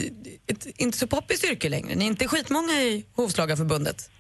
ett 0.47 0.67
inte 0.77 0.99
så 0.99 1.07
poppis 1.07 1.45
yrke 1.45 1.69
längre. 1.69 1.95
Ni 1.95 2.05
är 2.05 2.09
inte 2.09 2.29
skitmånga 2.29 2.73
i 2.73 3.05
Hovslagarförbundet. 3.15 4.11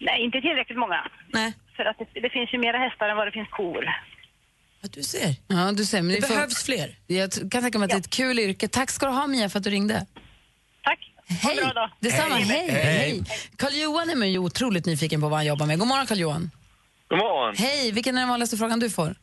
Nej, 0.00 0.24
inte 0.24 0.40
tillräckligt 0.40 0.78
många. 0.78 1.10
Nej. 1.32 1.52
För 1.76 1.84
att 1.84 1.98
det, 1.98 2.20
det 2.20 2.30
finns 2.30 2.54
ju 2.54 2.58
mera 2.58 2.78
hästar 2.78 3.08
än 3.08 3.16
vad 3.16 3.26
det 3.26 3.32
finns 3.32 3.48
kor. 3.48 3.84
Ja, 4.82 4.88
du 4.92 5.02
ser. 5.02 5.34
Ja, 5.48 5.72
du 5.72 5.84
ser 5.84 6.02
men 6.02 6.14
Det 6.20 6.26
får- 6.26 6.34
behövs 6.34 6.62
fler. 6.64 6.98
Jag 7.06 7.32
kan 7.50 7.62
tänka 7.62 7.78
mig 7.78 7.84
att 7.86 7.90
det 7.90 7.96
är 7.96 8.00
ett 8.00 8.10
kul 8.10 8.38
yrke. 8.38 8.68
Tack 8.68 8.90
ska 8.90 9.06
du 9.06 9.12
ha 9.12 9.26
Mia 9.26 9.48
för 9.48 9.58
att 9.58 9.64
du 9.64 9.70
ringde. 9.70 10.06
Hej! 11.28 11.58
Detsamma, 12.00 12.34
Hej. 12.34 12.70
hej! 12.70 12.82
Hej. 12.82 13.24
Karl-Johan 13.56 14.10
är 14.10 14.14
man 14.14 14.30
ju 14.30 14.38
otroligt 14.38 14.86
nyfiken 14.86 15.20
på 15.20 15.28
vad 15.28 15.38
han 15.38 15.46
jobbar 15.46 15.66
med. 15.66 15.78
God 15.78 15.88
morgon 15.88 16.06
Karl-Johan. 16.06 16.50
God 17.08 17.18
morgon. 17.18 17.54
Hej, 17.56 17.92
vilken 17.92 18.16
är 18.16 18.20
den 18.20 18.28
vanligaste 18.28 18.56
frågan 18.56 18.80
du 18.80 18.90
får? 18.90 19.16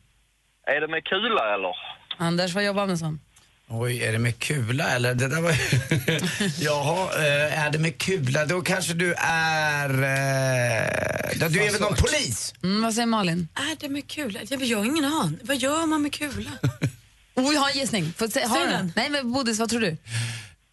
Är 0.66 0.80
det 0.80 0.88
med 0.88 1.04
kula 1.04 1.54
eller? 1.54 1.72
Anders, 2.18 2.54
vad 2.54 2.64
jobbar 2.64 2.86
med 2.86 2.98
som? 2.98 3.20
Oj, 3.68 4.02
är 4.02 4.12
det 4.12 4.18
med 4.18 4.38
kula 4.38 4.88
eller? 4.88 5.14
Det 5.14 5.28
där 5.28 5.40
var... 5.40 5.50
Jaha, 6.64 7.26
eh, 7.26 7.66
är 7.66 7.70
det 7.70 7.78
med 7.78 7.98
kula? 7.98 8.46
Då 8.46 8.60
kanske 8.62 8.94
du 8.94 9.14
är... 9.18 9.88
Eh... 9.88 11.48
Du 11.48 11.60
är 11.62 11.72
väl 11.72 11.80
någon 11.80 11.96
polis? 11.96 12.54
Mm, 12.62 12.82
vad 12.82 12.94
säger 12.94 13.06
Malin? 13.06 13.48
Är 13.54 13.76
det 13.80 13.88
med 13.88 14.08
kula? 14.08 14.40
Jag 14.48 14.62
jag 14.62 14.78
har 14.78 14.84
ingen 14.84 15.04
aning. 15.04 15.38
Vad 15.42 15.56
gör 15.56 15.86
man 15.86 16.02
med 16.02 16.12
kula? 16.12 16.50
Oh, 17.38 17.54
jag 17.54 17.60
har 17.60 17.70
en 17.70 17.78
gissning. 17.78 18.12
Får 18.16 18.28
se, 18.28 18.42
har 18.44 18.56
Säg 18.56 18.66
den? 18.66 18.92
Nej, 18.96 19.10
men 19.10 19.32
Bodis, 19.32 19.58
vad 19.58 19.70
tror 19.70 19.80
du? 19.80 19.96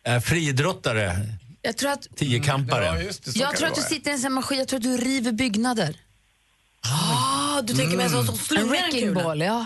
Äh, 0.05 0.19
friidrottare, 0.19 1.15
Jag 1.61 1.77
tror 1.77 1.91
att, 1.91 2.07
tiokampare. 2.15 3.11
jag 3.35 3.55
tror 3.57 3.67
att 3.67 3.75
du 3.75 3.81
sitter 3.81 4.09
i 4.11 4.13
en 4.13 4.19
sån 4.19 4.23
här 4.31 4.35
maskin, 4.35 4.57
jag 4.59 4.67
tror 4.67 4.77
att 4.77 4.83
du 4.83 4.97
river 4.97 5.31
byggnader. 5.31 5.95
Ah, 6.81 7.61
du 7.61 7.73
tänker 7.73 7.97
mig 7.97 8.05
en 8.05 8.11
sån 8.11 8.25
som 8.25 8.33
En 8.35 8.39
slungar 8.39 8.63
en 8.63 8.69
wrecking 8.69 8.99
kula? 9.07 9.23
ball, 9.23 9.41
ja. 9.41 9.65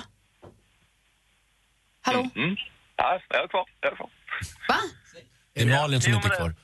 Hallå? 2.02 2.30
Mm. 2.36 2.56
Ja, 2.96 3.20
jag 3.30 3.44
är 3.44 3.48
kvar. 3.48 3.66
Jag 3.82 3.92
är 3.92 3.96
kvar. 3.96 4.10
Va? 4.68 4.76
Det 5.54 5.62
är 5.62 5.66
Malin 5.66 6.02
som 6.02 6.14
inte 6.14 6.28
är 6.28 6.30
men 6.30 6.38
kvar. 6.38 6.56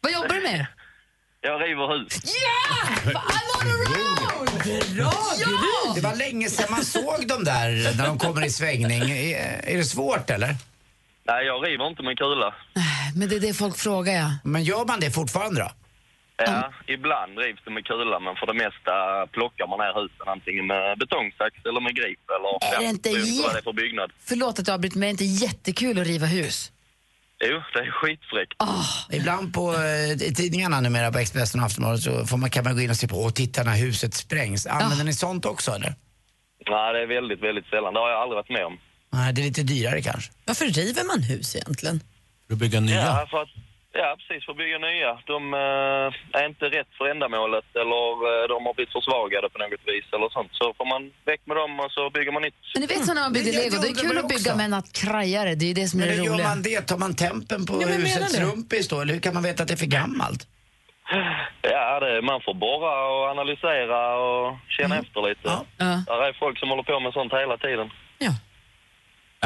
Vad 0.00 0.12
jobbar 0.12 0.28
du 0.34 0.42
med? 0.42 0.66
Jag 1.40 1.60
river 1.62 1.98
hus. 1.98 2.12
Yeah! 2.24 3.14
I'm 3.14 3.60
on 3.60 3.70
a 3.70 3.74
roll! 3.88 4.48
Ja! 4.98 5.12
Det 5.94 6.00
var 6.00 6.14
länge 6.16 6.48
sedan 6.50 6.66
man 6.70 6.84
såg 6.84 7.28
dem 7.28 7.44
där 7.44 7.96
när 7.96 8.06
de 8.06 8.18
kommer 8.18 8.44
i 8.44 8.50
svängning. 8.50 9.10
Är, 9.10 9.60
är 9.64 9.76
det 9.76 9.84
svårt 9.84 10.30
eller? 10.30 10.56
Nej, 11.28 11.46
jag 11.46 11.66
river 11.68 11.86
inte 11.88 12.02
med 12.02 12.18
kula. 12.18 12.54
Men 13.18 13.28
det 13.28 13.36
är 13.36 13.40
det 13.40 13.54
folk 13.54 13.76
frågar, 13.78 14.12
ja. 14.12 14.30
Men 14.44 14.62
gör 14.64 14.84
man 14.86 15.00
det 15.00 15.10
fortfarande 15.10 15.60
då? 15.60 15.70
Ja, 16.46 16.72
ibland 16.86 17.38
rivs 17.38 17.60
det 17.64 17.70
med 17.70 17.84
kula, 17.86 18.20
men 18.20 18.34
för 18.36 18.46
det 18.46 18.54
mesta 18.64 18.92
plockar 19.32 19.66
man 19.66 19.78
ner 19.78 19.94
husen 20.02 20.26
antingen 20.34 20.66
med 20.66 20.98
betongsax 20.98 21.52
eller 21.68 21.80
med 21.80 21.94
grip 21.96 22.20
eller 22.36 22.74
Är 22.74 22.78
det 22.80 22.90
inte 22.90 23.08
det 23.08 23.14
är 23.14 23.20
jä- 23.20 23.64
för 23.64 23.72
byggnad. 23.72 24.10
Förlåt 24.30 24.58
att 24.58 24.66
jag 24.68 24.74
avbryter, 24.74 24.98
men 24.98 25.08
är 25.08 25.12
det 25.14 25.24
inte 25.24 25.44
jättekul 25.46 25.98
att 26.00 26.06
riva 26.06 26.26
hus? 26.26 26.72
Jo, 27.44 27.62
det 27.74 27.78
är 27.80 27.90
skitfräckt. 27.90 28.54
Ibland 29.12 29.54
på 29.54 29.72
eh, 29.74 30.32
tidningarna 30.34 30.80
numera 30.80 31.12
på 31.12 31.18
Expressen 31.18 31.60
och 31.60 31.66
Aftonbladet 31.66 32.00
så 32.02 32.26
får 32.26 32.36
man, 32.36 32.50
kan 32.50 32.64
man 32.64 32.74
gå 32.74 32.80
in 32.80 32.90
och 32.90 32.96
se 32.96 33.08
på 33.08 33.16
och 33.16 33.34
titta 33.34 33.62
när 33.62 33.76
huset 33.76 34.14
sprängs. 34.14 34.66
Använder 34.66 35.04
ni 35.04 35.12
sånt 35.12 35.44
också 35.46 35.70
eller? 35.72 35.94
Nej, 36.70 36.92
det 36.92 37.00
är 37.02 37.06
väldigt, 37.06 37.42
väldigt 37.42 37.66
sällan. 37.66 37.94
Det 37.94 38.00
har 38.00 38.10
jag 38.10 38.20
aldrig 38.22 38.36
varit 38.36 38.50
med 38.50 38.64
om. 38.66 38.78
Nej, 39.16 39.32
det 39.32 39.40
är 39.40 39.44
lite 39.50 39.62
dyrare 39.72 40.00
kanske. 40.10 40.28
Varför 40.48 40.66
river 40.80 41.04
man 41.12 41.20
hus 41.32 41.48
egentligen? 41.56 41.96
För 42.46 42.52
att 42.54 42.58
bygga 42.64 42.80
nya. 42.80 43.00
Ja, 43.10 43.26
för 43.30 43.38
att, 43.44 43.52
ja, 44.02 44.08
precis. 44.18 44.40
För 44.44 44.52
att 44.52 44.58
bygga 44.64 44.78
nya. 44.88 45.10
De 45.32 45.40
eh, 45.64 46.38
är 46.40 46.44
inte 46.52 46.64
rätt 46.76 46.90
för 46.98 47.04
ändamålet 47.14 47.68
eller 47.82 48.08
eh, 48.28 48.42
de 48.52 48.58
har 48.66 48.74
blivit 48.76 48.92
försvagade 48.98 49.46
på 49.52 49.58
något 49.62 49.84
vis 49.92 50.06
eller 50.14 50.28
sånt. 50.36 50.50
Så 50.60 50.66
får 50.78 50.86
man 50.94 51.02
väck 51.30 51.42
med 51.48 51.56
dem 51.62 51.72
och 51.84 51.90
så 51.96 52.02
bygger 52.16 52.32
man 52.36 52.42
nytt. 52.46 52.58
Men 52.74 52.80
ni 52.84 52.86
vet 52.92 53.04
så 53.08 53.12
när 53.14 53.22
man 53.26 53.32
bygger 53.36 53.52
Jag- 53.52 53.64
jag 53.64 53.70
lego, 53.72 53.82
det 53.82 53.88
är 53.88 53.90
undrar 53.90 54.02
kul 54.04 54.14
väl 54.14 54.24
att 54.24 54.28
bygga 54.36 54.50
också. 54.52 54.60
med 54.62 54.72
en 54.78 54.82
krajare, 55.02 55.50
det 55.58 55.64
är 55.68 55.70
ju 55.72 55.78
det 55.82 55.88
som 55.92 55.96
är 56.00 56.04
Men 56.06 56.08
det 56.10 56.16
hur 56.20 56.24
gör 56.28 56.32
roliga. 56.34 56.48
man 56.52 56.62
det? 56.68 56.80
Tar 56.90 56.98
man 57.04 57.12
tempen 57.26 57.60
på 57.68 57.72
Ja, 57.74 57.86
men 57.88 57.88
jag 57.96 58.02
menar 58.08 58.20
husets 58.26 58.38
rumpis 58.46 58.84
då? 58.92 58.96
Eller 59.02 59.12
hur 59.16 59.22
kan 59.26 59.34
man 59.38 59.42
veta 59.50 59.58
att 59.62 59.68
det 59.70 59.74
är 59.80 59.84
för 59.86 59.94
gammalt? 60.00 60.42
Ja, 61.62 62.00
det, 62.00 62.22
man 62.22 62.40
får 62.46 62.54
borra 62.54 62.94
och 63.12 63.24
analysera 63.34 63.98
och 64.26 64.46
känna 64.76 64.94
efter 65.02 65.20
lite. 65.28 65.40
Ja. 65.78 66.02
Där 66.06 66.20
är 66.28 66.32
folk 66.44 66.58
som 66.58 66.68
håller 66.70 66.82
på 66.82 67.00
med 67.00 67.12
sånt 67.12 67.32
hela 67.32 67.56
tiden. 67.66 67.88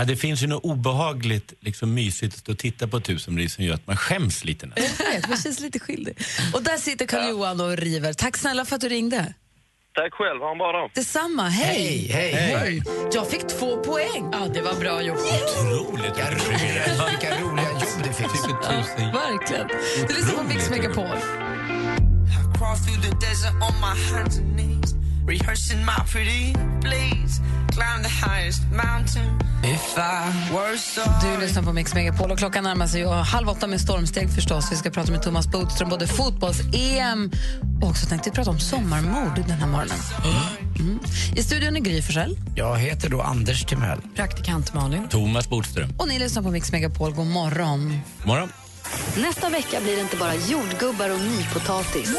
Ja, 0.01 0.05
det 0.05 0.16
finns 0.16 0.42
ju 0.42 0.46
något 0.46 0.64
obehagligt 0.64 1.53
liksom, 1.61 1.94
mysigt 1.94 2.34
att 2.34 2.40
stå 2.40 2.53
och 2.53 2.59
titta 2.59 2.88
på 2.88 2.96
ett 2.96 3.09
hus 3.09 3.22
som 3.24 3.38
gör 3.38 3.74
att 3.74 3.86
man 3.86 3.96
skäms 3.96 4.44
lite 4.44 4.66
nästan. 4.66 5.07
Man 5.28 5.38
känns 5.38 5.61
lite 5.61 5.78
skyldig. 5.78 6.18
Och 6.55 6.62
där 6.62 6.76
sitter 6.76 7.07
Karl-Johan 7.07 7.61
och 7.61 7.76
river. 7.76 8.12
Tack 8.12 8.36
snälla 8.36 8.64
för 8.64 8.74
att 8.74 8.80
du 8.80 8.88
ringde. 8.88 9.34
Tack 9.94 10.12
själv, 10.12 10.40
ha 10.40 10.53
en 10.53 10.59
bra 10.59 10.72
dag. 10.72 10.90
Detsamma, 10.94 11.48
hej! 11.48 12.09
Hej, 12.12 12.32
hej. 12.32 12.82
Jag 13.12 13.30
fick 13.30 13.48
två 13.48 13.76
poäng. 13.76 14.28
Ja, 14.32 14.48
det 14.55 14.62
var 14.62 14.74
bra 14.74 15.03
gjort. 15.03 15.18
Otroligt. 15.18 16.05
Vilka 16.05 16.30
roliga, 16.30 17.07
vilka 17.11 17.40
roliga 17.40 17.70
jobb 17.70 18.05
du 18.05 18.12
fick. 18.12 18.26
Ja, 18.62 19.12
verkligen. 19.12 19.68
Du 20.09 20.14
lyssnar 20.14 20.34
på 20.34 20.42
Mix 20.42 20.70
Megapol. 20.70 21.16
Rehearsing 25.31 25.78
my 25.85 26.01
pretty 26.12 26.53
please. 26.81 27.41
Climb 27.72 28.03
the 28.03 28.09
highest 28.09 28.62
mountain. 28.72 29.39
If 29.64 29.99
I 29.99 30.55
were 30.55 30.76
sorry. 30.76 31.35
Du 31.35 31.41
lyssnar 31.41 31.62
på 31.62 31.72
Mix 31.72 31.95
Megapol 31.95 32.31
och 32.31 32.39
klockan 32.39 32.64
närmar 32.64 32.87
sig 32.87 33.07
och 33.07 33.14
halv 33.14 33.49
åtta 33.49 33.66
med 33.66 33.81
stormsteg 33.81 34.31
förstås. 34.31 34.72
Vi 34.72 34.76
ska 34.76 34.91
prata 34.91 35.12
med 35.12 35.22
Thomas 35.22 35.47
Bodström, 35.47 35.89
både 35.89 36.07
fotbolls-EM 36.07 37.31
och 37.83 37.89
också 37.89 38.07
tänkte 38.07 38.31
vi 38.31 38.35
prata 38.37 38.51
om 38.51 38.59
sommarmord 38.59 39.35
den 39.37 39.51
här 39.51 39.66
morgonen. 39.66 39.99
Mm. 40.78 40.99
I 41.37 41.43
studion 41.43 41.76
är 41.76 41.81
Gry 41.81 42.03
Forssell 42.03 42.39
Jag 42.55 42.78
heter 42.78 43.11
då 43.11 43.20
Anders 43.22 43.64
Timell. 43.64 44.01
Praktikant 44.16 44.74
Malin. 44.74 45.09
Thomas 45.09 45.49
Bodström. 45.49 45.91
och 45.99 46.09
ni 46.09 46.18
lyssnar 46.18 46.43
på 46.43 46.51
Mix 46.51 46.72
Megapol. 46.72 47.12
God 47.12 47.26
morgon. 47.26 48.01
Morgon. 48.24 48.49
Nästa 49.16 49.49
vecka 49.49 49.80
blir 49.80 49.97
det 49.97 50.03
inte 50.03 50.16
bara 50.16 50.34
jordgubbar 50.34 51.11
och 51.11 51.20
nypotatis. 51.20 52.12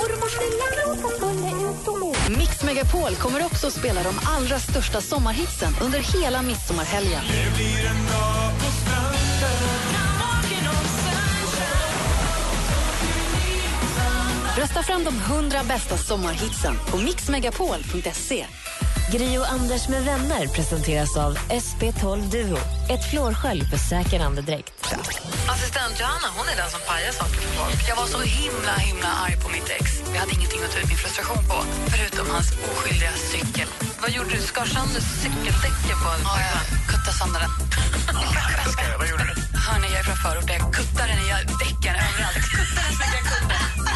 Mix 2.30 2.63
Megapol 2.63 3.15
kommer 3.15 3.45
också 3.45 3.67
att 3.67 3.74
spela 3.74 4.03
de 4.03 4.19
allra 4.26 4.59
största 4.59 5.01
sommarhitsen 5.01 5.76
under 5.82 5.99
hela 5.99 6.41
midsommarhelgen. 6.41 7.24
Rösta 14.57 14.84
fram 14.84 15.03
de 15.03 15.15
100 15.15 15.59
bästa 15.67 15.97
sommarhitsen 15.97 16.76
på 16.88 16.97
mixmegapol.se. 16.97 18.45
Gri 19.12 19.38
och 19.38 19.51
Anders 19.51 19.88
med 19.88 20.03
vänner 20.05 20.47
presenteras 20.47 21.18
av 21.18 21.32
SP12 21.38 22.18
Duo. 22.32 22.57
Ett 22.93 23.03
flårskölj 23.12 23.64
för 23.72 23.78
säker 23.78 24.20
andedräkt. 24.20 24.74
Assistent 25.53 25.95
Johanna 25.99 26.28
hon 26.38 26.47
är 26.53 26.57
den 26.62 26.70
som 26.76 26.82
pajar 26.89 27.12
saker 27.12 27.39
för 27.45 27.51
folk. 27.59 27.80
Jag 27.89 27.95
var 28.01 28.07
så 28.16 28.20
himla 28.39 28.74
himla 28.88 29.09
arg 29.24 29.36
på 29.43 29.49
mitt 29.55 29.70
ex. 29.80 29.86
Jag 30.14 30.20
hade 30.24 30.34
ingenting 30.38 30.62
att 30.66 30.72
ta 30.74 30.80
ut 30.80 30.89
min 30.93 31.01
frustration 31.03 31.41
på, 31.49 31.57
förutom 31.93 32.26
hans 32.36 32.47
oskyldiga 32.72 33.14
cykel. 33.32 33.68
Vad 34.01 34.12
gjorde 34.16 34.32
du? 34.36 34.41
Skar 34.51 34.68
sönder 34.76 35.01
cykeldäcken 35.22 35.97
på 36.03 36.09
Ja, 36.28 36.34
jag 36.49 36.62
kuttade 36.91 37.18
sönder 37.20 37.39
den. 37.45 37.53
Vad 38.99 39.07
gjorde 39.12 39.26
du? 39.30 39.36
Hörni, 39.66 39.88
jag 39.93 39.99
är 40.01 40.07
från 40.09 40.20
förorten. 40.26 40.55
Jag 40.62 40.74
kuttade 40.80 41.09
den 41.12 41.20
i 41.26 41.30
däcken 41.64 41.93
överallt. 42.05 42.43
Kuttade 42.55 42.84
den 42.88 42.93
så 42.97 43.03
mycket 43.03 43.20
jag 43.22 43.28
kunde. 43.34 43.90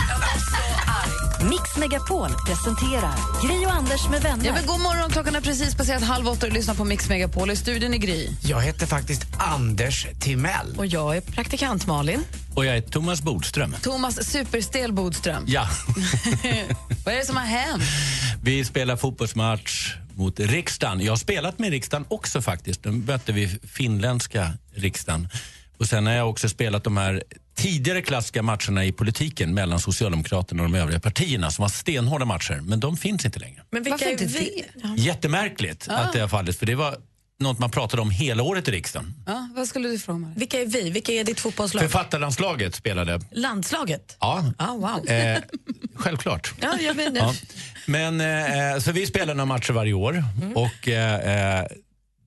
Mix 1.50 1.78
Megapol 1.78 2.30
presenterar 2.46 3.14
Gri 3.48 3.66
och 3.66 3.72
Anders 3.72 4.10
med 4.10 4.22
vänner. 4.22 4.46
Ja, 4.46 4.54
men 4.54 4.66
god 4.66 4.80
morgon, 4.80 5.10
klockan 5.10 5.36
är 5.36 5.42
precis 5.42 5.76
passerat 5.76 6.04
halv 6.04 6.28
åtta 6.28 6.46
och 6.46 6.52
du 6.52 6.58
lyssnar 6.58 6.76
på 6.76 6.84
Mix 6.84 7.10
Megapol. 7.10 7.52
I 7.52 7.56
studion 7.56 7.94
är 7.94 7.98
Gry. 7.98 8.30
Jag 8.42 8.62
heter 8.62 8.86
faktiskt 8.86 9.28
Anders 9.38 10.08
Timell. 10.20 10.76
Och 10.78 10.86
jag 10.86 11.18
är 11.18 11.22
praktikant 11.22 11.88
Malin. 11.88 12.24
Och 12.56 12.66
jag 12.66 12.78
är 12.78 12.82
Thomas 12.82 13.22
Bodström. 13.22 13.76
Thomas 13.82 14.30
Superstel 14.30 14.94
Bodström. 14.94 15.44
Ja. 15.48 15.70
Vad 17.06 17.14
är 17.14 17.20
det 17.20 17.26
som 17.26 17.36
har 17.36 17.44
hänt? 17.44 17.84
Vi 18.44 18.66
spelar 18.66 18.96
fotbollsmatch 18.96 19.96
mot 20.16 20.40
riksdagen. 20.40 21.02
Jag 21.02 21.12
har 21.12 21.18
spelat 21.18 21.60
med 21.60 21.70
riksdagen 21.70 22.06
också 22.10 22.42
faktiskt. 22.42 22.86
Nu 22.86 22.92
mötte 22.92 23.32
vi 23.32 23.48
finländska 23.48 24.54
riksdagen. 24.76 25.28
Och 25.80 25.86
sen 25.86 26.06
har 26.06 26.14
jag 26.14 26.30
också 26.30 26.50
spelat 26.50 26.84
de 26.84 26.98
här 26.98 27.24
tidigare 27.56 28.02
klassiska 28.02 28.44
matcherna 28.44 28.86
i 28.86 28.92
politiken 28.92 29.54
mellan 29.54 29.80
Socialdemokraterna 29.80 30.64
och 30.64 30.70
de 30.72 30.78
övriga 30.78 31.00
partierna 31.00 31.52
som 31.52 31.62
var 31.62 31.70
stenhårda 31.70 32.26
matcher. 32.26 32.60
Men 32.64 32.80
de 32.80 32.98
finns 32.98 33.26
inte 33.26 33.40
längre. 33.40 33.62
Men 33.72 33.84
vilka 33.84 33.92
Varför 33.94 34.06
är 34.06 34.12
inte 34.12 34.26
vi? 34.26 34.66
Jättemärkligt 34.98 35.88
att 35.90 36.14
det 36.14 36.20
har 36.20 36.28
fallit, 36.28 36.60
för 36.60 36.66
det 36.66 36.76
var 36.76 36.98
något 37.40 37.60
man 37.60 37.72
pratade 37.72 38.02
om 38.02 38.10
hela 38.12 38.44
året 38.44 38.68
i 38.68 38.72
riksdagen. 38.72 39.14
Ja, 39.26 39.50
vad 39.56 39.68
skulle 39.68 39.90
du 39.90 40.00
fråga? 40.00 40.34
Vilka 40.36 40.62
är 40.62 40.66
vi? 40.66 40.90
Vilka 40.90 41.12
är 41.12 41.24
ditt 41.24 41.40
fotbollslag? 41.40 41.84
Författarlandslaget 41.84 42.76
spelade. 42.76 43.20
Landslaget? 43.32 44.18
Ja, 44.20 44.54
Ah, 44.58 44.74
wow. 44.74 45.10
eh, 45.10 45.38
självklart. 45.96 46.54
Ja, 46.62 46.78
jag 46.82 46.94
vet 46.94 47.14
det. 47.14 47.20
Ja. 47.20 47.34
Men, 47.86 48.22
eh, 48.74 48.80
så 48.80 48.92
vi 48.92 49.06
spelar 49.06 49.34
några 49.36 49.46
matcher 49.46 49.74
varje 49.74 49.94
år. 49.94 50.24
Och, 50.56 50.88
eh, 50.88 51.60
eh, 51.60 51.66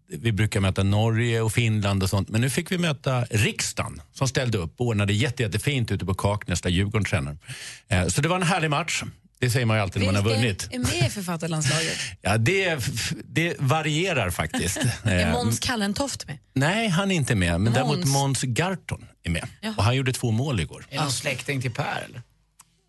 vi 0.09 0.33
brukar 0.33 0.61
möta 0.61 0.83
Norge 0.83 1.41
och 1.41 1.53
Finland 1.53 2.03
och 2.03 2.11
sånt. 2.11 2.29
Men 2.29 2.41
nu 2.41 2.51
fick 2.51 2.73
vi 2.73 2.79
möta 2.79 3.25
riksdagen 3.25 4.03
som 4.13 4.29
ställde 4.29 4.59
upp 4.59 4.81
och 4.81 4.87
ordnade 4.87 5.13
jätte, 5.13 5.43
jättefint 5.43 5.91
ute 5.91 6.05
på 6.07 6.15
Kaknäs 6.15 6.61
där 6.61 6.71
Djurgården 6.71 7.05
tränar. 7.05 7.39
Eh, 7.89 8.07
så 8.07 8.21
det 8.21 8.29
var 8.29 8.37
en 8.37 8.43
härlig 8.43 8.71
match. 8.71 9.03
Det 9.41 9.51
säger 9.51 9.67
man 9.67 9.77
ju 9.77 9.83
alltid 9.83 10.03
när 10.03 10.13
man 10.13 10.25
har 10.25 10.31
vunnit. 10.35 10.69
är 10.73 10.79
med 10.79 11.07
i 11.07 11.11
författarlandslaget? 11.11 11.97
Ja, 12.23 12.39
det, 12.39 12.79
det 13.25 13.55
varierar 13.59 14.31
faktiskt. 14.31 14.79
Är 15.05 15.27
Eh, 15.27 15.33
Måns 15.33 15.61
Kallentoft 15.61 16.27
med? 16.27 16.39
Nej, 16.55 16.89
han 16.89 17.11
är 17.11 17.15
inte 17.15 17.35
med. 17.35 17.61
Men 17.61 17.73
däremot 17.73 17.97
Måns. 17.97 18.13
Måns 18.13 18.43
Garton 18.43 19.07
är 19.23 19.31
med. 19.31 19.49
Jaha. 19.61 19.75
Och 19.77 19.85
han 19.85 19.97
gjorde 19.97 20.13
två 20.13 20.31
mål 20.31 20.61
igår. 20.61 20.87
Är 20.91 20.97
det 20.97 21.03
någon 21.03 21.13
släkting 21.13 21.63
till 21.63 21.71
Per 21.71 22.05
eller? 22.09 22.23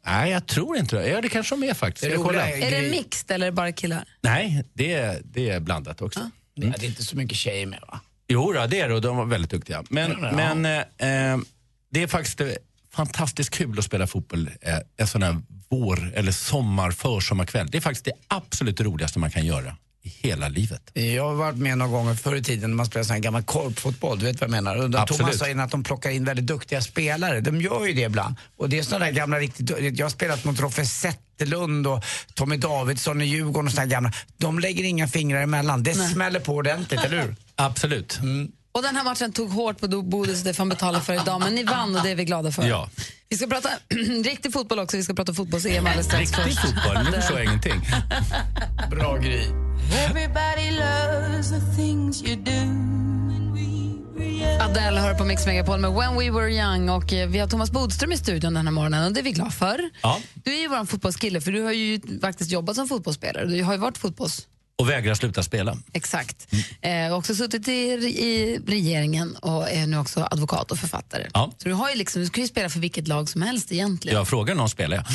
Nej, 0.06 0.32
jag 0.32 0.48
tror 0.48 0.78
inte 0.78 0.96
det. 0.96 1.08
Ja, 1.10 1.22
det 1.22 1.30
kanske 1.30 1.56
de 1.56 1.64
är 1.64 1.74
faktiskt. 1.74 2.12
Det 2.12 2.18
kollar. 2.18 2.52
roliga 2.52 2.68
Är 2.68 2.82
det 2.82 2.90
mixed 2.90 3.32
eller 3.32 3.52
bara 3.52 3.72
killar? 3.72 4.04
Nej, 4.22 4.64
det 4.74 4.94
är, 4.94 5.22
det 5.24 5.50
är 5.50 5.60
blandat 5.60 6.02
också. 6.02 6.30
Mm. 6.58 6.74
Det 6.80 6.86
är 6.86 6.90
inte 6.90 7.04
så 7.04 7.18
mycket 7.18 7.38
tjejer 7.38 7.66
med 7.66 7.80
va? 7.88 8.00
Jo, 8.28 8.54
då, 8.54 8.68
det 8.68 8.80
är 8.80 8.90
det 8.90 8.96
och 8.96 9.02
de 9.02 9.18
var 9.18 9.26
väldigt 9.26 9.52
duktiga. 9.52 9.84
Men, 9.90 10.12
ja. 10.22 10.32
men 10.32 10.66
eh, 10.66 11.32
eh, 11.32 11.40
det 11.92 12.04
är 12.04 12.08
faktiskt 12.08 12.42
eh, 12.42 12.48
fantastiskt 12.92 13.50
kul 13.50 13.80
att 13.80 13.86
spela 13.86 14.08
fotboll 14.08 14.50
eh, 14.62 14.78
en 14.98 15.08
sån 15.08 15.24
här 15.24 15.42
vår 15.70 16.14
eller 16.16 16.32
sommar, 16.32 16.92
försommarkväll. 16.92 17.68
Det 17.72 17.78
är 17.78 17.82
faktiskt 17.82 18.06
det 18.06 18.14
absolut 18.28 18.82
roligaste 18.82 19.20
man 19.20 19.32
kan 19.32 19.46
göra 19.46 19.76
hela 20.22 20.48
livet. 20.48 20.82
Jag 20.94 21.24
har 21.24 21.36
varit 21.36 21.58
med 21.58 21.78
några 21.78 21.92
gånger 21.92 22.16
förr 22.16 22.36
i 22.36 22.44
tiden 22.44 22.70
när 22.70 22.78
man 22.78 22.86
spelade 22.86 23.06
sån 23.06 23.14
här 23.14 23.22
gammal 23.22 23.44
korpfotboll, 23.44 24.20
du 24.20 24.26
vet 24.26 24.42
vad 24.42 24.50
jag 24.50 24.64
menar? 24.64 24.76
Och. 24.76 25.08
Thomas 25.08 25.38
sa 25.38 25.50
innan 25.50 25.66
att 25.66 25.72
de 25.72 25.84
plockar 25.84 26.10
in 26.10 26.26
väldigt 26.26 26.48
duktiga 26.48 26.82
spelare, 26.82 27.42
de 27.42 27.62
gör 27.62 27.86
ju 27.86 27.94
det 27.94 28.02
ibland. 28.02 28.36
Och 28.58 28.70
det 28.70 28.80
är 28.80 28.84
såna 28.84 29.06
där 29.06 29.12
gamla 29.12 29.40
riktigt, 29.40 29.70
jag 29.98 30.06
har 30.06 30.10
spelat 30.10 30.46
mot 30.46 30.60
Roffe 30.60 30.86
Zetterlund 30.86 31.88
och 31.88 32.04
Tommy 32.34 32.58
Davidsson 32.58 33.22
i 33.22 33.26
Djurgården 33.26 33.66
och 33.68 33.72
såna 33.72 33.82
här 33.82 33.90
gamla. 33.90 34.12
De 34.38 34.60
lägger 34.60 34.84
inga 34.84 35.08
fingrar 35.08 35.42
emellan, 35.42 35.84
det 35.84 35.94
smäller 35.94 36.40
på 36.40 36.54
ordentligt, 36.54 37.04
eller 37.04 37.22
hur? 37.22 37.36
Absolut. 37.56 38.20
Och 38.72 38.82
den 38.82 38.96
här 38.96 39.04
matchen 39.04 39.32
tog 39.32 39.50
hårt 39.50 39.80
på 39.80 39.88
Bodis, 39.88 40.44
det 40.44 40.54
får 40.54 40.62
han 40.62 40.70
betala 40.70 41.02
för 41.02 41.14
idag, 41.14 41.40
men 41.40 41.56
ni 41.56 41.64
vann 41.64 41.96
och 41.96 42.04
det 42.04 42.10
är 42.10 42.16
vi 42.16 42.26
glada 42.26 42.52
för. 42.52 42.68
Ja. 42.68 42.90
Vi 43.30 43.38
ska 43.38 43.48
prata 43.48 43.70
riktig 44.24 44.54
fotboll 44.54 44.80
också, 44.80 44.98
vi 44.98 45.04
ska 45.04 45.14
prata 45.14 45.34
fotbolls-EM 45.34 45.86
alldeles 45.86 46.06
strax. 46.06 46.38
Riktig 46.38 46.44
först. 46.44 46.62
fotboll, 46.62 47.04
nu 47.04 47.12
förstår 47.12 47.38
jag 47.38 47.46
ingenting. 47.46 47.82
Bra 48.92 49.18
grej. 49.18 49.69
Everybody 49.92 50.72
loves 50.72 51.50
the 51.50 51.62
things 51.76 52.24
you 52.24 52.36
do. 52.36 52.90
Adele 54.62 55.00
hör 55.00 55.14
på 55.14 55.26
Mix 55.26 55.46
Megapol 55.46 55.80
med 55.80 55.92
When 55.92 56.18
We 56.18 56.32
Were 56.32 56.54
Young 56.54 56.90
och 56.90 57.14
eh, 57.14 57.30
vi 57.30 57.40
har 57.40 57.48
Thomas 57.48 57.72
Bodström 57.72 58.12
i 58.12 58.18
studion 58.18 58.54
den 58.54 58.68
här 58.68 58.74
morgonen 58.74 59.06
och 59.06 59.14
det 59.14 59.20
är 59.20 59.24
vi 59.24 59.32
glada 59.32 59.52
för. 59.52 59.90
Ja. 60.02 60.20
Du 60.34 60.54
är 60.54 60.62
ju 60.62 60.68
vår 60.68 60.86
fotbollskille 60.86 61.42
för 61.42 61.52
du 61.52 61.62
har 61.62 61.72
ju 61.72 62.02
faktiskt 62.22 62.52
jobbat 62.52 62.76
som 62.76 62.88
fotbollsspelare. 62.88 63.46
Du 63.46 63.64
har 63.64 63.74
ju 63.74 63.80
varit 63.80 63.98
fotbolls... 63.98 64.48
Och 64.78 64.90
vägrar 64.90 65.14
sluta 65.14 65.44
spela. 65.44 65.78
Exakt. 65.94 66.48
Eh, 66.82 67.14
också 67.14 67.36
suttit 67.36 67.68
i, 67.68 67.72
i 67.72 68.60
regeringen 68.68 69.36
och 69.36 69.70
är 69.70 69.88
nu 69.88 69.98
också 69.98 70.28
advokat 70.32 70.72
och 70.72 70.78
författare. 70.78 71.28
Ja. 71.34 71.52
Så 71.58 71.70
du, 71.70 71.74
har 71.74 71.90
ju 71.90 71.96
liksom, 71.96 72.22
du 72.22 72.30
kan 72.30 72.42
ju 72.42 72.48
spela 72.48 72.70
för 72.70 72.80
vilket 72.80 73.08
lag 73.08 73.30
som 73.30 73.42
helst 73.42 73.72
egentligen. 73.72 74.18
Jag 74.18 74.28
frågar 74.28 74.56
någon 74.56 74.70
spelar 74.70 74.98
jag. 74.98 75.06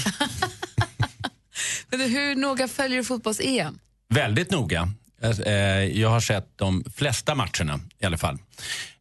Men 1.98 2.00
hur 2.00 2.36
noga 2.36 2.68
följer 2.68 2.98
du 2.98 3.04
fotbolls-EM? 3.04 3.78
Väldigt 4.14 4.50
noga. 4.50 4.88
Alltså, 5.22 5.42
eh, 5.42 6.00
jag 6.00 6.08
har 6.08 6.20
sett 6.20 6.48
de 6.56 6.84
flesta 6.96 7.34
matcherna 7.34 7.80
i 8.00 8.06
alla 8.06 8.18
fall. 8.18 8.38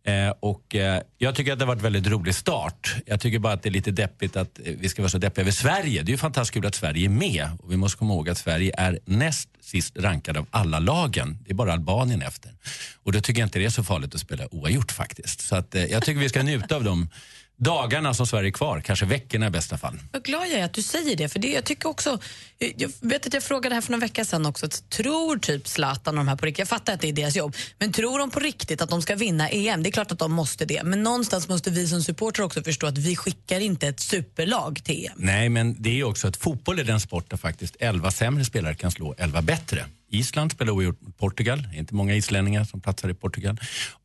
Eh, 0.05 0.33
och 0.39 0.75
eh, 0.75 1.01
jag 1.17 1.35
tycker 1.35 1.53
att 1.53 1.59
det 1.59 1.65
har 1.65 1.67
varit 1.67 1.79
en 1.79 1.93
väldigt 1.93 2.07
rolig 2.07 2.35
start. 2.35 2.95
Jag 3.05 3.19
tycker 3.19 3.39
bara 3.39 3.53
att 3.53 3.63
det 3.63 3.69
är 3.69 3.71
lite 3.71 3.91
deppigt 3.91 4.35
att 4.35 4.59
vi 4.63 4.89
ska 4.89 5.01
vara 5.01 5.09
så 5.09 5.17
deppiga 5.17 5.41
över 5.43 5.51
Sverige. 5.51 6.03
Det 6.03 6.09
är 6.09 6.13
ju 6.13 6.17
fantastiskt 6.17 6.53
kul 6.53 6.65
att 6.65 6.75
Sverige 6.75 7.07
är 7.07 7.09
med. 7.09 7.49
Och 7.59 7.71
vi 7.71 7.77
måste 7.77 7.97
komma 7.97 8.13
ihåg 8.13 8.29
att 8.29 8.37
Sverige 8.37 8.73
är 8.77 8.99
näst 9.05 9.49
sist 9.61 9.97
rankad 9.97 10.37
av 10.37 10.45
alla 10.51 10.79
lagen. 10.79 11.37
Det 11.45 11.51
är 11.51 11.55
bara 11.55 11.73
Albanien 11.73 12.21
efter. 12.21 12.51
Och 13.03 13.11
då 13.11 13.21
tycker 13.21 13.41
jag 13.41 13.47
inte 13.47 13.59
det 13.59 13.65
är 13.65 13.69
så 13.69 13.83
farligt 13.83 14.15
att 14.15 14.21
spela 14.21 14.47
oavgjort 14.53 14.91
faktiskt. 14.91 15.41
Så 15.41 15.55
att, 15.55 15.75
jag 15.89 16.03
tycker 16.03 16.19
vi 16.19 16.29
ska 16.29 16.43
njuta 16.43 16.75
av 16.75 16.83
de 16.83 17.09
dagarna 17.63 18.13
som 18.13 18.27
Sverige 18.27 18.49
är 18.49 18.51
kvar. 18.51 18.81
Kanske 18.81 19.05
veckorna 19.05 19.47
i 19.47 19.49
bästa 19.49 19.77
fall. 19.77 19.99
Vad 20.11 20.23
glad 20.23 20.47
jag 20.47 20.59
är 20.59 20.65
att 20.65 20.73
du 20.73 20.81
säger 20.81 21.15
det. 21.15 21.29
För 21.29 21.39
det, 21.39 21.47
jag 21.47 21.63
tycker 21.63 21.89
också, 21.89 22.19
jag 22.75 22.91
vet 23.01 23.27
att 23.27 23.33
jag 23.33 23.43
frågade 23.43 23.75
här 23.75 23.81
för 23.81 23.91
några 23.91 24.01
veckor 24.01 24.23
sedan 24.23 24.45
också, 24.45 24.67
tror 24.89 25.37
typ 25.37 25.67
Zlatan 25.67 26.17
och 26.17 26.25
de 26.25 26.27
här 26.27 26.35
på 26.35 26.45
riktigt, 26.45 26.59
jag 26.59 26.67
fattar 26.67 26.93
att 26.93 27.01
det 27.01 27.09
är 27.09 27.13
deras 27.13 27.35
jobb, 27.35 27.55
men 27.79 27.91
tror 27.91 28.19
de 28.19 28.31
på 28.31 28.39
riktigt 28.39 28.81
att 28.81 28.89
de 28.89 29.01
ska 29.01 29.15
vinna 29.15 29.49
EM? 29.49 29.83
Det 29.83 29.89
är 29.89 29.91
klart 29.91 30.11
att 30.11 30.19
de 30.19 30.31
måste 30.33 30.65
det, 30.65 30.83
men 30.83 31.03
någonstans 31.03 31.49
måste 31.49 31.71
vi 31.71 31.87
som 31.87 32.01
supporter 32.01 32.43
också 32.43 32.63
förstå 32.63 32.87
att 32.87 32.97
vi 32.97 33.15
skickar 33.15 33.59
inte 33.59 33.87
ett 33.87 33.99
superlag 33.99 34.83
till 34.83 35.05
EM. 35.05 35.13
Nej, 35.15 35.49
men 35.49 35.75
det 35.79 35.99
är 35.99 36.03
också 36.03 36.27
att 36.27 36.37
fotboll 36.37 36.79
är 36.79 36.83
den 36.83 36.99
sport 36.99 37.29
där 37.29 37.37
faktiskt 37.37 37.75
11 37.79 38.11
sämre 38.11 38.45
spelare 38.45 38.75
kan 38.75 38.91
slå 38.91 39.15
11 39.17 39.41
bättre. 39.41 39.85
Island 40.13 40.51
spelar 40.51 40.73
oavgjort 40.73 41.01
mot 41.01 41.17
Portugal. 41.17 41.61
Det 41.61 41.75
är 41.75 41.79
inte 41.79 41.95
många 41.95 42.15
islänningar 42.15 42.63
som 42.63 42.81
platsar 42.81 43.09
i 43.09 43.13
Portugal. 43.13 43.57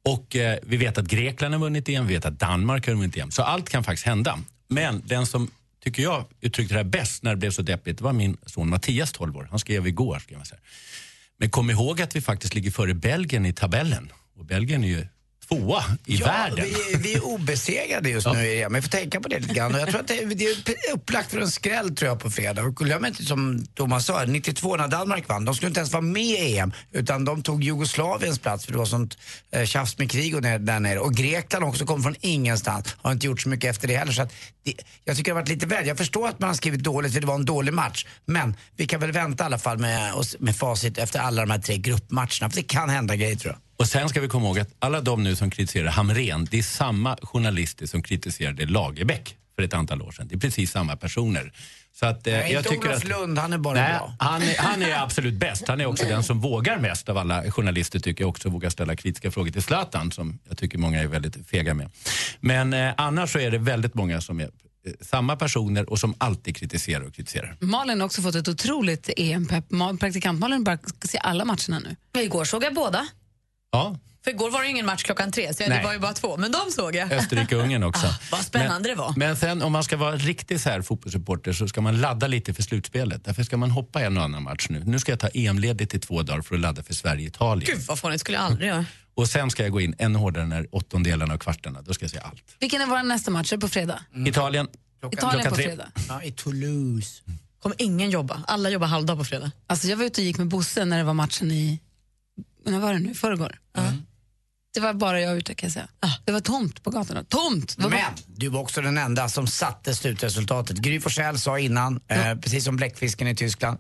Och 0.09 0.37
eh, 0.37 0.59
vi 0.63 0.77
vet 0.77 0.99
att 0.99 1.05
Grekland 1.05 1.55
har 1.55 1.61
vunnit 1.61 1.89
EM, 1.89 2.07
vi 2.07 2.15
vet 2.15 2.25
att 2.25 2.39
Danmark 2.41 2.87
har 2.87 2.95
vunnit 2.95 3.17
EM. 3.17 3.31
Så 3.31 3.43
allt 3.43 3.69
kan 3.69 3.85
faktiskt 3.85 4.07
hända. 4.07 4.39
Men 4.69 5.03
den 5.07 5.27
som 5.27 5.51
tycker 5.85 6.03
jag 6.03 6.25
uttryckte 6.41 6.75
det 6.75 6.79
här 6.79 6.85
bäst 6.85 7.23
när 7.23 7.31
det 7.31 7.37
blev 7.37 7.51
så 7.51 7.63
deppigt, 7.63 7.99
det 7.99 8.05
var 8.05 8.13
min 8.13 8.37
son 8.47 8.69
Mattias, 8.69 9.13
12 9.13 9.37
år. 9.37 9.49
Han 9.51 9.59
skrev 9.59 9.87
igår. 9.87 10.19
Skrev 10.19 10.39
han 10.39 10.47
så 10.47 10.55
här. 10.55 10.63
Men 11.39 11.51
kom 11.51 11.71
ihåg 11.71 12.03
att 12.03 12.17
vi 12.17 12.21
faktiskt 12.21 12.55
ligger 12.55 12.71
före 12.71 12.95
Belgien 12.95 13.47
i 13.47 13.53
tabellen. 13.53 14.13
Och 14.39 14.45
Belgien 14.45 14.85
är 14.85 14.89
ju 14.89 15.07
tvåa 15.49 15.85
i 16.07 16.17
ja, 16.17 16.27
världen. 16.27 16.65
Vi, 16.65 16.99
vi 16.99 17.15
är 17.15 17.25
obesegrade 17.25 18.11
just 18.11 18.27
nu 18.27 18.47
i 18.47 18.63
EM. 18.63 18.73
Vi 18.73 18.83
får 18.83 18.89
tänka 18.89 19.21
på 19.21 19.29
det 19.29 19.39
lite 19.39 19.55
grann. 19.55 19.75
Och 19.75 19.81
jag 19.81 19.89
tror 19.89 20.01
att 20.01 20.09
det, 20.09 20.25
det 20.25 20.45
är 20.45 20.93
upplagt 20.95 21.31
för 21.31 21.41
en 21.41 21.51
skräll 21.51 21.97
tror 21.97 22.09
jag 22.09 22.21
på 22.21 22.31
fredag. 22.31 22.63
Och 22.63 22.77
glöm 22.77 23.05
inte 23.05 23.25
som 23.25 23.67
Thomas 23.75 24.07
sa, 24.07 24.25
92 24.25 24.77
när 24.77 24.89
Danmark 24.89 25.29
vann, 25.29 25.45
de 25.45 25.55
skulle 25.55 25.69
inte 25.69 25.81
ens 25.81 25.93
vara 25.93 26.03
med 26.03 26.23
i 26.23 26.59
EM. 26.59 26.73
Utan 26.93 27.25
de 27.25 27.43
tog 27.43 27.65
Jugoslaviens 27.65 28.39
plats 28.39 28.65
för 28.65 28.73
det 28.73 28.79
var 28.79 28.87
sånt 28.87 29.19
eh, 29.51 29.65
tjafs 29.65 29.99
med 29.99 30.11
krig 30.11 30.37
och 30.37 30.43
ner, 30.43 30.59
där 30.59 30.81
nere. 30.81 30.99
Och 30.99 31.15
Grekland 31.15 31.65
också 31.65 31.87
kom 31.87 32.03
från 32.03 32.15
ingenstans. 32.21 32.97
Har 33.03 33.13
inte 33.13 33.27
gjort 33.27 33.41
så 33.41 33.49
mycket 33.49 33.71
efter 33.71 33.89
det 33.89 33.97
heller. 33.97 34.13
Så 34.13 34.23
att 34.23 34.33
det, 34.65 34.75
jag 35.05 35.17
tycker 35.17 35.31
det 35.31 35.35
har 35.35 35.43
varit 35.43 35.49
lite 35.49 35.67
väl. 35.67 35.87
Jag 35.87 35.99
förstår 35.99 36.29
att 36.29 36.41
man 36.41 36.49
har 36.49 36.55
skrivit 36.55 36.83
dåligt 36.83 37.13
för 37.13 37.21
det 37.21 37.27
var 37.27 37.35
en 37.35 37.45
dålig 37.45 37.75
match. 37.75 38.07
Men 38.27 38.57
vi 38.77 38.87
kan 38.87 39.01
väl 39.01 39.13
vänta 39.13 39.45
i 39.45 39.47
alla 39.47 39.59
fall 39.59 39.79
med, 39.79 40.13
med 40.39 40.57
facit 40.57 40.99
efter 40.99 41.21
alla 41.21 41.43
de 41.47 41.51
här 41.51 41.59
tre 41.59 41.77
gruppmatcherna. 41.77 42.51
För 42.51 42.55
det 42.55 42.63
kan 42.63 42.91
hända 42.91 43.17
grejer 43.17 43.37
tror 43.37 43.53
jag. 43.53 43.68
Och 43.79 43.87
sen 43.89 44.09
ska 44.09 44.21
vi 44.21 44.29
komma 44.29 44.47
ihåg 44.47 44.59
att 44.59 44.69
alla 44.79 45.01
de 45.01 45.23
nu 45.23 45.37
som 45.37 45.51
kritiserar 45.51 45.89
Hamren, 45.91 46.49
det 46.51 46.59
är 46.59 46.63
samma 46.63 47.17
journalister 47.23 47.87
som 47.87 48.03
kritiserade 48.03 48.67
Lagerbäck 48.67 49.37
för 49.57 49.63
ett 49.63 49.75
antal 49.75 50.03
år 50.03 50.13
sedan. 50.13 50.29
Det 50.29 50.35
är 50.35 50.39
precis 50.39 50.71
samma 50.71 50.97
personer. 50.97 51.53
Så 51.93 52.07
att, 52.07 52.27
eh, 52.27 52.33
Nej, 52.33 52.53
jag 52.53 52.61
inte 52.61 52.71
tycker 52.71 52.89
Olof 52.89 52.97
att, 52.97 53.05
Lund, 53.09 53.39
han 53.39 53.53
är 53.53 53.59
bara 53.59 53.75
nej, 53.81 53.93
bra. 53.93 54.13
han, 54.19 54.43
är- 54.43 54.57
han 54.59 54.83
är 54.83 55.03
absolut 55.03 55.35
bäst. 55.35 55.69
Han 55.69 55.81
är 55.81 55.87
också 55.87 56.05
den 56.05 56.23
som 56.25 56.41
vågar 56.41 56.79
mest 56.79 57.09
av 57.09 57.19
alla 57.19 57.51
journalister 57.51 57.99
tycker 57.99 58.25
jag 58.25 58.29
också 58.29 58.49
vågar 58.49 58.71
ställa 58.71 58.97
kritiska 58.97 59.31
frågor 59.31 59.51
till 59.51 59.63
Zlatan 59.63 60.13
som 60.13 60.39
jag 60.49 60.59
tycker 60.59 60.79
många 60.79 61.01
är 61.03 61.07
väldigt 61.07 61.47
fega 61.49 61.75
med. 61.75 61.91
Men 62.41 62.73
eh, 62.73 62.95
annars 62.97 63.33
så 63.33 63.39
är 63.39 63.51
det 63.51 63.59
väldigt 63.59 63.95
många 63.95 64.21
som 64.21 64.41
är 64.41 64.45
eh, 64.45 64.93
samma 65.01 65.37
personer 65.37 65.91
och 65.91 65.99
som 65.99 66.15
alltid 66.19 66.57
kritiserar 66.57 67.01
och 67.05 67.15
kritiserar. 67.15 67.57
Malin 67.61 68.01
har 68.01 68.07
också 68.07 68.23
fått 68.23 68.35
ett 68.35 68.49
otroligt 68.49 69.11
EM-pepp. 69.17 69.69
Ma- 69.71 69.99
Praktikant 69.99 70.41
Malin 70.41 70.65
bara 70.65 70.79
se 71.05 71.19
alla 71.19 71.45
matcherna 71.45 71.79
nu. 72.15 72.21
Igår 72.23 72.45
såg 72.45 72.65
jag 72.65 72.75
båda. 72.75 73.07
Ja, 73.73 73.97
För 74.25 74.31
igår 74.31 74.51
var 74.51 74.63
det 74.63 74.69
ingen 74.69 74.87
match 74.87 75.03
klockan 75.03 75.33
tre, 75.33 75.55
så 75.55 75.63
det 75.63 75.81
var 75.85 75.93
ju 75.93 75.99
bara 75.99 76.13
två. 76.13 76.37
Men 76.37 76.53
de 76.53 76.71
såg 76.71 76.95
jag. 76.95 77.13
Österrike-Ungern 77.13 77.83
också. 77.89 78.07
Ah, 78.07 78.15
vad 78.31 78.41
spännande 78.41 78.75
men, 78.75 78.83
det 78.83 78.95
var. 78.95 79.15
Men 79.17 79.37
sen 79.37 79.63
om 79.63 79.73
man 79.73 79.85
ska 79.85 79.97
vara 79.97 80.17
riktigt 80.17 80.61
så 80.61 80.71
här 80.71 80.83
fotbollssupporter 80.83 81.53
så 81.53 81.69
ska 81.69 81.81
man 81.81 82.01
ladda 82.01 82.27
lite 82.27 82.55
för 82.55 82.63
slutspelet. 82.63 83.25
Därför 83.25 83.43
ska 83.43 83.57
man 83.57 83.71
hoppa 83.71 84.01
en 84.01 84.17
och 84.17 84.23
annan 84.25 84.43
match 84.43 84.67
nu. 84.71 84.83
Nu 84.85 84.99
ska 84.99 85.13
jag 85.13 85.21
ta 85.21 85.29
EM-ledigt 85.29 85.95
i 85.95 85.99
två 85.99 86.23
dagar 86.23 86.43
för 86.43 86.55
att 86.55 86.61
ladda 86.61 86.83
för 86.83 86.95
Sverige-Italien. 86.95 87.75
Gud 87.75 87.87
vad 87.87 87.99
fånigt, 87.99 88.21
skulle 88.21 88.37
jag 88.39 88.45
aldrig 88.45 88.69
göra. 88.69 88.85
Och 89.15 89.29
sen 89.29 89.51
ska 89.51 89.63
jag 89.63 89.73
gå 89.73 89.81
in 89.81 89.95
ännu 89.99 90.19
hårdare 90.19 90.47
när 90.47 90.67
åttondelarna 90.73 91.35
och 91.35 91.41
kvartarna. 91.41 91.83
Då 91.83 91.95
ska 91.95 92.05
jag 92.05 92.11
se 92.11 92.19
allt. 92.19 92.45
Vilken 92.61 92.81
är 92.81 92.87
vår 92.87 93.03
nästa 93.03 93.31
match? 93.31 93.53
Är 93.53 93.57
på 93.59 93.69
fredag? 93.69 94.01
Italien, 94.27 94.29
Italien 94.29 95.11
klockan 95.11 95.51
på 95.51 95.55
tre. 95.57 95.65
fredag. 95.65 95.87
Ja, 96.09 96.23
i 96.23 96.33
Toulouse. 96.33 97.23
Kommer 97.63 97.83
ingen 97.83 98.11
jobba. 98.11 98.43
Alla 98.47 98.71
jobbar 98.71 98.87
halvdag 98.87 99.19
på 99.19 99.25
fredag. 99.25 99.51
Alltså 99.67 99.89
jag 99.89 99.97
var 99.97 100.05
ute 100.05 100.21
och 100.21 100.25
gick 100.25 100.39
med 100.39 100.49
Bosse 100.49 100.85
när 100.85 100.99
det 100.99 101.05
var 101.05 101.15
matchen 101.15 101.51
i, 101.51 101.81
när 102.71 102.79
var 102.79 102.93
det 102.93 102.99
nu, 102.99 103.11
i 103.11 103.15
förrgår. 103.15 103.59
Det 104.75 104.81
var 104.81 104.95
bara 104.95 105.21
jag 105.21 105.37
ute 105.37 105.55
kan 105.55 105.67
jag 105.67 105.73
säga. 105.73 105.89
Det 106.25 106.33
var 106.33 106.41
tomt 106.41 106.83
på 106.83 106.91
gatorna. 106.91 107.25
Tomt! 107.25 107.79
Men 107.79 107.93
du 108.27 108.49
var 108.49 108.61
också 108.61 108.81
den 108.81 108.99
enda 108.99 109.29
som 109.29 109.47
satte 109.47 109.95
slutresultatet. 109.95 110.77
Gry 110.77 111.01
Forssell 111.01 111.39
sa 111.39 111.59
innan, 111.59 112.01
eh, 112.09 112.35
precis 112.35 112.65
som 112.65 112.77
bläckfisken 112.77 113.29
i 113.29 113.37
Tyskland, 113.37 113.79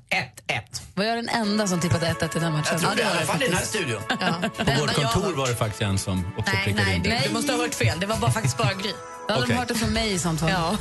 1-1. 0.49 0.83
Var 0.95 1.05
jag 1.05 1.19
den 1.19 1.29
enda 1.29 1.67
som 1.67 1.81
tippade 1.81 2.07
1-1 2.07 2.37
i 2.37 2.41
den 2.41 2.53
matchen? 2.53 2.67
Jag 2.73 2.81
tror 2.81 2.95
det, 2.97 3.03
i 3.03 3.05
var 3.05 3.11
alla 3.11 3.21
fall 3.21 3.43
i 3.43 3.47
den 3.47 3.57
här 3.57 3.65
studion. 3.65 4.03
På 4.57 4.81
vårt 4.81 4.95
kontor 4.95 5.37
var 5.37 5.49
det 5.49 5.55
faktiskt 5.55 5.83
en 5.83 5.99
som 5.99 6.25
också 6.39 6.53
Nej, 6.55 6.65
prickade 6.65 6.85
nej, 6.85 6.97
in. 6.97 7.03
du, 7.03 7.29
du 7.29 7.35
måste 7.35 7.53
ha 7.53 7.59
hört 7.59 7.75
fel. 7.75 8.01
Det 8.01 8.07
var 8.07 8.17
bara 8.17 8.31
faktiskt 8.31 8.59
bara 8.59 8.75
Gry. 8.75 8.93
Då 9.29 9.35
hade 9.35 9.45
Okej. 9.45 9.55
de 9.55 9.59
hört 9.59 9.69
det 9.69 9.75
från 9.75 9.93
mig 9.93 10.13
i 10.13 10.19
sånt 10.19 10.41
fall. 10.41 10.51
Ja. 10.51 10.77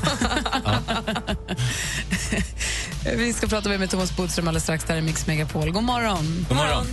Vi 3.18 3.34
ska 3.34 3.48
prata 3.48 3.70
med 3.70 3.90
Thomas 3.90 4.18
Bodström 4.18 4.48
alldeles 4.48 4.64
strax. 4.64 4.84
Där 4.84 4.96
är 4.96 5.02
Mix 5.02 5.28
Megapol. 5.28 5.72
God 5.72 5.84
morgon! 5.84 6.46
God 6.50 6.58
morgon. 6.58 6.86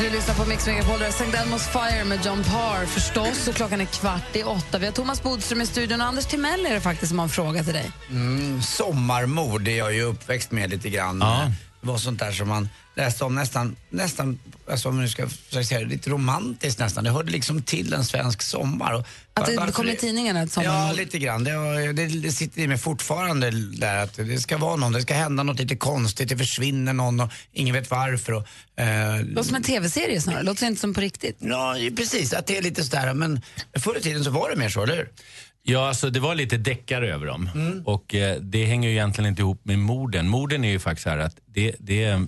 Du 0.00 0.10
lyssnar 0.10 0.34
på 0.34 0.44
Mix 0.44 0.66
Megapol. 0.66 1.02
St. 1.02 1.24
Elmo's 1.24 1.68
Fire 1.72 2.04
med 2.04 2.26
John 2.26 2.44
Parr 2.44 2.86
förstås. 2.86 3.48
Och 3.48 3.54
klockan 3.54 3.80
är 3.80 3.84
kvart 3.84 4.36
i 4.36 4.42
åtta. 4.42 4.78
Vi 4.78 4.86
har 4.86 4.92
Thomas 4.92 5.22
Bodström 5.22 5.60
i 5.60 5.66
studion 5.66 6.00
och 6.00 6.06
Anders 6.06 6.26
Timell 6.26 6.66
är 6.66 6.74
det 6.74 6.80
faktiskt 6.80 7.08
som 7.08 7.18
har 7.18 7.24
en 7.24 7.30
fråga 7.30 7.64
till 7.64 7.72
dig. 7.72 7.90
Mm, 8.10 8.62
sommarmord 8.62 9.68
är 9.68 9.78
jag 9.78 9.94
ju 9.94 10.02
uppväxt 10.02 10.50
med 10.50 10.70
lite 10.70 10.90
grann. 10.90 11.18
Det 11.18 11.26
var 11.80 11.98
sånt 11.98 12.20
där 12.20 12.32
som 12.32 12.48
man 12.48 12.68
läste 12.94 13.24
om 13.24 13.34
nästan, 13.34 13.76
nästan 13.90 14.38
alltså 14.70 14.88
om 14.88 14.94
man 14.94 15.04
nu 15.04 15.10
ska 15.10 15.28
säga 15.50 15.80
det, 15.80 15.86
lite 15.86 16.10
romantiskt 16.10 16.80
nästan. 16.80 17.04
Det 17.04 17.10
hörde 17.10 17.32
liksom 17.32 17.62
till 17.62 17.92
en 17.92 18.04
svensk 18.04 18.42
sommar. 18.42 18.92
Och 18.92 19.06
Att 19.34 19.46
det 19.46 19.56
varför 19.56 19.72
kom 19.72 19.88
i 19.88 19.96
tidningarna 19.96 20.46
Ja, 20.56 20.92
lite 20.92 21.18
grann. 21.18 21.44
Det, 21.44 21.52
det, 21.92 22.06
det 22.06 22.32
sitter 22.32 22.62
i 22.62 22.68
mig 22.68 22.78
fortfarande 22.78 23.50
där 23.50 23.96
att 23.96 24.14
det 24.16 24.40
ska 24.40 24.58
vara 24.58 24.76
någon, 24.76 24.92
det 24.92 25.02
ska 25.02 25.14
hända 25.14 25.42
något 25.42 25.58
lite 25.58 25.76
konstigt, 25.76 26.28
det 26.28 26.36
försvinner 26.36 26.92
någon 26.92 27.20
och 27.20 27.30
ingen 27.52 27.74
vet 27.74 27.90
varför. 27.90 28.32
Och, 28.32 28.46
eh, 28.80 29.24
Låter 29.24 29.42
som 29.42 29.56
en 29.56 29.62
tv-serie 29.62 30.20
snarare. 30.20 30.42
Låter 30.42 30.66
inte 30.66 30.80
som 30.80 30.94
på 30.94 31.00
riktigt. 31.00 31.36
Ja, 31.40 31.76
precis. 31.96 32.32
Att 32.32 32.46
det 32.46 32.56
är 32.56 32.62
lite 32.62 32.84
sådär. 32.84 33.14
Men 33.14 33.42
förr 33.78 33.98
i 33.98 34.00
tiden 34.00 34.24
så 34.24 34.30
var 34.30 34.50
det 34.50 34.56
mer 34.56 34.68
så, 34.68 34.82
eller 34.82 34.96
hur? 34.96 35.08
Ja, 35.68 35.88
alltså 35.88 36.10
det 36.10 36.20
var 36.20 36.34
lite 36.34 36.56
deckare 36.56 37.14
över 37.14 37.26
dem. 37.26 37.50
Och 37.84 38.14
eh, 38.14 38.40
det 38.40 38.64
hänger 38.64 38.88
ju 38.88 38.94
egentligen 38.94 39.28
inte 39.28 39.42
ihop 39.42 39.64
med 39.64 39.78
morden. 39.78 40.28
Morden 40.28 40.64
är 40.64 40.68
ju 40.70 40.78
faktiskt 40.78 41.02
så 41.02 41.10
här 41.10 41.18
att 41.18 41.36
det, 41.46 41.74
det, 41.78 42.20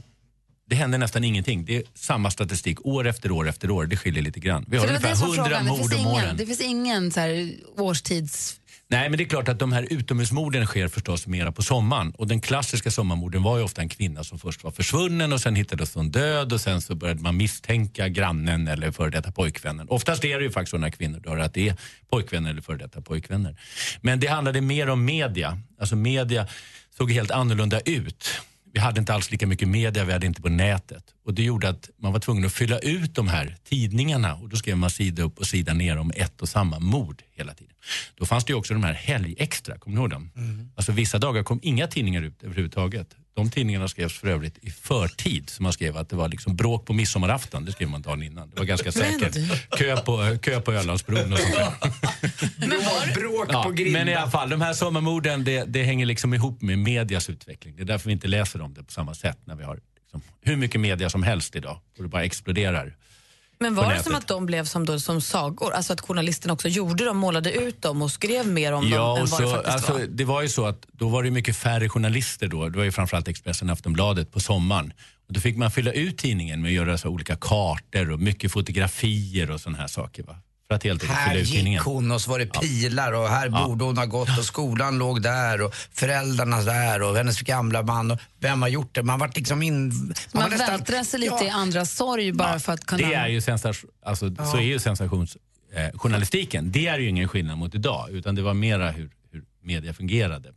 det 0.67 0.77
händer 0.77 0.99
nästan 0.99 1.25
ingenting. 1.25 1.65
Det 1.65 1.77
är 1.77 1.83
samma 1.95 2.31
statistik 2.31 2.87
år 2.87 3.07
efter 3.07 3.31
år 3.31 3.49
efter 3.49 3.71
år. 3.71 3.87
Det 3.87 3.97
skiljer 3.97 4.23
lite 4.23 4.41
grann. 4.41 4.65
Vi 4.69 4.77
har 4.77 4.87
ungefär 4.87 5.15
som 5.15 5.29
var 5.29 5.37
100 5.37 5.59
frågan. 5.59 5.65
Det 5.65 5.83
mord 5.83 6.07
om 6.07 6.07
åren. 6.07 6.37
det 6.37 6.47
finns 6.47 6.61
ingen 6.61 7.11
så 7.11 7.21
här 7.21 7.53
årstids... 7.77 8.60
Nej, 8.93 9.11
men 9.11 9.19
det 9.19 9.25
är 9.25 9.29
klart 9.29 9.49
att 9.49 9.59
de 9.59 9.73
här 9.73 9.87
utomhusmorden 9.91 10.67
sker 10.67 10.89
förstås 10.89 11.27
mera 11.27 11.53
på 11.53 11.63
sommaren. 11.63 12.11
Och 12.11 12.27
den 12.27 12.41
klassiska 12.41 12.91
sommarmorden 12.91 13.43
var 13.43 13.59
ju 13.59 13.65
ofta 13.65 13.81
en 13.81 13.89
kvinna 13.89 14.25
som 14.25 14.39
först 14.39 14.65
var 14.65 14.71
försvunnen 14.71 15.33
och 15.33 15.41
sen 15.41 15.55
hittades 15.55 15.95
hon 15.95 16.11
död 16.11 16.53
och 16.53 16.61
sen 16.61 16.81
så 16.81 16.95
började 16.95 17.23
man 17.23 17.37
misstänka 17.37 18.09
grannen 18.09 18.69
eller 18.69 18.91
före 18.91 19.11
detta 19.11 19.33
pojkvännen. 19.33 19.87
Oftast 19.89 20.25
är 20.25 20.39
det 20.39 20.45
ju 20.45 20.51
faktiskt 20.51 20.71
så 20.71 20.79
när 20.79 20.91
kvinnor 20.91 21.21
dör 21.21 21.39
att 21.39 21.55
det 21.55 21.69
är 21.69 21.77
pojkvänner 22.11 22.51
eller 22.51 22.63
före 22.63 22.77
detta 22.77 23.01
pojkvänner. 23.01 23.57
Men 24.01 24.21
det 24.21 24.27
handlade 24.27 24.61
mer 24.61 24.89
om 24.89 25.05
media. 25.05 25.59
Alltså 25.81 25.97
media 25.97 26.47
såg 26.97 27.13
helt 27.13 27.31
annorlunda 27.31 27.81
ut. 27.81 28.41
Vi 28.73 28.81
hade 28.81 29.01
inte 29.01 29.15
alls 29.15 29.31
lika 29.31 29.47
mycket 29.47 29.69
media, 29.69 30.05
vi 30.05 30.13
hade 30.13 30.27
inte 30.27 30.43
på 30.43 30.49
nätet. 30.49 31.05
Och 31.25 31.35
det 31.35 31.43
gjorde 31.43 31.69
att 31.69 31.91
man 31.99 32.13
var 32.13 32.21
tvungen 32.21 32.45
att 32.45 32.53
fylla 32.53 32.79
ut 32.79 33.15
de 33.15 33.29
här 33.29 33.57
tidningarna 33.69 34.35
och 34.35 34.49
då 34.49 34.57
skrev 34.57 34.77
man 34.77 34.91
sida 34.91 35.23
upp 35.23 35.39
och 35.39 35.47
sida 35.47 35.75
ner 35.75 35.99
om 35.99 36.13
ett 36.17 36.41
och 36.41 36.49
samma 36.49 36.79
mord 36.79 37.23
hela 37.33 37.55
tiden. 37.55 37.75
Då 38.15 38.27
fanns 38.27 38.45
det 38.45 38.51
ju 38.51 38.57
också 38.57 38.75
de 38.75 38.85
här 38.85 38.93
helgextra, 38.93 39.79
kommer 39.79 39.97
ni 39.97 40.01
ihåg 40.01 40.11
dem? 40.11 40.31
Alltså 40.77 40.93
vissa 40.93 41.19
dagar 41.19 41.43
kom 41.43 41.61
inga 41.63 41.87
tidningar 41.87 42.23
ut 42.23 42.43
överhuvudtaget. 42.43 43.17
De 43.35 43.51
tidningarna 43.51 43.89
skrevs 43.89 44.19
för 44.19 44.29
övrigt 44.29 44.59
i 44.63 44.71
förtid. 44.71 45.51
Så 45.51 45.63
man 45.63 45.73
skrev 45.73 45.97
att 45.97 46.09
det 46.09 46.17
var 46.17 46.29
liksom 46.29 46.57
bråk 46.57 46.87
på 46.87 46.93
midsommarafton. 46.93 47.65
Det 47.65 47.73
skrev 47.73 47.89
man 47.89 48.03
dagen 48.03 48.23
innan. 48.23 48.51
Det 48.51 48.59
var 48.59 48.65
ganska 48.65 48.93
säkert. 48.93 49.35
Kö 49.79 49.97
på, 49.97 50.39
kö 50.43 50.61
på 50.61 50.73
Ölandsbron 50.73 51.33
och 51.33 51.39
sånt 51.39 51.55
där. 51.55 51.73
Bråk 53.15 53.47
Ja, 53.49 53.63
på 53.63 53.71
grillen. 53.71 53.93
men 53.93 54.09
i 54.09 54.15
alla 54.15 54.31
fall, 54.31 54.51
de 54.51 54.61
här 54.61 54.73
sommarmorden 54.73 55.45
det, 55.45 55.65
det 55.65 55.83
hänger 55.83 56.07
liksom 56.07 56.35
ihop 56.35 56.63
med 56.63 56.79
medias 56.79 57.31
utveckling. 57.31 57.77
Det 57.77 57.83
är 57.83 57.87
därför 57.87 58.07
vi 58.07 58.13
inte 58.13 58.29
läser 58.29 58.61
om 58.61 58.75
det 58.75 58.85
på 58.85 58.93
samma 58.93 59.15
sätt 59.15 59.39
när 59.45 59.55
vi 59.55 59.65
har 59.65 59.81
liksom, 60.03 60.23
hur 60.43 60.57
mycket 60.57 60.81
media 60.81 61.11
som 61.11 61.23
helst 61.23 61.57
idag 61.57 61.79
och 61.97 62.03
det 62.03 62.09
bara 62.09 62.25
exploderar. 62.25 62.97
Men 63.63 63.75
var 63.75 63.95
det 63.95 64.03
som 64.03 64.15
att 64.15 64.29
de 64.29 64.47
blev 64.47 64.65
som, 64.65 64.87
då, 64.87 65.01
som 65.01 65.21
sagor? 65.21 65.73
Alltså 65.73 65.93
att 65.93 66.01
journalisterna 66.01 66.53
också 66.55 66.69
gjorde 66.69 67.05
dem, 67.05 67.17
målade 67.17 67.53
ut 67.53 67.83
dem 67.83 68.03
och 68.03 68.11
skrev 68.11 68.47
mer 68.47 68.73
om 68.73 68.89
Ja, 68.89 68.97
dem 68.99 69.19
än 69.19 69.27
vad 69.27 69.41
det 69.41 69.47
så, 69.47 69.51
faktiskt 69.55 69.75
alltså, 69.75 69.93
var? 69.93 70.01
det 70.01 70.25
var 70.25 70.43
ju 70.43 70.49
så 70.49 70.67
att 70.67 70.87
då 70.93 71.09
var 71.09 71.23
det 71.23 71.31
mycket 71.31 71.57
färre 71.57 71.89
journalister 71.89 72.49
då. 72.49 72.69
Det 72.69 72.77
var 72.79 72.85
ju 72.85 72.93
framförallt 72.93 73.29
Expressen 73.29 73.69
och 73.71 73.73
Aftonbladet 73.73 74.33
på 74.33 74.41
sommaren. 74.41 74.93
Och 75.29 75.33
då 75.35 75.41
fick 75.41 75.57
man 75.57 75.71
fylla 75.71 75.93
ut 75.93 76.19
tidningen 76.19 76.61
med 76.63 76.69
att 76.69 76.75
göra 76.75 76.99
så 76.99 77.09
olika 77.09 77.37
kartor 77.37 78.11
och 78.11 78.21
mycket 78.21 78.53
fotografier 78.53 79.51
och 79.51 79.61
såna 79.61 79.79
här 79.79 79.87
saker. 79.87 80.23
Va? 80.23 80.37
För 80.71 80.75
att 80.75 80.85
helt 80.85 81.05
Här 81.05 81.37
gick 81.37 81.81
hon 81.81 82.11
och 82.11 82.21
så 82.21 82.31
var 82.31 82.39
det 82.39 82.47
pilar 82.47 83.13
och 83.13 83.29
här 83.29 83.47
Ja. 83.53 83.67
borde 83.67 83.85
hon 83.85 83.99
ha 83.99 84.05
gått 84.07 84.39
och 84.39 84.45
skolan 84.45 84.99
låg 84.99 85.23
där 85.23 85.63
och 85.63 85.75
föräldrarna 85.75 86.61
där 86.63 87.03
och 87.03 87.17
hennes 87.17 87.41
gamla 87.41 87.83
man 87.83 88.11
och 88.11 88.19
vem 88.41 88.63
har 88.63 88.69
gjort 88.69 88.95
det? 88.95 89.03
Man 89.03 89.19
vart 89.19 89.37
liksom 89.37 89.63
in... 89.63 89.89
Man, 89.89 90.43
var 90.43 90.51
nästan- 90.51 90.71
vältrar 90.71 91.03
sig 91.05 91.21
lite 91.21 91.45
i 91.45 91.49
andras 91.49 91.97
sorg 91.97 92.33
bara 92.33 92.59
för 92.61 92.73
att 92.73 92.87
kunna... 92.87 93.09
Det 93.09 93.15
är 93.15 93.29
ju 93.29 93.41
sensation, 93.41 93.91
alltså, 94.05 94.35
Så 94.37 94.57
är 94.57 94.61
ju 94.61 94.79
sensationsjournalistiken. 94.79 96.67
Eh, 96.67 96.73
det 96.73 96.87
är 96.87 96.99
ju 96.99 97.09
ingen 97.09 97.29
skillnad 97.29 97.59
mot 97.59 97.75
idag, 97.75 98.11
utan 98.11 98.35
det 98.35 98.43
var 98.43 98.55
mera 98.55 98.91
hur, 98.91 99.11
hur 99.33 99.43
media 99.63 99.95
fungerade. 99.95 100.49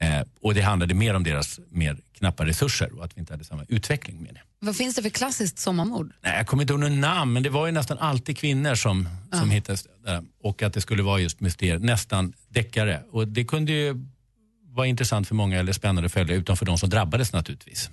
Eh, 0.00 0.22
och 0.40 0.54
det 0.54 0.60
handlade 0.60 0.94
mer 0.94 1.14
om 1.14 1.24
deras 1.24 1.60
mer 1.70 1.96
knappa 2.18 2.46
resurser 2.46 2.98
och 2.98 3.04
att 3.04 3.16
vi 3.16 3.20
inte 3.20 3.32
hade 3.32 3.44
samma 3.44 3.64
utveckling 3.68 4.22
med 4.22 4.34
det. 4.34 4.40
Vad 4.58 4.76
finns 4.76 4.94
det 4.94 5.02
för 5.02 5.10
klassiskt 5.10 5.58
sommarmord? 5.58 6.12
Nej, 6.22 6.36
jag 6.36 6.46
kommer 6.46 6.62
inte 6.62 6.72
ihåg 6.72 6.80
några 6.80 6.94
namn, 6.94 7.32
men 7.32 7.42
det 7.42 7.50
var 7.50 7.66
ju 7.66 7.72
nästan 7.72 7.98
alltid 7.98 8.38
kvinnor 8.38 8.74
som, 8.74 9.08
som 9.32 9.50
hittades 9.50 9.86
där. 10.04 10.22
Och 10.42 10.62
att 10.62 10.74
det 10.74 10.80
skulle 10.80 11.02
vara 11.02 11.18
just 11.20 11.40
mysterier, 11.40 11.78
nästan 11.78 12.32
deckare. 12.48 13.02
Och 13.10 13.28
det 13.28 13.44
kunde 13.44 13.72
ju 13.72 14.06
vara 14.64 14.86
intressant 14.86 15.28
för 15.28 15.34
många, 15.34 15.58
eller 15.58 15.72
spännande 15.72 16.06
att 16.06 16.12
följa, 16.12 16.36
utom 16.36 16.56
för 16.56 16.66
de 16.66 16.78
som 16.78 16.90
drabbades 16.90 17.32
naturligtvis. 17.32 17.90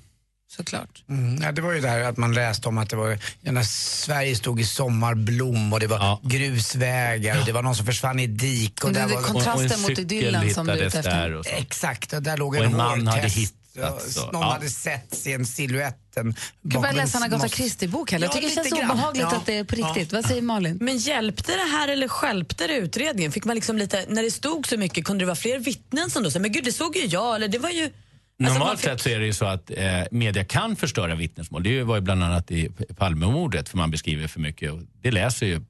Såklart. 0.49 1.03
Mm, 1.09 1.41
ja, 1.43 1.51
det 1.51 1.61
var 1.61 1.73
ju 1.73 1.81
det 1.81 1.89
här 1.89 1.99
att 1.99 2.17
man 2.17 2.33
läste 2.33 2.67
om 2.67 2.77
att 2.77 2.89
det 2.89 2.95
var, 2.95 3.19
ja, 3.41 3.51
när 3.51 3.63
Sverige 3.63 4.35
stod 4.35 4.59
i 4.59 4.65
sommarblom 4.65 5.73
och 5.73 5.79
det 5.79 5.87
var 5.87 6.19
grusvägar 6.23 7.39
och 7.39 7.45
det 7.45 7.51
var 7.51 7.61
någon 7.61 7.75
som 7.75 7.85
försvann 7.85 8.19
i 8.19 8.27
dik. 8.27 8.83
Och 8.83 8.93
det 8.93 8.99
där 8.99 9.05
är 9.09 9.13
var, 9.13 9.21
kontrasten 9.21 9.65
Och 9.65 9.71
en 9.71 9.81
mot 9.81 9.99
idyllen 9.99 10.53
som 10.53 10.65
du 10.67 10.71
är 10.73 10.77
ute 10.77 10.99
efter. 10.99 11.11
där 11.11 11.33
och 11.35 11.45
så. 11.45 11.51
Exakt, 11.55 12.13
och 12.13 12.23
där 12.23 12.37
låg 12.37 12.55
Och 12.55 12.59
en, 12.63 12.71
en 12.71 12.77
man 12.77 13.07
hade 13.07 13.27
hittats 13.27 13.53
Ja, 13.79 13.89
och- 13.89 14.33
Någon 14.33 14.41
ja. 14.41 14.51
hade 14.53 14.69
sett 14.69 15.15
sin 15.15 15.45
siluetten. 15.45 16.35
Du 16.61 16.71
kan 16.75 16.85
en 16.85 16.95
läsa 16.95 17.17
en 17.17 17.23
Agatha. 17.23 17.47
Christie-bok 17.47 18.11
heller. 18.11 18.27
Jag 18.27 18.31
Ja, 18.31 18.33
tycker 18.35 18.47
det 18.55 18.55
lite 18.61 18.69
känns 18.69 18.79
grann. 18.81 18.91
obehagligt 18.91 19.21
Ja. 19.31 19.37
att 19.37 19.45
det 19.45 19.57
är 19.57 19.63
på 19.63 19.75
Ja. 19.79 19.87
riktigt. 19.87 20.13
Vad 20.13 20.25
säger 20.25 20.41
Malin? 20.41 20.77
Men 20.81 20.97
hjälpte 20.97 21.51
det 21.51 21.71
här 21.71 21.87
eller 21.87 22.07
stjälpte 22.07 22.67
det 22.67 22.73
utredningen? 22.73 23.31
Fick 23.31 23.45
man 23.45 23.55
liksom 23.55 23.77
lite, 23.77 24.05
när 24.09 24.23
det 24.23 24.31
stod 24.31 24.67
så 24.67 24.77
mycket, 24.77 25.05
kunde 25.05 25.21
det 25.21 25.25
vara 25.25 25.35
fler 25.35 25.59
vittnen 25.59 26.09
som 26.09 26.23
då 26.23 26.31
sa, 26.31 26.39
men 26.39 26.51
gud 26.51 26.63
det 26.63 26.71
såg 26.73 26.95
ju 26.95 27.05
jag, 27.05 27.35
eller 27.35 27.47
det 27.47 27.59
var 27.59 27.69
ju... 27.69 27.91
Alltså, 28.39 28.59
Normalt 28.59 28.79
sett 28.79 29.01
så 29.01 29.09
är 29.09 29.19
det 29.19 29.25
ju 29.25 29.33
så 29.33 29.45
att 29.45 29.71
eh, 29.77 30.01
media 30.11 30.43
kan 30.43 30.75
förstöra 30.75 31.15
vittnesmål. 31.15 31.63
Det 31.63 31.83
var 31.83 31.95
ju 31.95 32.01
bland 32.01 32.23
annat 32.23 32.51
i 32.51 32.69
Palmemordet, 32.97 33.69
för 33.69 33.77
man 33.77 33.91
beskriver 33.91 34.27
för 34.27 34.39
mycket. 34.39 34.71
Och 34.71 34.79
det 35.01 35.11
läser 35.11 35.45
ju 35.45 35.61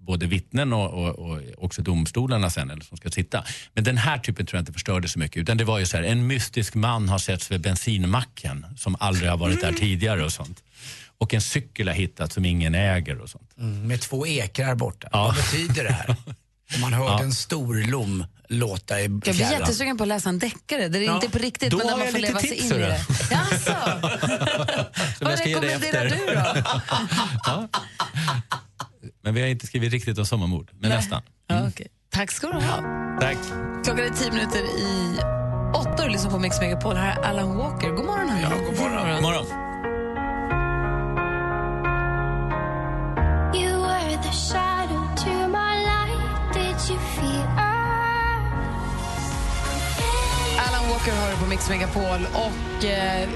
både 0.00 0.26
vittnen 0.26 0.72
och, 0.72 0.90
och, 0.90 1.18
och 1.18 1.40
också 1.58 1.82
domstolarna 1.82 2.50
sen, 2.50 2.70
eller 2.70 2.84
som 2.84 2.96
ska 2.96 3.10
sitta. 3.10 3.44
Men 3.74 3.84
den 3.84 3.96
här 3.96 4.18
typen 4.18 4.46
tror 4.46 4.58
jag 4.58 4.62
inte 4.62 4.72
förstörde 4.72 5.08
så 5.08 5.18
mycket. 5.18 5.36
Utan 5.42 5.56
det 5.56 5.64
var 5.64 5.78
ju 5.78 5.86
så 5.86 5.96
här, 5.96 6.04
en 6.04 6.26
mystisk 6.26 6.74
man 6.74 7.08
har 7.08 7.18
setts 7.18 7.50
vid 7.50 7.60
bensinmacken 7.60 8.66
som 8.76 8.96
aldrig 9.00 9.30
har 9.30 9.36
varit 9.36 9.60
där 9.60 9.72
tidigare 9.72 10.24
och 10.24 10.32
sånt. 10.32 10.62
Och 11.18 11.34
en 11.34 11.40
cykel 11.40 11.88
har 11.88 11.94
hittats 11.94 12.34
som 12.34 12.44
ingen 12.44 12.74
äger 12.74 13.20
och 13.20 13.28
sånt. 13.28 13.50
Mm, 13.58 13.88
med 13.88 14.00
två 14.00 14.26
ekrar 14.26 14.74
borta. 14.74 15.08
Ja. 15.12 15.24
Vad 15.26 15.34
betyder 15.34 15.84
det 15.84 15.92
här? 15.92 16.16
Om 16.74 16.80
man 16.80 16.92
hörde 16.92 17.10
Ja. 17.10 17.22
en 17.22 17.32
stor 17.32 17.74
lom 17.90 18.24
låta 18.48 19.00
i 19.00 19.02
Jag 19.02 19.10
blir 19.10 19.32
fjärran. 19.32 19.60
jättesugen 19.60 19.96
på 19.96 20.04
att 20.04 20.08
läsa 20.08 20.28
en 20.28 20.38
deckare 20.38 20.88
där 20.88 20.98
det 21.00 21.04
Ja. 21.04 21.14
inte 21.14 21.26
är 21.26 21.30
på 21.30 21.38
riktigt 21.38 21.70
Då 21.70 21.76
men 21.78 21.86
där 21.86 21.96
man 21.96 22.06
får 22.06 22.18
leva 22.18 22.40
sig 22.40 22.54
in 22.54 22.66
i 22.66 22.78
det. 22.78 23.00
Jaså? 23.30 23.74
Vad 25.20 25.38
rekommenderar 25.38 25.76
efter. 25.76 26.04
du 26.04 26.34
då? 26.34 26.42
Ja. 27.46 27.68
Men 29.22 29.34
vi 29.34 29.40
har 29.40 29.48
inte 29.48 29.66
skrivit 29.66 29.92
riktigt 29.92 30.18
om 30.18 30.26
sommarmord, 30.26 30.70
men 30.80 30.90
nästan. 30.90 31.22
Ja, 31.46 31.68
okej. 31.68 31.86
Tack 32.12 32.30
ska 32.30 32.46
du 32.46 32.52
ha. 32.60 32.76
Tack. 33.20 33.36
Klockan 33.84 34.04
är 34.04 34.10
tio 34.10 34.30
minuter 34.32 34.58
i 34.78 35.18
åtta 35.74 36.04
och 36.04 36.10
lyssnar 36.10 36.30
på 36.30 36.38
Mix 36.38 36.60
Megapol. 36.60 36.96
Här 36.96 37.18
är 37.18 37.22
Alan 37.24 37.56
Walker. 37.56 37.88
God 37.90 38.04
morgon. 38.06 38.28
Hörni. 38.28 38.42
Ja, 38.42 38.48
god 38.70 38.78
morgon. 38.78 39.12
God 39.14 39.22
morgon. 39.22 39.46
You 43.54 43.80
were 43.80 44.22
the 44.22 44.32
Alan 50.98 51.06
Walker 51.06 51.12
hör 51.12 51.36
på 51.36 51.46
Mix 51.46 51.68
Megapol. 51.68 52.26
Och 52.34 52.84
eh, 52.84 53.28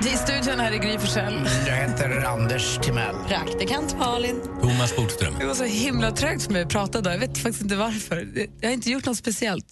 i 0.00 0.16
studion 0.16 0.60
här 0.60 0.72
är 0.72 0.76
Gry 0.76 0.98
Forssell. 0.98 1.48
Jag 1.66 1.74
heter 1.74 2.24
Anders 2.24 2.78
Timell. 2.82 3.14
Praktikant 3.28 3.98
Malin. 3.98 4.40
Thomas 4.60 4.96
Bodström. 4.96 5.34
Det 5.38 5.46
var 5.46 5.54
så 5.54 5.64
himla 5.64 6.10
trögt 6.10 6.42
för 6.42 6.52
mig 6.52 6.62
att 6.62 6.68
prata 6.68 7.00
då. 7.00 7.10
Jag 7.10 7.18
vet 7.18 7.38
faktiskt 7.38 7.62
inte 7.62 7.76
varför. 7.76 8.28
Jag 8.60 8.68
har 8.68 8.74
inte 8.74 8.90
gjort 8.90 9.06
något 9.06 9.16
speciellt. 9.16 9.66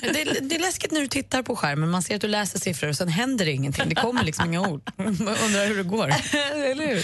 Det 0.00 0.20
är, 0.20 0.40
det 0.40 0.54
är 0.54 0.58
läskigt 0.60 0.90
när 0.90 1.00
du 1.00 1.06
tittar 1.08 1.42
på 1.42 1.56
skärmen. 1.56 1.90
Man 1.90 2.02
ser 2.02 2.14
att 2.14 2.20
du 2.20 2.28
läser 2.28 2.58
siffror 2.58 2.88
och 2.88 2.96
sen 2.96 3.08
händer 3.08 3.44
det 3.44 3.52
ingenting. 3.52 3.88
Det 3.88 3.94
kommer 3.94 4.24
liksom 4.24 4.44
inga 4.46 4.60
ord. 4.68 4.90
Man 4.96 5.06
undrar 5.18 5.66
hur 5.68 5.76
det 5.76 5.82
går. 5.82 6.14
Eller 6.54 6.86
hur? 6.86 6.96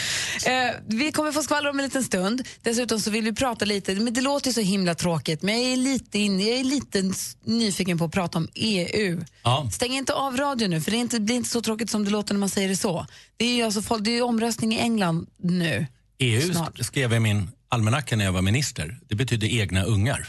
Eh, 0.52 0.74
vi 0.86 1.12
kommer 1.12 1.32
få 1.32 1.42
skvallra 1.42 1.70
om 1.70 1.78
en 1.78 1.84
liten 1.84 2.04
stund. 2.04 2.48
Dessutom 2.62 3.00
så 3.00 3.10
vill 3.10 3.24
vi 3.24 3.32
prata 3.32 3.64
lite, 3.64 3.94
men 3.94 4.14
det 4.14 4.20
låter 4.20 4.46
ju 4.46 4.52
så 4.54 4.60
himla 4.60 4.94
tråkigt, 4.94 5.42
men 5.42 5.62
jag 5.62 5.72
är 5.72 5.76
lite, 5.76 6.18
in, 6.18 6.40
jag 6.40 6.58
är 6.58 6.64
lite 6.64 7.12
nyfiken 7.44 7.98
på 7.98 8.04
att 8.04 8.12
prata 8.12 8.38
om 8.38 8.48
EU. 8.54 9.24
Ja. 9.42 9.70
Stäng 9.72 9.92
inte 9.96 10.12
av 10.14 10.36
radion 10.36 10.70
nu, 10.70 10.80
för 10.80 10.90
det, 10.90 10.96
är 10.96 11.00
inte, 11.00 11.16
det 11.16 11.20
blir 11.24 11.36
inte 11.36 11.50
så 11.50 11.62
tråkigt 11.62 11.90
som 11.90 12.04
det 12.04 12.10
låter 12.10 12.34
när 12.34 12.40
man 12.40 12.48
säger 12.48 12.68
det 12.68 12.76
så. 12.76 13.06
Det 13.36 13.44
är 13.44 13.54
ju 13.56 13.62
alltså, 13.62 13.96
det 13.96 14.10
är 14.18 14.22
omröstning 14.22 14.74
i 14.74 14.78
England 14.78 15.26
nu. 15.42 15.86
EU 16.18 16.52
Snart. 16.52 16.78
sk- 16.78 16.82
skrev 16.82 17.10
jag 17.12 17.16
i 17.16 17.20
min 17.20 17.50
almanacka 17.68 18.16
när 18.16 18.24
jag 18.24 18.32
var 18.32 18.42
minister. 18.42 18.98
Det 19.08 19.14
betyder 19.14 19.48
egna 19.48 19.82
ungar. 19.84 20.28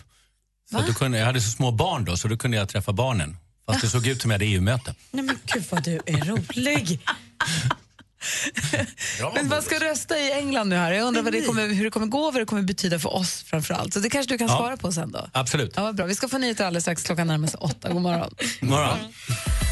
Så 0.73 0.79
att 0.79 0.87
då 0.87 0.93
kunde, 0.93 1.17
jag 1.17 1.25
hade 1.25 1.41
så 1.41 1.51
små 1.51 1.71
barn 1.71 2.05
då, 2.05 2.17
så 2.17 2.27
då 2.27 2.37
kunde 2.37 2.57
jag 2.57 2.69
träffa 2.69 2.93
barnen. 2.93 3.37
Fast 3.65 3.81
det 3.81 3.87
såg 3.89 4.07
ut 4.07 4.21
som 4.21 4.31
jag 4.31 4.35
hade 4.35 4.45
EU-möte. 4.45 4.95
Nej 5.11 5.23
men 5.23 5.39
gud 5.53 5.63
vad 5.71 5.83
du 5.83 5.99
är 6.05 6.25
rolig. 6.25 6.99
Men 9.35 9.47
man 9.49 9.61
ska 9.61 9.75
rösta 9.79 10.17
i 10.19 10.31
England 10.31 10.69
nu 10.69 10.75
här. 10.75 10.91
Jag 10.91 11.07
undrar 11.07 11.21
vad 11.23 11.33
det 11.33 11.41
kommer, 11.41 11.67
hur 11.67 11.83
det 11.83 11.89
kommer 11.91 12.07
gå 12.07 12.19
och 12.19 12.33
vad 12.33 12.41
det 12.41 12.45
kommer 12.45 12.61
betyda 12.61 12.99
för 12.99 13.13
oss 13.15 13.43
framför 13.47 13.73
allt. 13.73 13.93
Så 13.93 13.99
det 13.99 14.09
kanske 14.09 14.33
du 14.33 14.37
kan 14.37 14.47
Ja. 14.47 14.57
svara 14.57 14.77
på 14.77 14.91
sen 14.91 15.11
då. 15.11 15.27
Absolut. 15.31 15.73
Ja, 15.75 15.83
vad 15.83 15.95
bra. 15.95 16.05
Vi 16.05 16.15
ska 16.15 16.27
få 16.27 16.37
nyheter 16.37 16.65
alldeles 16.65 16.83
strax. 16.83 17.03
Klockan 17.03 17.27
närmar 17.27 17.47
sig 17.47 17.57
åtta. 17.59 17.89
God 17.89 18.01
morgon. 18.01 18.33
God 18.61 18.69
morgon. 18.69 18.97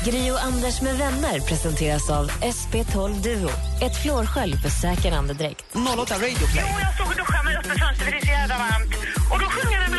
Gri 0.05 0.31
och 0.31 0.43
Anders 0.43 0.81
med 0.81 0.97
vänner 0.97 1.39
presenteras 1.39 2.09
av 2.09 2.31
SP12 2.31 3.21
Duo. 3.23 3.49
Ett 3.81 4.01
flårskölj 4.03 4.57
för 4.57 4.69
säker 4.69 5.11
andedräkt. 5.11 5.63
08 5.97 6.15
Radio 6.15 6.47
Play. 6.53 6.65
Jo, 6.69 6.77
jag 6.81 6.93
stod 6.95 7.07
och 7.07 7.15
duschade 7.15 7.43
mig 7.43 7.57
öppet 7.57 7.79
fönster 7.79 8.05
för 8.05 8.11
det 8.11 8.17
är 8.17 8.21
så 8.21 8.27
jävla 8.27 8.57
varmt. 8.57 8.93
Och 9.31 9.39
då 9.39 9.45
sjunger 9.45 9.81
en 9.81 9.93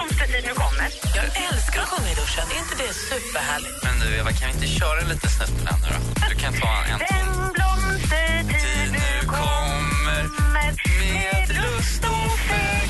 blomstertid 0.83 1.03
nu 1.03 1.13
kommer. 1.13 1.17
Jag 1.17 1.55
älskar 1.55 1.81
att 1.81 1.89
sjunga 1.89 2.11
i 2.11 2.15
duschen. 2.15 2.45
Är 2.55 2.59
inte 2.59 2.77
det 2.83 2.95
superhärligt? 2.95 3.83
Men 3.83 3.95
du 4.01 4.17
Eva, 4.17 4.33
kan 4.33 4.49
vi 4.49 4.55
inte 4.55 4.67
köra 4.67 5.01
lite 5.09 5.29
snett 5.29 5.53
på 5.59 5.65
den 5.65 5.79
nu 5.83 5.89
då? 5.97 6.29
Du 6.29 6.35
kan 6.35 6.53
ta 6.53 6.85
en 6.91 6.99
Den 6.99 7.53
blomstertid 7.57 8.93
nu 8.93 9.27
kommer 9.27 10.23
med 10.59 11.49
lust 11.49 12.05
och 12.05 12.39
fägringsskap. 12.39 12.82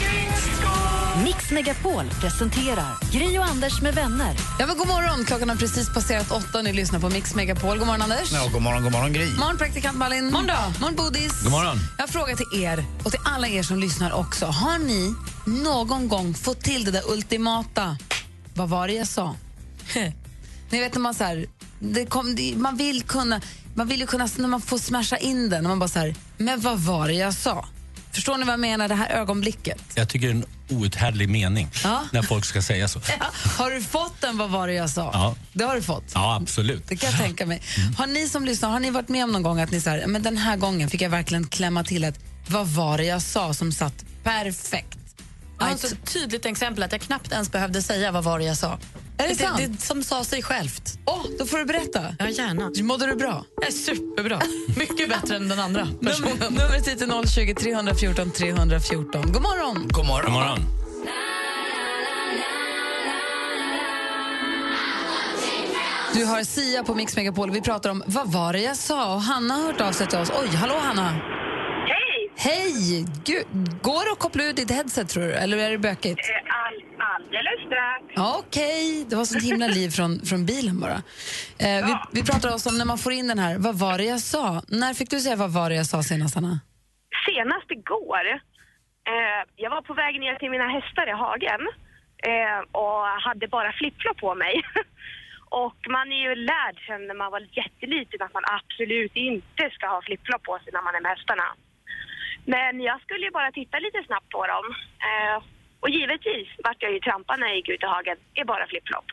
Mix 1.17 1.51
Megapol 1.51 2.11
presenterar 2.21 3.13
Gri 3.13 3.39
och 3.39 3.45
Anders 3.45 3.83
med 3.83 3.95
vänner. 3.95 4.37
Ja, 4.59 4.67
men 4.67 4.77
god 4.79 4.89
morgon. 4.89 5.25
Klockan 5.25 5.49
har 5.49 5.57
precis 5.57 5.95
passerat 5.95 6.31
åtta. 6.31 6.63
Ni 6.63 6.73
lyssnar 6.73 7.01
på 7.01 7.09
Mix 7.11 7.35
Megapol. 7.35 7.79
God 7.79 7.87
morgon, 7.87 8.03
Anders. 8.03 8.33
Ja, 8.33 8.49
god 8.53 8.63
morgon, 8.63 8.83
god 8.83 8.93
morgon 8.93 9.13
Gry. 9.13 9.27
morgon, 9.39 9.59
praktikant 9.59 9.99
Malin. 9.99 10.25
Morgon, 10.25 10.47
då. 10.47 10.81
morgon 10.81 10.97
Bodis. 10.97 11.43
God 11.43 11.51
morgon. 11.51 11.79
Jag 11.99 12.03
har 12.03 12.09
frågat 12.09 12.37
till 12.39 12.63
er 12.65 12.85
och 13.05 13.11
till 13.11 13.21
alla 13.25 13.49
er 13.49 13.63
som 13.63 13.79
lyssnar 13.79 14.13
också. 14.13 14.47
Har 14.47 14.79
ni 14.79 15.15
någon 15.63 16.09
gång 16.09 16.35
fått 16.35 16.61
till 16.61 16.85
det 16.85 16.91
där 16.91 17.11
ultimata, 17.11 17.97
vad 18.55 18.69
var 18.69 18.87
det 18.89 18.95
jag 18.95 19.09
sa? 19.09 19.37
ni 20.71 20.81
vet 20.81 20.95
när 20.95 21.01
man 21.01 21.15
så 21.15 21.25
här, 21.25 21.47
det 21.79 22.07
kom, 22.07 22.35
det, 22.35 22.57
man 22.57 22.77
vill 22.77 23.03
kunna, 23.03 23.41
man 23.75 23.89
vill 23.89 24.01
ju 24.01 24.07
kunna, 24.07 24.29
när 24.37 24.49
man 24.49 24.61
får 24.61 24.79
smasha 24.79 25.17
in 25.17 25.51
den, 25.51 25.63
när 25.63 25.69
man 25.69 25.79
bara 25.79 25.89
så 25.89 25.99
här, 25.99 26.15
men 26.39 26.61
vad 26.61 26.79
var 26.79 27.09
det 27.09 27.15
jag 27.15 27.35
sa? 27.35 27.69
Förstår 28.13 28.37
ni 28.39 28.45
vad 28.45 28.53
jag 28.53 28.61
menar, 28.61 28.89
det 28.89 28.95
här 28.95 29.11
ögonblicket? 29.11 29.83
Jag 29.95 30.09
tycker 30.09 30.31
en 30.31 30.45
outhärdlig 30.77 31.29
mening 31.29 31.71
Ja. 31.85 32.03
när 32.13 32.23
folk 32.23 32.45
ska 32.45 32.63
säga 32.63 32.89
så. 32.89 33.01
Har 33.59 33.71
du 33.71 33.83
fått 33.83 34.21
den, 34.21 34.39
vad 34.39 34.51
var 34.51 34.67
det 34.69 34.75
jag 34.75 34.91
sa? 34.91 35.11
Ja. 35.13 35.35
Det 35.53 35.65
har 35.65 35.75
du 35.77 35.83
fått. 35.83 36.05
Ja, 36.15 36.37
absolut. 36.37 36.89
Det 36.89 36.97
kan 36.97 37.11
jag 37.11 37.19
tänka 37.19 37.47
mig. 37.47 37.63
Har 37.99 38.07
ni 38.07 38.29
som 38.29 38.45
lyssnar, 38.45 38.71
har 38.71 38.81
ni 38.81 38.91
varit 38.91 39.09
med 39.09 39.25
om 39.25 39.33
någon 39.33 39.43
gång 39.43 39.61
att 39.61 39.71
ni 39.71 39.81
säger, 39.81 40.07
men 40.07 40.23
den 40.23 40.37
här 40.37 40.57
gången 40.57 40.91
fick 40.91 41.01
jag 41.03 41.11
verkligen 41.11 41.47
klämma 41.47 41.85
till 41.85 42.05
ett 42.05 42.19
vad 42.49 42.67
var 42.67 42.99
det 42.99 43.05
jag 43.05 43.23
sa 43.23 43.55
som 43.55 43.73
satt 43.73 44.05
perfekt? 44.23 44.99
Jag 45.59 45.67
har 45.67 45.75
ett 45.75 45.81
så 45.81 45.97
tydligt 45.97 46.47
exempel 46.47 46.83
att 46.83 46.93
jag 46.93 47.01
knappt 47.01 47.33
ens 47.33 47.53
behövde 47.53 47.83
säga 47.83 48.13
vad 48.13 48.25
var 48.25 48.39
det 48.39 48.45
jag 48.45 48.57
sa. 48.57 48.79
Är 49.19 49.29
det 49.29 49.35
sant? 49.35 49.57
Det, 49.59 49.67
det 49.67 49.81
som 49.83 50.03
sa 50.03 50.25
sig 50.25 50.43
självt. 50.43 50.99
Åh, 51.07 51.25
då 51.39 51.47
får 51.47 51.59
du 51.59 51.65
berätta. 51.65 52.01
Ja, 52.19 52.29
gärna. 52.29 52.71
Mådde 52.83 53.07
du 53.07 53.17
bra? 53.17 53.45
Jag 53.57 53.67
är 53.69 53.73
superbra. 53.73 54.41
Mycket 54.79 55.09
bättre 55.09 55.37
än 55.37 55.49
den 55.49 55.59
andra 55.61 55.89
personen. 56.03 56.37
numret 56.51 56.89
hit 56.89 57.03
är 57.03 57.27
020 57.27 57.55
314 57.55 58.31
314. 58.31 59.33
God 59.33 59.43
morgon! 59.43 59.89
God 59.89 60.07
morgon. 60.07 60.25
God 60.25 60.33
morgon. 60.33 60.59
Du 66.15 66.25
har 66.25 66.43
Sia 66.45 66.85
på 66.85 66.95
Mix 66.95 67.17
Megapol 67.17 67.51
vi 67.51 67.61
pratar 67.61 67.91
om 67.91 68.03
vad 68.07 68.33
var 68.33 68.53
det 68.53 68.61
jag 68.61 68.77
sa? 68.77 69.15
Och 69.15 69.23
Hanna 69.23 69.55
har 69.55 69.63
hört 69.63 69.81
av 69.81 69.93
sig 69.93 70.07
till 70.07 70.19
oss. 70.19 70.31
Oj, 70.43 70.49
hallå 70.57 70.75
Hanna! 70.79 71.11
Hej! 71.87 72.33
Hej! 72.37 73.05
Gud, 73.25 73.45
går 73.83 74.05
det 74.05 74.13
att 74.13 74.19
koppla 74.19 74.45
ut 74.45 74.57
ditt 74.57 74.71
headset 74.71 75.09
tror 75.09 75.23
du? 75.23 75.33
Eller 75.33 75.57
är 75.59 75.71
det 75.71 75.79
bökigt? 75.79 76.21
Eh, 76.21 76.57
All, 76.67 76.82
alldeles 77.39 77.67
strax. 77.67 78.03
Ja, 78.17 78.37
Okej, 78.39 79.07
det 79.09 79.17
var 79.17 79.25
sånt 79.25 79.45
himla 79.45 79.67
liv 79.67 79.89
från, 79.91 80.11
från 80.31 80.47
bilen 80.47 80.81
bara. 80.81 80.99
Eh, 81.65 81.81
vi, 81.87 81.93
vi 82.17 82.23
pratar 82.31 82.49
också 82.55 82.69
om 82.71 82.79
när 82.79 82.85
man 82.93 82.99
får 82.99 83.13
in 83.13 83.29
den 83.29 83.39
här, 83.39 83.59
vad 83.59 83.79
var 83.79 83.99
det 83.99 84.05
jag 84.05 84.21
sa? 84.21 84.63
När 84.69 84.95
fick 84.95 85.11
du 85.11 85.19
säga 85.21 85.37
vad 85.37 85.53
var 85.59 85.69
det 85.71 85.77
jag 85.77 85.87
sa 85.87 86.03
senast, 86.03 86.37
Anna? 86.37 86.61
Senast 87.27 87.71
igår, 87.71 88.25
eh, 89.13 89.41
jag 89.57 89.71
var 89.71 89.83
på 89.83 89.95
väg 89.95 90.21
ner 90.21 90.35
till 90.35 90.51
mina 90.51 90.69
hästar 90.77 91.07
i 91.09 91.15
hagen 91.25 91.63
eh, 92.31 92.61
och 92.83 93.01
hade 93.27 93.49
bara 93.49 93.73
flipflop 93.73 94.17
på 94.17 94.35
mig. 94.35 94.55
och 95.65 95.81
man 95.97 96.13
är 96.13 96.23
ju 96.29 96.35
lärd 96.35 96.77
sen 96.87 97.07
när 97.07 97.15
man 97.23 97.31
var 97.33 97.43
jätteliten 97.61 98.23
att 98.23 98.35
man 98.35 98.47
absolut 98.57 99.17
inte 99.17 99.65
ska 99.77 99.87
ha 99.87 100.03
flipflop 100.03 100.43
på 100.43 100.59
sig 100.59 100.71
när 100.73 100.83
man 100.83 100.95
är 100.95 101.01
med 101.01 101.13
hästarna. 101.17 101.49
Men 102.45 102.81
jag 102.81 103.01
skulle 103.01 103.25
ju 103.25 103.31
bara 103.31 103.53
titta 103.53 103.79
lite 103.79 104.03
snabbt 104.07 104.29
på 104.29 104.47
dem. 104.47 104.67
Eh, 105.09 105.39
och 105.83 105.91
givetvis 105.91 106.49
vart 106.65 106.81
jag 106.85 106.93
ju 106.93 107.01
trampad 107.01 107.37
när 107.41 107.47
jag 107.47 107.57
gick 107.57 107.69
ut 107.69 107.83
i 107.83 107.87
hagen 107.87 108.17
i 108.41 108.45
bara 108.45 108.67
flipflop. 108.67 109.05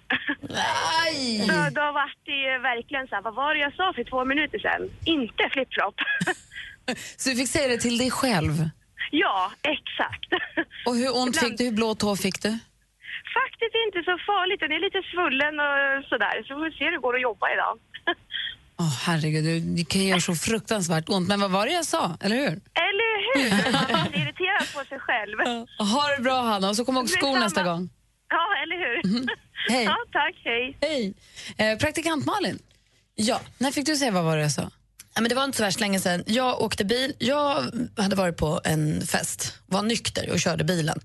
Så 1.49 1.57
då 1.79 1.85
var 1.97 2.07
det 2.25 2.31
ju 2.47 2.53
verkligen 2.71 3.07
så 3.07 3.15
här, 3.15 3.21
vad 3.21 3.35
var 3.35 3.53
det 3.53 3.59
jag 3.59 3.75
sa 3.75 3.93
för 3.95 4.03
två 4.03 4.25
minuter 4.25 4.59
sedan? 4.59 4.81
Inte 5.05 5.43
flipflop. 5.53 5.95
Så 7.17 7.29
du 7.29 7.35
fick 7.35 7.47
säga 7.49 7.67
det 7.67 7.77
till 7.77 7.97
dig 7.97 8.11
själv? 8.11 8.53
ja, 9.11 9.51
exakt. 9.75 10.29
Och 10.85 10.95
hur 10.95 11.09
ont 11.21 11.35
Ibland- 11.35 11.39
fick 11.49 11.57
du? 11.57 11.63
Hur 11.63 11.71
blå 11.71 11.95
tå 11.95 12.15
fick 12.15 12.41
du? 12.41 12.51
Faktiskt 13.41 13.75
inte 13.85 13.99
så 14.09 14.15
farligt. 14.31 14.59
Den 14.59 14.71
är 14.71 14.79
lite 14.87 15.01
svullen 15.11 15.53
och 15.67 16.05
sådär. 16.11 16.35
Så 16.45 16.49
vi 16.55 16.59
får 16.63 16.71
se 16.77 16.85
hur 16.85 16.91
det 16.91 16.97
går 17.07 17.15
att 17.15 17.21
jobba 17.29 17.45
idag. 17.55 17.75
Åh 18.79 18.93
herregud, 19.01 19.43
du, 19.43 19.59
det 19.59 19.83
kan 19.83 20.03
göra 20.03 20.19
så 20.21 20.35
fruktansvärt 20.35 21.09
ont. 21.09 21.27
Men 21.27 21.39
vad 21.39 21.51
var 21.51 21.65
det 21.65 21.71
jag 21.71 21.85
sa, 21.85 22.17
eller 22.21 22.35
hur? 22.35 22.47
Eller 22.49 23.33
hur? 23.33 23.71
Man 23.71 24.11
blir 24.11 24.21
irriterad 24.21 24.67
på 24.73 24.79
sig 24.89 24.99
själv. 24.99 25.37
Ha 25.91 26.07
det 26.17 26.23
bra 26.23 26.41
Hanna, 26.41 26.69
och 26.69 26.75
så 26.75 26.85
kom 26.85 26.97
ihåg 26.97 27.09
skor 27.09 27.39
nästa 27.39 27.63
gång. 27.63 27.89
Ja, 28.29 28.45
eller 28.63 28.75
hur? 28.77 29.27
Hej. 29.69 29.83
Ja, 29.83 29.95
tack. 30.11 30.35
Hej. 30.43 30.77
Hej. 30.81 31.13
Eh, 31.57 31.77
praktikant 31.77 32.25
Malin, 32.25 32.59
Ja. 33.15 33.41
när 33.57 33.71
fick 33.71 33.85
du 33.85 33.95
säga 33.95 34.11
vad 34.11 34.23
var 34.23 34.35
det 34.37 34.41
jag 34.43 34.51
sa? 34.51 34.71
Ja, 35.15 35.21
men 35.21 35.29
det 35.29 35.35
var 35.35 35.43
inte 35.43 35.57
så 35.57 35.63
värst 35.63 35.79
länge 35.79 35.99
sedan. 35.99 36.23
Jag 36.27 36.61
åkte 36.61 36.85
bil. 36.85 37.13
Jag 37.19 37.65
hade 37.97 38.15
varit 38.15 38.37
på 38.37 38.61
en 38.63 39.07
fest, 39.07 39.53
var 39.65 39.83
nykter 39.83 40.29
och 40.31 40.39
körde 40.39 40.63
bilen. 40.63 40.99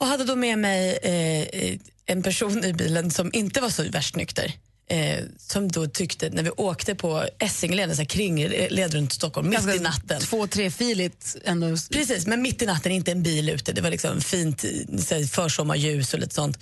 Och 0.00 0.06
hade 0.06 0.24
då 0.24 0.36
med 0.36 0.58
mig 0.58 0.98
eh, 1.02 1.78
en 2.06 2.22
person 2.22 2.64
i 2.64 2.72
bilen 2.72 3.10
som 3.10 3.30
inte 3.32 3.60
var 3.60 3.68
så 3.68 3.82
värst 3.90 4.16
nykter. 4.16 4.52
Eh, 4.88 5.24
som 5.38 5.72
då 5.72 5.86
tyckte, 5.86 6.30
när 6.30 6.42
vi 6.42 6.50
åkte 6.50 6.94
på 6.94 7.24
Essingeleden, 7.38 7.96
så 7.96 8.02
här 8.02 8.08
kringled 8.08 8.94
runt 8.94 9.12
Stockholm, 9.12 9.48
mitt 9.48 9.74
i 9.76 9.78
natten. 9.78 10.20
Två, 10.20 10.46
trefiligt 10.46 11.36
ändå. 11.44 11.66
Precis, 11.66 12.26
men 12.26 12.42
mitt 12.42 12.62
i 12.62 12.66
natten, 12.66 12.92
inte 12.92 13.12
en 13.12 13.22
bil 13.22 13.48
ute. 13.48 13.72
Det 13.72 13.80
var 13.80 13.90
liksom 13.90 14.20
fint 14.20 14.62
här, 14.62 15.26
försommarljus 15.26 16.14
och 16.14 16.20
lite 16.20 16.34
sånt. 16.34 16.58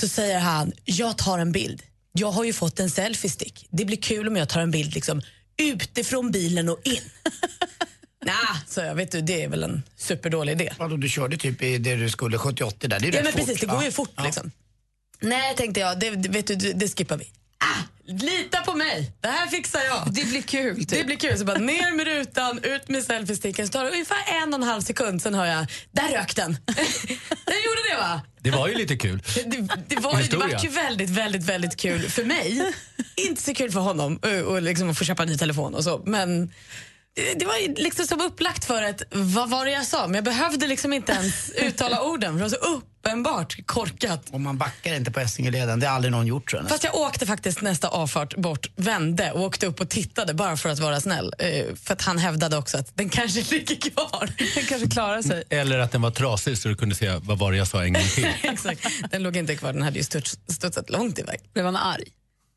Så 0.00 0.08
säger 0.08 0.38
han, 0.38 0.72
jag 0.84 1.18
tar 1.18 1.38
en 1.38 1.52
bild. 1.52 1.82
Jag 2.12 2.30
har 2.30 2.44
ju 2.44 2.52
fått 2.52 2.80
en 2.80 2.90
selfie-stick. 2.90 3.66
Det 3.70 3.84
blir 3.84 3.96
kul 3.96 4.28
om 4.28 4.36
jag 4.36 4.48
tar 4.48 4.60
en 4.60 4.70
bild 4.70 4.94
liksom 4.94 5.22
utifrån 5.56 6.30
bilen 6.30 6.68
och 6.68 6.80
in. 6.84 7.00
nah, 8.24 8.56
så 8.68 8.80
jag 8.80 8.94
vet 8.94 9.12
du, 9.12 9.20
det 9.20 9.42
är 9.42 9.48
väl 9.48 9.62
en 9.62 9.82
superdålig 9.96 10.52
idé. 10.52 10.72
Vadå, 10.78 10.96
du 10.96 11.08
körde 11.08 11.36
typ 11.36 11.62
i 11.62 11.78
det 11.78 11.96
du 11.96 12.10
skulle 12.10 12.36
70-80 12.36 12.88
där. 12.88 13.00
Det 13.00 13.08
är 13.08 13.12
Ja 13.12 13.18
rätt 13.18 13.24
men 13.24 13.32
fort, 13.32 13.40
precis, 13.40 13.60
det 13.60 13.66
går 13.66 13.84
ju 13.84 13.90
fort 13.90 14.12
Ja. 14.16 14.24
liksom. 14.24 14.50
Nej, 15.20 15.56
tänkte 15.56 15.80
jag, 15.80 16.00
det, 16.00 16.10
vet 16.10 16.46
du, 16.46 16.54
det 16.54 16.96
skippar 16.96 17.16
vi. 17.16 17.30
Ah, 17.64 17.82
lita 18.06 18.60
på 18.60 18.74
mig, 18.74 19.12
det 19.20 19.28
här 19.28 19.46
fixar 19.46 19.80
jag. 19.80 20.14
Det 20.14 20.24
blir 20.24 20.42
kul. 20.42 20.76
Typ. 20.76 20.88
Det 20.88 21.04
blir 21.04 21.16
kul. 21.16 21.38
Så 21.38 21.44
bara 21.44 21.58
ner 21.58 21.92
med 21.92 22.06
rutan, 22.06 22.60
ut 22.62 22.88
med 22.88 23.04
selfiesticken. 23.04 23.66
Så 23.66 23.72
tar 23.72 23.84
det 23.84 23.90
ungefär 23.90 24.42
en 24.42 24.54
och 24.54 24.60
en 24.60 24.66
halv 24.66 24.80
sekund, 24.80 25.22
sen 25.22 25.34
hör 25.34 25.46
jag, 25.46 25.66
där 25.90 26.08
rök 26.08 26.36
den. 26.36 26.52
den 27.46 27.56
gjorde 27.64 27.82
det 27.90 27.96
va? 27.98 28.20
Det 28.40 28.50
var 28.50 28.68
ju 28.68 28.74
lite 28.74 28.96
kul. 28.96 29.22
Det, 29.34 29.42
det, 29.86 29.96
var, 30.00 30.12
det 30.12 30.18
Historia. 30.18 30.56
var 30.56 30.64
ju 30.64 30.68
väldigt, 30.68 31.10
väldigt, 31.10 31.42
väldigt 31.42 31.76
kul 31.76 32.10
för 32.10 32.24
mig. 32.24 32.72
Inte 33.16 33.42
så 33.42 33.54
kul 33.54 33.70
för 33.70 33.80
honom 33.80 34.18
eh, 34.22 34.40
och 34.40 34.62
liksom 34.62 34.90
att 34.90 34.98
få 34.98 35.04
köpa 35.04 35.22
en 35.22 35.28
ny 35.28 35.38
telefon 35.38 35.74
och 35.74 35.84
så. 35.84 36.02
Men 36.06 36.52
Det- 37.14 37.44
var 37.46 37.56
ju 37.56 37.74
liksom 37.74 38.06
som 38.06 38.20
upplagt 38.20 38.64
för 38.64 38.82
ett 38.82 39.02
vad 39.10 39.50
var 39.50 39.64
det 39.64 39.70
jag 39.70 39.86
sa? 39.86 40.06
Men 40.06 40.14
jag 40.14 40.24
behövde 40.24 40.66
liksom 40.66 40.92
inte 40.92 41.12
ens 41.12 41.50
uttala 41.56 42.02
orden 42.02 42.32
för 42.32 42.38
det 42.38 42.42
var 42.42 42.48
så 42.68 42.76
uppenbart 42.76 43.66
korkat. 43.66 44.22
Och 44.30 44.40
man 44.40 44.58
backar 44.58 44.94
inte 44.94 45.10
på 45.10 45.20
Essingeleden, 45.20 45.80
det 45.80 45.86
har 45.86 45.94
aldrig 45.94 46.12
någon 46.12 46.26
gjort 46.26 46.50
tror 46.50 46.62
jag. 46.62 46.68
Fast 46.70 46.84
jag 46.84 46.94
åkte 46.94 47.26
faktiskt 47.26 47.60
nästa 47.60 47.88
avfart 47.88 48.36
bort, 48.36 48.70
vände 48.76 49.32
och 49.32 49.40
åkte 49.40 49.66
upp 49.66 49.80
och 49.80 49.88
tittade 49.88 50.34
bara 50.34 50.56
för 50.56 50.68
att 50.68 50.78
vara 50.78 51.00
snäll. 51.00 51.34
Eh, 51.38 51.64
för 51.84 51.92
att 51.94 52.02
han 52.02 52.18
hävdade 52.18 52.56
också 52.56 52.78
att 52.78 52.96
den 52.96 53.08
kanske 53.08 53.40
ligger 53.54 53.90
kvar. 53.90 54.30
Den 54.54 54.64
kanske 54.64 54.88
klarar 54.90 55.22
sig. 55.22 55.44
Eller 55.50 55.78
att 55.78 55.92
den 55.92 56.02
var 56.02 56.10
trasig 56.10 56.58
så 56.58 56.68
du 56.68 56.76
kunde 56.76 56.94
säga 56.94 57.18
vad 57.18 57.38
var 57.38 57.52
det 57.52 57.58
jag 57.58 57.68
sa 57.68 57.84
en 57.84 57.92
gång 57.92 58.02
till. 58.14 58.28
Exakt. 58.42 58.86
Den 59.10 59.22
låg 59.22 59.36
inte 59.36 59.56
kvar, 59.56 59.72
den 59.72 59.82
hade 59.82 59.98
ju 59.98 60.04
studs, 60.04 60.38
studsat 60.48 60.90
långt 60.90 61.18
iväg. 61.18 61.40
Blev 61.52 61.64
han 61.64 61.76
arg? 61.76 62.04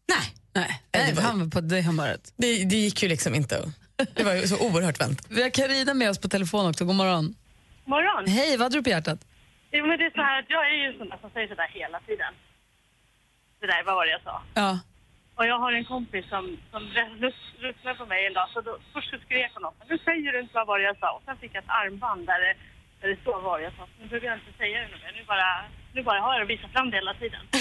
Nej. 0.09 0.33
Nej, 0.55 0.81
Nej, 0.95 1.09
det 1.09 1.13
var- 1.15 1.21
han 1.23 1.39
var 1.39 1.47
på 1.47 1.61
det 1.61 1.81
humöret. 1.81 2.33
Det, 2.37 2.63
det 2.65 2.75
gick 2.75 3.03
ju 3.03 3.09
liksom 3.09 3.35
inte. 3.35 3.57
att- 3.59 3.69
Det 3.97 4.23
var 4.23 4.33
ju 4.33 4.47
så 4.47 4.57
oerhört 4.67 4.99
väntat. 5.01 5.25
Vi 5.29 5.41
har 5.43 5.49
Carina 5.49 5.93
med 5.93 6.09
oss 6.09 6.19
på 6.21 6.27
telefon 6.27 6.69
också. 6.69 6.85
God 6.85 6.95
morgon. 6.95 7.35
Morgon. 7.85 8.27
Hej, 8.27 8.57
vad 8.57 8.65
hade 8.65 8.77
du 8.77 8.83
på 8.83 8.89
hjärtat? 8.89 9.19
Jo, 9.71 9.85
men 9.87 9.97
det 9.99 10.05
är 10.05 10.11
så 10.19 10.21
här 10.21 10.39
att 10.39 10.49
jag 10.49 10.63
är 10.71 10.75
ju 10.81 10.85
en 10.91 10.97
sån 10.97 11.09
där 11.09 11.17
som 11.21 11.29
säger 11.31 11.47
sådär 11.47 11.69
hela 11.79 11.99
tiden. 11.99 12.33
Det 13.59 13.67
där, 13.67 13.83
vad 13.83 13.95
var 13.95 14.05
det 14.05 14.11
jag 14.11 14.21
sa? 14.23 14.41
Ja. 14.53 14.79
Och 15.35 15.45
jag 15.47 15.59
har 15.59 15.71
en 15.71 15.85
kompis 15.85 16.25
som, 16.29 16.57
som 16.71 16.81
ruttnade 17.63 17.97
på 17.97 18.05
mig 18.05 18.25
en 18.27 18.33
dag. 18.33 18.47
Så 18.53 18.61
då, 18.61 18.77
först 18.93 19.09
så 19.09 19.17
skrek 19.25 19.51
hon 19.55 19.65
åt 19.65 19.79
mig. 19.79 19.87
Nu 19.91 19.97
säger 19.97 20.31
du 20.33 20.39
inte 20.39 20.53
vad 20.59 20.67
var 20.67 20.79
det 20.79 20.85
jag 20.85 20.97
sa. 20.99 21.09
Och 21.17 21.21
sen 21.25 21.37
fick 21.37 21.51
jag 21.55 21.63
ett 21.63 21.69
armband 21.81 22.25
där 22.25 22.39
det, 22.45 22.53
där 23.01 23.07
det 23.09 23.21
står 23.21 23.33
vad 23.33 23.43
var 23.43 23.57
det 23.59 23.63
jag 23.63 23.73
sa. 23.77 23.83
Så 23.85 23.91
nu 24.01 24.07
behöver 24.07 24.27
jag 24.27 24.37
inte 24.37 24.57
säga 24.57 24.77
det 24.81 24.87
nu 24.93 24.97
mer. 25.03 25.13
Nu 25.19 25.23
bara, 25.33 25.47
nu 25.95 26.03
bara 26.03 26.19
har 26.21 26.31
jag 26.33 26.39
det 26.41 26.45
och 26.45 26.49
visar 26.49 26.67
fram 26.67 26.89
det 26.91 26.97
hela 26.97 27.13
tiden. 27.13 27.41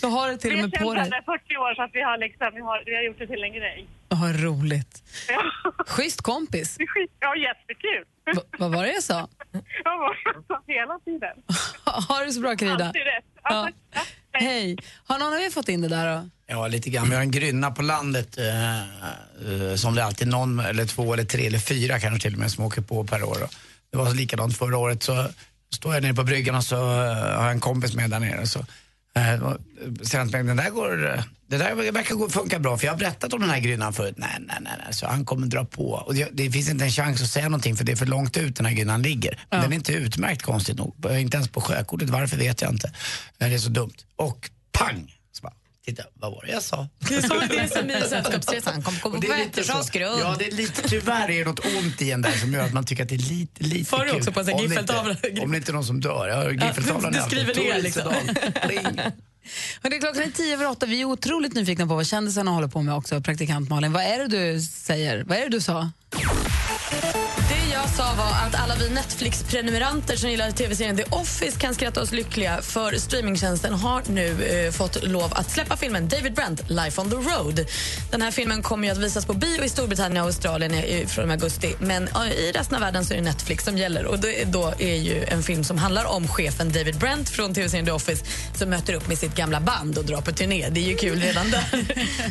Du 0.00 0.06
har 0.06 0.28
det 0.30 0.38
till 0.38 0.50
och 0.52 0.56
Vi 0.58 0.62
med 0.62 0.72
på 0.72 0.78
dig. 0.78 0.84
varandra 0.94 1.18
i 1.18 1.22
40 1.24 1.56
år 1.56 1.74
så 1.74 1.82
att 1.82 1.90
vi 1.92 2.02
har, 2.02 2.18
liksom, 2.18 2.46
vi 2.54 2.60
har, 2.60 2.82
vi 2.86 2.94
har 2.96 3.02
gjort 3.02 3.18
det 3.18 3.26
till 3.26 3.42
en 3.42 3.52
grej. 3.52 3.86
Vad 4.08 4.40
roligt. 4.42 5.02
Ja. 5.28 5.42
Schysst 5.86 6.22
kompis. 6.22 6.76
Det 6.76 6.82
är 6.82 6.86
skit, 6.86 7.10
ja, 7.20 7.36
jättekul. 7.36 8.04
Va, 8.36 8.42
vad 8.58 8.70
var 8.74 8.82
det 8.82 8.92
jag 8.92 9.02
sa? 9.02 9.28
Vad 9.84 9.98
var 9.98 10.14
det 10.14 10.32
jag 10.34 10.44
sa 10.48 10.62
hela 10.66 10.98
tiden? 11.04 11.36
Ha 12.08 12.24
det 12.24 12.32
så 12.32 12.40
bra, 12.40 12.56
Carina. 12.56 12.84
Alltid 12.86 13.02
rätt. 13.02 13.24
Ja, 13.42 13.68
Ja. 13.94 14.00
Hej. 14.40 14.76
Har 15.06 15.18
någon 15.18 15.32
av 15.34 15.40
er 15.40 15.50
fått 15.50 15.68
in 15.68 15.80
det 15.82 15.88
där 15.88 16.16
då? 16.16 16.28
Ja, 16.46 16.66
lite 16.68 16.90
grann. 16.90 17.08
Vi 17.08 17.14
har 17.14 17.22
en 17.22 17.30
grynna 17.30 17.70
på 17.70 17.82
landet 17.82 18.38
eh, 18.38 18.78
eh, 18.80 19.74
som 19.76 19.94
det 19.94 20.00
är 20.02 20.06
alltid 20.06 20.28
någon, 20.28 20.60
eller 20.60 20.84
två, 20.86 21.12
eller 21.12 21.24
tre, 21.24 21.46
eller 21.46 21.58
fyra 21.58 22.00
kanske 22.00 22.20
till 22.22 22.32
och 22.34 22.38
med 22.38 22.50
som 22.50 22.64
åker 22.64 22.80
på 22.82 23.04
per 23.04 23.22
år. 23.22 23.42
Och 23.42 23.50
det 23.92 23.98
var 23.98 24.14
likadant 24.14 24.56
förra 24.58 24.78
året. 24.78 25.02
Så 25.02 25.26
står 25.74 25.94
jag 25.94 26.02
nere 26.02 26.14
på 26.14 26.22
bryggan 26.24 26.54
och 26.54 26.64
så 26.64 26.76
eh, 26.76 27.14
har 27.14 27.42
jag 27.44 27.50
en 27.50 27.60
kompis 27.60 27.94
med 27.94 28.10
där 28.10 28.20
nere. 28.20 28.46
Så, 28.46 28.60
eh, 29.16 29.32
eh, 29.32 29.38
till 30.04 30.18
mig, 30.18 30.44
den 30.44 30.56
där 30.56 30.70
går, 30.70 31.14
eh, 31.14 31.22
det 31.48 31.56
där 31.58 31.92
verkar 31.92 32.28
funka 32.28 32.58
bra 32.58 32.78
för 32.78 32.86
jag 32.86 32.92
har 32.92 32.98
berättat 32.98 33.32
om 33.32 33.40
den 33.40 33.50
här 33.50 33.60
grynnan 33.60 33.92
förut. 33.92 34.14
Nej, 34.18 34.36
nej, 34.40 34.56
nej, 34.60 34.72
nej. 34.84 34.94
Så 34.94 35.06
han 35.06 35.24
kommer 35.24 35.46
dra 35.46 35.64
på. 35.64 35.90
Och 35.90 36.14
det, 36.14 36.28
det 36.32 36.50
finns 36.50 36.70
inte 36.70 36.84
en 36.84 36.90
chans 36.90 37.22
att 37.22 37.28
säga 37.28 37.48
någonting 37.48 37.76
för 37.76 37.84
det 37.84 37.92
är 37.92 37.96
för 37.96 38.06
långt 38.06 38.36
ut 38.36 38.56
den 38.56 38.66
här 38.66 38.72
grynnan 38.72 39.02
ligger. 39.02 39.38
Men 39.50 39.60
Den 39.60 39.72
är 39.72 39.76
inte 39.76 39.92
utmärkt 39.92 40.42
konstigt 40.42 40.76
nog. 40.76 40.94
Inte 41.10 41.36
ens 41.36 41.48
på 41.48 41.60
sjökortet. 41.60 42.10
Varför 42.10 42.36
vet 42.36 42.62
jag 42.62 42.70
inte. 42.70 42.92
Det 43.38 43.44
är 43.44 43.58
så 43.58 43.68
dumt. 43.68 43.94
Och 44.16 44.50
pang! 44.72 45.15
Titta, 45.86 46.02
vad 46.14 46.32
var 46.32 46.44
det 46.46 46.52
jag 46.52 46.62
sa? 46.62 46.88
Det 46.98 47.14
är 47.14 47.20
som 47.22 47.38
det 47.48 47.58
är 47.58 47.68
som 47.68 47.90
i 47.90 48.00
Sällskapsresan. 48.10 48.82
Komma 48.82 48.96
Och 49.02 49.12
på 49.14 49.20
det 49.20 49.26
är 49.26 49.62
så- 49.82 49.98
grund. 49.98 50.20
Ja, 50.20 50.36
det 50.38 50.46
är 50.46 50.50
lite, 50.50 50.88
tyvärr 50.88 51.30
är 51.30 51.38
det 51.38 51.44
något 51.44 51.60
ont 51.78 52.02
i 52.02 52.10
en 52.10 52.22
där 52.22 52.32
som 52.32 52.52
gör 52.52 52.64
att 52.64 52.72
man 52.72 52.84
tycker 52.86 53.02
att 53.02 53.08
det 53.08 53.14
är 53.14 53.18
lite, 53.18 53.64
lite 53.64 53.84
Får 53.90 53.98
du 54.04 54.10
kul. 54.10 54.18
också 54.18 54.32
på 54.32 54.40
Om 54.40 54.46
det 54.46 54.62
Giffeltavla? 54.62 55.16
inte- 55.24 55.40
Om 55.42 55.50
det 55.52 55.56
inte 55.58 55.70
är 55.70 55.72
någon 55.72 55.84
som 55.84 56.00
dör. 56.00 56.28
Jag 56.28 56.36
har 56.36 56.50
Giffeltavlan 56.50 57.12
du 57.12 57.18
är 57.22 57.22
skriver 57.22 57.54
ner 57.54 57.82
liksom. 57.82 58.12
Hälsedal. 58.12 58.52
Pling. 58.68 59.00
Hörrni, 59.82 59.98
klockan 60.00 60.22
är 60.22 60.30
tio 60.30 60.54
över 60.54 60.68
åtta. 60.68 60.86
Vi 60.86 61.00
är 61.00 61.04
otroligt 61.04 61.54
nyfikna 61.54 61.86
på 61.86 61.94
vad 61.94 62.06
kändisarna 62.06 62.50
håller 62.50 62.68
på 62.68 62.82
med 62.82 62.94
också. 62.94 63.20
Praktikant 63.20 63.68
Malin, 63.70 63.92
vad 63.92 64.02
är 64.02 64.18
det 64.18 64.28
du 64.54 64.60
säger? 64.60 65.24
Vad 65.24 65.38
är 65.38 65.42
det 65.42 65.48
du 65.48 65.60
sa? 65.60 65.90
Det 67.86 67.90
jag 68.02 68.06
sa 68.08 68.14
var 68.14 68.46
att 68.48 68.54
alla 68.54 68.74
vi 68.74 68.90
Netflix-prenumeranter 68.90 70.16
som 70.16 70.30
gillar 70.30 70.50
tv-serien 70.50 70.96
The 70.96 71.04
Office 71.10 71.58
kan 71.58 71.74
skratta 71.74 72.00
oss 72.02 72.12
lyckliga 72.12 72.62
för 72.62 72.96
streamingtjänsten 72.98 73.74
har 73.74 74.02
nu 74.08 74.44
eh, 74.66 74.72
fått 74.72 75.04
lov 75.04 75.32
att 75.34 75.50
släppa 75.50 75.76
filmen 75.76 76.08
David 76.08 76.34
Brent, 76.34 76.70
Life 76.70 77.00
on 77.00 77.10
the 77.10 77.16
Road. 77.16 77.66
Den 78.10 78.22
här 78.22 78.30
filmen 78.30 78.62
kommer 78.62 78.88
ju 78.88 78.92
att 78.92 78.98
visas 78.98 79.26
på 79.26 79.32
bio 79.34 79.64
i 79.64 79.68
Storbritannien 79.68 80.20
och 80.22 80.26
Australien 80.26 80.74
i- 80.74 81.06
från 81.08 81.30
augusti. 81.30 81.74
Men 81.80 82.08
eh, 82.08 82.32
i 82.32 82.52
resten 82.52 82.74
av 82.74 82.80
världen 82.80 83.04
så 83.04 83.12
är 83.14 83.18
det 83.18 83.22
Netflix 83.24 83.64
som 83.64 83.78
gäller. 83.78 84.04
Och 84.06 84.18
det, 84.18 84.44
då 84.44 84.74
är 84.78 84.94
ju 84.96 85.24
en 85.24 85.42
film 85.42 85.64
som 85.64 85.78
handlar 85.78 86.04
om 86.04 86.28
chefen 86.28 86.72
David 86.72 86.98
Brent 86.98 87.28
från 87.28 87.54
tv-serien 87.54 87.86
The 87.86 87.92
Office 87.92 88.24
som 88.54 88.70
möter 88.70 88.94
upp 88.94 89.08
med 89.08 89.18
sitt 89.18 89.34
gamla 89.34 89.60
band 89.60 89.98
och 89.98 90.04
drar 90.04 90.20
på 90.20 90.32
turné. 90.32 90.68
Det 90.70 90.80
är 90.80 90.84
ju 90.88 90.96
kul 90.96 91.20
redan 91.20 91.50
där. 91.50 91.64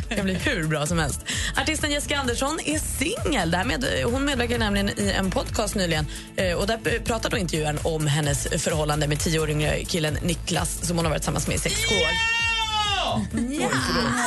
Det 0.08 0.14
kan 0.14 0.24
bli 0.24 0.34
hur 0.34 0.64
bra 0.66 0.86
som 0.86 0.98
helst. 0.98 1.20
Artisten 1.56 1.90
Jessica 1.92 2.18
Andersson 2.18 2.58
är 2.64 2.78
singel. 2.98 3.50
Med, 3.66 3.84
hon 4.04 4.24
medverkar 4.24 4.58
nämligen 4.58 4.88
i 5.00 5.10
en 5.10 5.30
podcast 5.46 5.74
nyligen. 5.74 6.06
Eh, 6.36 6.52
Och 6.52 6.66
där 6.66 6.98
pratar 7.04 7.30
då 7.30 7.36
intervjuaren 7.38 7.78
om 7.82 8.06
hennes 8.06 8.48
förhållande 8.48 9.06
med 9.08 9.20
tio 9.20 9.38
år 9.40 9.50
yngre 9.50 9.84
killen 9.84 10.18
Niklas 10.22 10.86
som 10.86 10.96
hon 10.96 11.04
har 11.06 11.10
varit 11.10 11.22
tillsammans 11.22 11.46
med 11.46 11.56
i 11.56 11.58
sex 11.58 11.74
år. 11.74 12.45
Ja, 12.96 13.22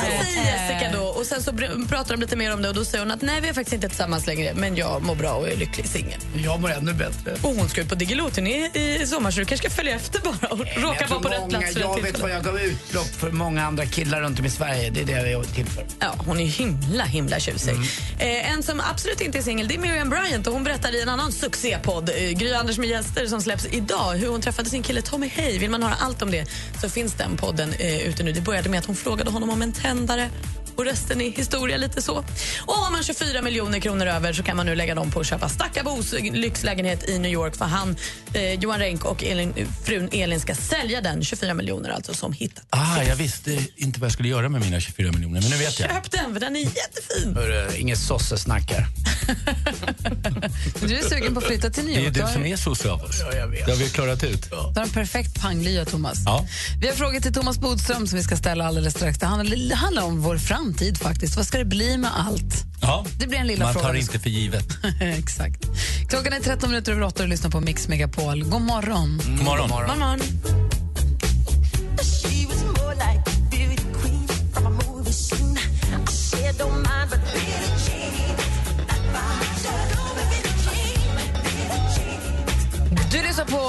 säger 0.02 0.46
Jessica 0.46 0.98
då. 0.98 1.02
Och 1.04 1.26
sen 1.26 1.42
så 1.42 1.52
pratar 1.88 2.14
de 2.14 2.20
lite 2.20 2.36
mer 2.36 2.54
om 2.54 2.62
det 2.62 2.68
och 2.68 2.74
då 2.74 2.84
säger 2.84 3.04
hon 3.04 3.10
att 3.10 3.22
nej 3.22 3.40
vi 3.40 3.48
är 3.48 3.52
faktiskt 3.52 3.74
inte 3.74 3.88
tillsammans 3.88 4.26
längre 4.26 4.54
men 4.54 4.76
jag 4.76 5.02
mår 5.02 5.14
bra 5.14 5.32
och 5.32 5.48
är 5.48 5.56
lycklig 5.56 5.86
singel. 5.86 6.20
Jag 6.44 6.60
mår 6.60 6.70
ännu 6.72 6.92
bättre. 6.92 7.32
Och 7.42 7.54
hon 7.54 7.68
ska 7.68 7.80
ut 7.80 7.88
på 7.88 7.94
Diggiloo-turné 7.94 8.70
i 8.74 9.06
sommar 9.06 9.30
så 9.30 9.40
du 9.40 9.44
kanske 9.46 9.68
ska 9.68 9.76
följa 9.76 9.94
efter 9.94 10.20
bara 10.20 10.46
och 10.52 10.58
råka 10.58 10.96
Jag 11.00 11.08
vara 11.08 11.20
på 11.20 11.28
rätt 11.28 11.40
många- 11.40 11.58
plats 11.58 11.72
för 11.74 11.80
Jag 11.80 11.98
rätt 11.98 12.04
vet 12.04 12.20
vad 12.20 12.30
jag 12.30 12.44
gav 12.44 12.60
utlopp 12.60 13.06
för 13.06 13.30
många 13.30 13.66
andra 13.66 13.86
killar 13.86 14.20
runt 14.20 14.38
om 14.38 14.44
i 14.46 14.50
Sverige. 14.50 14.90
Det 14.90 15.00
är 15.00 15.04
det 15.22 15.30
jag 15.30 15.44
är 15.44 15.48
till 15.48 15.66
för. 15.66 15.84
Ja, 16.00 16.14
hon 16.26 16.40
är 16.40 16.44
himla, 16.46 17.04
himla 17.04 17.40
tjusig. 17.40 17.74
Eh, 18.18 18.50
en 18.52 18.62
som 18.62 18.80
absolut 18.90 19.20
inte 19.20 19.38
är 19.38 19.42
singel 19.42 19.68
det 19.68 19.74
är 19.74 19.78
Miriam 19.78 20.10
Bryant 20.10 20.46
och 20.46 20.52
hon 20.52 20.64
berättar 20.64 20.94
i 20.94 21.02
en 21.02 21.08
annan 21.08 21.32
succépodd, 21.32 22.08
eh, 22.08 22.30
Gry 22.30 22.52
Anders 22.52 22.78
med 22.78 22.88
gäster 22.88 23.26
som 23.26 23.40
släpps 23.42 23.66
idag, 23.70 24.12
hur 24.14 24.28
hon 24.28 24.40
träffade 24.40 24.70
sin 24.70 24.82
kille 24.82 25.02
Tommy 25.02 25.28
Hay. 25.36 25.58
Vill 25.58 25.70
man 25.70 25.82
höra 25.82 25.94
allt 26.00 26.22
om 26.22 26.30
det 26.30 26.46
så 26.80 26.88
finns 26.88 27.12
den 27.14 27.36
podden 27.36 27.72
eh, 27.78 28.00
ute 28.00 28.22
nu. 28.22 28.32
Det 28.32 28.40
började 28.60 28.70
med 28.70 28.78
att 28.78 28.86
hon 28.86 28.96
frågade 28.96 29.30
honom 29.30 29.50
om 29.50 29.62
en 29.62 29.72
tändare 29.72 30.28
och 30.76 30.84
resten 30.84 31.20
är 31.20 31.30
historia 31.30 31.76
lite 31.76 32.02
så. 32.02 32.24
Och 32.66 32.74
har 32.74 32.90
man 32.92 33.02
24 33.02 33.42
miljoner 33.42 33.80
kronor 33.80 34.06
över 34.06 34.32
så 34.32 34.42
kan 34.42 34.56
man 34.56 34.66
nu 34.66 34.74
lägga 34.74 34.94
dem 34.94 35.10
på 35.10 35.20
att 35.20 35.26
köpa 35.26 35.48
Stackabos 35.48 36.12
lyxlägenhet 36.32 37.08
i 37.08 37.18
New 37.18 37.32
York 37.32 37.56
för 37.56 37.64
han, 37.64 37.96
eh, 38.32 38.52
Johan 38.54 38.78
Renck 38.78 39.04
och 39.04 39.24
Elin, 39.24 39.54
frun 39.84 40.08
Elin 40.12 40.40
ska 40.40 40.54
sälja 40.54 41.00
den, 41.00 41.24
24 41.24 41.54
miljoner 41.54 41.90
alltså 41.90 42.14
som 42.14 42.32
hittat. 42.32 42.64
Ah, 42.70 43.02
jag 43.02 43.16
visste 43.16 43.58
inte 43.76 44.00
vad 44.00 44.06
jag 44.06 44.12
skulle 44.12 44.28
göra 44.28 44.48
med 44.48 44.60
mina 44.60 44.80
24 44.80 45.12
miljoner, 45.12 45.40
men 45.40 45.50
nu 45.50 45.56
vet 45.56 45.80
jag. 45.80 45.90
Köp 45.90 46.10
den 46.10 46.32
för 46.32 46.40
den 46.40 46.56
är 46.56 46.60
jättefin. 46.60 47.34
Hörru, 47.36 47.76
inget 47.76 47.98
sossesnack 47.98 48.72
här. 48.72 48.86
Du 50.88 50.98
är 50.98 51.08
sugen 51.08 51.34
på 51.34 51.40
att 51.40 51.46
flytta 51.46 51.70
till 51.70 51.84
New 51.84 51.94
Det 51.94 52.00
är 52.00 52.04
York. 52.04 52.14
du 52.28 52.32
som 52.32 52.44
är 52.46 52.56
sosse 52.56 52.90
av 52.90 53.02
oss. 53.02 53.16
Ja, 53.20 53.36
jag 53.38 53.48
vet. 53.48 53.66
Det 53.66 53.72
har 53.72 53.78
vi 53.78 53.88
klarat 53.88 54.24
ut. 54.24 54.50
Du 54.50 54.56
har 54.56 54.82
en 54.82 54.90
perfekt 54.90 55.40
panglya, 55.42 55.84
Thomas. 55.84 56.18
Ja. 56.24 56.46
Vi 56.80 56.86
har 56.86 56.94
frågor 56.94 57.20
till 57.20 57.34
Thomas 57.34 57.58
Bodström 57.58 58.06
som 58.06 58.18
vi 58.18 58.24
ska 58.24 58.36
ställa 58.36 58.66
alldeles 58.66 58.94
strax. 58.94 59.18
Det 59.18 59.26
handlar, 59.26 59.56
det 59.68 59.74
handlar 59.74 60.02
om 60.02 60.20
vår 60.20 60.38
framtid 60.38 60.59
faktiskt. 60.98 61.36
Vad 61.36 61.46
ska 61.46 61.58
det 61.58 61.64
bli 61.64 61.96
med 61.96 62.10
allt? 62.14 62.64
Ja. 62.80 63.04
Det 63.18 63.26
blir 63.26 63.38
en 63.38 63.46
lilla 63.46 63.64
Man 63.64 63.72
fråga. 63.72 63.86
tar 63.86 63.94
inte 63.94 64.18
för 64.18 64.30
givet. 64.30 64.66
Exakt. 65.00 65.64
Klockan 66.08 66.32
är 66.32 66.40
13 66.40 66.70
minuter 66.70 66.92
över 66.92 67.02
8 67.02 67.22
och 67.22 67.28
du 67.28 67.30
lyssnar 67.30 67.50
på 67.50 67.60
Mix 67.60 67.88
Megapol. 67.88 68.44
God 68.44 68.62
morgon. 68.62 69.20
God 69.24 69.44
morgon. 69.44 69.68
God 69.68 69.98
morgon. 69.98 70.18
Billie 77.32 77.70
Jean. 77.86 78.10
Du 83.10 83.22
lyssnar 83.22 83.44
på 83.44 83.60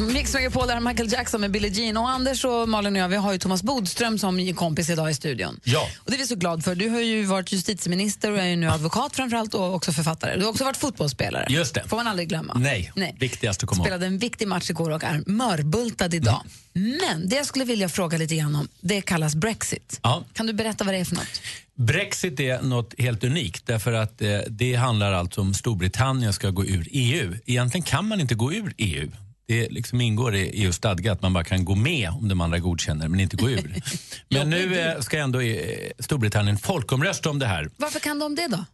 Mix 0.00 0.34
Megapol, 0.34 0.66
där 0.66 0.80
Michael 0.80 1.12
Jackson 1.12 1.40
med 1.40 1.50
Billie 1.50 1.68
Jean. 1.68 1.96
Och 1.96 2.10
Anders 2.10 2.44
och 2.44 2.68
Malin 2.68 2.96
och 2.96 3.02
jag, 3.02 3.08
vi 3.08 3.16
har 3.16 3.32
ju 3.32 3.38
Thomas 3.38 3.62
Bodström 3.62 4.18
som 4.18 4.54
kompis 4.54 4.90
idag 4.90 5.10
i 5.10 5.14
studion. 5.14 5.60
Ja. 5.64 5.88
Och 5.98 6.10
det 6.10 6.16
är 6.16 6.18
vi 6.18 6.26
så 6.26 6.34
glad 6.34 6.64
för. 6.64 6.74
Du 6.74 6.88
har 6.88 7.00
ju 7.00 7.24
varit 7.24 7.52
justitieminister 7.52 8.32
och 8.32 8.38
är 8.38 8.46
ju 8.46 8.56
nu 8.56 8.68
advokat 8.68 9.16
framförallt 9.16 9.54
och 9.54 9.74
också 9.74 9.92
författare. 9.92 10.36
Du 10.36 10.42
har 10.42 10.50
också 10.50 10.64
varit 10.64 10.76
fotbollsspelare. 10.76 11.46
Just 11.48 11.74
det. 11.74 11.84
får 11.88 11.96
man 11.96 12.06
aldrig 12.06 12.28
glömma. 12.28 12.54
Nej, 12.54 12.92
Nej. 12.94 13.16
viktigast 13.18 13.62
att 13.62 13.68
komma. 13.68 13.84
Spelade 13.84 14.06
en 14.06 14.18
viktig 14.18 14.48
match 14.48 14.70
igår 14.70 14.90
och 14.90 15.04
är 15.04 15.22
mörbultad 15.26 16.14
idag. 16.14 16.42
Men 16.72 17.28
det 17.28 17.36
jag 17.36 17.46
skulle 17.46 17.64
vilja 17.64 17.88
fråga 17.88 18.18
lite 18.18 18.36
grann 18.36 18.56
om, 18.56 18.68
det 18.80 19.00
kallas 19.00 19.34
Brexit. 19.34 20.00
Ja. 20.02 20.24
Kan 20.32 20.46
du 20.46 20.52
berätta 20.52 20.84
vad 20.84 20.94
det 20.94 20.98
är 20.98 21.04
för 21.04 21.14
något? 21.14 21.42
Brexit 21.74 22.40
är 22.40 22.62
något 22.62 22.94
helt 22.98 23.24
unikt 23.24 23.66
därför 23.66 23.92
att 23.92 24.22
eh, 24.22 24.38
det 24.48 24.74
handlar 24.74 25.12
alltså 25.12 25.40
om 25.40 25.54
Storbritannien 25.54 26.32
ska 26.32 26.50
gå 26.50 26.64
ur 26.64 26.88
EU. 26.90 27.34
Egentligen 27.46 27.82
kan 27.82 28.08
man 28.08 28.20
inte 28.20 28.34
gå 28.34 28.52
ur 28.52 28.74
EU. 28.76 29.10
Det 29.48 29.68
liksom 29.68 30.00
ingår 30.00 30.34
i 30.34 30.62
EUs 30.62 30.76
stadga 30.76 31.12
att 31.12 31.22
man 31.22 31.32
bara 31.32 31.44
kan 31.44 31.64
gå 31.64 31.74
med 31.74 32.10
om 32.10 32.28
de 32.28 32.40
andra 32.40 32.58
godkänner 32.58 33.08
men 33.08 33.20
inte 33.20 33.36
gå 33.36 33.50
ur. 33.50 33.74
Men 34.28 34.50
nu 34.50 34.80
eh, 34.80 35.00
ska 35.00 35.18
ändå 35.18 35.40
eh, 35.40 35.90
Storbritannien 35.98 36.58
folkomrösta 36.58 37.30
om 37.30 37.38
det 37.38 37.46
här. 37.46 37.70
Varför 37.76 38.00
kan 38.00 38.18
de 38.18 38.34
det 38.34 38.48
då? 38.48 38.64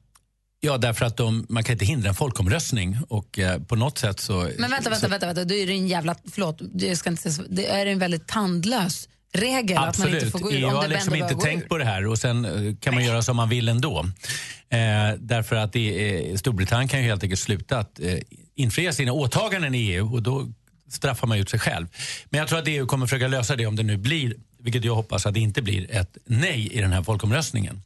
Ja, 0.60 0.78
därför 0.78 1.04
att 1.06 1.16
de, 1.16 1.46
man 1.48 1.64
kan 1.64 1.72
inte 1.72 1.84
hindra 1.84 2.08
en 2.08 2.14
folkomröstning 2.14 2.98
och 3.08 3.38
eh, 3.38 3.62
på 3.62 3.76
något 3.76 3.98
sätt 3.98 4.20
så... 4.20 4.50
Men 4.58 4.70
vänta, 4.70 4.90
vänta, 4.90 5.08
vänta, 5.08 5.26
vänta. 5.26 5.44
Du 5.44 5.62
är 5.62 5.70
en 5.70 5.88
jävla, 5.88 6.14
förlåt, 6.32 6.58
det, 6.60 6.96
ska 6.96 7.10
inte, 7.10 7.30
det 7.48 7.66
är 7.66 7.86
en 7.86 7.98
väldigt 7.98 8.26
tandlös 8.26 9.08
regel 9.32 9.78
att 9.78 9.98
man 9.98 10.08
inte 10.14 10.26
får 10.30 10.38
gå 10.38 10.52
ur 10.52 10.56
EU 10.56 10.66
om 10.66 10.74
har 10.74 10.82
det 10.82 10.88
liksom 10.88 11.14
inte 11.14 11.34
tänkt 11.34 11.68
på 11.68 11.78
det 11.78 11.84
här 11.84 12.06
och 12.06 12.18
sen 12.18 12.44
eh, 12.44 12.76
kan 12.80 12.94
man 12.94 13.04
göra 13.04 13.22
som 13.22 13.36
man 13.36 13.48
vill 13.48 13.68
ändå. 13.68 14.06
Eh, 14.68 15.18
därför 15.18 15.56
att 15.56 15.72
det 15.72 16.30
är, 16.32 16.36
Storbritannien 16.36 16.88
kan 16.88 17.00
ju 17.00 17.06
helt 17.06 17.22
enkelt 17.22 17.40
sluta 17.40 17.78
att 17.78 18.00
eh, 18.00 18.18
infria 18.54 18.92
sina 18.92 19.12
åtaganden 19.12 19.74
i 19.74 19.78
EU 19.78 20.14
och 20.14 20.22
då 20.22 20.48
straffar 20.94 21.26
man 21.26 21.38
ut 21.38 21.50
sig 21.50 21.60
själv. 21.60 21.86
Men 22.30 22.38
jag 22.38 22.48
tror 22.48 22.58
att 22.58 22.68
EU 22.68 22.86
kommer 22.86 23.06
försöka 23.06 23.28
lösa 23.28 23.56
det 23.56 23.66
om 23.66 23.76
det 23.76 23.82
nu 23.82 23.96
blir, 23.96 24.34
vilket 24.58 24.84
jag 24.84 24.94
hoppas 24.94 25.26
att 25.26 25.34
det 25.34 25.40
inte 25.40 25.62
blir, 25.62 25.90
ett 25.90 26.16
nej 26.24 26.68
i 26.72 26.80
den 26.80 26.92
här 26.92 27.02
folkomröstningen. 27.02 27.82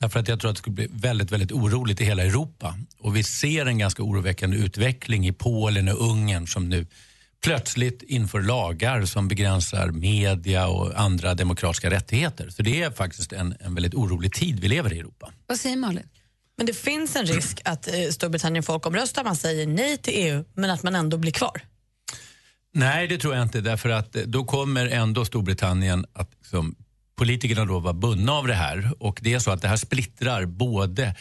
Därför 0.00 0.20
att 0.20 0.28
jag 0.28 0.40
tror 0.40 0.50
att 0.50 0.56
det 0.56 0.58
skulle 0.58 0.74
bli 0.74 0.88
väldigt, 0.90 1.32
väldigt 1.32 1.52
oroligt 1.52 2.00
i 2.00 2.04
hela 2.04 2.22
Europa. 2.22 2.78
Och 2.98 3.16
vi 3.16 3.22
ser 3.22 3.66
en 3.66 3.78
ganska 3.78 4.02
oroväckande 4.02 4.56
utveckling 4.56 5.26
i 5.26 5.32
Polen 5.32 5.88
och 5.88 6.10
Ungern 6.10 6.46
som 6.46 6.68
nu 6.68 6.86
plötsligt 7.42 8.02
inför 8.02 8.40
lagar 8.40 9.04
som 9.04 9.28
begränsar 9.28 9.88
media 9.88 10.68
och 10.68 11.00
andra 11.00 11.34
demokratiska 11.34 11.90
rättigheter. 11.90 12.50
Så 12.50 12.62
det 12.62 12.82
är 12.82 12.90
faktiskt 12.90 13.32
en, 13.32 13.54
en 13.60 13.74
väldigt 13.74 13.94
orolig 13.94 14.32
tid 14.32 14.60
vi 14.60 14.68
lever 14.68 14.92
i 14.92 14.98
Europa. 14.98 15.32
Vad 15.46 15.60
säger 15.60 15.76
Malin? 15.76 16.08
Men 16.56 16.66
det 16.66 16.74
finns 16.74 17.16
en 17.16 17.26
risk 17.26 17.60
att 17.64 17.88
eh, 17.88 17.94
Storbritannien 18.10 18.62
folkomröstar, 18.62 19.24
man 19.24 19.36
säger 19.36 19.66
nej 19.66 19.96
till 19.96 20.14
EU, 20.16 20.44
men 20.54 20.70
att 20.70 20.82
man 20.82 20.94
ändå 20.94 21.16
blir 21.16 21.32
kvar. 21.32 21.62
Nej, 22.72 23.08
det 23.08 23.18
tror 23.18 23.34
jag 23.34 23.42
inte. 23.42 23.60
Därför 23.60 23.88
att 23.88 24.16
eh, 24.16 24.22
då 24.22 24.44
kommer 24.44 24.86
ändå 24.86 25.24
Storbritannien 25.24 26.06
att 26.12 26.30
liksom, 26.38 26.74
politikerna 27.16 27.64
då 27.64 27.78
vara 27.78 27.94
bundna 27.94 28.32
av 28.32 28.46
det 28.46 28.54
här. 28.54 28.92
Och 28.98 29.20
det 29.22 29.34
är 29.34 29.38
så 29.38 29.50
att 29.50 29.62
det 29.62 29.68
här 29.68 29.76
splittrar 29.76 30.44
både 30.44 31.14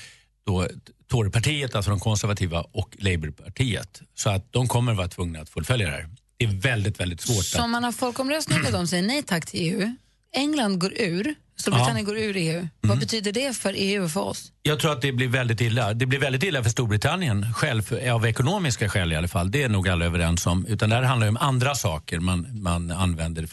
då 0.46 0.68
Torypartiet, 1.10 1.76
alltså 1.76 1.92
de 1.92 2.00
konservativa, 2.00 2.62
och 2.62 2.96
Labourpartiet. 3.00 4.02
Så 4.16 4.30
att 4.30 4.54
de 4.54 4.68
kommer 4.68 4.94
vara 4.94 5.08
tvungna 5.08 5.40
att 5.40 5.50
fullfölja 5.50 5.88
det 5.88 5.94
här. 5.94 6.10
Det 6.38 6.46
är 6.46 6.50
väldigt, 6.50 7.00
väldigt 7.00 7.22
svårt. 7.22 7.46
Så 7.46 7.58
att, 7.58 7.64
om 7.64 7.72
man 7.72 7.84
har 7.84 7.92
folkomröstning 7.92 8.60
och 8.66 8.72
de 8.72 8.88
säger 8.88 9.04
nej 9.04 9.24
tack 9.24 9.46
till 9.46 9.60
EU, 9.60 9.96
England 10.36 10.80
går 10.80 10.94
ur, 11.02 11.36
Storbritannien 11.60 12.06
går 12.06 12.18
ur 12.18 12.36
EU. 12.38 12.68
Vad 12.82 12.92
Mm. 12.92 13.00
betyder 13.00 13.32
det 13.32 13.56
för 13.58 13.74
EU 13.78 14.04
och 14.04 14.12
för 14.12 14.22
oss? 14.22 14.52
Jag 14.64 14.80
tror 14.80 14.92
att 14.92 15.02
det 15.02 15.12
blir 15.12 15.28
väldigt 15.28 15.62
illa. 15.62 15.94
Det 15.94 16.06
blir 16.06 16.20
väldigt 16.20 16.44
illa 16.44 16.64
för 16.64 16.70
Storbritannien 16.70 17.54
själv, 17.54 18.00
av 18.12 18.26
ekonomiska 18.26 18.90
skäl 18.90 19.12
i 19.12 19.16
alla 19.16 19.28
fall. 19.28 19.52
Det 19.52 19.64
är 19.64 19.70
nog 19.70 19.90
alla 19.90 20.06
överens 20.06 20.46
om. 20.48 20.66
Utan 20.66 20.90
det 20.90 20.96
här 20.96 21.04
handlar 21.04 21.28
om 21.28 21.38
andra 21.38 21.76
saker. 21.76 22.20
Man, 22.20 22.62
man 22.62 22.92
använder 22.92 23.46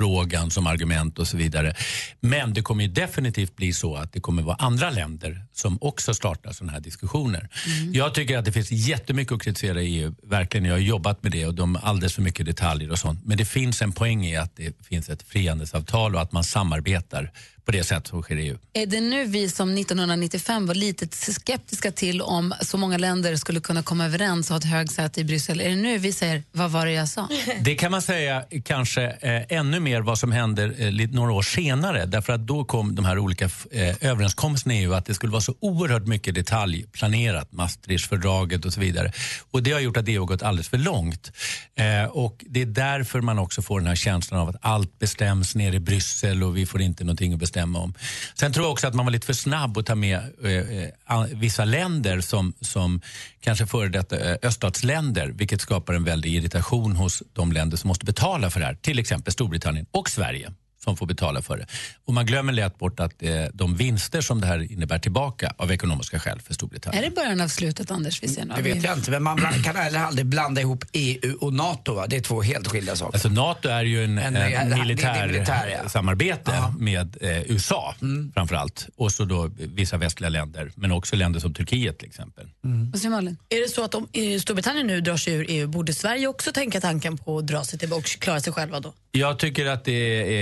flyktingfrågan 0.00 0.50
som 0.50 0.66
argument 0.66 1.18
och 1.18 1.28
så 1.28 1.36
vidare. 1.36 1.74
Men 2.20 2.54
det 2.54 2.62
kommer 2.62 2.88
definitivt 2.88 3.56
bli 3.56 3.72
så 3.72 3.96
att 3.96 4.12
det 4.12 4.20
kommer 4.20 4.42
vara 4.42 4.56
andra 4.56 4.90
länder 4.90 5.44
som 5.52 5.78
också 5.80 6.14
startar 6.14 6.52
sådana 6.52 6.72
här 6.72 6.80
diskussioner. 6.80 7.48
Jag 7.92 8.14
tycker 8.14 8.38
att 8.38 8.44
det 8.44 8.52
finns 8.52 8.70
jättemycket 8.70 9.32
att 9.32 9.42
kritisera 9.42 9.82
i 9.82 10.00
EU. 10.00 10.14
Verkligen, 10.22 10.64
jag 10.66 10.74
har 10.74 10.78
jobbat 10.78 11.22
med 11.22 11.32
det 11.32 11.46
och 11.46 11.54
de 11.54 11.76
alldeles 11.82 12.14
för 12.14 12.22
mycket 12.22 12.46
detaljer 12.46 12.90
och 12.90 12.98
sånt. 12.98 13.24
Men 13.24 13.38
det 13.38 13.44
finns 13.44 13.82
en 13.82 13.92
poäng 13.92 14.26
i 14.26 14.36
att 14.36 14.56
det 14.56 14.86
finns 14.86 15.08
ett 15.08 15.22
frihandelsavtal 15.22 16.14
och 16.14 16.22
att 16.22 16.32
man 16.32 16.44
samarbetar 16.44 17.30
på 17.64 17.72
det 17.72 17.84
sätt 17.84 18.06
som 18.06 18.22
sker 18.22 18.36
i 18.36 18.46
EU. 18.46 18.58
Är 18.72 18.86
det 18.86 19.00
nu 19.00 19.24
vi 19.24 19.48
som 19.48 19.78
1995 19.78 20.66
var 20.66 20.74
lite 20.74 21.32
skeptiska 21.32 21.92
till 21.92 22.22
om 22.22 22.54
så 22.60 22.76
många 22.76 22.98
länder 22.98 23.36
skulle 23.36 23.60
kunna 23.60 23.82
komma 23.82 24.04
överens 24.04 24.50
och 24.50 24.54
ha 24.54 24.58
ett 24.58 24.64
högsäte 24.64 25.20
i 25.20 25.24
Bryssel, 25.24 25.60
är 25.60 25.68
det 25.68 25.76
nu 25.76 25.98
vi 25.98 26.12
säger 26.12 26.42
vad 26.52 26.70
var 26.70 26.86
det 26.86 26.92
jag 26.92 27.08
sa? 27.08 27.28
Det 27.60 27.74
kan 27.74 27.90
man 27.90 28.02
säga 28.02 28.44
kanske 28.64 29.02
eh, 29.02 29.58
ännu 29.58 29.80
mer 29.80 30.00
vad 30.00 30.18
som 30.18 30.32
händer 30.32 30.74
eh, 30.78 30.90
lite, 30.90 31.14
några 31.14 31.32
år 31.32 31.42
senare. 31.42 32.06
Därför 32.06 32.32
att 32.32 32.46
då 32.46 32.64
kom 32.64 32.94
de 32.94 33.04
här 33.04 33.18
olika 33.18 33.44
eh, 33.70 33.96
överenskommelserna 34.00 34.74
i 34.74 34.82
EU 34.82 34.94
att 34.94 35.06
det 35.06 35.14
skulle 35.14 35.32
vara 35.32 35.40
så 35.40 35.54
oerhört 35.60 36.06
mycket 36.06 36.34
detaljplanerat, 36.34 37.52
Maastrichtfördraget 37.52 38.64
och 38.64 38.72
så 38.72 38.80
vidare. 38.80 39.12
Och 39.50 39.62
det 39.62 39.72
har 39.72 39.80
gjort 39.80 39.96
att 39.96 40.08
EU 40.08 40.20
har 40.20 40.26
gått 40.26 40.42
alldeles 40.42 40.68
för 40.68 40.78
långt. 40.78 41.32
Eh, 41.74 42.10
och 42.10 42.44
det 42.48 42.62
är 42.62 42.66
därför 42.66 43.20
man 43.20 43.38
också 43.38 43.62
får 43.62 43.80
den 43.80 43.86
här 43.86 43.94
känslan 43.94 44.40
av 44.40 44.48
att 44.48 44.56
allt 44.60 44.98
bestäms 44.98 45.54
nere 45.54 45.76
i 45.76 45.80
Bryssel 45.80 46.42
och 46.42 46.56
vi 46.56 46.66
får 46.66 46.80
inte 46.80 47.04
någonting 47.04 47.32
att 47.32 47.38
bestämma 47.38 47.59
om. 47.62 47.94
Sen 48.34 48.52
tror 48.52 48.66
jag 48.66 48.72
också 48.72 48.86
att 48.86 48.94
man 48.94 49.06
var 49.06 49.10
lite 49.10 49.26
för 49.26 49.32
snabb 49.32 49.78
att 49.78 49.86
ta 49.86 49.94
med 49.94 50.18
eh, 50.44 50.50
eh 50.50 51.24
vissa 51.32 51.64
länder 51.64 52.20
som, 52.20 52.52
som 52.60 53.00
kanske 53.40 53.66
före 53.66 53.88
detta 53.88 54.18
eh, 54.18 54.36
öststatsländer, 54.42 55.28
vilket 55.28 55.60
skapar 55.60 55.94
en 55.94 56.04
väldig 56.04 56.34
irritation 56.34 56.96
hos 56.96 57.22
de 57.32 57.52
länder 57.52 57.76
som 57.76 57.88
måste 57.88 58.04
betala 58.04 58.50
för 58.50 58.60
det 58.60 58.66
här. 58.66 58.74
Till 58.74 58.98
exempel 58.98 59.32
Storbritannien 59.32 59.86
och 59.90 60.08
Sverige 60.10 60.52
som 60.84 60.96
får 60.96 61.06
betala 61.06 61.42
för 61.42 61.58
det. 61.58 61.66
Och 62.04 62.14
man 62.14 62.26
glömmer 62.26 62.52
lätt 62.52 62.78
bort 62.78 63.00
att 63.00 63.22
eh, 63.22 63.30
de 63.52 63.76
vinster 63.76 64.20
som 64.20 64.40
det 64.40 64.46
här 64.46 64.72
innebär 64.72 64.98
tillbaka 64.98 65.54
av 65.56 65.72
ekonomiska 65.72 66.18
skäl 66.18 66.40
för 66.40 66.54
Storbritannien. 66.54 67.04
Är 67.04 67.08
det 67.08 67.14
början 67.14 67.40
av 67.40 67.48
slutet, 67.48 67.90
Anders? 67.90 68.22
Vi 68.22 68.28
ser. 68.28 68.44
Det 68.56 68.62
vet 68.62 68.84
jag 68.84 68.98
inte, 68.98 69.10
men 69.10 69.22
man 69.22 69.38
kan 69.64 69.76
heller 69.76 69.98
aldrig 70.00 70.26
blanda 70.26 70.60
ihop 70.60 70.84
EU 70.92 71.36
och 71.40 71.54
NATO. 71.54 71.94
Va? 71.94 72.06
Det 72.06 72.16
är 72.16 72.20
två 72.20 72.42
helt 72.42 72.68
skilda 72.68 72.96
saker. 72.96 73.14
Alltså 73.14 73.28
NATO 73.28 73.68
är 73.68 73.84
ju 73.84 74.04
en, 74.04 74.18
En- 74.18 74.36
en, 74.36 74.52
ja, 74.52 74.64
det 74.64 74.74
är 74.74 74.78
militär, 74.78 75.26
militär, 75.26 75.78
ja. 75.82 75.88
samarbete 75.88 76.52
med 76.78 77.16
eh, 77.20 77.42
USA 77.42 77.94
framför 78.34 78.54
allt. 78.54 78.88
Och 78.96 79.12
så 79.12 79.24
då 79.24 79.50
vissa 79.56 79.96
västliga 79.96 80.28
länder, 80.28 80.72
men 80.74 80.92
också 80.92 81.16
länder 81.16 81.40
som 81.40 81.54
Turkiet 81.54 81.98
till 81.98 82.08
exempel. 82.08 82.48
Vad 82.92 82.98
säger 83.00 83.10
Malin? 83.10 83.36
Är 83.48 83.60
det 83.60 83.68
så 83.68 83.84
att 83.84 83.94
om 83.94 84.08
eh, 84.12 84.38
Storbritannien 84.40 84.86
nu 84.86 85.00
drar 85.00 85.16
sig 85.16 85.32
ur 85.34 85.46
EU, 85.48 85.66
borde 85.68 85.92
Sverige 85.94 86.26
också 86.26 86.52
tänka 86.52 86.80
tanken 86.80 87.18
på 87.18 87.38
att 87.38 87.46
dra 87.46 87.64
sig 87.64 87.78
tillbaka 87.78 88.00
och 88.00 88.04
klara 88.20 88.40
sig 88.40 88.52
själva 88.52 88.80
då? 88.80 88.92
Jag 89.12 89.38
tycker 89.38 89.66
att 89.66 89.84
det 89.84 89.92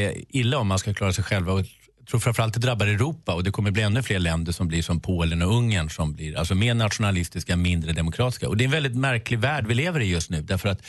är 0.05 0.14
illa 0.39 0.59
om 0.59 0.66
man 0.66 0.78
ska 0.78 0.95
klara 0.95 1.12
sig 1.12 1.24
själva. 1.24 1.53
Och 1.53 1.61
jag 1.61 2.07
tror 2.11 2.20
framförallt 2.20 2.55
det 2.55 2.61
drabbar 2.61 2.86
Europa 2.86 3.34
och 3.34 3.45
det 3.45 3.51
kommer 3.51 3.70
bli 3.70 3.82
ännu 3.82 4.03
fler 4.03 4.18
länder 4.18 4.53
som 4.53 4.68
blir 4.68 4.82
som 4.82 5.01
Polen 5.01 5.43
och 5.43 5.57
Ungern 5.57 5.91
som 5.91 6.14
blir 6.14 6.39
alltså 6.39 6.55
mer 6.55 6.74
nationalistiska, 6.74 7.57
mindre 7.57 7.93
demokratiska. 7.93 8.49
Och 8.49 8.57
det 8.57 8.64
är 8.64 8.66
en 8.66 8.70
väldigt 8.70 8.97
märklig 8.97 9.39
värld 9.39 9.66
vi 9.66 9.74
lever 9.74 10.01
i 10.01 10.05
just 10.05 10.30
nu 10.30 10.43
därför 10.43 10.68
att 10.68 10.82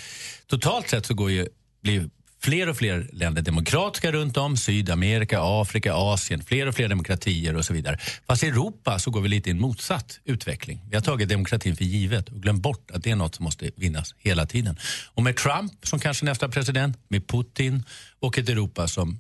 totalt 0.48 0.90
sett 0.90 1.06
så 1.06 1.14
går 1.14 1.32
ju, 1.32 1.48
blir 1.84 2.10
fler 2.42 2.70
och 2.70 2.78
fler 2.78 3.10
länder 3.14 3.42
demokratiska 3.42 4.12
runt 4.12 4.38
om, 4.38 4.58
Sydamerika, 4.58 5.40
Afrika, 5.42 5.94
Asien, 5.94 6.44
fler 6.44 6.68
och 6.68 6.76
fler 6.76 6.88
demokratier 6.88 7.56
och 7.56 7.66
så 7.66 7.74
vidare. 7.74 7.98
Fast 8.28 8.44
i 8.44 8.48
Europa 8.48 9.00
så 9.00 9.12
går 9.12 9.22
vi 9.22 9.30
lite 9.30 9.50
i 9.50 9.52
en 9.52 9.60
motsatt 9.60 10.20
utveckling. 10.26 10.82
Vi 10.90 10.96
har 10.96 11.02
tagit 11.02 11.30
demokratin 11.30 11.76
för 11.76 11.86
givet 11.86 12.30
och 12.30 12.42
glömt 12.42 12.62
bort 12.62 12.92
att 12.92 13.04
det 13.04 13.12
är 13.12 13.16
något 13.16 13.36
som 13.36 13.44
måste 13.44 13.72
vinnas 13.76 14.16
hela 14.18 14.46
tiden. 14.46 14.78
Och 15.14 15.24
med 15.24 15.38
Trump 15.38 15.72
som 15.84 16.00
kanske 16.00 16.26
nästa 16.26 16.50
president, 16.50 16.98
med 17.08 17.28
Putin 17.28 17.84
och 18.20 18.38
ett 18.38 18.50
Europa 18.50 18.88
som 18.88 19.20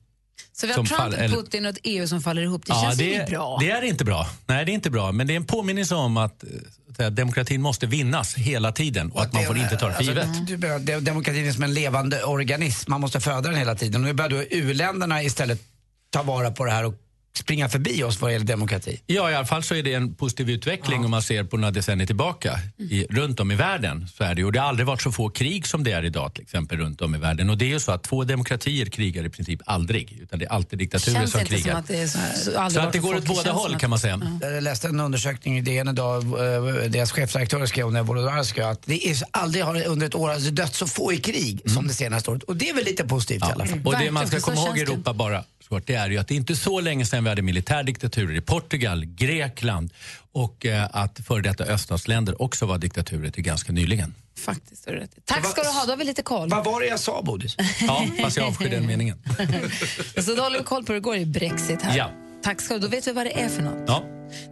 så 0.60 0.68
vi 0.68 0.74
har 0.74 0.78
Trump, 0.78 0.90
fall- 0.90 1.14
eller- 1.14 1.36
Putin 1.36 1.66
och 1.66 1.70
ett 1.70 1.78
EU 1.84 2.08
som 2.08 2.22
faller 2.22 2.42
ihop. 2.42 2.66
Det 2.66 2.74
Ja, 2.74 2.82
känns 2.82 2.98
det, 2.98 3.10
inget 3.14 3.30
bra. 3.30 3.58
det 3.62 3.70
är 3.72 3.82
inte 3.82 4.06
bra. 4.06 4.28
Nej, 4.46 4.66
det 4.66 4.72
är 4.72 4.74
inte 4.74 4.90
bra. 4.90 5.12
Men 5.12 5.28
det 5.28 5.34
är 5.34 5.36
en 5.36 5.46
påminnelse 5.46 5.96
om 5.96 6.18
att, 6.18 6.44
eh, 6.44 6.50
säga, 6.98 7.10
demokratin 7.10 7.62
måste 7.62 7.86
vinnas 7.88 8.36
hela 8.36 8.72
tiden 8.72 9.12
och 9.12 9.22
att 9.22 9.34
man 9.34 9.44
får 9.46 9.58
inte 9.58 9.76
ta 9.78 9.88
det 9.88 9.94
för 9.94 10.04
givet. 10.04 10.28
Alltså, 10.28 10.58
behöver- 10.58 10.86
de- 10.86 11.00
demokratin 11.00 11.48
är 11.48 11.52
som 11.52 11.64
en 11.64 11.74
levande 11.74 12.24
organism. 12.24 12.92
Man 12.92 13.02
måste 13.02 13.20
föda 13.20 13.42
den 13.50 13.56
hela 13.56 13.76
tiden. 13.76 14.02
Och 14.02 14.08
nu 14.08 14.14
börjar 14.14 14.30
då 14.30 14.44
u-länderna 14.44 15.24
istället 15.24 15.62
ta 16.10 16.24
vara 16.24 16.52
på 16.52 16.66
det 16.66 16.72
här 16.72 16.86
och 16.86 16.94
springa 17.38 17.70
förbi 17.70 18.04
oss 18.04 18.22
vad 18.22 18.32
gäller 18.32 18.46
demokrati. 18.46 19.02
Ja, 19.06 19.32
i 19.32 19.36
alla 19.36 19.46
fall 19.46 19.64
så 19.64 19.76
är 19.76 19.84
det 19.84 19.94
en 19.94 20.16
positiv 20.16 20.50
utveckling 20.50 21.06
om 21.06 21.12
man 21.12 21.22
ser 21.22 21.44
på 21.44 21.58
några 21.58 21.72
decennier 21.72 22.08
tillbaka. 22.08 22.60
I, 22.78 23.06
runt 23.10 23.40
om 23.40 23.52
i 23.52 23.56
världen 23.56 24.08
så 24.18 24.24
är 24.24 24.36
det. 24.36 24.44
Och 24.44 24.52
det 24.52 24.60
har 24.60 24.68
aldrig 24.68 24.88
varit 24.88 25.02
så 25.02 25.12
få 25.12 25.30
krig 25.30 25.68
som 25.68 25.84
det 25.84 25.92
är 25.92 26.06
idag 26.06 26.34
till 26.34 26.44
exempel 26.44 26.78
runt 26.78 27.02
om 27.02 27.16
i 27.16 27.18
världen. 27.18 27.50
Och 27.50 27.58
det 27.58 27.66
är 27.66 27.70
ju 27.70 27.80
så 27.80 27.92
att 27.92 28.04
två 28.04 28.24
demokratier 28.24 28.86
krigar 28.86 29.26
i 29.26 29.30
princip 29.30 29.60
aldrig. 29.66 30.18
Utan 30.22 30.40
det 30.40 30.46
är 30.46 30.50
alltid 30.50 30.80
diktaturer 30.80 31.16
Känns 31.16 31.32
som 31.32 31.40
inte 31.40 31.54
krigar. 31.56 31.72
som 31.72 31.80
att 31.80 31.88
det 31.88 32.02
är 32.02 32.08
så, 32.08 32.20
så, 32.36 32.70
så 32.70 32.80
att 32.80 32.94
det 32.94 33.00
går 33.00 33.16
åt 33.16 33.26
båda 33.26 33.52
håll 33.52 33.74
att- 33.74 33.82
kan 33.82 33.90
man 33.90 34.00
säga. 34.00 34.40
Jag 34.42 34.64
läste 34.64 34.88
en 34.88 35.00
undersökning 35.00 35.58
i 35.58 35.62
DN 35.62 35.88
idag, 35.88 36.24
eh, 36.24 36.90
deras 36.90 37.12
chefredaktör 37.12 37.66
skrev 37.66 37.86
om 37.88 37.94
det, 37.94 38.02
Volodarska, 38.02 38.68
att 38.68 38.82
det 38.86 39.08
är, 39.08 39.18
aldrig 39.32 39.64
har 39.64 39.86
under 39.88 40.08
ett 40.08 40.16
år 40.16 40.30
alltså, 40.30 40.52
dött 40.52 40.76
så 40.76 40.88
få 40.88 41.14
i 41.14 41.18
krig 41.18 41.62
som 41.66 41.88
det 41.88 41.94
senaste 41.94 42.32
året. 42.32 42.44
Och 42.44 42.56
det 42.56 42.70
är 42.70 42.74
väl 42.76 42.86
lite 42.86 43.04
positivt 43.04 43.42
i 43.42 43.52
alla 43.52 43.66
fall. 43.66 43.82
Och 43.86 43.96
det 44.00 44.12
man 44.12 44.28
ska 44.28 44.40
komma 44.40 44.58
ihåg 44.58 44.78
i 44.78 44.82
Europa 44.82 45.14
bara, 45.14 45.44
Svart, 45.70 45.88
det 45.88 45.94
är 45.94 46.10
ju 46.10 46.18
att 46.18 46.28
det 46.28 46.34
är 46.34 46.36
inte 46.36 46.56
så 46.56 46.82
länge 46.82 47.06
sedan 47.06 47.24
vi 47.24 47.30
hade 47.30 47.42
militärdiktaturer 47.42 48.36
i 48.36 48.42
Portugal, 48.42 49.06
Grekland 49.06 49.94
och 50.32 50.66
eh, 50.66 50.88
att 50.92 51.20
före 51.28 51.42
detta 51.42 51.64
öststatsländer 51.64 52.42
också 52.42 52.66
var 52.66 52.78
diktaturer 52.78 53.30
till 53.30 53.44
ganska 53.44 53.72
nyligen. 53.72 54.14
Faktiskt, 54.38 54.86
du 54.86 54.92
rätt. 54.92 55.12
Tack 55.26 55.46
ska 55.46 55.62
du 55.62 55.68
ha, 55.68 55.86
då 55.86 55.92
har 55.92 55.98
vi 55.98 56.04
lite 56.04 56.22
koll. 56.22 56.50
Vad 56.50 56.66
var 56.66 56.82
det 56.82 56.88
jag 56.88 57.00
sa, 57.00 57.22
Bodis? 57.22 57.56
Ja, 57.82 58.08
fast 58.22 58.38
jag 58.38 58.48
avskyr 58.48 58.70
den 58.70 58.86
meningen. 58.88 59.24
Så 60.18 60.36
då 60.36 60.42
håller 60.42 60.58
vi 60.58 60.64
koll 60.64 60.84
på 60.84 60.94
hur 60.94 61.00
det 61.00 61.04
går 61.04 61.16
i 61.16 61.26
Brexit 61.26 61.82
här. 61.82 61.98
Ja. 61.98 62.12
Tack 62.44 62.62
ska 62.62 62.74
du 62.74 62.80
Då 62.80 62.88
vet 62.88 63.08
vi 63.08 63.12
vad 63.12 63.26
det 63.26 63.42
är 63.42 63.50
för 63.50 63.62
något. 63.62 63.84
Ja. 63.88 64.04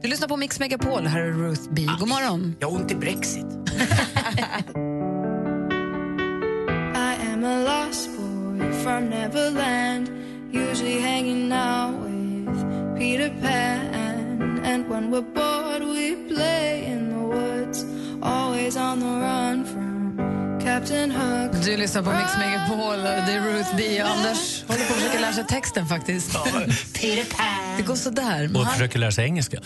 Du 0.01 0.07
lyssnar 0.07 0.27
på 0.27 0.37
Mix 0.37 0.59
Megapol. 0.59 1.07
Här 1.07 1.19
är 1.19 1.31
Ruth 1.31 1.61
B. 1.71 1.87
God 1.99 2.07
morgon. 2.07 2.55
Jag 2.59 2.69
har 2.71 2.75
ont 2.77 2.91
i 2.91 2.95
Brexit. 2.95 3.45
I 6.95 7.15
am 7.33 7.43
a 7.43 7.85
lost 7.87 8.09
boy 8.17 8.73
from 8.83 9.09
Neverland, 9.09 10.09
usually 10.51 10.99
hanging 11.01 11.51
out 11.51 11.93
with 12.03 12.97
Peter 12.99 13.29
Pan. 13.41 14.61
And 14.65 14.89
when 14.89 15.11
we're 15.11 15.21
bored, 15.33 15.83
we 15.83 16.15
play 16.35 16.85
in 16.87 17.09
the 17.09 17.19
woods, 17.35 17.85
always 18.21 18.75
on 18.77 18.99
the 18.99 19.05
run 19.05 19.65
from 19.65 20.59
Captain 20.63 21.11
Hook. 21.11 21.51
Du 21.65 21.77
lyssnar 21.77 22.03
på 22.03 22.09
Mix 22.11 22.37
Megapol. 22.37 22.97
Det 23.03 23.33
är 23.33 23.41
Ruth 23.53 23.75
B. 23.77 23.99
Anders 23.99 24.63
håller 24.67 24.85
på 24.85 24.93
att 24.93 24.99
försöka 24.99 25.19
lära 25.19 25.33
sig 25.33 25.45
texten 25.47 25.87
faktiskt. 25.87 26.31
Peter 26.93 27.35
Pan. 27.37 27.77
Det 27.77 27.83
går 27.83 27.95
sådär. 27.95 28.49
Och 28.55 28.63
han- 28.65 28.73
försöker 28.73 28.99
lära 28.99 29.11
sig 29.11 29.25
engelska. 29.25 29.57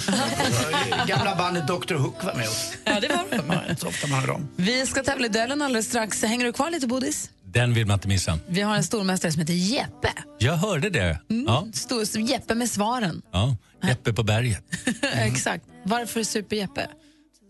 Gamla 1.07 1.35
bandet 1.35 1.67
Dr 1.67 1.95
Hook 1.95 2.23
var 2.23 2.33
med 2.33 2.47
oss. 2.47 2.71
Ja, 2.83 2.99
det 2.99 3.07
var 3.07 3.63
det. 3.67 3.75
Så 3.79 3.87
ofta 3.87 4.07
man 4.07 4.19
hör 4.19 4.27
dem. 4.27 4.47
Vi 4.55 4.85
ska 4.85 5.03
tävla 5.03 5.25
i 5.25 5.29
duellen 5.29 5.61
alldeles 5.61 5.85
strax. 5.87 6.23
Hänger 6.23 6.45
du 6.45 6.53
kvar 6.53 6.69
lite, 6.71 6.87
Bodis? 6.87 7.29
Den 7.53 7.73
vill 7.73 7.85
man 7.87 7.93
inte 7.93 8.07
missa. 8.07 8.39
Vi 8.47 8.61
har 8.61 8.75
en 8.75 8.83
stormästare 8.83 9.31
som 9.31 9.39
heter 9.39 9.53
Jeppe. 9.53 10.13
Jag 10.39 10.53
hörde 10.57 10.89
det. 10.89 11.19
Ja, 11.47 11.67
Stor, 11.73 12.19
Jeppe 12.29 12.55
med 12.55 12.69
svaren. 12.69 13.21
ja. 13.31 13.57
Jeppe 13.87 14.13
på 14.13 14.23
berget. 14.23 14.63
Exakt. 15.13 15.65
Varför 15.85 16.23
super 16.23 16.55
Jeppe? 16.55 16.87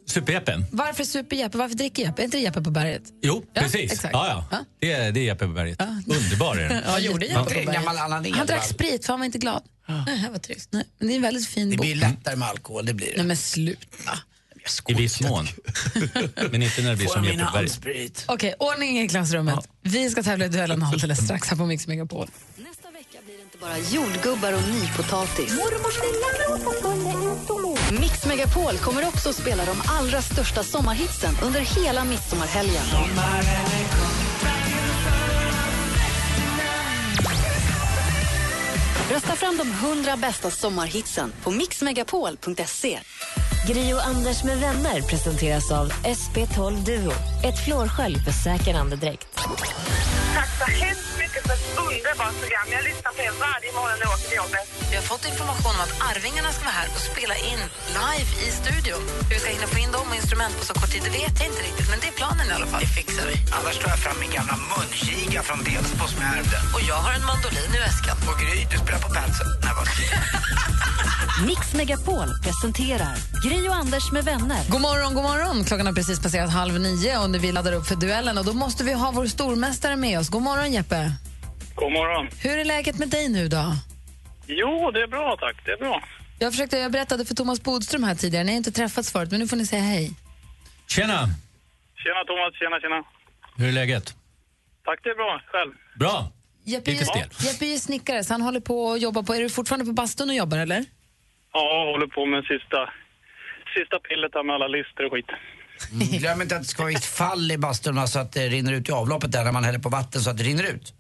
Super-Jeppe? 0.07 0.63
Varför 0.71 1.03
super 1.03 1.35
Jeppe? 1.35 1.57
Varför 1.57 1.75
dricker 1.75 2.03
Jeppe? 2.03 2.21
Är 2.21 2.23
inte 2.23 2.37
det 2.37 2.41
Jeppe 2.41 2.61
på 2.61 2.71
berget? 2.71 3.01
Jo, 3.21 3.43
Ja, 3.53 3.61
precis. 3.61 3.91
exakt. 3.91 4.13
Ja, 4.13 4.45
ja. 4.51 4.57
Det, 4.79 4.91
är, 4.91 5.11
det 5.11 5.19
är 5.19 5.23
Jeppe 5.23 5.45
på 5.47 5.53
berget. 5.53 5.81
Underbar 6.07 6.55
är 6.57 6.69
den. 6.69 6.83
Vad 6.91 7.01
gjorde 7.01 7.25
Ja. 7.25 7.31
Jeppe 7.49 7.65
på 7.65 7.71
berget? 7.71 8.35
Han 8.35 8.47
drack 8.47 8.65
sprit 8.67 9.05
för 9.05 9.13
han 9.13 9.19
var 9.19 9.25
inte 9.25 9.37
glad. 9.37 9.63
Nej, 10.05 10.27
vad 10.31 10.41
trist. 10.41 10.69
Nej, 10.71 10.85
men 10.99 11.07
det 11.07 11.13
är 11.13 11.15
en 11.15 11.21
väldigt 11.21 11.47
fin 11.47 11.69
Det 11.69 11.77
bok. 11.77 11.85
blir 11.85 11.95
lättare 11.95 12.35
med 12.35 12.47
alkohol, 12.47 12.85
det 12.85 12.93
blir 12.93 13.07
det. 13.07 13.17
Nej 13.17 13.25
men 13.25 13.37
sluta. 13.37 14.11
I 14.87 14.93
viss 14.93 15.21
mån. 15.21 15.47
Men 16.51 16.61
inte 16.61 16.81
när 16.81 16.89
det 16.89 16.95
blir 16.95 17.07
Får 17.07 17.13
som 17.13 17.39
handsprit? 17.39 18.25
Okej, 18.27 18.55
ordning 18.59 18.99
i 18.99 19.09
klassrummet. 19.09 19.69
Vi 19.81 20.09
ska 20.09 20.23
tävla 20.23 20.45
i 20.45 20.49
duellen 20.49 20.83
alldeles 20.83 21.19
strax 21.25 21.49
här 21.49 21.57
på 21.57 21.65
Mix 21.65 21.87
Megapol. 21.87 22.27
Nästa 22.55 22.91
vecka 22.91 23.17
blir 23.25 23.37
det 23.37 23.43
inte 23.43 23.57
bara 23.57 23.77
jordgubbar 23.77 24.53
och 24.53 24.61
nypotatis. 24.69 25.53
Mix 27.99 28.25
Megapol 28.25 28.77
kommer 28.77 29.07
också 29.07 29.29
att 29.29 29.35
spela 29.35 29.65
de 29.65 29.81
allra 29.85 30.21
största 30.21 30.63
sommarhitsen 30.63 31.37
under 31.41 31.59
hela 31.59 32.03
midsommarhelgen. 32.03 32.83
Rösta 39.11 39.35
fram 39.35 39.57
de 39.57 39.71
100 39.71 40.17
bästa 40.17 40.49
sommarhitsen 40.49 41.33
på 41.43 41.51
mixmegapol.se. 41.51 42.99
Gri 43.67 43.93
och 43.93 44.05
Anders 44.05 44.43
med 44.43 44.59
vänner 44.59 45.01
presenteras 45.01 45.71
av 45.71 45.89
SP12 45.91 46.85
Duo. 46.85 47.11
Ett 47.43 47.65
flårskölj 47.65 48.15
för 48.15 48.31
säker 48.31 48.73
andedräkt. 48.73 49.27
Tack 50.33 50.49
så 50.57 50.85
hemskt 50.85 51.10
mycket 51.31 51.43
för 51.49 51.55
ett 51.59 51.67
underbart 51.87 52.35
program. 52.43 52.67
Jag 52.75 52.83
lyssnar 52.89 53.11
på 53.17 53.21
er 53.27 53.33
varje 53.47 53.69
morgon 53.79 53.97
när 53.99 54.05
jag 54.07 54.13
åker 54.17 54.27
till 54.31 54.39
jobbet. 54.43 54.65
Vi 54.91 54.95
har 54.99 55.05
fått 55.13 55.23
information 55.31 55.73
om 55.77 55.81
att 55.87 55.93
Arvingarna 56.09 56.49
ska 56.55 56.61
vara 56.69 56.77
här 56.81 56.87
och 56.95 57.01
spela 57.11 57.35
in 57.51 57.61
live 58.01 58.29
i 58.45 58.47
studion. 58.61 59.01
Hur 59.27 59.33
vi 59.35 59.39
ska 59.43 59.49
hinna 59.57 59.69
få 59.75 59.79
in 59.85 59.91
dem 59.97 60.05
och 60.11 60.17
instrument 60.21 60.53
på 60.59 60.63
så 60.69 60.73
kort 60.79 60.91
tid, 60.93 61.03
det 61.07 61.13
vet 61.21 61.33
jag 61.41 61.47
inte 61.51 61.61
riktigt. 61.69 61.87
Men 61.91 61.97
det 62.01 62.07
är 62.13 62.17
planen 62.21 62.45
i 62.51 62.53
alla 62.57 62.67
fall. 62.71 62.81
Det 62.85 62.91
fixar 62.99 63.25
vi. 63.31 63.35
Annars 63.57 63.75
tar 63.81 63.89
jag 63.95 63.99
fram 64.05 64.17
min 64.23 64.31
gamla 64.37 64.55
munkiga 64.71 65.39
från 65.47 65.59
Delsbo 65.69 66.03
som 66.13 66.19
jag 66.25 66.31
ärvde. 66.39 66.57
Och 66.75 66.81
jag 66.91 66.99
har 67.05 67.11
en 67.19 67.25
mandolin 67.31 67.71
i 67.77 67.79
väskan. 67.87 68.15
Och 68.29 68.35
Gry, 68.41 68.57
du 68.71 68.77
spelar 68.83 68.99
på 69.05 69.09
vad- 69.15 69.19
Mix 71.47 71.73
Megapol 71.73 72.27
presenterar 72.43 73.15
Gry 73.43 73.67
och 73.69 73.75
Anders 73.75 74.11
med 74.11 74.25
vänner. 74.25 74.59
God 74.69 74.81
morgon, 74.81 75.13
god 75.13 75.23
morgon. 75.23 75.63
Klockan 75.65 75.85
har 75.85 75.93
precis 75.93 76.19
passerat 76.19 76.49
halv 76.49 76.79
nio 76.79 77.17
och 77.17 77.35
vi 77.43 77.51
laddar 77.51 77.73
upp 77.73 77.87
för 77.87 77.95
duellen. 77.95 78.37
Och 78.37 78.45
då 78.45 78.53
måste 78.53 78.83
vi 78.83 78.93
ha 78.93 79.11
vår 79.11 79.27
stormästare 79.27 79.95
med 79.95 80.19
oss. 80.19 80.29
God 80.29 80.41
morgon, 80.41 80.71
Jeppe. 80.73 81.11
God 81.75 81.91
morgon. 81.91 82.27
Hur 82.43 82.57
är 82.57 82.65
läget 82.65 82.99
med 82.99 83.09
dig 83.09 83.29
nu 83.29 83.47
då? 83.47 83.75
Jo, 84.47 84.91
det 84.91 85.01
är 85.01 85.07
bra 85.07 85.37
tack. 85.39 85.65
Det 85.65 85.71
är 85.71 85.77
bra. 85.77 86.03
Jag, 86.39 86.51
försökte, 86.53 86.77
jag 86.77 86.91
berättade 86.91 87.25
för 87.25 87.35
Thomas 87.35 87.63
Bodström 87.63 88.03
här 88.03 88.15
tidigare. 88.15 88.43
Ni 88.43 88.51
har 88.51 88.57
inte 88.57 88.71
träffats 88.71 89.11
förut, 89.11 89.31
men 89.31 89.39
nu 89.39 89.47
får 89.47 89.57
ni 89.57 89.65
säga 89.65 89.81
hej. 89.81 90.13
Tjena! 90.87 91.27
Tjena 92.03 92.23
Thomas, 92.27 92.53
tjena 92.59 92.79
tjena. 92.79 93.03
Hur 93.57 93.67
är 93.67 93.71
läget? 93.71 94.15
Tack, 94.85 94.99
det 95.03 95.09
är 95.09 95.15
bra. 95.15 95.41
Själv? 95.47 95.71
Bra. 95.99 96.31
Jeppe, 96.63 96.91
Lite 96.91 97.05
stel. 97.05 97.29
Jeppe 97.39 97.65
är 97.65 97.77
snickare, 97.77 98.23
så 98.23 98.33
han 98.33 98.41
håller 98.41 98.59
på 98.59 98.91
att 98.91 99.01
jobba 99.01 99.23
på... 99.23 99.33
Är 99.33 99.41
du 99.41 99.49
fortfarande 99.49 99.85
på 99.85 99.91
bastun 99.91 100.29
och 100.29 100.35
jobbar, 100.35 100.57
eller? 100.57 100.85
Ja, 101.53 101.85
jag 101.85 101.91
håller 101.91 102.07
på 102.07 102.25
med 102.25 102.43
sista, 102.43 102.89
sista 103.77 103.99
pillet 103.99 104.31
här 104.33 104.43
med 104.43 104.55
alla 104.55 104.67
lister 104.67 105.05
och 105.05 105.11
skit. 105.11 105.25
Mm. 105.91 106.07
Glöm 106.07 106.41
inte 106.41 106.55
att 106.55 106.61
det 106.61 106.67
ska 106.67 106.83
vara 106.83 106.93
ett 106.93 107.05
fall 107.05 107.51
i 107.51 107.57
bastun 107.57 108.07
så 108.07 108.19
att 108.19 108.31
det 108.31 108.47
rinner 108.47 108.73
ut 108.73 108.89
i 108.89 108.91
avloppet 108.91 109.31
där 109.31 109.43
när 109.43 109.51
man 109.51 109.63
häller 109.63 109.79
på 109.79 109.89
vatten 109.89 110.21
så 110.21 110.29
att 110.29 110.37
det 110.37 110.43
rinner 110.43 110.63
ut. 110.63 110.93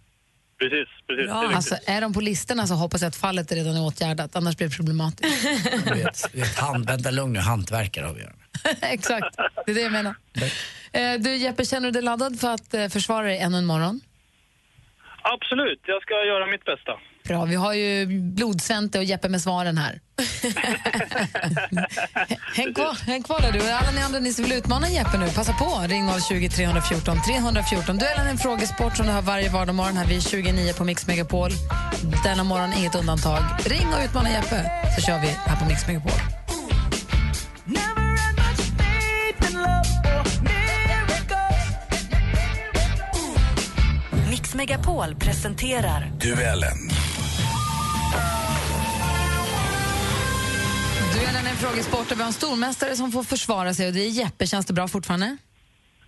Precis, 0.61 0.87
precis. 1.07 1.25
Det 1.27 1.31
är. 1.31 1.55
Alltså, 1.55 1.75
är 1.85 2.01
de 2.01 2.13
på 2.13 2.21
listorna 2.21 2.67
så 2.67 2.73
hoppas 2.73 3.01
jag 3.01 3.09
att 3.09 3.15
fallet 3.15 3.51
redan 3.51 3.75
är 3.75 3.81
åtgärdat, 3.85 4.35
annars 4.35 4.57
blir 4.57 4.67
det 4.69 4.75
problematiskt. 4.75 5.47
Du 5.85 5.93
vet, 5.93 6.31
du 6.33 6.39
vet 6.39 6.57
hand, 6.59 6.85
vänta 6.85 7.11
lugn 7.11 7.33
nu, 7.33 7.39
hantverkare 7.39 8.05
har 8.05 8.13
vi. 8.13 8.23
Exakt, 8.81 9.35
det 9.65 9.71
är 9.71 9.75
det 9.75 9.81
jag 9.81 9.91
menar. 9.91 10.15
Eh, 10.93 11.13
Du 11.19 11.35
Jeppe, 11.35 11.65
känner 11.65 11.87
du 11.87 11.91
dig 11.91 12.01
laddad 12.01 12.39
för 12.39 12.53
att 12.53 12.73
eh, 12.73 12.87
försvara 12.87 13.25
dig 13.27 13.37
ännu 13.39 13.57
en 13.57 13.65
morgon? 13.65 14.01
Absolut, 15.23 15.81
jag 15.85 16.01
ska 16.01 16.13
göra 16.13 16.45
mitt 16.47 16.65
bästa. 16.65 16.91
Bra, 17.23 17.45
vi 17.45 17.55
har 17.55 17.73
ju 17.73 18.05
Blodsvente 18.21 18.97
och 18.97 19.03
Jeppe 19.03 19.29
med 19.29 19.41
svaren 19.41 19.77
här. 19.77 20.01
häng, 22.55 22.73
kvar, 22.73 22.97
häng 23.05 23.23
kvar 23.23 23.41
där 23.41 23.51
du. 23.51 23.71
Alla 23.71 23.91
ni 23.91 24.01
andra 24.01 24.19
ni 24.19 24.33
som 24.33 24.43
vill 24.43 24.53
utmana 24.53 24.89
Jeppe 24.89 25.17
nu, 25.17 25.29
passa 25.29 25.53
på. 25.53 25.83
Ring 25.87 26.09
020 26.29 26.49
314 26.49 27.17
314. 27.27 27.97
Duellen 27.97 28.27
är 28.27 28.31
en 28.31 28.37
frågesport 28.37 28.97
som 28.97 29.05
du 29.05 29.11
har 29.11 29.21
varje 29.21 29.49
vardagsmorgon 29.49 29.97
här 29.97 30.05
vid 30.05 30.23
29 30.23 30.73
på 30.73 30.83
Mix 30.83 31.07
Megapol. 31.07 31.51
Denna 32.23 32.43
morgon 32.43 32.73
inget 32.73 32.95
undantag. 32.95 33.43
Ring 33.65 33.87
och 33.87 34.03
utmana 34.05 34.29
Jeppe 34.29 34.71
så 34.95 35.01
kör 35.01 35.19
vi 35.19 35.27
här 35.27 35.55
på 35.55 35.65
Mix 35.65 35.87
Megapol. 35.87 36.11
Mix 44.29 44.55
Megapol 44.55 45.15
presenterar 45.15 46.11
Duellen. 46.19 47.00
Duellen 51.21 51.45
är 51.45 51.49
en 51.49 51.55
frågesport 51.57 52.09
där 52.09 52.15
vi 52.15 52.21
har 52.21 52.27
en 52.27 52.33
stormästare 52.33 52.95
som 52.95 53.11
får 53.11 53.23
försvara 53.23 53.73
sig 53.73 53.87
och 53.87 53.93
det 53.93 53.99
är 53.99 54.09
Jeppe. 54.09 54.47
Känns 54.47 54.65
det 54.65 54.73
bra 54.73 54.87
fortfarande? 54.87 55.37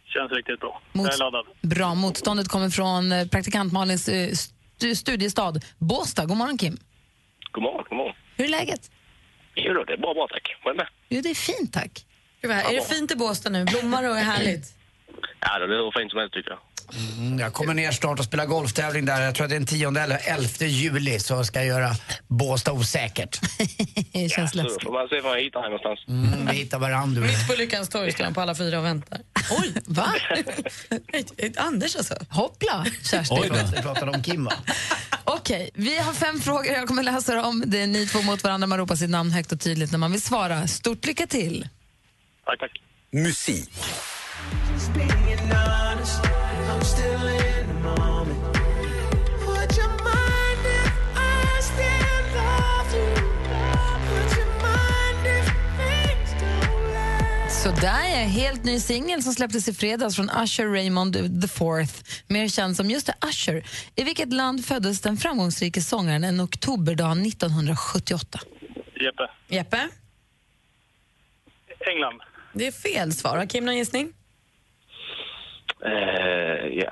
Känns 0.05 0.32
riktigt 0.32 0.59
bra. 0.59 0.82
Mot- 0.91 1.05
Jag 1.05 1.14
är 1.14 1.18
laddad. 1.18 1.45
Bra. 1.61 1.95
Motståndet 1.95 2.47
kommer 2.47 2.70
från 2.70 3.11
eh, 3.11 3.28
praktikant 3.28 3.74
Malins 3.74 4.09
eh, 4.09 4.30
stu- 4.30 4.95
studiestad 4.95 5.61
Båstad. 5.78 6.26
God 6.26 6.38
morgon, 6.38 6.57
Kim. 6.57 6.78
God 7.51 7.64
morgon, 7.64 7.86
god 7.89 7.97
morgon. 7.97 8.16
Hur 8.36 8.45
är 8.45 8.49
läget? 8.49 8.91
Jo 9.55 9.74
då, 9.74 9.84
det 9.84 9.93
är 9.93 9.97
bra, 9.97 10.14
bra 10.14 10.28
tack. 10.32 10.55
Själv 10.64 10.78
med? 10.78 10.88
Jo, 11.09 11.22
det 11.22 11.30
är 11.30 11.36
fint, 11.36 11.74
tack. 11.74 12.05
Gud, 12.41 12.51
Är 12.51 12.74
det 12.76 12.89
fint 12.95 13.11
i 13.11 13.16
Båstad 13.16 13.49
nu? 13.49 13.66
Blommar 13.66 14.09
och 14.09 14.18
är 14.18 14.24
härligt? 14.24 14.66
Ja, 15.39 15.59
det 15.59 15.66
är 15.66 15.68
hur 15.84 15.99
fint 15.99 16.11
som 16.11 16.20
helst 16.20 16.34
tycker 16.34 16.49
jag. 16.49 16.59
Mm, 17.17 17.39
jag 17.39 17.53
kommer 17.53 17.73
ner 17.73 17.91
snart 17.91 18.19
och 18.19 18.25
spelar 18.25 18.45
golftävling 18.45 19.05
där. 19.05 19.21
Jag 19.21 19.36
tror 19.36 19.43
att 19.45 19.49
det 19.49 19.55
är 19.55 19.59
den 19.59 19.67
10 19.67 19.88
eller 19.88 20.19
11 20.23 20.47
juli 20.65 21.19
så 21.19 21.43
ska 21.43 21.59
jag 21.59 21.67
göra 21.67 21.91
Båstad 22.27 22.71
osäkert. 22.71 23.39
det 24.13 24.29
känns 24.29 24.51
Så 24.51 24.57
får 24.84 24.93
man 24.93 25.07
se 25.07 25.21
var 25.21 25.36
jag 25.36 25.43
hittar 25.43 25.59
här 25.59 25.69
någonstans. 25.69 25.99
Mm, 26.07 26.45
vi 26.51 26.55
hittar 26.55 26.79
varandra. 26.79 27.21
Mitt 27.21 27.47
på 27.47 27.53
Lyckans 27.53 27.89
torg 27.89 28.11
står 28.11 28.23
han 28.23 28.34
på 28.34 28.41
alla 28.41 28.55
fyra 28.55 28.79
och 28.79 28.86
väntar. 28.86 29.19
Oj, 29.51 29.73
va? 29.86 30.13
Anders 31.57 31.95
alltså. 31.95 32.15
Hoppla, 32.29 32.86
Kerstin. 33.11 33.38
Oj 33.41 33.49
då. 33.49 33.75
Vi 33.75 33.81
pratade 33.81 34.11
om 34.11 34.23
Kim 34.23 34.45
va? 34.45 34.53
Okej, 35.23 35.69
vi 35.73 35.97
har 35.99 36.13
fem 36.13 36.41
frågor. 36.41 36.67
Jag 36.67 36.88
kommer 36.88 37.03
läsa 37.03 37.36
dem. 37.36 37.63
Det 37.65 37.81
är 37.81 37.88
ni 37.88 38.07
två 38.07 38.21
mot 38.21 38.43
varandra. 38.43 38.67
Man 38.67 38.77
ropar 38.77 38.95
sitt 38.95 39.09
namn 39.09 39.31
högt 39.31 39.51
och 39.51 39.59
tydligt 39.59 39.91
när 39.91 39.99
man 39.99 40.11
vill 40.11 40.21
svara. 40.21 40.67
Stort 40.67 41.05
lycka 41.05 41.27
till. 41.27 41.67
Tack, 42.45 42.59
tack. 42.59 42.71
Musik. 43.11 43.69
Så 57.64 57.72
där 57.72 58.03
är 58.03 58.24
en 58.24 58.30
helt 58.30 58.64
ny 58.64 58.80
singel 58.80 59.24
som 59.24 59.34
släpptes 59.34 59.68
i 59.68 59.74
fredags 59.74 60.16
från 60.16 60.30
Usher 60.43 60.68
Raymond 60.68 61.41
the 61.41 61.47
Fourth, 61.47 61.93
mer 62.28 62.47
känd 62.47 62.76
som 62.76 62.89
just 62.89 63.09
Usher. 63.30 63.64
I 63.95 64.03
vilket 64.03 64.34
land 64.34 64.66
föddes 64.66 65.01
den 65.01 65.18
framgångsrike 65.18 65.82
sångaren 65.82 66.24
en 66.24 66.41
oktoberdag 66.41 67.11
1978? 67.11 68.39
Jeppe. 68.95 69.30
Jeppe? 69.47 69.89
England. 71.80 72.22
Det 72.53 72.68
är 72.68 72.72
fel 72.72 73.14
svar. 73.14 73.38
Har 73.38 73.45
Kim 73.45 73.66
någon 73.66 73.78
gissning? 73.78 74.14
Eh, 75.86 75.91
ja. 76.72 76.91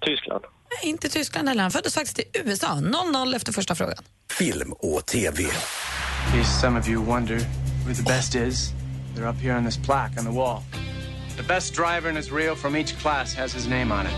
Tyskland. 0.00 0.44
Nej, 0.70 0.90
inte 0.90 1.08
Tyskland 1.08 1.48
heller. 1.48 1.62
Han 1.62 1.70
föddes 1.70 1.94
faktiskt 1.94 2.18
i 2.18 2.24
USA. 2.44 2.66
0-0 2.66 3.36
efter 3.36 3.52
första 3.52 3.74
frågan. 3.74 4.04
Film 4.38 4.72
och 4.72 5.06
TV. 5.06 5.44
Some 6.60 6.80
of 6.80 6.88
you 6.88 7.04
wonder 7.04 7.38
who 7.86 7.94
the 7.94 8.02
best 8.02 8.34
is, 8.34 8.72
they're 9.14 9.28
up 9.28 9.40
here 9.40 9.54
on 9.54 9.64
this 9.64 9.76
plaque 9.76 10.18
on 10.18 10.24
the 10.24 10.30
wall. 10.32 10.62
The 11.36 11.42
best 11.42 11.74
driver 11.74 12.08
in 12.10 12.16
his 12.16 12.30
reel 12.30 12.54
from 12.54 12.76
each 12.76 12.98
class 12.98 13.34
has 13.34 13.54
his 13.54 13.68
name 13.68 13.92
on 13.92 14.06
it. 14.06 14.12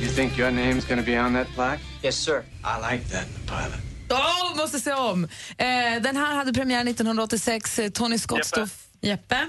You 0.00 0.08
think 0.08 0.38
your 0.38 0.50
name's 0.50 0.84
gonna 0.84 1.02
be 1.02 1.16
on 1.16 1.32
that 1.32 1.46
plaque? 1.54 1.80
Yes, 2.02 2.16
sir. 2.16 2.44
I 2.64 2.92
like 2.92 3.04
that 3.08 3.26
in 3.26 3.34
a 3.48 3.60
pilot. 3.62 3.80
Åh, 4.10 4.56
måste 4.56 4.80
se 4.80 4.92
om! 4.92 5.24
Eh, 5.58 6.02
den 6.02 6.16
här 6.16 6.34
hade 6.34 6.52
premiär 6.52 6.84
1986. 6.84 7.78
Eh, 7.78 7.90
Tony 7.90 8.18
Scott 8.18 8.38
Jeppe. 8.38 8.46
stod... 8.48 8.68
Jeppe? 9.00 9.48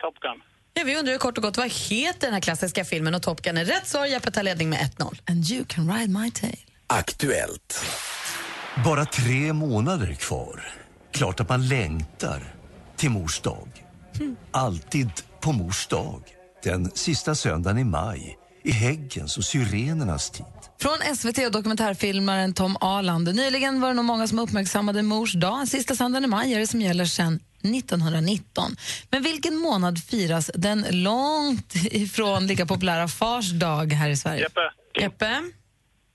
Top 0.00 0.14
Gun. 0.20 0.40
Ja, 0.74 0.82
vi 0.84 0.96
undrar 0.96 1.12
ju 1.12 1.18
kort 1.18 1.36
och 1.38 1.42
gott, 1.42 1.56
vad 1.56 1.70
heter 1.72 2.20
den 2.26 2.32
här 2.32 2.40
klassiska 2.40 2.84
filmen? 2.84 3.14
Och 3.14 3.22
Top 3.22 3.42
Gun 3.42 3.56
är 3.56 3.64
rätt 3.64 3.88
svar. 3.88 4.06
Jeppe 4.06 4.30
tar 4.30 4.42
ledning 4.42 4.70
med 4.70 4.78
1-0. 4.98 5.18
And 5.28 5.44
you 5.50 5.64
can 5.68 5.92
ride 5.98 6.08
my 6.20 6.30
tail. 6.30 6.58
Aktuellt. 6.86 7.84
Bara 8.84 9.04
tre 9.04 9.52
månader 9.52 10.14
kvar. 10.14 10.72
Klart 11.12 11.40
att 11.40 11.48
man 11.48 11.68
längtar 11.68 12.54
till 12.96 13.10
mors 13.10 13.40
dag. 13.40 13.68
Alltid 14.50 15.10
på 15.40 15.52
mors 15.52 15.86
dag. 15.86 16.22
Den 16.62 16.90
sista 16.90 17.34
söndagen 17.34 17.78
i 17.78 17.84
maj 17.84 18.38
i 18.64 18.70
häggens 18.70 19.38
och 19.38 19.44
syrenernas 19.44 20.30
tid. 20.30 20.44
Från 20.80 21.16
SVT 21.16 21.38
och 21.46 21.52
dokumentärfilmaren 21.52 22.54
Tom 22.54 22.76
Arland. 22.80 23.34
Nyligen 23.34 23.80
var 23.80 23.88
det 23.88 23.94
nog 23.94 24.04
många 24.04 24.26
som 24.26 24.38
uppmärksammade 24.38 25.02
mors 25.02 25.32
dag. 25.32 25.68
Sista 25.68 25.94
söndagen 25.94 26.24
i 26.24 26.26
maj 26.26 26.54
är 26.54 26.58
det 26.58 26.66
som 26.66 26.80
gäller 26.80 27.04
sedan 27.04 27.40
1919. 27.62 28.76
Men 29.10 29.22
vilken 29.22 29.56
månad 29.56 29.98
firas 30.04 30.50
den 30.54 30.86
långt 30.90 31.74
ifrån 31.74 32.46
lika 32.46 32.66
populära 32.66 33.08
Fars 33.08 33.50
dag 33.50 33.92
här 33.92 34.08
i 34.10 34.16
Sverige? 34.16 34.40
Jeppe. 34.40 34.60
Jeppe? 35.00 35.42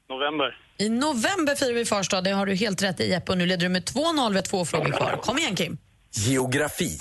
November. 0.10 0.58
I 0.78 0.90
november 0.90 1.56
firar 1.56 1.74
vi 1.74 1.86
Fars 1.86 2.10
dag, 2.10 2.24
det 2.24 2.32
har 2.32 2.46
du 2.46 2.56
helt 2.56 2.84
rätt 2.84 3.00
i 3.00 3.10
Jeppe. 3.10 3.32
Och 3.32 3.38
nu 3.38 3.46
leder 3.46 3.64
du 3.64 3.70
med 3.70 3.84
2-0, 3.84 4.30
vi 4.30 4.36
har 4.36 4.42
två 4.42 4.66
frågor 4.66 4.92
kvar. 4.92 5.20
Kom 5.22 5.38
igen 5.38 5.56
Kim. 5.56 5.78
Geografi. 6.12 7.00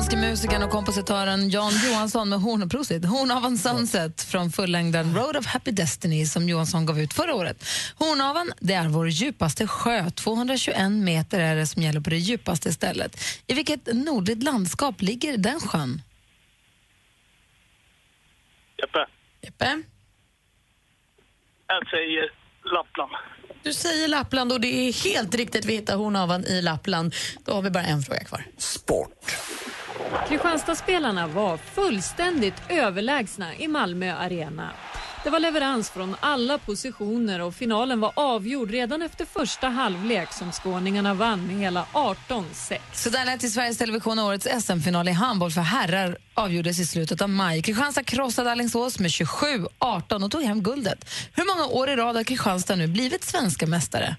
Svensk-amerikanske 0.00 0.30
musikern 0.30 0.62
och 0.62 0.70
kompositören 0.70 1.50
Jan 1.50 1.72
Johansson 1.84 2.28
med 2.28 2.40
horn 2.40 2.68
prosit, 2.68 3.04
Hornavan 3.04 3.58
Sunset 3.58 4.22
från 4.22 4.50
fullängden 4.50 5.14
Road 5.14 5.36
of 5.36 5.46
Happy 5.46 5.70
Destiny 5.70 6.26
som 6.26 6.48
Johansson 6.48 6.86
gav 6.86 7.00
ut 7.00 7.12
förra 7.12 7.34
året. 7.34 7.64
Hornavan 7.98 8.52
det 8.60 8.74
är 8.74 8.88
vår 8.88 9.08
djupaste 9.08 9.66
sjö. 9.66 10.10
221 10.10 10.92
meter 10.92 11.40
är 11.40 11.56
det 11.56 11.66
som 11.66 11.82
gäller 11.82 12.00
på 12.00 12.10
det 12.10 12.16
djupaste 12.16 12.72
stället. 12.72 13.20
I 13.46 13.54
vilket 13.54 13.94
nordligt 13.94 14.42
landskap 14.42 15.02
ligger 15.02 15.36
den 15.36 15.60
sjön? 15.60 16.02
Jeppe. 18.78 19.06
Jeppe? 19.42 19.82
Jag 21.66 21.88
säger 21.90 22.32
Lappland. 22.74 23.12
Du 23.62 23.72
säger 23.72 24.08
Lappland 24.08 24.52
och 24.52 24.60
det 24.60 24.88
är 24.88 25.04
helt 25.04 25.34
riktigt, 25.34 25.64
vi 25.64 25.72
hittar 25.72 25.96
Hornavan 25.96 26.44
i 26.44 26.62
Lappland. 26.62 27.14
Då 27.44 27.52
har 27.52 27.62
vi 27.62 27.70
bara 27.70 27.84
en 27.84 28.02
fråga 28.02 28.24
kvar. 28.24 28.44
Kristianstadsspelarna 30.28 31.26
var 31.26 31.56
fullständigt 31.56 32.62
överlägsna 32.68 33.54
i 33.54 33.68
Malmö 33.68 34.12
Arena. 34.12 34.70
Det 35.24 35.30
var 35.30 35.40
leverans 35.40 35.90
från 35.90 36.16
alla 36.20 36.58
positioner 36.58 37.40
och 37.40 37.54
finalen 37.54 38.00
var 38.00 38.12
avgjord 38.16 38.70
redan 38.70 39.02
efter 39.02 39.24
första 39.24 39.68
halvlek 39.68 40.32
som 40.32 40.52
skåningarna 40.52 41.14
vann 41.14 41.46
med 41.46 41.56
hela 41.56 41.84
18-6. 41.92 42.78
Så 42.92 43.10
där 43.10 43.24
lät 43.24 43.44
i 43.44 43.48
Sveriges 43.48 43.78
Television 43.78 44.18
årets 44.18 44.64
SM-final 44.64 45.08
i 45.08 45.12
handboll 45.12 45.50
för 45.50 45.60
herrar 45.60 46.16
avgjordes 46.34 46.80
i 46.80 46.86
slutet 46.86 47.22
av 47.22 47.28
maj. 47.28 47.62
Kristianstad 47.62 48.04
krossade 48.04 48.50
Alingsås 48.50 48.98
med 48.98 49.10
27-18 49.10 50.24
och 50.24 50.30
tog 50.30 50.42
hem 50.42 50.62
guldet. 50.62 51.10
Hur 51.34 51.44
många 51.46 51.66
år 51.66 51.90
i 51.90 51.96
rad 51.96 52.16
har 52.16 52.24
Kristianstad 52.24 52.76
nu 52.76 52.86
blivit 52.86 53.24
svenska 53.24 53.66
mästare? 53.66 54.16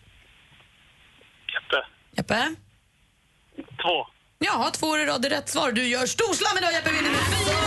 Jeppe. 1.54 1.86
Jeppe? 2.18 2.56
Två. 3.56 4.20
Ja, 4.44 4.72
två 4.74 4.88
år 4.88 5.00
i 5.00 5.06
rad 5.06 5.26
är 5.26 5.30
rätt 5.30 5.50
svar. 5.50 5.72
Du 5.72 5.88
gör 5.88 6.06
storslam 6.06 6.58
idag, 6.58 6.74
Jeppe 6.74 6.92
vinner 6.92 7.10
med 7.12 7.20
fyra 7.20 7.58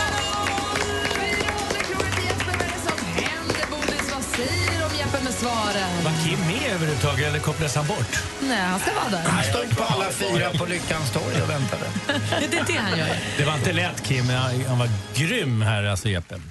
Vad 4.13 4.23
säger 4.23 4.79
du 4.79 4.85
om 4.85 4.91
Jeppe 4.99 5.23
med 5.23 5.33
svaren? 5.33 6.03
Var 6.03 6.25
Kim 6.25 6.39
med 6.47 6.71
överhuvudtaget 6.71 7.27
eller 7.27 7.39
kopplades 7.39 7.75
han 7.75 7.87
bort? 7.87 8.23
Nej, 8.41 8.57
han 8.57 8.79
ska 8.79 8.93
vara 8.93 9.09
där. 9.09 9.29
Han 9.29 9.43
stod 9.43 9.77
på 9.77 9.83
alla 9.83 10.11
fyra 10.11 10.49
på 10.57 10.65
Lyckans 10.65 11.13
torg 11.13 11.41
och 11.43 11.49
väntade. 11.49 11.85
det 12.49 12.57
är 12.57 12.65
det 12.67 12.73
han 12.73 12.99
gör. 12.99 13.07
Det 13.37 13.45
var 13.45 13.53
inte 13.55 13.73
lätt 13.73 14.03
Kim, 14.03 14.27
men 14.27 14.35
han 14.35 14.61
han 14.61 14.79
var 14.79 14.89
grym 15.15 15.61
här 15.61 15.83
alltså 15.83 16.09
Jeppe. 16.09 16.41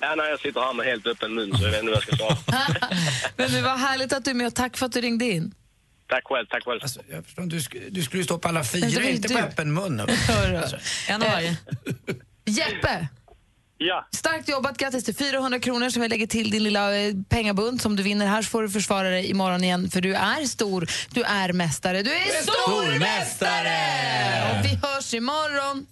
Ja, 0.00 0.14
nej, 0.16 0.30
jag 0.30 0.40
sitter 0.40 0.60
här 0.60 0.72
med 0.72 0.86
helt 0.86 1.06
öppen 1.06 1.34
mun 1.34 1.56
så 1.58 1.64
jag 1.64 1.70
vet 1.70 1.80
inte 1.80 1.92
vad 1.92 2.02
jag 2.02 2.02
ska 2.02 2.16
svara. 2.16 2.36
Men 3.36 3.52
det 3.52 3.60
var 3.62 3.76
härligt 3.76 4.12
att 4.12 4.24
du 4.24 4.30
är 4.30 4.34
med 4.34 4.46
och 4.46 4.54
tack 4.54 4.76
för 4.76 4.86
att 4.86 4.92
du 4.92 5.00
ringde 5.00 5.24
in. 5.24 5.54
Tack 6.08 6.24
själv, 6.24 6.46
tack 6.46 6.64
själv. 6.64 6.78
Alltså, 6.82 7.00
jag 7.10 7.24
förstår, 7.24 7.42
du, 7.42 7.58
sk- 7.58 7.88
du 7.90 8.02
skulle 8.02 8.20
ju 8.20 8.24
stå 8.24 8.38
på 8.38 8.48
alla 8.48 8.64
fyra, 8.64 9.02
inte 9.02 9.28
du. 9.28 9.34
på 9.34 9.40
öppen 9.40 9.74
mun. 9.74 9.98
Hörru. 9.98 10.62
En 11.08 11.22
av 11.22 11.28
varje. 11.28 11.56
Jeppe! 12.44 13.08
Ja. 13.78 14.08
Starkt 14.14 14.48
jobbat, 14.48 14.78
grattis 14.78 15.04
till 15.04 15.14
400 15.16 15.58
kronor 15.60 15.90
som 15.90 16.02
vi 16.02 16.08
lägger 16.08 16.26
till 16.26 16.50
din 16.50 16.62
lilla 16.62 16.96
eh, 16.96 17.14
pengabunt 17.28 17.82
som 17.82 17.96
du 17.96 18.02
vinner 18.02 18.26
här 18.26 18.42
så 18.42 18.48
får 18.48 18.62
du 18.62 18.70
försvara 18.70 19.08
dig 19.10 19.30
imorgon 19.30 19.64
igen 19.64 19.90
för 19.90 20.00
du 20.00 20.14
är 20.14 20.44
stor, 20.44 20.88
du 21.10 21.22
är 21.22 21.52
mästare, 21.52 22.02
du 22.02 22.10
är 22.14 22.42
stormästare! 22.42 23.78
Och 24.58 24.64
vi 24.64 24.78
hörs 24.82 25.14
imorgon. 25.14 25.86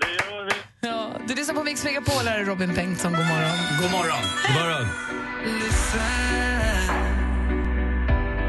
Det 0.00 0.06
gör 0.34 0.44
vi. 0.44 0.88
Ja, 0.88 1.12
du 1.28 1.34
lyssnar 1.34 1.54
på 1.54 1.64
Mix 1.64 1.84
Megapol, 1.84 2.26
här 2.26 2.38
är 2.38 2.44
Robin 2.44 2.74
Bengtsson, 2.74 3.12
god 3.12 3.26
morgon. 3.26 3.50
God 3.82 3.90
morgon. 3.90 4.22
God 4.46 4.54
morgon. 4.54 4.86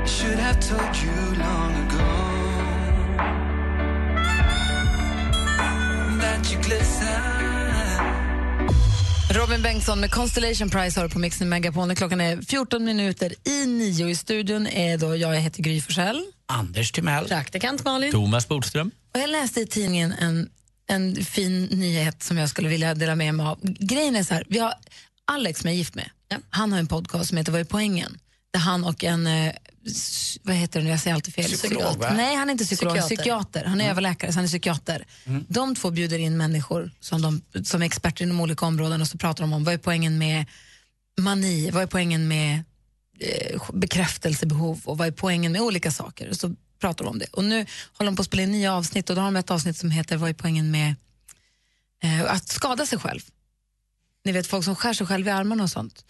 Should 0.10 0.40
have 0.40 0.60
told 0.60 0.96
you 1.04 1.36
long 1.36 1.74
ago 1.76 2.08
that 6.22 6.52
you 6.52 6.62
glisten. 6.64 7.40
Robin 9.32 9.62
Bengtsson 9.62 10.00
med 10.00 10.12
Constellation 10.12 10.70
Prize 10.70 11.00
har 11.00 11.08
på 11.08 11.20
Mix 11.20 11.42
Megapol. 11.42 11.96
Klockan 11.96 12.22
är 12.22 12.42
14 12.42 12.84
minuter 12.84 13.34
i 13.44 13.66
nio. 13.66 14.10
I 14.10 14.16
studion 14.16 14.68
är 14.68 14.98
då 14.98 15.16
jag, 15.16 15.36
jag 15.36 15.42
heter 15.42 15.64
Gry 15.64 15.82
Forssell. 15.82 16.26
Anders 16.46 16.92
Timell. 16.92 17.28
Praktikant 17.28 17.86
Malin. 17.86 18.12
Thomas 18.12 18.48
Bodström. 18.48 18.92
Och 19.14 19.20
jag 19.20 19.30
läste 19.30 19.62
i 19.62 19.66
tidningen 19.66 20.14
en, 20.20 20.50
en 20.88 21.26
fin 21.26 21.64
nyhet 21.64 22.24
som 22.24 22.38
jag 22.38 22.50
skulle 22.50 22.70
vilja 22.70 22.96
dela 22.96 23.16
med 23.16 23.36
mig 23.36 23.46
av. 23.46 23.60
Grejen 23.64 24.16
är 24.16 24.24
så 24.24 24.34
här, 24.34 24.44
vi 24.48 24.60
har 24.60 24.74
Alex 25.32 25.60
som 25.60 25.68
jag 25.68 25.74
är 25.74 25.78
gift 25.78 25.96
med. 25.96 26.10
Han 26.50 26.72
har 26.72 26.80
en 26.80 26.88
podcast 26.88 27.30
som 27.30 27.38
heter 27.38 27.52
Vad 27.52 27.62
är 27.62 27.66
poängen? 27.66 28.18
Där 28.54 28.60
han 28.60 28.84
och 28.84 29.04
en, 29.04 29.28
eh, 29.28 29.54
vad 30.44 30.56
heter 30.56 30.82
det 30.82 30.90
jag 30.90 31.00
säger 31.00 31.16
alltid 31.16 31.34
fel. 31.34 31.46
Psykolog, 31.46 31.98
va? 31.98 32.14
Nej, 32.14 32.36
han 32.36 32.50
är 32.50 32.52
inte 32.52 32.66
psykolog, 32.66 32.94
Psykiater. 32.98 33.16
psykiater. 33.16 33.66
Han 33.66 33.82
är 33.82 33.90
överläkare, 33.90 34.32
så 34.34 34.38
han 34.38 34.44
är 34.44 34.48
psykiater. 34.50 35.06
De 35.48 35.76
två 35.76 35.92
bjuder 35.92 36.20
in 36.20 36.38
människor 36.38 36.92
som, 37.00 37.22
de, 37.22 37.42
som 37.66 37.82
är 37.82 37.86
experter 37.86 38.24
inom 38.26 38.40
olika 38.40 38.66
områden 38.66 39.02
och 39.02 39.08
så 39.08 39.18
pratar 39.18 39.44
de 39.44 39.54
om 39.54 39.64
vad 39.64 39.74
är 39.74 39.78
poängen 39.78 40.18
med 40.18 40.46
mani, 41.20 41.72
vad 41.72 41.84
är 41.84 41.88
poängen 41.88 42.28
med 42.28 42.64
eh, 43.20 43.62
bekräftelsebehov 43.74 44.82
och 44.84 44.98
vad 44.98 45.08
är 45.08 45.12
poängen 45.12 45.52
med 45.52 45.62
olika 45.62 45.92
saker. 45.92 46.30
Och 46.30 46.36
så 46.36 46.56
pratar 46.82 47.06
de 47.06 47.10
om 47.10 47.20
det. 47.20 47.26
Och 47.32 47.44
nu 47.44 47.66
håller 47.94 48.12
de 48.12 48.16
på 48.16 48.22
att 48.22 48.26
spela 48.26 48.44
in 48.44 48.52
nya 48.52 48.74
avsnitt 48.74 49.10
och 49.10 49.16
då 49.16 49.22
har 49.22 49.28
de 49.28 49.36
ett 49.36 49.52
avsnitt 49.52 49.78
som 49.78 49.92
heter 49.92 50.18
Vad 50.18 50.30
är 50.30 50.34
poängen 50.34 50.72
med 50.72 50.96
eh, 52.04 52.34
att 52.34 52.50
skada 52.50 52.86
sig 52.86 53.00
själv? 53.00 53.22
Ni 54.26 54.32
vet 54.32 54.48
folk 54.48 54.66
som 54.66 54.76
skär 54.76 54.94
sig 54.94 55.08
själv 55.08 55.28
i 55.28 55.30
armarna 55.30 55.64
och 55.64 55.70
sånt 55.70 56.06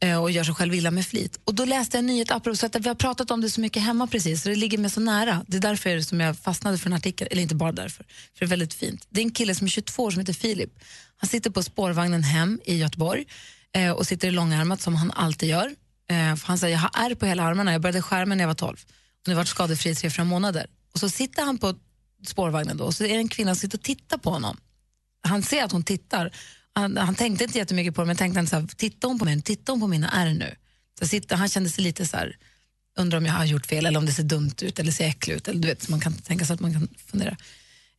eh, 0.00 0.22
och 0.22 0.30
gör 0.30 0.44
sig 0.44 0.54
själv 0.54 0.74
illa 0.74 0.90
med 0.90 1.06
flit. 1.06 1.40
Och 1.44 1.54
då 1.54 1.64
läste 1.64 1.96
jag 1.96 2.02
en 2.02 2.06
nyhet 2.06 2.30
apropå, 2.30 2.56
så 2.56 2.66
att 2.66 2.76
vi 2.76 2.88
har 2.88 2.94
pratat 2.94 3.30
om 3.30 3.40
det 3.40 3.50
så 3.50 3.60
mycket 3.60 3.82
hemma 3.82 4.06
precis, 4.06 4.42
så 4.42 4.48
det 4.48 4.54
ligger 4.54 4.78
mig 4.78 4.90
så 4.90 5.00
nära. 5.00 5.44
Det 5.46 5.56
är 5.56 5.60
därför 5.60 6.00
som 6.00 6.20
jag 6.20 6.38
fastnade 6.38 6.78
för 6.78 6.86
en 6.86 6.92
artikel, 6.92 7.28
eller 7.30 7.42
inte 7.42 7.54
bara 7.54 7.72
därför, 7.72 8.04
för 8.04 8.38
det 8.38 8.44
är 8.44 8.48
väldigt 8.48 8.74
fint. 8.74 9.06
Det 9.08 9.20
är 9.20 9.24
en 9.24 9.30
kille 9.30 9.54
som 9.54 9.64
är 9.64 9.70
22 9.70 10.02
år 10.02 10.10
som 10.10 10.20
heter 10.20 10.32
Filip. 10.32 10.70
Han 11.16 11.28
sitter 11.28 11.50
på 11.50 11.62
spårvagnen 11.62 12.22
hem 12.22 12.60
i 12.64 12.76
Göteborg 12.76 13.26
eh, 13.72 13.90
och 13.90 14.06
sitter 14.06 14.28
i 14.28 14.30
långärmat 14.30 14.80
som 14.80 14.94
han 14.94 15.10
alltid 15.10 15.48
gör. 15.48 15.66
Eh, 16.10 16.36
för 16.36 16.46
han 16.46 16.58
säger, 16.58 16.74
jag 16.74 16.80
har 16.80 17.06
ärr 17.06 17.14
på 17.14 17.26
hela 17.26 17.42
armarna, 17.42 17.72
jag 17.72 17.80
började 17.80 18.02
skära 18.02 18.26
mig 18.26 18.36
när 18.36 18.42
jag 18.42 18.48
var 18.48 18.54
12. 18.54 18.72
Och 18.72 19.28
nu 19.28 19.32
har 19.32 19.32
jag 19.32 19.36
varit 19.36 19.48
skadefri 19.48 19.90
i 19.90 19.94
tre, 19.94 20.10
fyra 20.10 20.24
månader. 20.24 20.66
Och 20.92 21.00
så 21.00 21.08
sitter 21.08 21.42
han 21.42 21.58
på 21.58 21.74
spårvagnen 22.26 22.76
då 22.76 22.84
och 22.84 22.94
så 22.94 23.04
är 23.04 23.08
det 23.08 23.14
en 23.14 23.28
kvinna 23.28 23.54
som 23.54 23.60
sitter 23.60 23.78
och 23.78 23.84
tittar 23.84 24.18
på 24.18 24.30
honom. 24.30 24.56
Han 25.22 25.42
ser 25.42 25.64
att 25.64 25.72
hon 25.72 25.84
tittar. 25.84 26.32
Han, 26.78 26.96
han 26.96 27.14
tänkte 27.14 27.44
inte 27.44 27.58
jättemycket 27.58 27.94
på 27.94 28.00
det 28.00 28.06
men 28.06 28.16
tänkte 28.16 28.38
han 28.38 28.46
så 28.46 28.56
här, 28.56 28.66
tittar 28.76 29.08
hon 29.08 29.18
på 29.18 29.24
mig? 29.24 29.42
Tittar 29.42 29.72
hon 29.72 29.80
på 29.80 29.86
mina 29.86 30.10
ärr 30.10 30.34
nu? 30.34 30.54
Så 30.98 31.06
sitter, 31.06 31.36
han 31.36 31.48
kände 31.48 31.70
sig 31.70 31.84
lite 31.84 32.06
så 32.06 32.16
här, 32.16 32.36
undrar 32.98 33.18
om 33.18 33.26
jag 33.26 33.32
har 33.32 33.44
gjort 33.44 33.66
fel 33.66 33.86
eller 33.86 33.98
om 33.98 34.06
det 34.06 34.12
ser 34.12 34.22
dumt 34.22 34.54
ut 34.62 34.78
eller 34.78 34.92
ser 34.92 35.08
äckligt 35.08 35.36
ut. 35.36 35.48
Eller, 35.48 35.60
du 35.60 35.68
vet, 35.68 35.82
så 35.82 35.90
man 35.90 36.00
kan 36.00 36.12
tänka 36.12 36.44
sig 36.44 36.54
att 36.54 36.60
man 36.60 36.72
kan 36.72 36.88
fundera. 37.06 37.36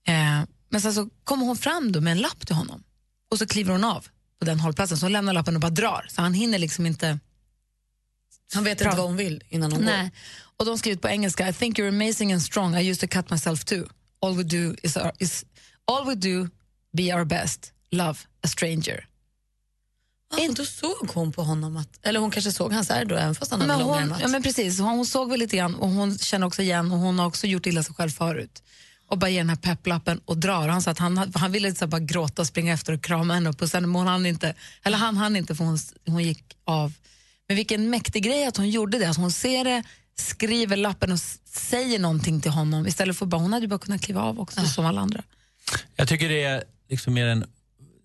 Eh, 0.07 0.41
men 0.69 0.81
sen 0.81 0.93
så 0.93 1.09
kommer 1.23 1.45
hon 1.45 1.57
fram 1.57 1.91
då 1.91 2.01
med 2.01 2.11
en 2.11 2.17
lapp 2.17 2.47
till 2.47 2.55
honom 2.55 2.83
och 3.31 3.37
så 3.39 3.47
kliver 3.47 3.71
hon 3.71 3.83
av 3.83 4.07
på 4.39 4.45
den 4.45 4.59
hållplatsen. 4.59 4.97
Så 4.97 5.05
hon 5.05 5.13
lämnar 5.13 5.33
lappen 5.33 5.55
och 5.55 5.61
bara 5.61 5.71
drar. 5.71 6.05
Så 6.09 6.21
han 6.21 6.33
hinner 6.33 6.59
liksom 6.59 6.85
inte... 6.85 7.19
Han 8.53 8.63
vet 8.63 8.81
inte 8.81 8.97
vad 8.97 9.05
hon 9.05 9.17
vill 9.17 9.43
innan 9.49 9.71
hon 9.71 9.81
Nej. 9.81 10.11
Och 10.57 10.65
de 10.65 10.77
skrivit 10.77 11.01
på 11.01 11.09
engelska, 11.09 11.49
I 11.49 11.53
think 11.53 11.79
you're 11.79 11.89
amazing 11.89 12.33
and 12.33 12.41
strong, 12.41 12.75
I 12.75 12.89
used 12.89 13.09
to 13.09 13.17
cut 13.17 13.29
myself 13.29 13.63
too. 13.63 13.87
All 14.21 14.35
we 14.35 14.43
do 14.43 14.75
is, 14.83 14.97
our, 14.97 15.11
is 15.19 15.45
all 15.85 16.05
we 16.05 16.15
do 16.15 16.49
be 16.97 17.13
our 17.15 17.25
best, 17.25 17.73
love 17.91 18.19
a 18.43 18.47
stranger. 18.47 19.05
Ah, 20.33 20.53
då 20.55 20.65
såg 20.65 21.09
hon 21.13 21.31
på 21.31 21.43
honom 21.43 21.77
att, 21.77 21.89
eller 22.05 22.19
hon 22.19 22.31
kanske 22.31 22.51
såg 22.51 22.73
hans 22.73 22.89
ärr 22.89 23.05
då 23.05 23.15
även 23.15 23.35
fast 23.35 23.51
han 23.51 23.61
hade 23.61 23.73
Men 23.73 23.81
hon, 23.81 23.91
långärmat. 23.95 24.21
ja, 24.21 24.27
men 24.27 24.43
precis, 24.43 24.79
hon, 24.79 24.89
hon 24.89 25.05
såg 25.05 25.29
väl 25.29 25.39
lite 25.39 25.57
grann 25.57 25.75
och 25.75 25.89
hon 25.89 26.17
känner 26.17 26.47
också 26.47 26.61
igen 26.61 26.91
och 26.91 26.97
hon 26.97 27.19
har 27.19 27.25
också 27.25 27.47
gjort 27.47 27.65
illa 27.65 27.83
sig 27.83 27.95
själv 27.95 28.09
förut. 28.09 28.63
Och 29.07 29.17
bara 29.17 29.29
ger 29.29 29.39
den 29.39 29.49
här 29.49 29.55
pepplappen 29.55 30.21
och 30.25 30.37
drar. 30.37 30.67
Han 30.67 30.81
sa 30.81 30.91
att 30.91 30.99
han, 30.99 31.31
han 31.35 31.51
ville 31.51 31.75
så 31.75 31.87
bara 31.87 31.99
gråta 32.01 32.41
och 32.41 32.47
springa 32.47 32.73
efter 32.73 32.93
och 32.93 33.03
krama 33.03 33.33
henne 33.33 33.49
och 33.49 33.57
pussa 33.57 33.77
henne, 33.77 33.87
men 33.87 33.95
hon 33.95 34.07
hann 34.07 34.25
inte. 34.25 34.55
Eller 34.83 34.97
han 34.97 35.17
hann 35.17 35.35
inte 35.35 35.55
för 35.55 35.63
hon, 35.65 35.77
hon 36.05 36.23
gick 36.23 36.57
av. 36.65 36.93
Men 37.47 37.57
vilken 37.57 37.89
mäktig 37.89 38.23
grej 38.23 38.45
att 38.45 38.57
hon 38.57 38.69
gjorde 38.69 38.99
det. 38.99 39.09
Att 39.09 39.17
hon 39.17 39.31
ser 39.31 39.63
det, 39.63 39.83
skriver 40.15 40.77
lappen 40.77 41.11
och 41.11 41.19
säger 41.45 41.99
någonting 41.99 42.41
till 42.41 42.51
honom 42.51 42.87
istället 42.87 43.17
för 43.17 43.25
bara, 43.25 43.41
hon 43.41 43.53
hade 43.53 43.67
bara 43.67 43.79
kunnat 43.79 44.01
kliva 44.01 44.21
av 44.21 44.39
också 44.39 44.61
som 44.61 44.85
alla 44.85 45.01
andra. 45.01 45.23
Jag 45.95 46.07
tycker 46.07 46.29
det 46.29 46.43
är 46.43 46.63
liksom 46.89 47.13
mer 47.13 47.27
en 47.27 47.45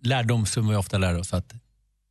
lärdom 0.07 0.47
som 0.47 0.69
vi 0.69 0.77
ofta 0.77 0.99
lär 0.99 1.19
oss 1.19 1.33
att 1.33 1.53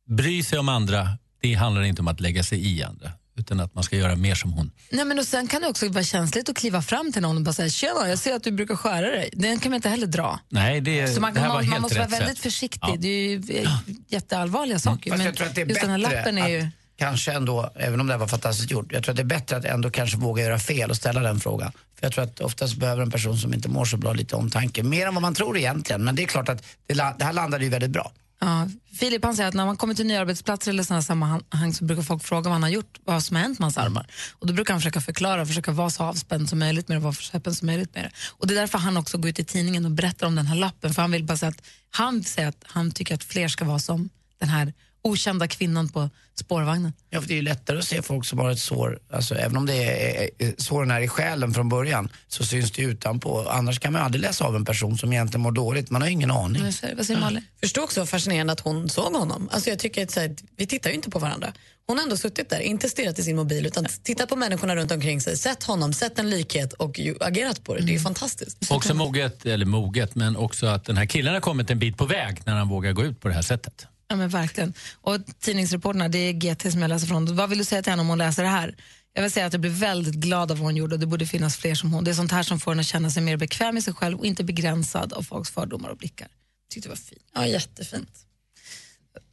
bry 0.08 0.42
sig 0.42 0.58
om 0.58 0.68
andra, 0.68 1.08
det 1.40 1.54
handlar 1.54 1.82
inte 1.82 2.02
om 2.02 2.08
att 2.08 2.20
lägga 2.20 2.42
sig 2.42 2.78
i 2.78 2.82
andra. 2.82 3.10
utan 3.36 3.60
att 3.60 3.74
man 3.74 3.84
ska 3.84 3.96
göra 3.96 4.16
mer 4.16 4.34
som 4.34 4.52
hon. 4.52 4.70
Nej, 4.90 5.04
men 5.04 5.18
och 5.18 5.24
sen 5.24 5.46
kan 5.46 5.62
det 5.62 5.68
också 5.68 5.88
vara 5.88 6.04
känsligt 6.04 6.48
att 6.48 6.56
kliva 6.56 6.82
fram 6.82 7.12
till 7.12 7.22
någon 7.22 7.36
och 7.36 7.42
bara 7.42 7.52
säga 7.52 7.68
“tjena, 7.68 8.08
jag 8.08 8.18
ser 8.18 8.34
att 8.34 8.42
du 8.42 8.50
brukar 8.50 8.76
skära 8.76 9.10
dig”. 9.10 9.30
Den 9.32 9.58
kan 9.58 9.70
man 9.70 9.76
inte 9.76 9.88
heller 9.88 10.06
dra. 10.06 10.40
Nej, 10.48 10.80
det, 10.80 11.08
Så 11.08 11.20
man, 11.20 11.34
det 11.34 11.40
här 11.40 11.48
man, 11.48 11.56
var 11.56 11.62
man 11.62 11.72
helt 11.72 11.82
måste 11.82 11.98
vara 11.98 12.06
rätt 12.06 12.12
väldigt 12.12 12.36
sätt. 12.36 12.42
försiktig. 12.42 12.80
Ja. 12.82 12.96
Det 12.98 13.08
är 13.08 13.28
ju 13.28 13.66
jätteallvarliga 14.08 14.78
saker. 14.78 15.10
Fast 15.10 15.18
men 15.18 15.26
jag 15.26 15.36
tror 15.36 15.46
att 15.46 15.54
det 15.54 15.60
är 15.60 15.66
just 15.66 15.80
den 15.80 15.90
här 15.90 15.98
bättre 15.98 16.16
lappen 16.16 16.38
är 16.38 16.48
ju... 16.48 16.60
att 16.60 16.66
kanske 16.96 17.32
ändå, 17.32 17.70
även 17.76 18.00
om 18.00 18.06
det 18.06 18.12
här 18.12 18.18
var 18.18 18.26
fantastiskt 18.26 18.70
gjort, 18.70 18.92
jag 18.92 19.02
tror 19.02 19.12
att 19.12 19.16
det 19.16 19.22
är 19.22 19.24
bättre 19.24 19.56
att 19.56 19.64
ändå 19.64 19.90
kanske 19.90 20.16
våga 20.16 20.42
göra 20.42 20.58
fel 20.58 20.90
och 20.90 20.96
ställa 20.96 21.20
den 21.20 21.40
frågan. 21.40 21.72
För 21.72 22.06
jag 22.06 22.12
tror 22.12 22.24
att 22.24 22.40
oftast 22.40 22.76
behöver 22.76 23.02
en 23.02 23.10
person 23.10 23.38
som 23.38 23.54
inte 23.54 23.68
mår 23.68 23.84
så 23.84 23.96
bra 23.96 24.12
lite 24.12 24.36
omtanke. 24.36 24.82
Mer 24.82 25.06
än 25.06 25.14
vad 25.14 25.22
man 25.22 25.34
tror 25.34 25.58
egentligen, 25.58 26.04
men 26.04 26.14
det 26.14 26.22
är 26.22 26.26
klart 26.26 26.48
att 26.48 26.64
det, 26.86 26.94
det 26.94 27.24
här 27.24 27.32
landade 27.32 27.64
ju 27.64 27.70
väldigt 27.70 27.90
bra. 27.90 28.12
Ja, 28.40 28.68
Filip 28.98 29.24
han 29.24 29.36
säger 29.36 29.48
att 29.48 29.54
när 29.54 29.66
man 29.66 29.76
kommer 29.76 29.94
till 29.94 30.06
nya 30.06 30.20
arbetsplatser 30.20 30.70
eller 30.70 30.82
sådana 30.82 31.02
sammanhang 31.02 31.74
så 31.74 31.84
brukar 31.84 32.02
folk 32.02 32.24
fråga 32.24 32.42
vad 32.42 32.52
han 32.52 32.62
har 32.62 32.70
gjort, 32.70 32.98
vad 33.04 33.22
som 33.22 33.36
har 33.36 33.42
hänt 33.42 33.58
med 33.58 33.64
hans 33.64 33.78
armar. 33.78 34.06
Och 34.32 34.46
då 34.46 34.52
brukar 34.52 34.74
han 34.74 34.80
försöka 34.80 35.00
förklara, 35.00 35.46
försöka 35.46 35.72
vara 35.72 35.90
så 35.90 36.02
avspänd 36.02 36.48
som 36.48 36.58
möjligt 36.58 36.88
med 36.88 36.96
det, 36.96 37.00
vara 37.00 37.14
öppen 37.34 37.54
som 37.54 37.66
möjligt 37.66 37.94
med 37.94 38.04
det. 38.04 38.10
Och 38.30 38.46
det 38.46 38.54
är 38.54 38.60
därför 38.60 38.78
han 38.78 38.96
också 38.96 39.18
går 39.18 39.30
ut 39.30 39.38
i 39.38 39.44
tidningen 39.44 39.84
och 39.84 39.90
berättar 39.90 40.26
om 40.26 40.34
den 40.34 40.46
här 40.46 40.56
lappen, 40.56 40.94
för 40.94 41.02
han 41.02 41.10
vill 41.10 41.24
bara 41.24 41.36
säga 41.36 41.50
att 41.50 41.62
han 41.90 42.24
säger 42.24 42.48
att 42.48 42.64
han 42.66 42.90
tycker 42.90 43.14
att 43.14 43.24
fler 43.24 43.48
ska 43.48 43.64
vara 43.64 43.78
som 43.78 44.08
den 44.38 44.48
här 44.48 44.72
okända 45.04 45.48
kvinnan 45.48 45.88
på 45.88 46.10
spårvagnen. 46.34 46.92
Ja, 47.10 47.20
för 47.20 47.28
det 47.28 47.34
är 47.34 47.36
ju 47.36 47.42
lättare 47.42 47.78
att 47.78 47.84
se 47.84 48.02
folk 48.02 48.24
som 48.24 48.38
har 48.38 48.50
ett 48.50 48.58
sår, 48.58 48.98
alltså 49.12 49.34
även 49.34 49.56
om 49.56 49.66
det 49.66 49.74
är, 49.74 50.30
är, 50.38 50.54
såren 50.58 50.90
är 50.90 51.00
i 51.00 51.08
själen 51.08 51.54
från 51.54 51.68
början, 51.68 52.08
så 52.28 52.44
syns 52.44 52.72
det 52.72 52.82
ju 52.82 52.90
utanpå. 52.90 53.48
Annars 53.48 53.78
kan 53.78 53.92
man 53.92 54.02
aldrig 54.02 54.22
läsa 54.22 54.44
av 54.44 54.56
en 54.56 54.64
person 54.64 54.98
som 54.98 55.12
egentligen 55.12 55.42
mår 55.42 55.52
dåligt, 55.52 55.90
man 55.90 56.02
har 56.02 56.08
ingen 56.08 56.30
aning. 56.30 56.72
Säger, 56.72 56.96
vad 56.96 57.06
säger 57.06 57.20
Malin? 57.20 57.42
Förstår 57.60 57.82
också 57.82 58.06
fascinerande 58.06 58.52
att 58.52 58.60
hon 58.60 58.88
såg 58.88 59.14
honom. 59.14 59.48
Alltså 59.52 59.70
jag 59.70 59.78
tycker 59.78 60.02
att 60.02 60.10
så 60.10 60.20
här, 60.20 60.36
vi 60.56 60.66
tittar 60.66 60.90
ju 60.90 60.96
inte 60.96 61.10
på 61.10 61.18
varandra. 61.18 61.52
Hon 61.86 61.96
har 61.96 62.02
ändå 62.02 62.16
suttit 62.16 62.50
där, 62.50 62.60
inte 62.60 62.88
stirrat 62.88 63.18
i 63.18 63.22
sin 63.22 63.36
mobil 63.36 63.66
utan 63.66 63.86
tittat 64.02 64.28
på 64.28 64.36
människorna 64.36 64.76
runt 64.76 64.92
omkring 64.92 65.20
sig, 65.20 65.36
sett 65.36 65.62
honom, 65.64 65.92
sett 65.92 66.18
en 66.18 66.30
likhet 66.30 66.72
och 66.72 66.98
ju 66.98 67.16
agerat 67.20 67.64
på 67.64 67.74
det. 67.74 67.82
Det 67.82 67.92
är 67.92 67.94
ju 67.94 68.00
fantastiskt. 68.00 68.70
Också 68.70 68.94
moget, 68.94 69.46
eller 69.46 69.66
moget, 69.66 70.14
men 70.14 70.36
också 70.36 70.66
att 70.66 70.84
den 70.84 70.96
här 70.96 71.06
killen 71.06 71.34
har 71.34 71.40
kommit 71.40 71.70
en 71.70 71.78
bit 71.78 71.96
på 71.96 72.06
väg 72.06 72.42
när 72.44 72.54
han 72.54 72.68
vågar 72.68 72.92
gå 72.92 73.04
ut 73.04 73.20
på 73.20 73.28
det 73.28 73.34
här 73.34 73.42
sättet. 73.42 73.86
Ja, 74.08 74.16
men 74.16 74.28
verkligen. 74.28 74.74
Och 75.00 75.16
tidningsreporterna, 75.40 76.08
det 76.08 76.18
är 76.18 76.32
GT 76.32 76.72
som 76.72 76.82
jag 76.82 76.88
läser 76.88 77.06
från. 77.06 77.36
Vad 77.36 77.48
vill 77.48 77.58
du 77.58 77.64
säga 77.64 77.82
till 77.82 77.90
henne 77.92 78.02
om 78.02 78.08
hon 78.08 78.18
läser 78.18 78.42
det 78.42 78.48
här? 78.48 78.74
Jag 79.12 79.22
vill 79.22 79.30
säga 79.32 79.46
att 79.46 79.52
jag 79.52 79.60
blir 79.60 79.70
väldigt 79.70 80.14
glad 80.14 80.50
av 80.50 80.58
vad 80.58 80.64
hon 80.66 80.76
gjorde 80.76 80.94
och 80.94 81.00
det 81.00 81.06
borde 81.06 81.26
finnas 81.26 81.56
fler 81.56 81.74
som 81.74 81.92
hon. 81.92 82.04
Det 82.04 82.10
är 82.10 82.14
sånt 82.14 82.32
här 82.32 82.42
som 82.42 82.60
får 82.60 82.70
henne 82.70 82.80
att 82.80 82.86
känna 82.86 83.10
sig 83.10 83.22
mer 83.22 83.36
bekväm 83.36 83.76
i 83.76 83.82
sig 83.82 83.94
själv 83.94 84.18
och 84.18 84.26
inte 84.26 84.44
begränsad 84.44 85.12
av 85.12 85.22
folks 85.22 85.50
fördomar 85.50 85.88
och 85.88 85.96
blickar. 85.96 86.28
Tyckte 86.70 86.88
det 86.88 86.90
var 86.90 86.96
fint. 86.96 87.22
Ja, 87.34 87.46
jättefint. 87.46 88.10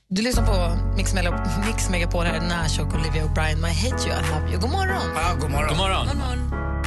Du 0.10 0.22
lyssnar 0.22 0.46
på 0.46 0.76
Mix, 0.98 1.14
Melo- 1.14 1.66
Mix 1.68 1.90
Megapol 1.90 2.26
här, 2.26 2.42
Nash 2.42 2.82
och 2.82 2.94
Olivia 3.00 3.24
O'Brien. 3.26 3.56
My 3.62 3.68
hate 3.70 4.08
you, 4.10 4.20
I 4.20 4.30
love 4.30 4.52
you. 4.52 4.62
God 4.62 4.72
morgon! 4.72 5.12
Ja, 5.16 5.38
god 5.42 5.52
morgon. 5.52 5.68
God 5.70 5.78
morgon. 5.78 6.08
God 6.08 6.18
morgon. 6.18 6.81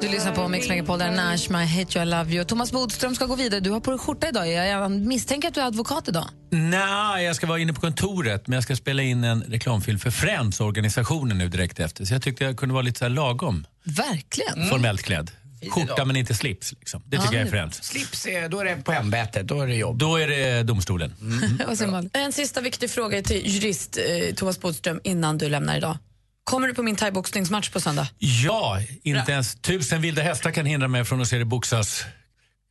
Du 0.00 0.08
lyssnar 0.08 0.34
på 0.34 0.48
Mix 0.48 0.68
Megapol, 0.68 0.98
där 0.98 1.06
är 1.08 1.16
Nash, 1.16 1.50
My 1.50 1.64
hate 1.64 1.98
you, 1.98 2.02
I 2.08 2.10
love 2.10 2.32
you. 2.32 2.44
Thomas 2.44 2.72
Bodström 2.72 3.14
ska 3.14 3.26
gå 3.26 3.36
vidare. 3.36 3.60
Du 3.60 3.70
har 3.70 3.80
på 3.80 3.90
dig 3.90 3.98
skjorta 4.00 4.28
idag. 4.28 4.48
Jag 4.48 4.90
misstänker 4.90 5.48
att 5.48 5.54
du 5.54 5.60
är 5.60 5.66
advokat 5.66 6.08
idag. 6.08 6.24
Nej, 6.50 7.24
jag 7.24 7.36
ska 7.36 7.46
vara 7.46 7.58
inne 7.58 7.72
på 7.72 7.80
kontoret 7.80 8.46
men 8.46 8.54
jag 8.54 8.62
ska 8.62 8.76
spela 8.76 9.02
in 9.02 9.24
en 9.24 9.42
reklamfilm 9.42 9.98
för 9.98 10.10
Friends-organisationen 10.10 11.38
nu 11.38 11.48
direkt 11.48 11.80
efter. 11.80 12.04
Så 12.04 12.14
jag 12.14 12.22
tyckte 12.22 12.44
jag 12.44 12.56
kunde 12.56 12.72
vara 12.72 12.82
lite 12.82 12.98
så 12.98 13.04
här 13.04 13.10
lagom 13.10 13.66
Verkligen. 13.84 14.68
formellt 14.68 15.02
klädd. 15.02 15.30
Skjorta 15.70 16.04
men 16.04 16.16
inte 16.16 16.34
slips. 16.34 16.72
Liksom. 16.72 17.02
Det 17.06 17.16
tycker 17.16 17.32
Ja, 17.32 17.38
jag 17.38 17.46
är 17.46 17.50
Friends. 17.50 17.82
Slips, 17.84 18.26
är, 18.26 18.48
då 18.48 18.60
är 18.60 18.64
det 18.64 18.76
på 18.76 18.92
ämbetet, 18.92 19.48
då 19.48 19.60
är 19.60 19.66
det 19.66 19.74
jobb. 19.74 19.98
Då 19.98 20.16
är 20.16 20.28
det 20.28 20.62
domstolen. 20.62 21.14
Malin? 21.90 22.10
En 22.12 22.32
sista 22.32 22.60
viktig 22.60 22.90
fråga 22.90 23.22
till 23.22 23.46
jurist 23.46 23.98
eh, 23.98 24.34
Thomas 24.34 24.60
Bodström 24.60 25.00
innan 25.04 25.38
du 25.38 25.48
lämnar 25.48 25.76
idag. 25.76 25.98
Kommer 26.44 26.68
du 26.68 26.74
på 26.74 26.82
min 26.82 26.96
thaiboxningsmatch 26.96 27.68
på 27.70 27.80
söndag? 27.80 28.08
Ja, 28.18 28.80
inte 29.02 29.32
ens 29.32 29.54
tusen 29.54 30.02
vilda 30.02 30.22
hästar 30.22 30.50
kan 30.50 30.66
hindra 30.66 30.88
mig 30.88 31.04
från 31.04 31.20
att 31.22 31.28
se 31.28 31.38
det 31.38 31.44
boxas 31.44 32.04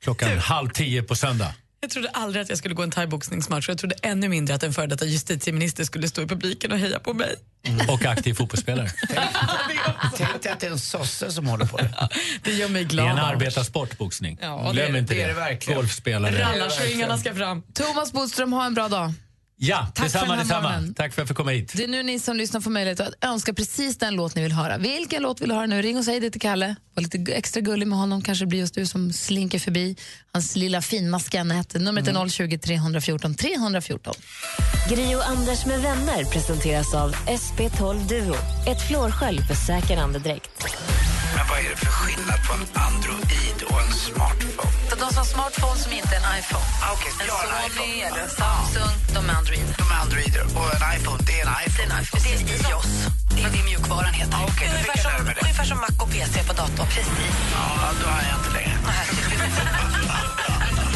klockan 0.03 0.39
halv 0.39 0.69
tio 0.69 1.03
på 1.03 1.15
söndag. 1.15 1.53
Jag 1.81 1.89
trodde 1.89 2.09
aldrig 2.09 2.41
att 2.43 2.49
jag 2.49 2.57
skulle 2.57 2.75
gå 2.75 2.83
en 2.83 2.91
thaiboxningsmatch 2.91 3.67
och 3.67 3.71
jag 3.71 3.77
trodde 3.77 3.95
ännu 4.01 4.29
mindre 4.29 4.55
att 4.55 4.63
en 4.63 4.73
före 4.73 4.87
detta 4.87 5.05
justitieminister 5.05 5.83
skulle 5.83 6.07
stå 6.07 6.21
i 6.21 6.27
publiken 6.27 6.71
och 6.71 6.77
heja 6.79 6.99
på 6.99 7.13
mig. 7.13 7.35
Och 7.89 8.05
aktiv 8.05 8.33
fotbollsspelare. 8.33 8.91
Tänk 10.17 10.43
dig 10.43 10.51
att 10.51 10.59
det 10.59 10.67
är 10.67 10.71
en 10.71 10.79
sosse 10.79 11.31
som 11.31 11.47
håller 11.47 11.65
på 11.65 11.77
det. 11.77 12.09
Det 12.43 12.51
gör 12.53 12.69
mig 12.69 12.83
Det 12.83 12.89
glad. 12.89 13.05
är 13.07 13.09
en 13.11 13.17
arbetarsport, 13.19 13.97
boxning. 13.97 14.37
Ja, 14.41 14.63
det 14.67 14.73
Glöm 14.73 14.95
är- 14.95 14.99
inte 14.99 15.13
det 15.13 15.27
det 15.27 15.33
verkligen. 15.33 15.79
Golfspelare. 15.79 16.41
Rallarsvingarna 16.41 17.17
ska 17.17 17.35
fram. 17.35 17.61
Thomas 17.73 18.11
Bodström, 18.13 18.53
ha 18.53 18.65
en 18.65 18.73
bra 18.73 18.87
dag. 18.87 19.13
Ja, 19.65 19.77
Tack 19.85 19.95
för 19.95 20.03
detsamma, 20.03 20.25
den 20.25 20.31
här 20.31 20.43
detsamma. 20.43 20.61
morgonen. 20.69 20.93
Tack 20.93 21.13
för 21.13 21.21
att 21.21 21.23
jag 21.23 21.27
fick 21.27 21.37
komma 21.37 21.51
hit. 21.51 21.73
Det 21.75 21.83
är 21.83 21.87
nu 21.87 22.03
ni 22.03 22.19
som 22.19 22.37
lyssnar 22.37 22.61
får 22.61 22.71
möjlighet 22.71 22.99
att 22.99 23.13
önska 23.21 23.53
precis 23.53 23.97
den 23.97 24.15
låt 24.15 24.35
ni 24.35 24.41
vill 24.43 24.51
höra. 24.51 24.77
Vilken 24.77 25.21
låt 25.21 25.41
vill 25.41 25.49
du 25.49 25.55
höra 25.55 25.65
nu? 25.65 25.81
Ring 25.81 25.97
och 25.97 26.05
säg 26.05 26.19
det 26.19 26.29
till 26.31 26.41
Kalle. 26.41 26.75
Var 26.95 27.03
lite 27.03 27.33
extra 27.33 27.61
gullig 27.61 27.87
med 27.87 27.97
honom. 27.99 28.21
Kanske 28.21 28.45
blir 28.45 28.59
just 28.59 28.75
du 28.75 28.85
som 28.85 29.13
slinker 29.13 29.59
förbi 29.59 29.95
hans 30.31 30.55
lilla 30.55 30.81
finmaskiga 30.81 31.43
nät. 31.43 31.73
Numret 31.73 32.07
är 32.07 32.29
020 32.29 32.57
314 32.57 33.35
314. 33.35 34.13
Gri 34.89 35.15
och 35.15 35.27
Anders 35.29 35.65
med 35.65 35.81
vänner 35.81 36.23
presenteras 36.25 36.93
av 36.93 37.15
SP12 37.15 38.07
Duo. 38.07 38.35
Ett 38.67 38.87
flårskölj 38.87 39.41
för 39.41 39.55
säker 39.55 39.97
andedräkt. 39.97 40.49
Men 41.35 41.45
vad 41.49 41.57
är 41.59 41.69
det 41.69 41.75
för 41.85 41.91
skillnad 41.99 42.39
på 42.47 42.53
en 42.57 42.65
Android 42.87 43.57
och 43.69 43.79
en 43.81 43.91
smartphone? 44.07 44.73
Så 44.89 44.95
de 44.95 45.07
som 45.13 45.17
har 45.17 45.29
smartphone 45.35 45.79
som 45.85 45.91
inte 45.99 46.13
är 46.15 46.19
en 46.23 46.27
iPhone. 46.39 46.65
Ah, 46.83 46.91
okej, 46.95 47.11
en 47.21 47.27
Sony 47.27 47.67
iPhone. 47.67 48.07
eller 48.07 48.21
en 48.27 48.33
Samsung, 48.41 48.93
de 49.15 49.19
är 49.29 49.33
Android. 49.41 49.65
De 49.81 49.85
är 49.95 49.99
Androider 50.03 50.43
och 50.57 50.67
en 50.75 50.83
iPhone, 50.95 51.19
det 51.27 51.35
är 51.41 51.45
en 51.47 51.53
iPhone. 51.65 51.89
Det 51.89 51.93
är 51.93 51.95
en 51.95 52.03
iPhone. 52.03 52.21
Det 52.25 52.65
är 52.67 52.71
iOS. 52.71 52.91
Det 53.35 53.41
är 53.47 53.49
det 53.55 53.63
mjukvaran 53.69 54.13
heter. 54.13 54.37
Ah, 54.37 54.47
lära 55.09 55.23
mig 55.23 55.33
det. 55.35 55.41
ungefär 55.41 55.65
som 55.71 55.77
Mac 55.77 55.93
och 56.03 56.09
PC 56.11 56.43
på 56.49 56.53
datorn. 56.53 56.87
Precis. 56.95 57.35
Ja, 57.53 57.89
då 58.01 58.07
har 58.13 58.21
jag 58.29 58.35
inte 58.39 58.51
längre. 58.57 58.77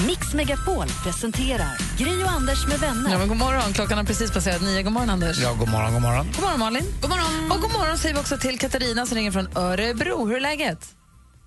Mix 0.05 0.33
Megapol 0.33 0.87
presenterar 1.03 1.97
Gri 1.97 2.23
och 2.23 2.31
Anders 2.31 2.67
med 2.67 2.79
vänner. 2.79 3.11
Ja, 3.11 3.17
men 3.17 3.27
god 3.27 3.37
morgon. 3.37 3.73
Klockan 3.73 3.97
har 3.97 4.05
precis 4.05 4.31
passerat 4.31 4.61
nio. 4.61 4.81
God 4.83 4.91
morgon, 4.93 5.09
Anders. 5.09 5.37
Ja, 5.39 5.53
god 5.53 5.69
morgon, 5.69 5.93
god 5.93 6.01
morgon. 6.01 6.25
God 6.35 6.41
morgon, 6.43 6.59
Malin. 6.59 6.85
God 7.01 7.09
morgon. 7.09 7.51
Och 7.51 7.61
god 7.61 7.71
morgon 7.71 7.97
säger 7.97 8.15
vi 8.15 8.21
också 8.21 8.37
till 8.37 8.59
Katarina 8.59 9.05
som 9.05 9.15
ringer 9.17 9.31
från 9.31 9.57
Örebro. 9.57 10.25
Hur 10.27 10.35
är 10.35 10.39
läget? 10.39 10.95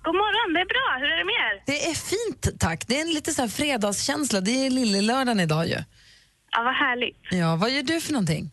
God 0.03 0.15
morgon, 0.15 0.53
det 0.53 0.59
är 0.59 0.65
bra. 0.75 0.87
Hur 0.99 1.09
är 1.13 1.17
det 1.17 1.25
med 1.25 1.33
er? 1.33 1.63
Det 1.65 1.89
är 1.89 1.95
fint, 1.95 2.59
tack. 2.59 2.87
Det 2.87 2.97
är 2.97 3.01
en 3.01 3.13
lite 3.13 3.31
så 3.33 3.41
här 3.41 3.49
fredagskänsla. 3.49 4.41
Det 4.41 4.65
är 4.65 4.69
lillelördagen 4.69 5.39
idag 5.39 5.67
ju. 5.67 5.77
Ja, 6.51 6.63
vad 6.63 6.75
härligt. 6.75 7.17
Ja, 7.31 7.55
vad 7.55 7.69
gör 7.71 7.83
du 7.83 8.01
för 8.01 8.13
någonting? 8.13 8.51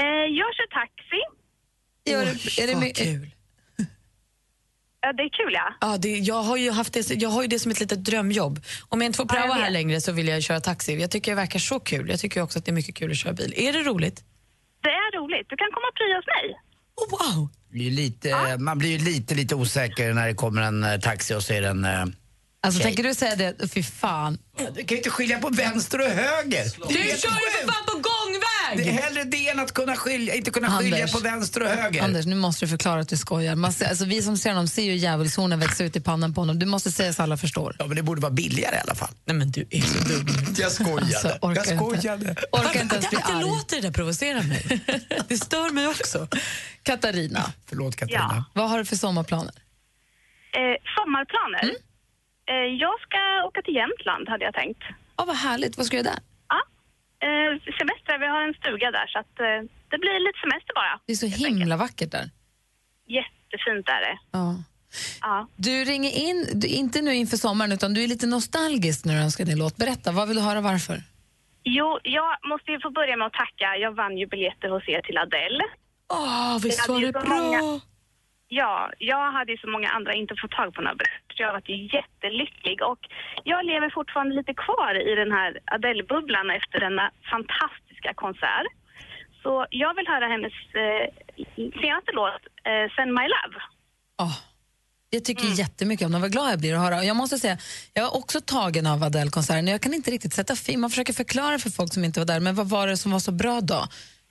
Eh, 0.00 0.06
jag 0.38 0.48
kör 0.56 0.68
taxi. 0.80 1.20
Gör, 2.10 2.22
Oj, 2.24 2.62
är 2.62 2.66
det 2.66 2.74
vad 2.74 2.82
my- 2.82 2.92
kul. 2.92 3.30
Ja, 5.02 5.12
det 5.12 5.22
är 5.22 5.28
kul, 5.28 5.52
ja. 5.54 5.74
Ja, 5.80 5.96
det, 5.98 6.18
jag, 6.18 6.42
har 6.42 6.56
ju 6.56 6.70
haft 6.70 6.92
det, 6.92 7.10
jag 7.10 7.28
har 7.30 7.42
ju 7.42 7.48
det 7.48 7.58
som 7.58 7.70
ett 7.70 7.80
litet 7.80 8.04
drömjobb. 8.04 8.60
Om 8.88 9.00
jag 9.00 9.06
inte 9.08 9.16
får 9.16 9.26
Ja, 9.28 9.34
jag 9.36 9.44
praoa 9.44 9.54
här 9.64 9.70
längre 9.70 10.00
så 10.00 10.12
vill 10.12 10.28
jag 10.28 10.42
köra 10.42 10.60
taxi. 10.60 11.00
Jag 11.00 11.10
tycker 11.10 11.32
det 11.32 11.36
verkar 11.36 11.58
så 11.58 11.80
kul. 11.80 12.08
Jag 12.10 12.20
tycker 12.20 12.42
också 12.42 12.58
att 12.58 12.64
det 12.64 12.70
är 12.70 12.74
mycket 12.74 12.94
kul 12.94 13.10
att 13.10 13.16
köra 13.16 13.32
bil. 13.32 13.52
Är 13.56 13.72
det 13.72 13.82
roligt? 13.82 14.24
Det 14.82 14.88
är 14.88 15.18
roligt. 15.20 15.46
Du 15.48 15.56
kan 15.56 15.66
komma 15.74 15.86
och 15.88 15.94
prya 15.96 16.16
hos 16.16 16.26
mig. 16.26 16.60
Oh, 16.96 17.36
wow! 17.36 17.48
Lite, 17.72 18.56
Man 18.58 18.78
blir 18.78 18.90
ju 18.90 18.98
lite, 18.98 19.34
lite 19.34 19.54
osäker 19.54 20.12
när 20.14 20.26
det 20.26 20.34
kommer 20.34 20.62
en 20.62 20.84
eh, 20.84 21.00
taxi 21.00 21.34
och 21.34 21.42
ser 21.42 21.62
en... 21.62 21.84
eh, 21.84 22.04
Alltså, 22.62 22.78
Tjej. 22.80 22.84
tänker 22.86 23.02
du 23.02 23.14
säga 23.14 23.36
det? 23.36 23.68
Fy 23.74 23.82
fan. 23.82 24.38
Du 24.58 24.64
kan 24.74 24.84
ju 24.88 24.96
inte 24.96 25.10
skilja 25.10 25.38
på 25.38 25.48
vänster 25.48 25.98
och 26.00 26.06
höger. 26.06 26.64
Du 26.88 26.98
är 26.98 27.16
kör 27.16 27.28
ju 27.28 27.50
för 27.66 27.72
fan 27.72 27.84
på 27.86 27.92
gångväg! 28.70 28.86
Det 28.94 29.00
är 29.00 29.02
hellre 29.02 29.24
det 29.24 29.48
än 29.48 29.60
att 29.60 29.72
kunna 29.72 29.96
skilja, 29.96 30.34
inte 30.34 30.50
kunna 30.50 30.78
skilja 30.78 30.96
Anders. 30.96 31.12
på 31.12 31.18
vänster 31.18 31.62
och 31.62 31.68
höger. 31.68 32.02
Anders, 32.02 32.26
nu 32.26 32.34
måste 32.36 32.64
du 32.64 32.68
förklara 32.68 33.00
att 33.00 33.08
du 33.08 33.16
skojar. 33.16 33.54
Man 33.56 33.72
ser, 33.72 33.88
alltså, 33.88 34.04
vi 34.04 34.22
som 34.22 34.36
ser 34.36 34.50
honom 34.50 34.68
ser 34.68 34.82
ju 34.82 34.94
djävulshornen 34.96 35.60
växa 35.60 35.84
ut 35.84 35.96
i 35.96 36.00
pannan 36.00 36.34
på 36.34 36.40
honom. 36.40 36.58
Du 36.58 36.66
måste 36.66 36.90
säga 36.90 37.12
så 37.12 37.22
alla 37.22 37.36
förstår. 37.36 37.76
Ja, 37.78 37.86
men 37.86 37.96
det 37.96 38.02
borde 38.02 38.20
vara 38.20 38.32
billigare 38.32 38.76
i 38.76 38.78
alla 38.78 38.94
fall. 38.94 39.10
Nej 39.24 39.36
men 39.36 39.50
du 39.50 39.66
är 39.70 39.80
så 39.80 39.98
dum. 40.08 40.26
Jag 40.58 40.72
skojade. 40.72 41.00
Alltså, 41.00 41.28
orkar 41.28 41.64
jag 41.66 41.72
inte. 41.72 41.76
skojade. 42.00 42.34
Orkar 42.52 42.82
inte 42.82 42.94
ens 42.94 43.10
bli 43.10 43.18
arg. 43.24 43.40
låter 43.40 43.76
det 43.76 43.82
där 43.82 43.92
provocera 43.92 44.42
mig. 44.42 44.80
Det 45.28 45.36
stör 45.36 45.70
mig 45.70 45.86
också. 45.88 46.28
Katarina, 46.82 47.52
Förlåt 47.68 47.96
Katarina. 47.96 48.44
vad 48.54 48.70
har 48.70 48.78
du 48.78 48.84
för 48.84 48.96
sommarplaner? 48.96 49.54
Eh, 50.58 50.76
sommarplaner? 50.96 51.62
Mm. 51.62 51.76
Eh, 52.50 52.54
jag 52.84 52.94
ska 53.00 53.18
åka 53.48 53.62
till 53.62 53.74
Jämtland, 53.74 54.28
hade 54.28 54.44
jag 54.44 54.54
tänkt. 54.54 54.82
Ja, 55.16 55.24
vad 55.24 55.36
härligt. 55.36 55.76
Vad 55.76 55.86
ska 55.86 55.96
du 55.96 56.02
göra 56.02 56.12
där? 56.14 56.20
Eh, 57.26 57.50
semester, 57.78 58.18
vi 58.18 58.26
har 58.26 58.42
en 58.48 58.54
stuga 58.54 58.90
där, 58.90 59.06
så 59.06 59.18
att, 59.18 59.34
eh, 59.40 59.60
det 59.90 59.98
blir 59.98 60.16
lite 60.26 60.38
semester 60.46 60.72
bara. 60.74 60.94
Det 61.06 61.12
är 61.12 61.16
så 61.16 61.26
himla 61.26 61.76
vackert 61.76 62.10
där. 62.10 62.26
Jättefint 63.06 63.88
är 63.88 64.00
det. 64.06 64.18
Ja. 64.30 64.54
Ja. 65.20 65.48
Du 65.56 65.84
ringer 65.84 66.10
in, 66.28 66.46
du, 66.60 66.66
inte 66.68 67.02
nu 67.02 67.14
inför 67.14 67.36
sommaren, 67.36 67.72
utan 67.72 67.94
du 67.94 68.02
är 68.04 68.08
lite 68.08 68.26
nostalgisk 68.26 69.04
när 69.04 69.14
du 69.14 69.20
önskar 69.20 69.44
din 69.44 69.58
låt. 69.58 69.76
Berätta, 69.76 70.12
vad 70.12 70.28
vill 70.28 70.36
du 70.36 70.42
höra 70.42 70.60
varför? 70.60 70.96
Jo, 71.64 71.98
jag 72.02 72.36
måste 72.50 72.70
ju 72.72 72.80
få 72.80 72.90
börja 72.90 73.16
med 73.16 73.26
att 73.26 73.32
tacka. 73.32 73.76
Jag 73.76 73.92
vann 73.92 74.18
ju 74.18 74.26
biljetter 74.26 74.68
hos 74.68 74.88
er 74.88 75.00
till 75.02 75.18
Adele. 75.18 75.64
Åh, 76.12 76.58
visst 76.62 76.88
var 76.88 77.00
det 77.00 77.12
bra? 77.12 77.24
många- 77.24 77.80
Ja, 78.52 78.90
jag 78.98 79.32
hade 79.32 79.52
ju 79.52 79.58
så 79.58 79.68
många 79.70 79.88
andra 79.88 80.14
inte 80.14 80.34
fått 80.42 80.50
tag 80.50 80.74
på 80.74 80.80
några 80.82 80.94
biljetter. 80.94 81.19
Jag 81.40 81.48
har 81.48 81.58
varit 81.60 81.94
jättelycklig 81.96 82.78
och 82.90 83.02
jag 83.44 83.60
lever 83.70 83.90
fortfarande 83.98 84.34
lite 84.40 84.54
kvar 84.64 84.92
i 85.10 85.14
den 85.22 85.32
här 85.38 85.50
Adele-bubblan 85.76 86.50
efter 86.58 86.76
denna 86.86 87.06
fantastiska 87.32 88.10
konsert. 88.24 88.66
Så 89.42 89.52
jag 89.70 89.94
vill 89.96 90.08
höra 90.14 90.26
hennes 90.34 90.56
eh, 90.84 91.04
senaste 91.82 92.10
låt, 92.18 92.42
eh, 92.68 92.86
Send 92.94 93.12
My 93.18 93.26
Love. 93.34 93.58
Jag 95.12 95.24
tycker 95.24 95.46
jättemycket 95.58 96.06
om 96.06 96.12
den. 96.12 96.20
Vad 96.20 96.32
glad 96.32 96.52
jag 96.52 96.58
blir 96.58 96.74
att 96.74 96.80
höra. 96.80 97.04
Jag 97.04 97.16
måste 97.16 97.38
säga, 97.38 97.58
jag 97.94 98.04
är 98.04 98.16
också 98.16 98.40
tagen 98.40 98.86
av 98.86 99.02
Adele-konserten. 99.04 99.66
Jag 99.66 99.80
kan 99.80 99.94
inte 99.94 100.10
riktigt 100.10 100.34
sätta 100.34 100.56
film. 100.56 100.80
Man 100.80 100.90
försöker 100.90 101.12
förklara 101.12 101.58
för 101.58 101.70
folk 101.70 101.94
som 101.94 102.04
inte 102.04 102.20
var 102.20 102.26
där, 102.26 102.40
men 102.40 102.54
vad 102.54 102.68
var 102.68 102.86
det 102.86 102.96
som 102.96 103.12
var 103.12 103.18
så 103.18 103.32
bra 103.32 103.60
då? 103.60 103.86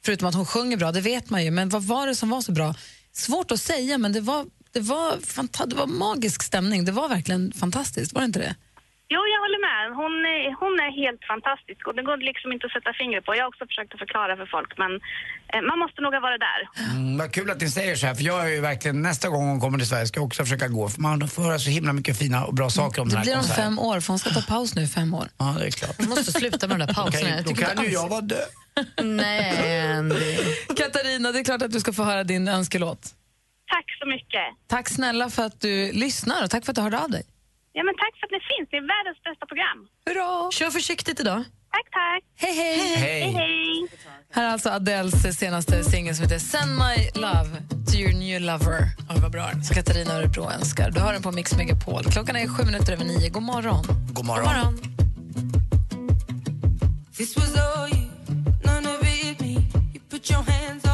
Förutom 0.05 0.27
att 0.27 0.35
hon 0.35 0.45
sjunger 0.45 0.77
bra, 0.77 0.91
det 0.91 1.01
vet 1.01 1.29
man 1.29 1.43
ju, 1.43 1.51
men 1.51 1.69
vad 1.69 1.83
var 1.83 2.07
det 2.07 2.15
som 2.15 2.29
var 2.29 2.41
så 2.41 2.51
bra? 2.51 2.75
Svårt 3.11 3.51
att 3.51 3.59
säga, 3.59 3.97
men 3.97 4.13
det 4.13 4.21
var, 4.21 4.45
det 4.73 4.79
var, 4.79 5.11
fanta- 5.17 5.65
det 5.65 5.75
var 5.75 5.87
magisk 5.87 6.43
stämning. 6.43 6.85
Det 6.85 6.91
var 6.91 7.09
verkligen 7.09 7.51
fantastiskt, 7.51 8.13
var 8.13 8.21
det 8.21 8.25
inte 8.25 8.39
det? 8.39 8.55
Jo, 9.15 9.21
jag 9.33 9.39
håller 9.45 9.61
med. 9.69 9.83
Hon 10.01 10.13
är, 10.35 10.41
hon 10.63 10.73
är 10.85 10.91
helt 11.03 11.21
fantastisk 11.33 11.81
och 11.87 11.95
det 11.95 12.03
går 12.09 12.17
liksom 12.31 12.51
inte 12.53 12.65
att 12.67 12.71
sätta 12.77 12.91
fingret 13.01 13.25
på. 13.25 13.35
Jag 13.35 13.43
har 13.43 13.49
också 13.53 13.65
försökt 13.71 13.93
att 13.93 13.99
förklara 14.05 14.37
för 14.41 14.45
folk, 14.55 14.71
men 14.81 14.91
eh, 15.53 15.61
man 15.69 15.77
måste 15.83 16.01
nog 16.01 16.11
vara 16.27 16.37
där. 16.47 16.61
Mm, 16.91 17.17
vad 17.17 17.31
kul 17.35 17.49
att 17.51 17.61
ni 17.61 17.69
säger 17.69 17.95
så 17.95 18.05
här, 18.07 18.15
för 18.15 18.23
jag 18.23 18.39
är 18.45 18.49
ju 18.57 18.61
verkligen, 18.71 19.01
nästa 19.01 19.27
gång 19.29 19.43
hon 19.51 19.59
kommer 19.63 19.77
till 19.77 19.87
Sverige 19.87 20.07
ska 20.07 20.15
jag 20.19 20.25
också 20.27 20.43
försöka 20.43 20.67
gå, 20.67 20.89
för 20.89 21.01
man 21.01 21.27
får 21.27 21.43
höra 21.43 21.59
så 21.59 21.69
himla 21.69 21.93
mycket 21.93 22.17
fina 22.21 22.45
och 22.45 22.53
bra 22.59 22.69
saker 22.69 23.01
om 23.01 23.07
Det 23.07 23.11
den 23.15 23.17
här 23.17 23.25
blir 23.25 23.33
om 23.33 23.39
konserten. 23.39 23.63
fem 23.63 23.79
år, 23.79 23.99
för 23.99 24.07
hon 24.13 24.19
ska 24.19 24.29
ta 24.29 24.41
paus 24.41 24.75
nu 24.75 24.81
i 24.81 24.87
fem 24.87 25.13
år. 25.13 25.27
Ja, 25.37 25.55
det 25.59 25.65
är 25.67 25.71
klart. 25.71 25.95
Hon 25.97 26.09
måste 26.09 26.31
sluta 26.31 26.67
med 26.67 26.79
de 26.79 26.85
där 26.85 26.93
pauserna. 26.93 27.19
Okej, 27.21 27.33
Jag 27.35 27.43
då 27.43 27.49
tycker 27.49 27.61
kan 27.61 27.71
inte 27.71 27.81
ju 27.83 27.87
alls- 27.97 28.03
jag 28.03 28.09
vara 28.09 28.21
död. 28.21 28.49
Nej, 29.03 29.91
Andy. 29.91 30.37
Katarina, 30.77 31.31
det 31.31 31.39
är 31.39 31.43
klart 31.43 31.61
att 31.61 31.71
du 31.71 31.79
ska 31.79 31.93
få 31.93 32.03
höra 32.03 32.23
din 32.23 32.47
önskelåt. 32.47 33.15
Tack 33.73 33.85
så 33.99 34.05
mycket. 34.07 34.47
Tack 34.67 34.89
snälla 34.89 35.29
för 35.29 35.43
att 35.45 35.61
du 35.61 35.91
lyssnar 35.91 36.43
och 36.43 36.49
tack 36.49 36.65
för 36.65 36.71
att 36.71 36.75
du 36.75 36.81
hörde 36.81 36.99
av 36.99 37.09
dig. 37.09 37.23
Ja, 37.73 37.83
men 37.83 37.95
tack 37.95 38.13
för 38.19 38.25
att 38.27 38.31
ni 38.31 38.39
finns. 38.51 38.69
Ni 38.71 38.77
är 38.77 38.87
världens 38.95 39.23
bästa 39.23 39.45
program. 39.45 39.79
Hurra! 40.05 40.51
Kör 40.51 40.69
försiktigt 40.69 41.19
idag. 41.19 41.43
Tack, 41.71 41.87
tack. 41.91 42.23
Hej, 42.35 42.53
hej! 42.55 42.95
Hej, 42.97 43.31
hej. 43.31 43.87
Här 44.31 44.43
är 44.43 44.49
alltså 44.49 44.69
Adeles 44.69 45.39
senaste 45.39 45.83
singel 45.83 46.15
som 46.15 46.23
heter 46.23 46.39
Send 46.39 46.71
My 46.71 47.21
Love 47.21 47.49
to 47.91 47.95
your 47.95 48.13
new 48.13 48.41
lover. 48.41 48.81
Ja, 49.09 49.15
vad 49.21 49.31
bra. 49.31 49.51
Så 49.63 49.73
Katarina 49.73 50.13
Örebro 50.13 50.49
önskar. 50.51 50.91
Du 50.91 50.99
har 50.99 51.13
den 51.13 51.21
på 51.21 51.31
Mix 51.31 51.57
Megapol. 51.57 52.03
Klockan 52.03 52.35
är 52.35 52.47
sju 52.47 52.63
minuter 52.65 52.93
över 52.93 53.05
nio. 53.05 53.29
God 53.29 53.43
morgon. 53.43 53.83
God 54.13 54.25
morgon. 54.25 54.79
This 57.17 57.35
was 57.35 57.55
all 57.57 57.89
you, 57.89 58.07
none 58.65 58.85
of 58.87 59.03
it 59.03 59.41
me. 59.41 59.53
You 59.93 59.99
put 60.09 60.31
your 60.31 60.41
hands 60.41 60.85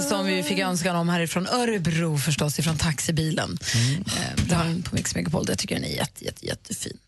Som 0.00 0.26
vi 0.26 0.42
fick 0.42 0.58
önskan 0.58 0.96
om 0.96 1.08
härifrån 1.08 1.46
Örebro 1.46 2.18
förstås, 2.18 2.58
ifrån 2.58 2.78
taxibilen. 2.78 3.58
Eh, 4.06 4.44
Du 4.48 4.54
har 4.54 4.64
den 4.64 4.82
på 4.82 4.94
Mix 4.94 5.14
Megapol. 5.14 5.44
Jag 5.48 5.58
tycker 5.58 5.74
den 5.74 5.84
är 5.84 5.88
jätte, 5.96 6.24
jätte, 6.24 6.46
jättefin. 6.46 6.98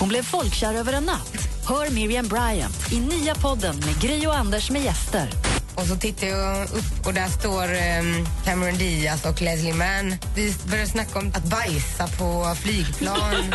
Hon 0.00 0.08
blev 0.08 0.22
folkkär 0.22 0.74
över 0.74 0.92
en 0.92 1.04
natt. 1.04 1.48
Hör 1.68 1.90
Miriam 1.90 2.28
Bryant 2.28 2.92
i 2.92 3.00
nya 3.00 3.34
podden 3.34 3.76
med 3.76 4.00
Gry 4.00 4.26
och 4.26 4.36
Anders 4.36 4.70
med 4.70 4.82
gäster. 4.82 5.28
Och 5.74 5.86
så 5.86 5.96
tittar 5.96 6.26
jag 6.26 6.62
upp 6.64 7.06
och 7.06 7.14
där 7.14 7.28
står 7.28 7.64
um, 7.64 8.26
Cameron 8.44 8.78
Diaz 8.78 9.24
och 9.26 9.42
Leslie 9.42 9.74
Mann. 9.74 10.16
Vi 10.36 10.54
börjar 10.70 10.86
snacka 10.86 11.18
om 11.18 11.28
att 11.28 11.44
bajsa 11.44 12.08
på 12.08 12.54
flygplan. 12.56 13.34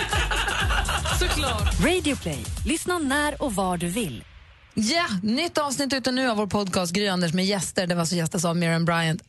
Såklart. 1.19 1.79
Radio 1.85 2.15
Play. 2.15 2.45
Lyssna 2.65 2.99
när 2.99 3.43
och 3.43 3.55
var 3.55 3.77
du 3.77 3.87
vill. 3.87 4.23
Ja, 4.75 5.05
nytt 5.23 5.57
avsnitt 5.57 5.93
ute 5.93 6.11
nu 6.11 6.29
av 6.29 6.37
vår 6.37 6.47
podcast 6.47 6.93
Gry 6.93 7.07
Anders 7.07 7.33
med 7.33 7.45
gäster. 7.45 7.87
Det 7.87 7.95
var 7.95 8.05
så 8.05 8.15
gästas 8.15 8.45
av 8.45 8.57
Miriam 8.57 8.85
Bryant. 8.85 9.23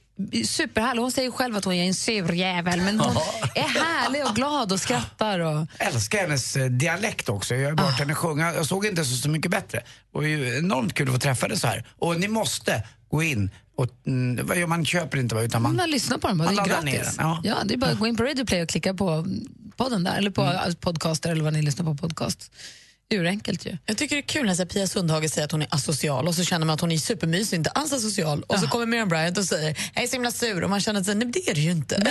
Superhärlig. 0.44 1.02
Hon 1.02 1.12
säger 1.12 1.30
själv 1.30 1.56
att 1.56 1.64
hon 1.64 1.74
är 1.74 1.84
en 1.84 1.94
sur 1.94 2.32
jävel, 2.32 2.80
men 2.80 3.00
hon 3.00 3.16
är 3.54 3.68
härlig 3.68 4.26
och 4.26 4.34
glad 4.34 4.72
och 4.72 4.80
skrattar. 4.80 5.40
Och... 5.40 5.66
älskar 5.78 6.18
hennes 6.18 6.56
eh, 6.56 6.66
dialekt 6.66 7.28
också. 7.28 7.54
Jag 7.54 7.76
har 7.76 7.86
hört 7.86 7.98
henne 7.98 8.14
sjunga. 8.14 8.54
Jag 8.54 8.66
såg 8.66 8.86
inte 8.86 9.04
så, 9.04 9.16
så 9.16 9.28
mycket 9.28 9.50
bättre. 9.50 9.82
Det 10.12 10.18
är 10.18 10.22
ju 10.22 10.58
enormt 10.58 10.94
kul 10.94 11.08
att 11.08 11.14
få 11.14 11.20
träffa 11.20 11.46
henne 11.46 11.58
så 11.58 11.66
här. 11.66 11.84
Och 11.98 12.20
ni 12.20 12.28
måste 12.28 12.82
gå 13.10 13.22
in 13.22 13.50
och, 13.76 13.86
mm, 14.06 14.68
man? 14.68 14.84
köper 14.86 15.18
inte 15.18 15.36
utan 15.36 15.62
man... 15.62 15.76
Man 15.76 15.90
lyssnar 15.90 16.18
på 16.18 16.28
den 16.28 16.38
bara, 16.38 16.50
det 16.50 16.60
är 16.60 16.66
gratis. 16.66 17.16
den, 17.16 17.26
ja. 17.26 17.40
Ja, 17.44 17.56
det 17.64 17.74
är 17.74 17.78
bara 17.78 17.90
att 17.90 17.98
gå 17.98 18.06
in 18.06 18.16
på 18.16 18.22
Radio 18.22 18.44
Play 18.44 18.62
och 18.62 18.68
klicka 18.68 18.94
på 18.94 19.26
podden 19.76 20.04
där, 20.04 20.16
eller 20.18 20.30
på 20.30 20.42
Mm. 20.42 20.74
podcaster 20.74 21.30
eller 21.30 21.44
vad 21.44 21.52
ni 21.52 21.62
lyssnar 21.62 21.84
på 21.84 21.94
podcast. 21.94 22.50
Urenkelt 23.14 23.66
ju. 23.66 23.76
Jag 23.86 23.96
tycker 23.96 24.16
det 24.16 24.20
är 24.20 24.26
kul 24.26 24.46
när 24.46 24.64
Pia 24.64 24.86
Sundhage 24.86 25.30
säger 25.30 25.44
att 25.44 25.52
hon 25.52 25.62
är 25.62 25.68
asocial 25.70 26.28
och 26.28 26.34
så 26.34 26.44
känner 26.44 26.66
man 26.66 26.74
att 26.74 26.80
hon 26.80 26.92
är 26.92 26.96
supermysig 26.98 27.56
och 27.56 27.58
inte 27.58 27.70
alls 27.70 27.92
asocial. 27.92 28.42
Och 28.42 28.58
så 28.58 28.66
kommer 28.66 28.86
Miriam 28.86 29.08
Bryant 29.08 29.38
och 29.38 29.44
säger 29.44 29.76
jag 29.94 30.04
är 30.04 30.08
så 30.08 30.12
himla 30.12 30.30
sur 30.30 30.64
och 30.64 30.70
man 30.70 30.80
känner 30.80 31.00
att 31.00 31.06
nej, 31.06 31.26
det 31.26 31.50
är 31.50 31.54
det 31.54 31.60
ju 31.60 31.70
inte. 31.70 31.98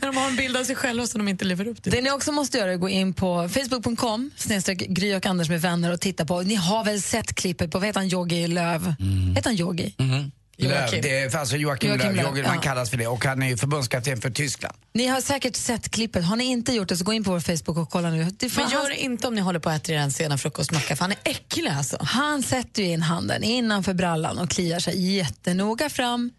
När 0.00 0.06
de 0.06 0.16
har 0.16 0.28
en 0.28 0.36
bild 0.36 0.56
av 0.56 0.64
sig 0.64 0.74
själva 0.74 1.06
som 1.06 1.18
de 1.18 1.28
inte 1.28 1.44
lever 1.44 1.68
upp 1.68 1.82
till. 1.82 1.92
Det 1.92 2.02
ni 2.02 2.10
också 2.10 2.32
måste 2.32 2.58
göra 2.58 2.70
är 2.70 2.74
att 2.74 2.80
gå 2.80 2.88
in 2.88 3.14
på 3.14 3.48
facebook.com 3.48 4.30
snedstreck 4.36 4.78
Gry 4.78 5.14
och 5.14 5.26
Anders 5.26 5.48
med 5.48 5.60
vänner 5.60 5.92
och 5.92 6.00
titta 6.00 6.26
på, 6.26 6.42
ni 6.42 6.54
har 6.54 6.84
väl 6.84 7.02
sett 7.02 7.34
klippet 7.34 7.70
på, 7.70 7.78
vad 7.78 7.86
heter 7.86 8.00
han, 8.00 8.08
Yogi 8.08 8.46
Löv? 8.46 8.94
Heter 9.36 9.50
han 9.50 9.58
Yogi? 9.58 9.94
Mhm. 9.98 10.30
Löv, 10.68 11.02
det 11.02 11.18
är 11.18 11.36
alltså 11.36 11.56
Joakim, 11.56 11.90
Joakim 11.90 12.16
Jogger, 12.16 12.42
ja. 12.42 12.48
man 12.48 12.60
kallas 12.60 12.90
för 12.90 12.96
det. 12.96 13.06
Och 13.06 13.24
han 13.24 13.42
är 13.42 13.48
ju 13.48 13.56
förbundskapten 13.56 14.20
för 14.20 14.30
Tyskland. 14.30 14.74
Ni 14.92 15.06
har 15.06 15.20
säkert 15.20 15.56
sett 15.56 15.90
klippet. 15.90 16.24
Har 16.24 16.36
ni 16.36 16.44
inte 16.44 16.72
gjort 16.72 16.88
det 16.88 16.96
så 16.96 17.04
gå 17.04 17.12
in 17.12 17.24
på 17.24 17.30
vår 17.30 17.40
Facebook 17.40 17.76
och 17.76 17.90
kolla 17.90 18.10
nu. 18.10 18.24
Det 18.24 18.56
Men 18.56 18.70
gör 18.70 18.88
det 18.88 18.96
inte 18.96 19.28
om 19.28 19.34
ni 19.34 19.40
håller 19.40 19.58
på 19.58 19.70
att 19.70 19.82
äta 19.82 19.92
er 19.92 19.96
en 19.96 20.12
sena 20.12 20.38
frukostmacka 20.38 20.96
för 20.96 21.04
han 21.04 21.12
är 21.12 21.18
äcklig 21.24 21.70
alltså. 21.70 21.96
Han 22.00 22.42
sätter 22.42 22.82
ju 22.82 22.88
in 22.88 23.02
handen 23.02 23.44
innanför 23.44 23.94
brallan 23.94 24.38
och 24.38 24.50
kliar 24.50 24.78
sig 24.78 25.16
jättenoga 25.16 25.90
fram, 25.90 26.30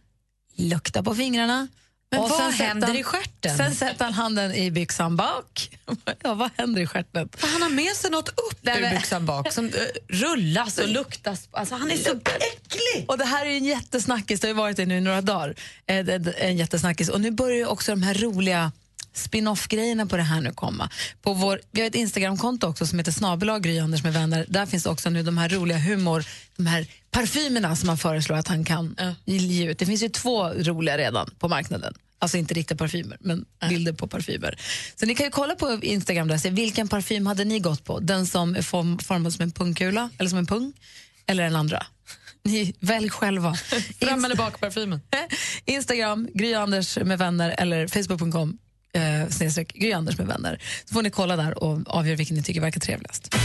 luktar 0.56 1.04
på 1.04 1.16
fingrarna. 1.16 1.68
Men 2.12 2.20
och 2.20 2.30
vad 2.30 2.54
händer 2.54 2.88
han- 2.88 2.98
i 2.98 3.04
stjärten? 3.04 3.58
Sen 3.58 3.76
sätter 3.76 4.06
han 4.06 4.14
handen 4.14 4.56
i 4.56 4.72
byxan 4.72 5.16
bak. 5.16 5.70
ja, 6.24 6.34
vad 6.34 6.50
händer 6.58 6.82
i 6.82 6.88
stjärten? 6.88 7.30
Han 7.40 7.62
har 7.62 7.70
med 7.70 7.96
sig 7.96 8.12
något 8.12 8.30
upp 8.30 8.58
Nej, 8.62 8.84
ur 8.84 8.90
byxan 8.90 9.26
bak 9.26 9.52
som 9.54 9.66
eh, 9.66 9.72
rullas 10.08 10.78
och 10.78 10.88
luktas. 10.88 11.48
Alltså, 11.52 11.76
han 11.76 11.92
är 11.92 11.98
så 11.98 12.12
äcklig! 12.26 13.06
Och 13.08 13.18
det 13.18 13.26
här 13.26 13.46
är 13.46 13.50
en 13.50 13.66
jättesnackis, 13.66 14.40
det 14.40 14.48
har 14.48 14.54
varit 14.56 14.78
det 14.78 14.86
nu 14.86 14.98
i 14.98 15.02
några 15.02 15.22
dagar. 15.22 15.56
Eh, 15.86 15.98
En 16.38 16.58
jättesnackis. 16.58 17.10
Och 17.10 17.22
nu 17.22 17.32
börjar 17.32 17.68
också 17.68 17.92
de 17.92 18.04
här 18.04 18.14
roliga 18.14 18.72
spin-off-grejerna 19.14 20.06
på 20.06 20.18
det 20.18 20.24
här 20.24 20.42
nu 20.42 20.52
komma. 20.52 20.90
På 21.22 21.34
vår, 21.34 21.62
vi 21.72 21.82
har 21.82 21.88
ett 21.88 21.96
Instagramkonto 21.96 22.68
också 22.68 22.86
som 22.86 23.00
heter 23.00 23.12
snabelag 23.12 23.64
Gry 23.64 23.80
Anders 23.80 24.04
med 24.04 24.14
vänner. 24.14 24.46
Där 24.50 24.66
finns 24.66 24.86
också 24.86 25.10
nu 25.10 25.24
de 25.24 25.38
här 25.38 25.50
roliga 25.50 25.78
humor, 25.78 26.26
de 26.58 26.66
här 26.66 26.88
parfymerna 27.12 27.76
som 27.76 27.88
man 27.88 27.98
föreslår 27.98 28.36
att 28.38 28.48
han 28.48 28.66
kan 28.66 28.96
ge 29.26 29.70
ut. 29.70 29.80
Det 29.80 29.86
finns 29.86 30.04
ju 30.04 30.10
två 30.10 30.50
roliga 30.50 30.98
redan 30.98 31.30
på 31.40 31.48
marknaden. 31.48 31.94
Alltså 32.20 32.38
inte 32.38 32.54
riktiga 32.54 32.78
parfymer, 32.78 33.18
men 33.20 33.46
bilder 33.70 33.94
på 33.94 34.08
parfymer. 34.08 34.60
Så 34.96 35.06
ni 35.06 35.16
kan 35.16 35.26
ju 35.26 35.32
kolla 35.32 35.56
på 35.56 35.80
Instagram 35.82 36.28
där 36.28 36.36
och 36.36 36.42
se 36.42 36.50
vilken 36.50 36.88
parfym 36.88 37.26
hade 37.26 37.44
ni 37.46 37.60
gått 37.60 37.84
på? 37.84 38.00
Den 38.00 38.28
som 38.28 38.56
är 38.56 38.62
form, 38.62 39.00
formad 39.00 39.34
som 39.34 39.44
en 39.44 39.52
pungkula, 39.52 40.10
eller 40.18 40.30
som 40.30 40.40
en 40.40 40.46
pung, 40.46 40.74
eller 41.26 41.44
den 41.44 41.56
andra? 41.56 41.86
Ni, 42.44 42.74
välj 42.80 43.10
själva. 43.10 43.54
Fram 44.00 44.26
eller 44.26 44.36
bak 44.36 44.60
parfymen? 44.60 45.02
Instagram, 45.66 46.28
Gry 46.34 46.54
Anders 46.54 46.98
med 46.98 47.18
vänner 47.18 47.56
eller 47.58 47.88
facebook.com 47.88 48.58
eh, 48.94 49.30
snedstreck 49.30 49.74
Gry 49.74 49.92
Anders 49.94 50.18
med 50.18 50.28
vänner. 50.28 50.62
Så 50.86 50.94
får 50.94 51.02
ni 51.02 51.10
kolla 51.10 51.36
där 51.36 51.64
och 51.64 51.80
avgöra 51.88 52.16
vilken 52.16 52.38
ni 52.38 52.44
tycker 52.44 52.62
verkar 52.62 52.80
trevligast. 52.80 53.36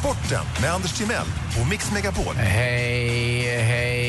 Sporten 0.00 0.44
med 0.60 0.70
Anders 0.70 0.98
Timell 0.98 1.26
och 1.60 1.68
Mix 1.70 1.92
Megapol. 1.92 2.34
Hej, 2.34 3.40
hej, 3.40 3.62
hej. 3.62 4.03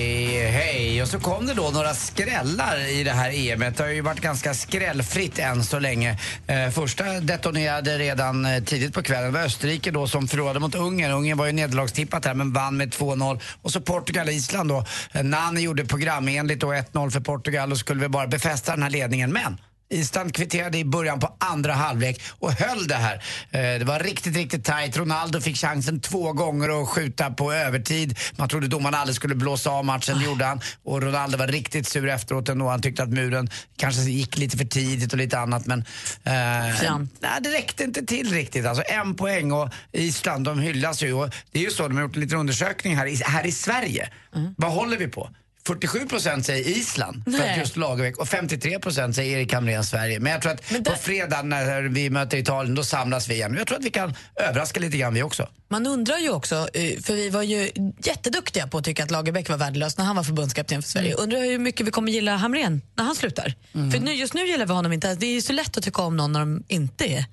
Och 1.05 1.11
så 1.11 1.19
kom 1.19 1.45
det 1.45 1.53
då 1.53 1.69
några 1.69 1.93
skrällar 1.93 2.89
i 2.89 3.03
det 3.03 3.11
här 3.11 3.31
EMet. 3.31 3.77
Det 3.77 3.83
har 3.83 3.89
ju 3.89 4.01
varit 4.01 4.21
ganska 4.21 4.53
skrällfritt 4.53 5.39
än 5.39 5.63
så 5.63 5.79
länge. 5.79 6.19
Eh, 6.47 6.69
första 6.69 7.03
detonerade 7.03 7.97
redan 7.97 8.45
eh, 8.45 8.63
tidigt 8.63 8.93
på 8.93 9.03
kvällen. 9.03 9.33
Det 9.33 9.39
var 9.39 9.45
Österrike 9.45 9.91
då 9.91 10.07
som 10.07 10.27
förlorade 10.27 10.59
mot 10.59 10.75
Ungern. 10.75 11.11
Ungern 11.11 11.37
var 11.37 11.45
ju 11.45 11.51
nederlagstippat 11.51 12.25
här 12.25 12.33
men 12.33 12.53
vann 12.53 12.77
med 12.77 12.93
2-0. 12.93 13.39
Och 13.61 13.71
så 13.71 13.81
Portugal 13.81 14.29
Island 14.29 14.69
då. 14.69 14.85
Eh, 15.11 15.23
Nani 15.23 15.61
gjorde 15.61 15.85
programenligt 15.85 16.61
då 16.61 16.73
1-0 16.73 17.09
för 17.09 17.19
Portugal 17.19 17.71
och 17.71 17.77
skulle 17.77 18.01
vi 18.01 18.07
bara 18.07 18.27
befästa 18.27 18.71
den 18.71 18.83
här 18.83 18.89
ledningen. 18.89 19.33
Men 19.33 19.57
Island 19.89 20.33
kvitterade 20.35 20.77
i 20.77 20.85
början 20.85 21.19
på 21.19 21.35
andra 21.39 21.73
halvlek 21.73 22.21
och 22.39 22.51
höll 22.51 22.87
det 22.87 22.95
här. 22.95 23.15
Eh, 23.51 23.79
Det 23.79 23.85
var 23.85 23.99
riktigt, 23.99 24.35
riktigt 24.35 24.65
tajt. 24.65 24.97
Ronaldo 24.97 25.41
fick 25.41 25.57
chansen 25.57 25.99
två 25.99 26.33
gånger 26.33 26.81
att 26.81 26.89
skjuta 26.89 27.29
på 27.31 27.53
övertid. 27.53 28.17
Man 28.37 28.49
trodde 28.49 28.67
domaren 28.67 28.95
aldrig 28.95 29.15
skulle 29.15 29.35
blåsa 29.35 29.69
av 29.69 29.85
matchen, 29.85 30.19
det 30.19 30.25
gjorde 30.25 30.45
han. 30.45 30.61
Och 30.83 31.01
Ronaldo 31.01 31.37
var 31.37 31.47
riktigt 31.47 31.87
sur 31.87 32.07
efteråt 32.09 32.49
ändå. 32.49 32.69
Han 32.69 32.81
tyckte 32.81 33.03
att 33.03 33.09
muren 33.09 33.49
kanske 33.77 34.01
gick 34.01 34.37
lite 34.37 34.57
för 34.57 34.65
tidigt 34.65 35.11
och 35.13 35.17
lite 35.17 35.39
annat. 35.39 35.65
Men 35.65 35.79
eh, 36.23 36.75
Fjant. 36.79 37.13
nej, 37.19 37.31
det 37.41 37.49
räckte 37.49 37.83
inte 37.83 38.05
till 38.05 38.31
riktigt. 38.33 38.65
Alltså 38.65 38.83
en 38.87 39.15
poäng 39.15 39.51
och 39.51 39.69
Island, 39.91 40.45
de 40.45 40.59
hyllas 40.59 41.03
ju. 41.03 41.13
Och 41.13 41.29
det 41.51 41.59
är 41.59 41.63
ju 41.63 41.69
så, 41.71 41.87
de 41.87 41.95
har 41.95 42.03
gjort 42.03 42.15
en 42.15 42.21
liten 42.21 42.37
undersökning 42.39 42.95
här 42.95 43.05
i, 43.05 43.15
här 43.25 43.45
i 43.45 43.51
Sverige. 43.51 44.09
Vad 44.57 44.71
håller 44.71 44.97
vi 44.97 45.07
på? 45.07 45.29
47 45.67 46.05
procent 46.05 46.45
säger 46.45 46.77
Island 46.77 47.23
för 47.23 47.31
Nej. 47.31 47.51
att 47.51 47.57
just 47.57 47.77
Lagerbäck 47.77 48.17
och 48.17 48.27
53 48.27 48.79
procent 48.79 49.15
säger 49.15 49.37
Erik 49.37 49.53
Hamrén 49.53 49.83
Sverige. 49.83 50.19
Men 50.19 50.31
jag 50.31 50.41
tror 50.41 50.51
att 50.51 50.85
på 50.85 50.91
fredag 50.91 51.41
när 51.41 51.81
vi 51.81 52.09
möter 52.09 52.37
Italien, 52.37 52.75
då 52.75 52.83
samlas 52.83 53.27
vi 53.27 53.33
igen. 53.33 53.55
Jag 53.57 53.67
tror 53.67 53.77
att 53.77 53.85
vi 53.85 53.89
kan 53.89 54.13
överraska 54.35 54.79
lite 54.79 54.97
grann 54.97 55.13
vi 55.13 55.23
också. 55.23 55.49
Man 55.69 55.87
undrar 55.87 56.17
ju 56.17 56.29
också, 56.29 56.55
eh, 56.55 57.01
för 57.01 57.13
vi 57.13 57.29
var 57.29 57.41
ju 57.41 57.71
jätteduktiga 58.03 58.67
på 58.67 58.77
att 58.77 58.83
tycka 58.83 59.03
att 59.03 59.11
Lagerbäck 59.11 59.49
var 59.49 59.57
värdelös 59.57 59.97
när 59.97 60.05
han 60.05 60.15
var 60.15 60.23
förbundskapten 60.23 60.81
för 60.81 60.89
Sverige. 60.89 61.13
Undrar 61.13 61.39
hur 61.39 61.59
mycket 61.59 61.87
vi 61.87 61.91
kommer 61.91 62.11
gilla 62.11 62.35
Hamrén 62.35 62.81
när 62.95 63.03
han 63.03 63.15
slutar. 63.15 63.53
För 63.71 63.99
nu, 63.99 64.13
just 64.13 64.33
nu 64.33 64.47
gillar 64.47 64.65
vi 64.65 64.73
honom 64.73 64.93
inte. 64.93 65.15
Det 65.15 65.25
är 65.25 65.33
ju 65.33 65.41
så 65.41 65.53
lätt 65.53 65.77
att 65.77 65.83
tycka 65.83 66.01
om 66.01 66.17
någon 66.17 66.31
när 66.31 66.39
de 66.39 66.63
inte 66.67 67.05
är. 67.05 67.25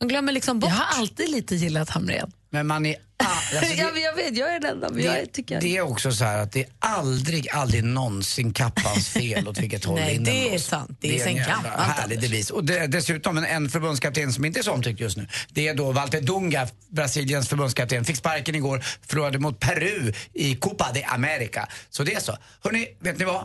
Man 0.00 0.08
glömmer 0.08 0.32
liksom 0.32 0.60
bort. 0.60 0.70
Jag 0.70 0.76
har 0.76 1.00
alltid 1.00 1.30
lite 1.30 1.56
gillat 1.56 1.90
Hamrén. 1.90 2.32
Men 2.50 2.66
man 2.66 2.86
är... 2.86 2.96
Alltså 3.50 3.60
det- 3.74 3.74
ja, 3.80 3.90
men 3.92 4.02
jag 4.02 4.14
vet, 4.14 4.36
jag 4.36 4.54
är 4.54 4.60
den 4.60 4.70
enda, 4.70 4.88
men 4.88 4.98
Det, 4.98 5.04
jag 5.18 5.32
tycker... 5.32 5.60
det 5.60 5.76
är 5.76 5.80
också 5.80 6.12
så 6.12 6.24
här 6.24 6.38
att 6.38 6.52
det 6.52 6.60
är 6.60 6.68
aldrig, 6.78 7.50
aldrig 7.50 7.84
någonsin 7.84 8.52
kappans 8.52 9.08
fel 9.12 9.48
åt 9.48 9.58
vilket 9.58 9.84
håll 9.84 9.94
Nej, 10.00 10.18
det 10.18 10.30
är 10.46 10.50
blåser. 10.50 10.68
sant. 10.68 10.98
Det 11.00 11.16
är 11.20 11.24
sen 11.24 11.36
gammalt, 11.36 11.66
härlig 11.76 12.20
devis. 12.20 12.50
Och 12.50 12.64
det, 12.64 12.86
dessutom 12.86 13.38
en, 13.38 13.44
en 13.44 13.68
förbundskapten 13.68 14.32
som 14.32 14.44
inte 14.44 14.60
är 14.60 14.62
så 14.62 14.72
omtyckt 14.72 15.00
just 15.00 15.16
nu. 15.16 15.26
Det 15.50 15.68
är 15.68 15.74
då 15.74 15.92
Walter 15.92 16.20
Dunga, 16.20 16.68
Brasiliens 16.90 17.48
förbundskapten. 17.48 18.04
Fick 18.04 18.16
sparken 18.16 18.54
igår, 18.54 18.84
förlorade 19.06 19.38
mot 19.38 19.60
Peru 19.60 20.12
i 20.34 20.54
Copa 20.54 20.90
de 20.94 21.04
America. 21.04 21.68
Så 21.90 22.02
det 22.02 22.14
är 22.14 22.20
så. 22.20 22.36
Hörrni, 22.64 22.86
vet 23.00 23.18
ni 23.18 23.24
vad? 23.24 23.44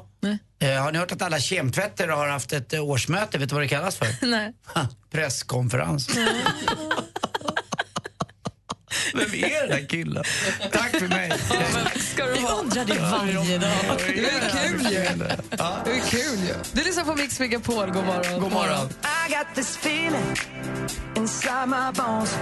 Eh, 0.62 0.82
har 0.84 0.92
ni 0.92 0.98
hört 0.98 1.12
att 1.12 1.22
alla 1.22 1.40
kemtvätter 1.40 2.08
har 2.08 2.28
haft 2.28 2.54
ett 2.54 2.74
årsmöte? 2.74 3.38
Vet 3.38 3.50
du 3.50 3.56
vad 3.56 3.64
det 3.64 3.68
kallas 3.68 3.96
för? 3.96 4.08
Nej. 4.28 4.54
Ha, 4.74 4.88
presskonferens. 5.12 6.10
Vem 9.14 9.34
är 9.34 9.60
den 9.60 9.70
där 9.70 9.88
killen? 9.88 10.24
Tack 10.72 10.92
för 11.00 11.08
mig. 11.08 11.32
Ska 12.00 12.26
du 12.26 12.40
ha? 12.40 12.60
undrar 12.60 12.86
det 12.86 13.00
varje 13.00 13.58
dag. 13.58 13.98
Det 13.98 14.30
är 14.30 14.68
kul 14.68 14.92
ju. 14.92 15.00
Det 15.86 15.92
är 15.92 16.10
kul 16.10 16.40
ju. 16.48 16.54
Du 16.72 16.84
lyssnar 16.84 17.04
på 17.04 17.16
Mix 17.16 17.40
Megapol. 17.40 17.92
God 17.92 18.06
morgon. 18.06 18.42
God 18.42 18.52
morgon. 18.52 18.90
I 19.28 19.34
got 19.34 19.56
this 19.56 19.78
feeling 19.78 20.36
inside 21.16 21.70
my 21.70 21.92
bones. 21.94 22.38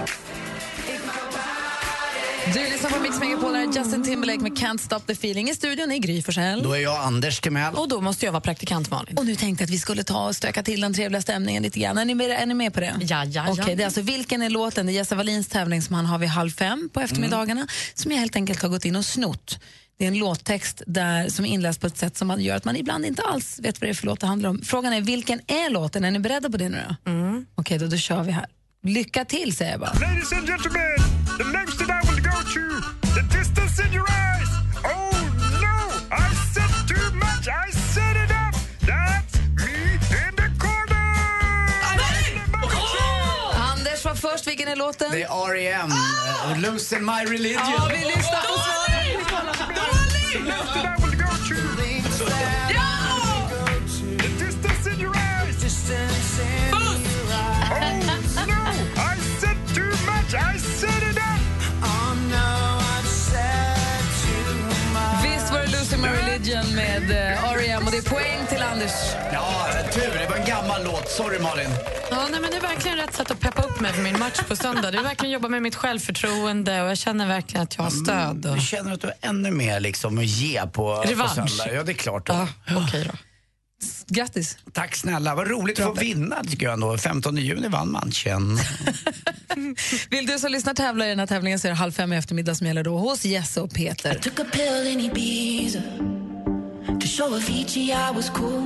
Du 2.46 2.58
lyssnar 2.58 2.90
på 2.90 3.00
Mix 3.00 3.20
Megapol. 3.20 3.54
Här 3.54 3.64
Justin 3.64 4.04
Timberlake 4.04 4.38
med 4.40 4.52
Can't 4.52 4.78
Stop 4.78 5.00
The 5.00 5.12
Feeling. 5.12 5.50
I 5.50 5.54
studion 5.54 5.92
är 5.92 5.98
Gry 5.98 6.22
Forssell. 6.22 6.62
Då 6.62 6.72
är 6.72 6.80
jag 6.80 6.96
Anders 6.96 7.40
Timell. 7.40 7.74
Och 7.74 7.88
då 7.88 8.00
måste 8.00 8.24
jag 8.24 8.32
vara 8.32 8.40
praktikant 8.40 8.90
Malin. 8.90 9.18
Och 9.18 9.26
nu 9.26 9.34
tänkte 9.36 9.62
jag 9.62 9.66
att 9.66 9.74
vi 9.74 9.78
skulle 9.78 10.04
ta 10.04 10.26
och 10.26 10.36
stöka 10.36 10.62
till 10.62 10.80
den 10.80 10.94
trevliga 10.94 11.22
stämningen 11.22 11.62
lite 11.62 11.80
grann. 11.80 11.98
Är 11.98 12.04
ni 12.04 12.14
med, 12.14 12.30
är 12.30 12.46
ni 12.46 12.54
med 12.54 12.74
på 12.74 12.80
det? 12.80 12.94
Ja, 13.00 13.24
ja, 13.24 13.46
Okej, 13.48 13.64
ja. 13.68 13.74
det 13.74 13.82
är 13.82 13.84
alltså 13.84 14.00
Vilken 14.00 14.42
är 14.42 14.50
låten? 14.50 14.86
Det 14.86 14.92
är 14.92 14.94
Jesse 14.94 15.14
Wallins 15.14 15.48
tävling 15.48 15.82
som 15.82 15.94
han 15.94 16.06
har 16.06 16.18
vid 16.18 16.28
halv 16.28 16.50
fem 16.50 16.90
på 16.92 17.00
eftermiddagarna 17.00 17.66
som 17.94 18.10
jag 18.10 18.18
helt 18.18 18.36
enkelt 18.36 18.62
har 18.62 18.68
gått 18.68 18.84
in 18.84 18.96
och 18.96 19.04
snott. 19.04 19.58
Det 19.98 20.04
är 20.04 20.08
en 20.08 20.18
låttext 20.18 20.82
där, 20.86 21.28
som 21.28 21.44
är 21.44 21.48
inläst 21.48 21.80
på 21.80 21.86
ett 21.86 21.98
sätt 21.98 22.16
som 22.16 22.28
man 22.28 22.40
gör 22.40 22.56
att 22.56 22.64
man 22.64 22.76
ibland 22.76 23.06
inte 23.06 23.22
alls 23.22 23.58
vet 23.62 23.80
vad 23.80 23.88
det 23.88 23.92
är 23.92 23.94
för 23.94 24.06
låt 24.06 24.20
det 24.20 24.26
handlar 24.26 24.50
om. 24.50 24.62
Frågan 24.64 24.92
är 24.92 25.00
vilken 25.00 25.40
är 25.46 25.70
låten? 25.70 26.04
Är 26.04 26.10
ni 26.10 26.18
beredda 26.18 26.50
på 26.50 26.56
det 26.56 26.68
nu 26.68 26.78
då? 26.88 27.10
Mm. 27.10 27.46
Okej, 27.54 27.78
då, 27.78 27.86
då 27.86 27.96
kör 27.96 28.22
vi 28.22 28.32
här. 28.32 28.46
Lycka 28.84 29.24
till 29.24 29.56
säger 29.56 29.70
jag 29.70 29.80
bara. 29.80 29.92
In 33.86 33.92
your 33.92 34.06
eyes. 34.08 34.50
Oh 34.84 35.12
no, 35.66 35.76
I 36.10 36.34
said 36.54 36.72
too 36.88 37.08
much, 37.14 37.48
I 37.48 37.70
said 37.70 38.16
enough. 38.16 38.56
That's 38.86 39.34
me 39.56 39.74
in 40.24 40.34
the 40.36 40.48
corner. 40.58 41.14
Anders 43.72 44.04
var 44.04 44.14
först. 44.14 44.46
Vilken 44.46 44.68
är 44.68 44.76
låten? 44.76 45.10
Det 45.10 45.22
är 45.22 45.50
R.E.M. 45.50 45.90
Uh, 45.90 46.60
Losing 46.60 47.04
My 47.04 47.24
Religion. 47.24 47.72
Ja, 47.76 47.88
vi 47.92 48.04
lyssnar 48.04 48.42
på 48.42 48.58
svaret. 48.58 48.82
That 50.74 50.98
I 50.98 51.04
will 51.04 51.16
go 51.16 51.32
Religion 66.52 66.74
med 66.74 67.10
eh, 67.10 67.52
R.E.M. 67.52 67.82
och 67.86 67.92
det 67.92 67.98
är 67.98 68.02
poäng 68.02 68.46
till 68.48 68.62
Anders. 68.62 68.92
Ja, 69.32 69.66
tur. 69.92 70.18
Det 70.18 70.26
var 70.28 70.36
en 70.36 70.46
gammal 70.46 70.84
låt. 70.84 71.08
Sorry 71.08 71.38
Malin. 71.38 71.70
Ja, 72.10 72.28
nej, 72.30 72.40
men 72.40 72.50
det 72.50 72.56
är 72.56 72.60
verkligen 72.60 72.96
rätt 72.96 73.14
sätt 73.14 73.30
att 73.30 73.40
peppa 73.40 73.62
upp 73.62 73.80
mig 73.80 73.92
för 73.92 74.02
min 74.02 74.18
match 74.18 74.40
på 74.48 74.56
söndag. 74.56 74.90
Det 74.90 74.98
är 74.98 75.02
verkligen 75.02 75.32
jobba 75.32 75.48
med 75.48 75.62
mitt 75.62 75.74
självförtroende 75.74 76.82
och 76.82 76.88
jag 76.88 76.98
känner 76.98 77.26
verkligen 77.26 77.62
att 77.62 77.76
jag 77.76 77.82
har 77.82 77.90
stöd. 77.90 78.46
Och... 78.46 78.56
Du 78.56 78.60
känner 78.60 78.92
att 78.92 79.00
du 79.00 79.06
har 79.06 79.16
ännu 79.20 79.50
mer 79.50 79.80
liksom 79.80 80.18
att 80.18 80.24
ge 80.24 80.66
på, 80.66 81.04
på 81.16 81.28
söndag? 81.28 81.74
Ja, 81.74 81.82
det 81.82 81.92
är 81.92 81.94
klart. 81.94 82.26
Då. 82.26 82.48
Okej 82.76 83.04
då. 83.12 83.18
Grattis. 84.06 84.58
Tack 84.72 84.96
snälla. 84.96 85.34
Vad 85.34 85.50
roligt 85.50 85.80
att 85.80 85.84
få 85.84 85.92
vinna 85.92 86.44
tycker 86.44 86.66
jag 86.66 86.72
ändå. 86.72 86.98
15 86.98 87.36
juni 87.36 87.68
vann 87.68 87.92
matchen. 87.92 88.58
Vill 90.10 90.26
du 90.26 90.38
som 90.38 90.52
lyssnar 90.52 90.74
tävla 90.74 91.06
i 91.06 91.08
den 91.08 91.18
här 91.18 91.26
tävlingen 91.26 91.58
så 91.58 91.68
är 91.68 91.70
det 91.70 91.76
halv 91.76 91.92
fem 91.92 92.12
i 92.12 92.16
eftermiddag 92.16 92.54
som 92.54 92.66
gäller 92.66 92.84
då 92.84 92.98
hos 92.98 93.24
Jesse 93.24 93.60
och 93.60 93.70
Peter. 93.70 94.20
To 96.86 97.06
show 97.06 97.34
Avicii 97.34 97.92
I 97.92 98.16
was 98.16 98.30
cool. 98.30 98.62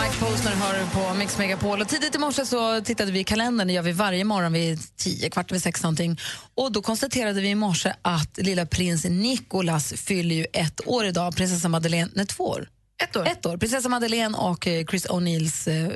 Mike 0.00 0.18
Posner 0.20 0.52
hör 0.52 0.78
du 0.78 0.90
på 0.90 1.14
Mix 1.18 1.38
Megapol. 1.38 1.80
Och 1.80 1.88
tidigt 1.88 2.14
i 2.14 2.18
morse 2.18 2.46
så 2.46 2.80
tittade 2.80 3.12
vi 3.12 3.20
i 3.20 3.24
kalendern, 3.24 3.66
det 3.66 3.72
gör 3.72 3.82
vi 3.82 3.92
varje 3.92 4.24
morgon 4.24 4.52
vid 4.52 4.96
tio, 4.96 5.30
kvart 5.30 5.50
över 5.52 5.60
sex 5.60 5.82
någonting. 5.82 6.20
Och 6.54 6.72
då 6.72 6.82
konstaterade 6.82 7.40
vi 7.40 7.48
i 7.48 7.54
morse 7.54 7.92
att 8.02 8.38
lilla 8.38 8.66
prins 8.66 9.04
Nicolas 9.04 9.92
fyller 9.92 10.34
ju 10.34 10.46
ett 10.52 10.80
år 10.86 11.04
idag. 11.06 11.36
Prinsessa 11.36 11.68
Madeleine, 11.68 12.10
är 12.16 12.24
två 12.24 12.44
år. 12.44 12.68
Ett 13.02 13.16
år? 13.16 13.26
Ett 13.26 13.46
år. 13.46 13.56
Prinsessa 13.56 13.88
Madeleine 13.88 14.38
och 14.38 14.66
eh, 14.66 14.84
Chris 14.84 15.06
O'Neills 15.06 15.68
eh, 15.70 15.92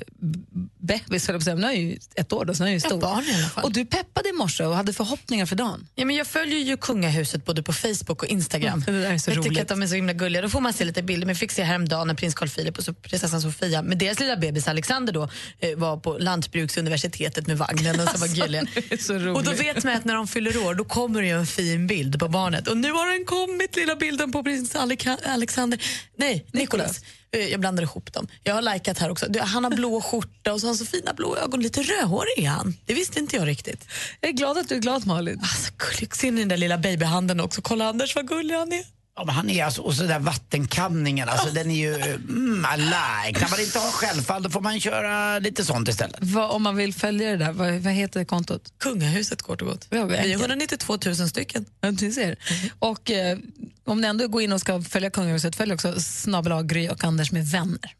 bebis, 0.78 1.26
höll 1.26 1.34
jag 1.34 1.44
på 1.44 1.50
att 1.50 1.58
säga. 1.58 1.70
Är 1.70 1.76
ju 1.76 1.98
ett 2.14 2.32
år 2.32 2.44
då, 2.44 2.54
så 2.54 2.64
är 2.64 2.68
ju 2.68 2.80
stor. 2.80 3.00
barn 3.00 3.24
i 3.24 3.34
alla 3.34 3.48
fall. 3.48 3.64
Och 3.64 3.72
du 3.72 3.86
peppade 3.86 4.28
i 4.28 4.32
morse 4.32 4.64
och 4.64 4.76
hade 4.76 4.92
förhoppningar 4.92 5.46
för 5.46 5.56
dagen. 5.56 5.86
Ja, 5.94 6.04
men 6.04 6.16
jag 6.16 6.26
följer 6.26 6.58
ju 6.58 6.76
kungahuset 6.76 7.44
både 7.44 7.62
på 7.62 7.72
Facebook 7.72 8.22
och 8.22 8.28
Instagram. 8.28 8.84
Mm, 8.86 9.00
det 9.00 9.06
där 9.06 9.14
är 9.14 9.18
så 9.18 9.30
jag 9.30 9.36
tycker 9.36 9.48
roligt. 9.48 9.62
att 9.62 9.68
de 9.68 9.82
är 9.82 9.86
så 9.86 9.94
himla 9.94 10.12
gulliga. 10.12 10.42
Då 10.42 10.48
får 10.48 10.60
man 10.60 10.72
se 10.72 10.84
lite 10.84 11.02
bilder. 11.02 11.26
Men 11.26 11.32
jag 11.32 11.38
fick 11.38 11.52
se 11.52 11.62
häromdagen 11.62 12.06
när 12.06 12.14
prins 12.14 12.34
Carl 12.34 12.48
Philip 12.48 12.78
och 12.78 13.02
prinsessan 13.02 13.40
Sofia 13.42 13.82
med 13.82 13.98
deras 13.98 14.20
lilla 14.20 14.36
bebis 14.36 14.68
Alexander 14.68 15.12
då, 15.12 15.28
eh, 15.60 15.76
var 15.76 15.96
på 15.96 16.18
Lantbruksuniversitetet 16.18 17.46
med 17.46 17.58
vagnen 17.58 18.00
och 18.00 18.08
så 18.08 18.18
var 18.18 18.28
gulliga. 18.28 18.66
så 19.00 19.14
roligt. 19.14 19.36
och 19.36 19.44
då 19.44 19.62
vet 19.62 19.84
man 19.84 19.94
att 19.96 20.04
när 20.04 20.14
de 20.14 20.28
fyller 20.28 20.66
år 20.66 20.74
då 20.74 20.84
kommer 20.84 21.22
det 21.22 21.26
ju 21.26 21.38
en 21.38 21.46
fin 21.46 21.86
bild 21.86 22.18
på 22.18 22.28
barnet. 22.28 22.68
Och 22.68 22.76
nu 22.76 22.92
har 22.92 23.12
den 23.12 23.24
kommit, 23.24 23.76
lilla 23.76 23.96
bilden 23.96 24.32
på 24.32 24.42
prins 24.42 24.76
Alexander. 25.24 25.78
Nej, 26.22 26.46
Nicolas. 26.52 27.00
Eh, 27.32 27.40
Jag 27.46 27.60
blandar 27.60 27.82
ihop 27.82 28.12
dem. 28.12 28.28
Jag 28.42 28.54
har 28.54 28.62
likat 28.62 28.98
här 28.98 29.10
också. 29.10 29.26
Du, 29.28 29.40
Han 29.40 29.64
har 29.64 29.70
blå 29.70 30.00
skjorta 30.00 30.52
och 30.52 30.60
så 30.60 30.66
har 30.66 30.70
han 30.70 30.78
så 30.78 30.86
fina 30.86 31.12
blå 31.14 31.36
ögon. 31.36 31.60
Lite 31.62 31.82
rödhårig 31.82 32.38
är 32.44 32.48
han. 32.48 32.76
Det 32.86 32.94
visste 32.94 33.18
inte 33.18 33.36
jag 33.36 33.46
riktigt. 33.48 33.86
Jag 34.20 34.28
är 34.28 34.32
glad 34.32 34.58
att 34.58 34.68
du 34.68 34.74
är 34.74 34.78
glad 34.80 35.06
Malin. 35.06 35.38
Alltså, 35.42 35.72
gullig. 35.78 36.14
Ser 36.16 36.32
ni 36.32 36.40
den 36.40 36.48
där 36.48 36.56
lilla 36.56 36.78
babyhanden 36.78 37.40
också? 37.40 37.62
Kolla 37.62 37.88
Anders 37.88 38.14
vad 38.16 38.28
gullig 38.28 38.54
han 38.54 38.72
är. 38.72 38.84
Ja, 39.16 39.24
men 39.24 39.34
han 39.34 39.50
är 39.50 39.64
alltså, 39.64 39.82
och 39.82 39.94
så 39.94 40.02
där 40.02 40.18
vattenkamningen, 40.18 41.28
alltså 41.28 41.50
den 41.50 41.70
är 41.70 41.74
ju, 41.74 41.94
mm, 41.94 42.66
like. 42.78 43.40
När 43.40 43.50
man 43.50 43.60
inte 43.60 43.78
har 43.78 43.90
självfall 43.90 44.42
då 44.42 44.50
får 44.50 44.60
man 44.60 44.80
köra 44.80 45.38
lite 45.38 45.64
sånt 45.64 45.88
istället. 45.88 46.16
Vad, 46.20 46.50
om 46.50 46.62
man 46.62 46.76
vill 46.76 46.94
följa 46.94 47.30
det 47.30 47.36
där, 47.36 47.52
vad, 47.52 47.72
vad 47.74 47.92
heter 47.92 48.24
kontot? 48.24 48.72
Kungahuset 48.78 49.42
kort 49.42 49.62
och 49.62 49.68
gott. 49.68 49.86
Ja, 49.90 50.04
Vi 50.04 50.14
är 50.14 50.18
enkelt. 50.18 50.40
192 50.40 50.98
000 51.06 51.14
stycken. 51.16 51.64
Ja, 51.80 51.90
du 51.90 52.12
ser. 52.12 52.36
Och 52.78 53.10
eh, 53.10 53.38
om 53.84 54.00
ni 54.00 54.06
ändå 54.06 54.28
går 54.28 54.42
in 54.42 54.52
och 54.52 54.60
ska 54.60 54.82
följa 54.82 55.10
kungahuset, 55.10 55.56
följ 55.56 55.72
också 55.72 56.00
snabel 56.00 56.62
Gry 56.62 56.88
och 56.88 57.04
Anders 57.04 57.32
med 57.32 57.46
vänner. 57.50 57.94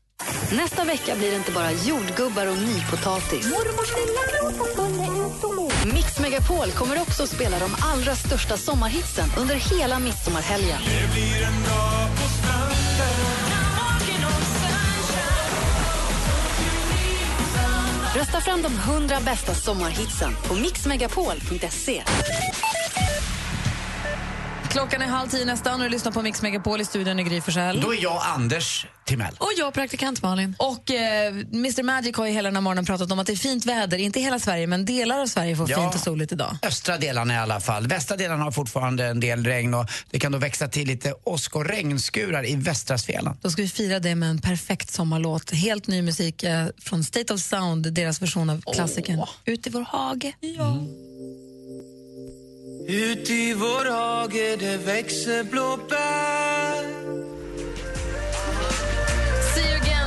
Nästa 0.53 0.85
vecka 0.85 1.17
blir 1.17 1.31
det 1.31 1.37
inte 1.37 1.53
bara 1.53 1.73
jordgubbar 1.73 2.47
och 2.47 2.57
nypotatis. 2.57 3.47
Mix 5.95 6.21
Megapol 6.21 6.71
kommer 6.71 7.01
också 7.01 7.23
att 7.23 7.29
spela 7.29 7.59
de 7.59 7.71
allra 7.81 8.15
största 8.15 8.57
sommarhitsen 8.57 9.29
under 9.39 9.55
hela 9.55 9.99
midsommarhelgen. 9.99 10.79
Rösta 18.15 18.41
fram 18.41 18.63
de 18.63 18.73
100 18.75 19.17
bästa 19.25 19.55
sommarhitsen 19.55 20.37
på 20.49 20.55
mixmegapol.se. 20.55 22.03
Klockan 24.73 25.03
är 25.03 25.07
halv 25.07 25.29
tio 25.29 25.45
nästan 25.45 25.75
och 25.75 25.81
du 25.87 25.89
lyssnar 25.89 26.13
på 26.13 26.23
Mix 26.23 26.43
Megapol 26.43 26.81
i 26.81 26.85
studion 26.85 27.21
i 27.21 27.23
Gry 27.25 27.41
Forssell. 27.41 27.81
Då 27.81 27.95
är 27.95 28.03
jag 28.03 28.23
Anders 28.25 28.87
Timell. 29.05 29.35
Och 29.39 29.51
jag 29.57 29.75
praktikant 29.75 30.23
Malin. 30.23 30.55
Och 30.59 30.91
eh, 30.91 31.29
Mr 31.33 31.83
Magic 31.83 32.17
har 32.17 32.27
ju 32.27 32.33
hela 32.33 32.49
den 32.49 32.57
här 32.57 32.61
morgonen 32.61 32.85
pratat 32.85 33.13
om 33.13 33.19
att 33.19 33.27
det 33.27 33.33
är 33.33 33.37
fint 33.37 33.65
väder, 33.67 33.99
inte 33.99 34.21
hela 34.21 34.39
Sverige 34.39 34.67
men 34.67 34.85
delar 34.85 35.19
av 35.19 35.27
Sverige 35.27 35.57
får 35.57 35.71
Ja. 35.71 35.77
fint 35.77 35.95
och 35.95 36.01
soligt 36.01 36.33
idag. 36.33 36.57
Östra 36.63 36.99
delarna 36.99 37.35
i 37.35 37.37
alla 37.37 37.61
fall. 37.61 37.87
Västra 37.87 38.17
delarna 38.17 38.45
har 38.45 38.51
fortfarande 38.51 39.07
en 39.07 39.21
del 39.21 39.45
regn 39.45 39.75
och 39.75 39.87
det 40.11 40.19
kan 40.19 40.33
då 40.33 40.39
växa 40.39 40.69
till 40.69 40.89
lite 40.89 41.15
åsk 41.25 41.57
och 41.57 41.65
regnskurar 41.65 42.47
i 42.49 42.57
västra 42.57 42.99
Svealand. 42.99 43.39
Då 43.43 43.51
ska 43.51 43.63
vi 43.63 43.69
fira 43.69 43.99
det 43.99 44.15
med 44.15 44.31
en 44.31 44.39
perfekt 44.41 44.91
sommarlåt. 44.91 45.51
Helt 45.51 45.87
ny 45.87 46.03
musik 46.03 46.43
eh, 46.43 46.67
från 46.79 47.05
State 47.05 47.35
of 47.35 47.41
Sound, 47.41 47.93
deras 47.93 48.23
version 48.23 48.51
av 48.51 48.63
klassikern 48.75 49.23
Ut 49.45 49.67
i 49.67 49.71
vår 49.71 49.81
hage. 49.89 50.33
Ut 52.89 53.31
i 53.31 53.55
vår 53.55 53.91
hage 53.91 54.57
det 54.57 54.77
växer 54.77 55.45
blåbär. 55.45 57.32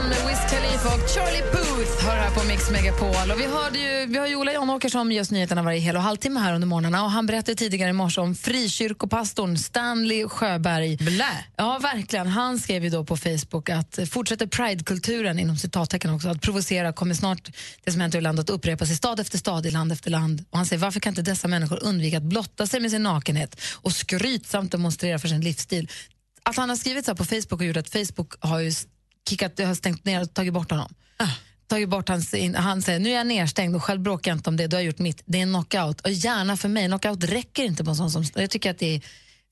Khalifa 0.05 0.87
och 0.87 1.09
Charlie 1.09 1.41
Puth 1.51 2.05
hör 2.05 2.15
här 2.15 2.31
på 2.31 2.47
Mix 2.47 2.71
Megapol. 2.71 3.31
Och 3.31 3.39
vi, 3.39 3.45
hörde 3.45 3.79
ju, 3.79 4.05
vi 4.05 4.17
har 4.17 4.27
ju 4.27 4.35
Ola 4.35 4.53
Janåker 4.53 4.89
som 4.89 5.11
gör 5.11 5.21
oss 5.21 5.31
nyheterna 5.31 5.63
varje 5.63 5.79
hel 5.79 5.95
och 5.95 6.01
halvtimme 6.01 6.39
här 6.39 6.53
under 6.53 6.67
morgnarna. 6.67 7.03
Och 7.03 7.11
han 7.11 7.25
berättade 7.25 7.55
tidigare 7.55 7.89
i 7.89 7.93
morse 7.93 8.21
om 8.21 8.35
frikyrkopastorn 8.35 9.57
Stanley 9.57 10.27
Sjöberg. 10.27 10.97
Blä. 10.97 11.45
Ja, 11.57 11.79
verkligen. 11.81 12.27
Han 12.27 12.59
skrev 12.59 12.83
ju 12.83 12.89
då 12.89 13.03
på 13.05 13.17
Facebook 13.17 13.69
att 13.69 13.99
fortsätter 14.09 14.47
Pride-kulturen, 14.47 15.39
inom 15.39 15.57
citattecken 15.57 16.13
också, 16.13 16.29
att 16.29 16.41
provocera 16.41 16.93
kommer 16.93 17.13
snart 17.13 17.51
det 17.83 17.91
som 17.91 18.01
hänt 18.01 18.15
i 18.15 18.21
landet 18.21 18.49
att 18.49 18.55
upprepas 18.55 18.91
i 18.91 18.95
stad 18.95 19.19
efter 19.19 19.37
stad, 19.37 19.65
i 19.65 19.71
land 19.71 19.91
efter 19.91 20.11
land. 20.11 20.45
Och 20.49 20.57
han 20.57 20.65
säger, 20.65 20.81
varför 20.81 20.99
kan 20.99 21.11
inte 21.11 21.21
dessa 21.21 21.47
människor 21.47 21.83
undvika 21.83 22.17
att 22.17 22.23
blotta 22.23 22.67
sig 22.67 22.79
med 22.79 22.91
sin 22.91 23.03
nakenhet 23.03 23.61
och 23.73 23.91
skrytsamt 23.91 24.71
demonstrera 24.71 25.19
för 25.19 25.27
sin 25.27 25.41
livsstil? 25.41 25.89
Att 26.43 26.57
han 26.57 26.69
har 26.69 26.75
skrivit 26.75 27.05
så 27.05 27.11
här 27.11 27.15
på 27.15 27.25
Facebook 27.25 27.61
och 27.61 27.65
gjort 27.65 27.77
att 27.77 27.89
Facebook 27.89 28.33
har 28.39 28.59
ju 28.59 28.71
kickat, 29.29 29.59
har 29.59 29.75
stängt 29.75 30.05
ner 30.05 30.21
och 30.21 30.33
tagit 30.33 30.53
bort 30.53 30.71
honom. 30.71 30.93
Tagit 31.67 31.89
bort 31.89 32.09
hans, 32.09 32.33
in, 32.33 32.55
han 32.55 32.81
säger 32.81 32.99
nu 32.99 33.09
är 33.09 33.13
jag 33.13 33.27
nedstängd 33.27 33.75
och 33.75 33.83
själv 33.83 34.01
bråkar 34.01 34.31
jag 34.31 34.37
inte 34.37 34.49
om 34.49 34.57
det, 34.57 34.67
du 34.67 34.75
har 34.75 34.81
gjort 34.83 34.99
mitt. 34.99 35.21
Det 35.25 35.37
är 35.37 35.41
en 35.43 35.49
knockout 35.49 36.01
och 36.01 36.11
gärna 36.11 36.57
för 36.57 36.69
mig. 36.69 36.85
Knockout 36.87 37.23
räcker 37.23 37.63
inte 37.63 37.83
på 37.83 37.89
en 37.89 37.95
sån 37.95 38.11
som, 38.11 38.25
jag 38.35 38.49
tycker 38.49 38.71
att 38.71 38.79
det 38.79 38.95
är 38.95 39.01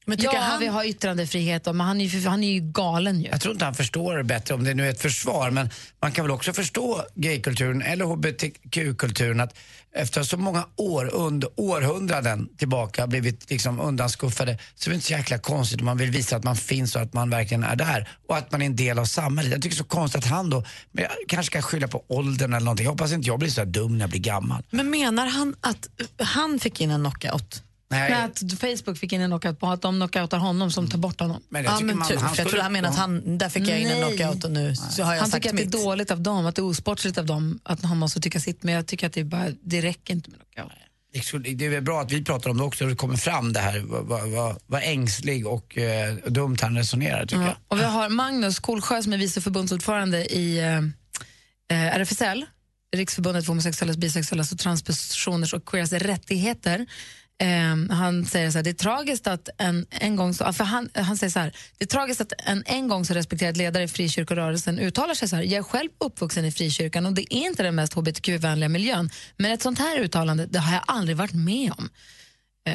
Men 0.06 0.18
tycker 0.18 0.34
ja, 0.34 0.40
han- 0.42 0.60
vi 0.60 0.68
har 0.68 0.84
yttrandefrihet, 0.86 1.66
men 1.66 1.80
han 1.82 2.02
är, 2.02 2.06
ju, 2.06 2.28
han 2.28 2.44
är 2.44 2.54
ju 2.54 2.60
galen 2.72 3.22
ju. 3.22 3.28
Jag 3.30 3.42
tror 3.42 3.54
inte 3.54 3.66
han 3.66 3.76
förstår 3.76 4.18
det 4.18 4.24
bättre 4.24 4.54
om 4.54 4.64
det 4.64 4.74
nu 4.74 4.86
är 4.86 4.90
ett 4.90 5.02
försvar, 5.02 5.52
men 5.52 5.70
man 6.02 6.12
kan 6.12 6.26
väl 6.26 6.32
också 6.32 6.54
förstå 6.54 7.04
gaykulturen 7.16 7.82
eller 7.82 8.06
hbtq-kulturen 8.06 9.40
att 9.40 9.58
efter 9.96 10.24
så 10.24 10.38
många 10.38 10.66
år, 10.76 11.10
under 11.14 11.50
århundraden 11.56 12.50
tillbaka 12.58 13.08
blivit 13.08 13.50
liksom 13.50 13.80
undanskuffade 13.80 14.58
så 14.76 14.90
är 14.90 14.90
det 14.90 14.96
inte 14.96 15.08
så 15.08 15.14
jäkla 15.14 15.38
konstigt 15.38 15.80
om 15.80 15.86
man 15.86 15.98
vill 15.98 16.12
visa 16.12 16.36
att 16.36 16.44
man 16.44 16.56
finns 16.56 16.96
och 16.96 17.02
att 17.02 17.14
man 17.14 17.30
verkligen 17.30 17.64
är 17.64 17.76
där 17.76 18.10
och 18.28 18.38
att 18.38 18.52
man 18.52 18.62
är 18.62 18.66
en 18.66 18.76
del 18.76 19.00
av 19.00 19.06
samhället. 19.06 19.52
Jag 19.52 19.62
tycker 19.62 19.76
det 19.76 19.80
är 19.80 19.84
så 19.84 19.90
konstigt 19.90 20.24
att 20.26 20.32
han 20.32 20.50
då, 20.50 20.64
men 20.92 21.04
jag 21.04 21.12
kanske 21.28 21.52
ska 21.52 21.62
skylla 21.62 21.88
på 21.88 22.04
åldern 22.08 22.54
eller 22.54 22.66
någonting. 22.66 22.84
Jag 22.84 22.92
hoppas 22.92 23.12
inte 23.12 23.28
jag 23.28 23.40
blir 23.40 23.50
så 23.50 23.66
dum 23.66 23.98
när 23.98 24.04
jag 24.04 24.10
blir 24.10 24.20
gammal. 24.20 24.64
Men 24.70 24.90
menar 24.90 25.26
han 25.26 25.56
att 25.62 25.88
han 26.18 26.60
fick 26.60 26.82
in 26.82 26.92
en 26.92 27.00
knockout? 27.00 27.64
Nej. 27.94 28.12
Men 28.12 28.24
att 28.24 28.60
Facebook 28.60 28.98
fick 28.98 29.14
in 29.14 29.22
en 29.22 29.30
knockout 29.30 29.60
på 29.60 29.68
att 29.68 29.82
de 29.82 29.96
knockoutar 29.96 30.38
honom 30.38 30.72
som 30.72 30.90
tar 30.90 30.98
bort 30.98 31.20
honom. 31.20 31.42
Men 31.50 31.64
Ja, 31.64 31.80
men 31.80 32.02
typ. 32.08 32.20
För 32.20 32.38
jag 32.38 32.50
tror 32.50 32.62
han 32.62 32.74
menar 32.74 32.90
att 32.90 32.98
han, 32.98 33.38
där 33.38 33.50
fick 33.50 33.68
jag 33.68 33.80
in 33.80 33.88
en 33.88 34.02
Nej. 34.02 34.18
knockout 34.18 34.44
och 34.44 34.52
nu 34.52 34.76
så 34.76 35.04
har 35.04 35.14
jag 35.14 35.22
han 35.22 35.32
sagt 35.32 35.44
tycker 35.44 35.56
att 35.56 35.62
mitt. 35.62 35.72
det 35.72 35.78
är 35.78 35.84
dåligt 35.84 36.12
av 36.12 36.22
dem, 36.22 36.46
att 36.46 36.56
det 36.56 36.60
är 36.60 36.66
osportsligt 36.66 37.18
av 37.18 37.26
dem 37.26 37.60
att 37.64 37.84
han 37.84 37.98
måste 37.98 38.20
tycka 38.20 38.40
sitt, 38.40 38.64
men 38.64 38.74
jag 38.74 38.88
tycker 38.88 39.08
att 39.08 39.14
det, 39.14 39.24
bara, 39.24 39.48
det 39.62 39.82
räcker 39.82 40.14
inte 40.14 40.30
med 40.30 40.40
knockout. 40.40 40.72
Det 41.14 41.66
är 41.66 41.82
bra 41.82 42.02
att 42.02 42.12
vi 42.12 42.24
pratar 42.24 42.50
om 42.50 42.58
det 42.58 42.64
också 42.64 42.84
och 42.84 42.90
det 42.90 42.96
kommer 42.96 43.18
fram 43.18 43.54
det 43.54 43.60
här, 43.60 43.80
vad, 43.80 44.30
vad, 44.30 44.58
vad, 44.68 44.82
ängslig 44.84 45.48
och 45.48 45.78
eh, 45.78 46.16
dumt 46.16 46.58
han 46.62 46.78
resonerar 46.78 47.26
tycker 47.26 47.42
jag. 47.42 47.50
Ja. 47.50 47.58
Och 47.68 47.80
vi 47.80 47.84
har 47.84 48.10
Magnus 48.10 48.60
Kolsjö 48.60 49.04
som 49.04 49.14
är 49.14 49.18
vice 49.18 49.42
förbundsordförande 49.42 50.26
i 50.26 50.60
eh, 50.60 50.78
eh, 51.78 51.96
RFSL, 51.96 52.46
Riksförbundet 52.96 53.46
för 53.46 53.52
homosexuellas, 53.52 53.98
bisexuellas 53.98 54.52
och 54.52 54.60
transpersoners 54.60 55.54
och 55.54 55.66
queeras 55.66 55.94
rättigheter. 55.94 56.86
Eh, 57.42 57.96
han 57.96 58.26
säger 58.26 58.52
så 58.52 58.58
här, 58.58 58.64
det 58.64 58.70
är 58.70 58.74
tragiskt 58.74 59.28
att 59.28 59.50
en, 59.58 59.86
en 59.90 60.16
gång 60.16 60.34
så, 60.34 60.54
för 60.54 60.64
han, 60.64 60.90
han 60.94 61.18
säger 61.18 61.32
så 61.32 61.40
här, 61.40 61.56
det 61.78 61.86
är 61.86 61.88
tragiskt 61.88 62.22
att 62.22 62.34
en 62.46 62.64
en 62.66 62.88
gång 62.88 63.06
så 63.06 63.14
respekterad 63.14 63.58
ledare 63.58 63.84
i 63.84 63.88
frikyrkorörelsen 63.88 64.80
uttalar 64.80 65.14
sig 65.14 65.28
så 65.28 65.36
här, 65.36 65.44
jag 65.44 65.54
är 65.54 65.64
själv 65.64 65.90
uppvuxen 65.98 66.46
i 66.46 66.52
frikyrkan 66.52 67.06
och 67.06 67.14
det 67.14 67.22
är 67.34 67.38
inte 67.38 67.64
den 67.64 67.76
mest 67.76 67.94
hbtq-vänliga 67.94 68.70
miljön, 68.70 69.10
men 69.38 69.52
ett 69.52 69.62
sånt 69.62 69.80
här 69.80 70.00
uttalande, 70.00 70.46
det 70.46 70.60
har 70.60 70.74
jag 70.74 70.84
aldrig 70.88 71.18
varit 71.18 71.34
med 71.34 71.72
om. 71.78 71.90
Eh, 72.66 72.74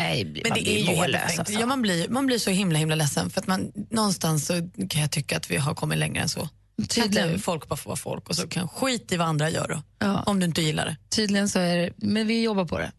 nej, 0.00 0.24
Men 0.24 0.42
man 0.48 0.58
det 0.58 0.62
blir 0.62 0.74
är 0.74 0.78
ju 0.78 0.84
helt 0.84 0.98
mållös, 0.98 1.38
alltså. 1.38 1.54
ja, 1.54 1.66
man, 1.66 1.82
blir, 1.82 2.08
man 2.08 2.26
blir 2.26 2.38
så 2.38 2.50
himla 2.50 2.78
himla 2.78 2.94
ledsen 2.94 3.30
för 3.30 3.40
att 3.40 3.46
man 3.46 3.72
någonstans 3.90 4.46
så 4.46 4.54
kan 4.88 5.00
jag 5.00 5.10
tycka 5.10 5.36
att 5.36 5.50
vi 5.50 5.56
har 5.56 5.74
kommit 5.74 5.98
längre 5.98 6.22
än 6.22 6.28
så. 6.28 6.48
Tydligen. 6.88 7.38
Folk 7.38 7.68
bara 7.68 7.76
får 7.76 7.90
vara 7.90 7.96
folk 7.96 8.28
och 8.28 8.36
så 8.36 8.48
kan 8.48 8.68
skit 8.68 9.12
i 9.12 9.16
vad 9.16 9.28
andra 9.28 9.50
gör 9.50 9.82
då, 9.98 10.22
om 10.26 10.40
du 10.40 10.46
inte 10.46 10.62
gillar 10.62 10.86
det. 10.86 10.96
Tydligen 11.16 11.48
så 11.48 11.58
är 11.58 11.76
det, 11.76 11.92
men 11.96 12.26
vi 12.26 12.42
jobbar 12.42 12.64
på 12.64 12.78
det. 12.78 12.92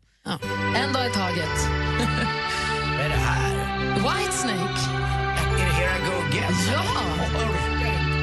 En 0.75 0.93
dag 0.93 1.07
i 1.07 1.09
taget. 1.09 1.67
Vad 2.97 3.05
är 3.05 3.09
det 3.09 3.15
här? 3.15 3.95
Whitesnake. 3.95 4.79
Är 5.59 5.65
det 5.65 5.71
Here 5.71 5.97
I 5.97 5.99
Go 5.99 6.27
Again? 6.27 6.53
Ja! 6.73 6.83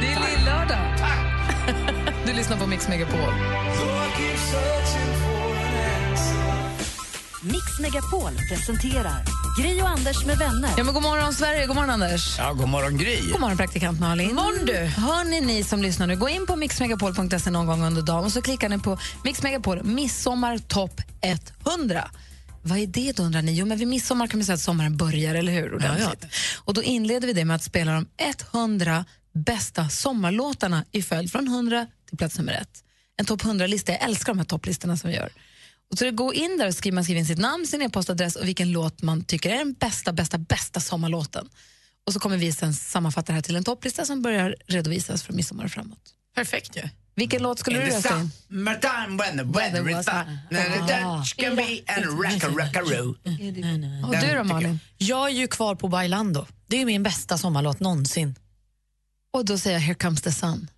Det 0.01 0.07
är 0.07 0.21
lill-lördag. 0.21 0.99
Du 2.27 2.33
lyssnar 2.33 2.57
på 2.57 2.67
Mix 2.67 2.89
Megapol. 2.89 3.33
Mix 7.47 7.79
Megapol 7.81 8.33
presenterar 8.49 9.25
Gri 9.59 9.83
och 9.83 9.89
Anders 9.89 10.25
med 10.25 10.39
vänner. 10.39 10.71
Ja, 10.77 10.85
men 10.85 10.95
god 10.95 11.03
morgon, 11.03 11.35
Sverige. 11.35 11.67
God 11.67 11.77
morgon, 11.77 11.91
Anders. 11.91 12.39
Ja, 12.39 12.53
god 12.53 12.69
morgon 12.69 12.99
Gry. 12.99 13.21
God 13.31 13.41
morgon, 13.41 13.57
praktikant 13.57 14.01
Malin. 14.01 14.35
morgon, 14.35 14.67
du. 14.67 14.77
Hörni, 14.77 15.41
ni 15.41 15.65
som 15.65 15.83
lyssnar 15.83 16.07
nu, 16.07 16.17
gå 16.17 16.29
in 16.29 16.47
på 16.47 16.57
mixmegapol.se 16.57 17.51
någon 17.51 17.67
gång 17.67 17.83
under 17.83 18.03
dagen 18.03 18.25
och 18.25 18.33
så 18.33 18.43
klickar 18.43 18.69
ni 18.69 18.79
på 18.79 18.99
Mix 19.25 19.43
Megapol 19.43 19.85
Midsommar 19.85 20.59
topp 20.59 21.01
100. 21.67 22.11
Vad 22.63 22.79
är 22.79 22.87
det 22.87 23.17
då 23.17 23.23
undrar 23.23 23.43
ni? 23.43 23.53
Jo, 23.53 23.67
men 23.67 23.79
vid 23.79 23.89
midsommar 23.89 24.27
kan 24.27 24.39
man 24.39 24.45
säga 24.45 24.55
att 24.55 24.61
sommaren 24.61 24.97
börjar, 24.97 25.35
eller 25.35 25.53
hur? 25.53 25.75
Ordentligt. 25.75 26.27
Och 26.65 26.75
då 26.75 26.83
inleder 26.83 27.27
vi 27.27 27.33
det 27.33 27.45
med 27.45 27.57
att 27.57 27.63
spela 27.65 27.93
de 27.93 28.07
100 28.53 29.05
bästa 29.35 29.89
sommarlåtarna 29.89 30.85
i 30.93 31.03
följd 31.03 31.33
från 31.33 31.49
100 31.49 31.87
till 32.09 32.19
plats 32.19 32.39
nummer 32.39 32.53
ett. 32.53 32.85
En 33.17 33.27
topp 33.27 33.43
100-lista. 33.43 33.93
Jag 33.93 34.03
älskar 34.03 34.33
de 34.33 34.39
här 34.39 34.47
topplistorna 34.47 34.97
som 34.97 35.11
vi 35.11 35.17
gör. 35.17 35.31
Och 35.91 35.99
så 35.99 36.11
gå 36.11 36.35
in 36.35 36.59
där 36.59 36.67
och 36.67 36.75
skriver, 36.75 36.95
man 36.95 37.05
skriver 37.05 37.21
in 37.21 37.27
sitt 37.27 37.39
namn, 37.39 37.67
sin 37.67 37.83
e-postadress 37.83 38.37
och 38.37 38.49
vilken 38.49 38.73
låt 38.73 39.03
man 39.03 39.25
tycker 39.25 39.51
är 39.51 39.59
den 39.59 39.73
bästa, 39.73 40.13
bästa, 40.13 40.39
bästa 40.39 40.81
sommarlåten. 40.81 41.49
Och 42.07 42.13
så 42.13 42.21
kommer 42.21 42.37
vi 42.37 42.53
sen 42.53 42.75
sammanfatta 42.75 43.27
det 43.27 43.33
här 43.33 43.43
till 43.43 43.57
en 43.57 43.65
topplista 43.65 44.05
som 44.05 44.23
börjar 44.23 44.57
redovisas 44.67 45.23
från 45.23 45.37
midsommar 45.37 45.65
och 45.65 45.71
framåt. 45.71 46.15
Perfekt 46.35 46.77
ju. 46.77 46.83
Vilken 47.17 47.43
låt 47.43 47.59
skulle 47.59 47.77
In 47.77 47.85
du 47.85 47.91
the 47.91 47.97
rösta 47.97 48.21
in? 48.21 48.31
summertime 48.49 49.17
when 49.17 49.39
the 49.39 49.59
weather 49.59 50.01
is 50.01 50.07
fine 50.07 50.63
And 50.63 50.89
the 50.89 50.95
Dutch 50.95 51.35
can 51.35 51.57
be 51.57 51.81
and 51.87 52.05
rocka 52.05 52.49
rockaroo 52.49 53.15
Och 54.07 54.17
du 54.21 54.35
då 54.37 54.45
Malin? 54.45 54.79
Jag 54.99 55.31
är 55.31 55.35
ju 55.35 55.47
kvar 55.49 55.75
på 55.75 55.89
Bailando. 55.89 56.47
Det 56.67 56.77
är 56.77 56.85
min 56.87 57.03
bästa 57.03 57.39
sommarlåt 57.39 57.81
någonsin. 57.81 58.35
Och 59.33 59.45
då 59.45 59.59
säger 59.59 59.77
jag 59.77 59.83
Here 59.83 59.95
comes 59.95 60.23
the 60.23 60.33
sun. 60.33 60.71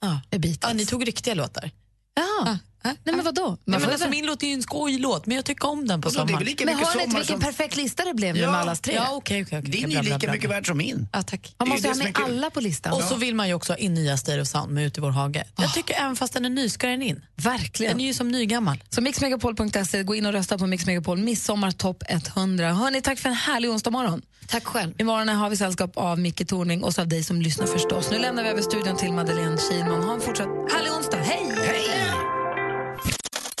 Ja. 0.00 0.20
Ja, 0.62 0.72
ni 0.72 0.86
tog 0.86 1.08
riktiga 1.08 1.34
låtar. 1.34 1.70
Ja. 2.14 2.58
Nej 3.04 3.14
men 3.14 3.24
vadå? 3.24 3.46
Nej, 3.46 3.58
Varför 3.64 3.86
men 3.86 3.92
alltså, 3.94 4.08
min 4.08 4.26
låt 4.26 4.42
är 4.42 4.46
ju 4.46 4.52
en 4.52 4.62
skojlåt, 4.62 5.26
men 5.26 5.36
jag 5.36 5.44
tycker 5.44 5.68
om 5.68 5.88
den 5.88 6.00
på 6.00 6.08
är 6.08 6.12
sommaren. 6.12 6.44
Men 6.64 6.76
hör 6.76 6.96
ni 6.96 7.02
inte 7.02 7.16
vilken 7.16 7.24
som... 7.26 7.40
perfekt 7.40 7.76
lista 7.76 8.04
det 8.04 8.14
blev 8.14 8.34
nu 8.34 8.40
med 8.40 8.54
allas 8.54 8.80
tre? 8.80 8.94
Ja, 8.94 9.08
okej, 9.12 9.42
okej. 9.42 9.58
okej. 9.58 9.70
Din 9.70 9.84
är 9.84 10.02
ju 10.02 10.02
lika 10.02 10.32
mycket 10.32 10.50
värd 10.50 10.66
som 10.66 10.78
min. 10.78 11.08
Ja, 11.12 11.22
tack. 11.22 11.54
Man 11.58 11.68
måste 11.68 11.88
ha 11.88 11.94
med 11.94 12.18
alla 12.24 12.50
på 12.50 12.60
listan. 12.60 12.92
Och 12.92 13.02
så 13.02 13.16
vill 13.16 13.34
man 13.34 13.48
ju 13.48 13.54
också 13.54 13.72
ha 13.72 13.78
in 13.78 13.94
nya 13.94 14.16
State 14.16 14.40
of 14.40 14.48
Sound 14.48 14.72
med 14.72 14.86
Ut 14.86 14.98
i 14.98 15.00
vår 15.00 15.10
hage. 15.10 15.44
Jag 15.56 15.74
tycker 15.74 15.94
även 15.94 16.16
fast 16.16 16.32
den 16.32 16.44
är 16.44 16.50
ny 16.50 16.68
ska 16.68 16.86
den 16.86 17.02
in. 17.02 17.24
Verkligen. 17.36 17.92
Den 17.92 18.00
är 18.00 18.06
ju 18.06 18.14
som 18.14 18.28
nygammal. 18.28 18.82
Så 18.90 19.00
mixmegapol.se, 19.00 20.02
gå 20.02 20.14
in 20.14 20.26
och 20.26 20.32
rösta 20.32 20.58
på 20.58 20.66
Mix 20.66 20.86
Megapol 20.86 21.18
Midsommar 21.18 21.70
topp 21.70 22.02
100. 22.08 22.72
Hörni, 22.72 23.02
tack 23.02 23.18
för 23.18 23.28
en 23.28 23.34
härlig 23.34 23.70
onsdag 23.70 23.90
morgon. 23.90 24.22
Tack 24.48 24.64
själv. 24.64 24.94
Imorgon 24.98 25.28
har 25.28 25.50
vi 25.50 25.56
sällskap 25.56 25.96
av 25.96 26.18
Micke 26.18 26.48
Tornving 26.48 26.84
och 26.84 26.94
så 26.94 27.00
av 27.00 27.08
dig 27.08 27.24
som 27.24 27.42
lyssnar 27.42 27.66
förstås. 27.66 28.10
Nu 28.10 28.18
lämnar 28.18 28.42
vi 28.42 28.48
över 28.48 28.62
studion 28.62 28.96
till 28.96 29.12
Madeleine 29.12 29.58
Kihlman. 29.58 30.02
Ha 30.02 30.14
en 30.14 30.20
fortsatt 30.20 30.48
härlig 30.72 30.92
onsdag. 30.92 31.16
Hej! 31.16 31.85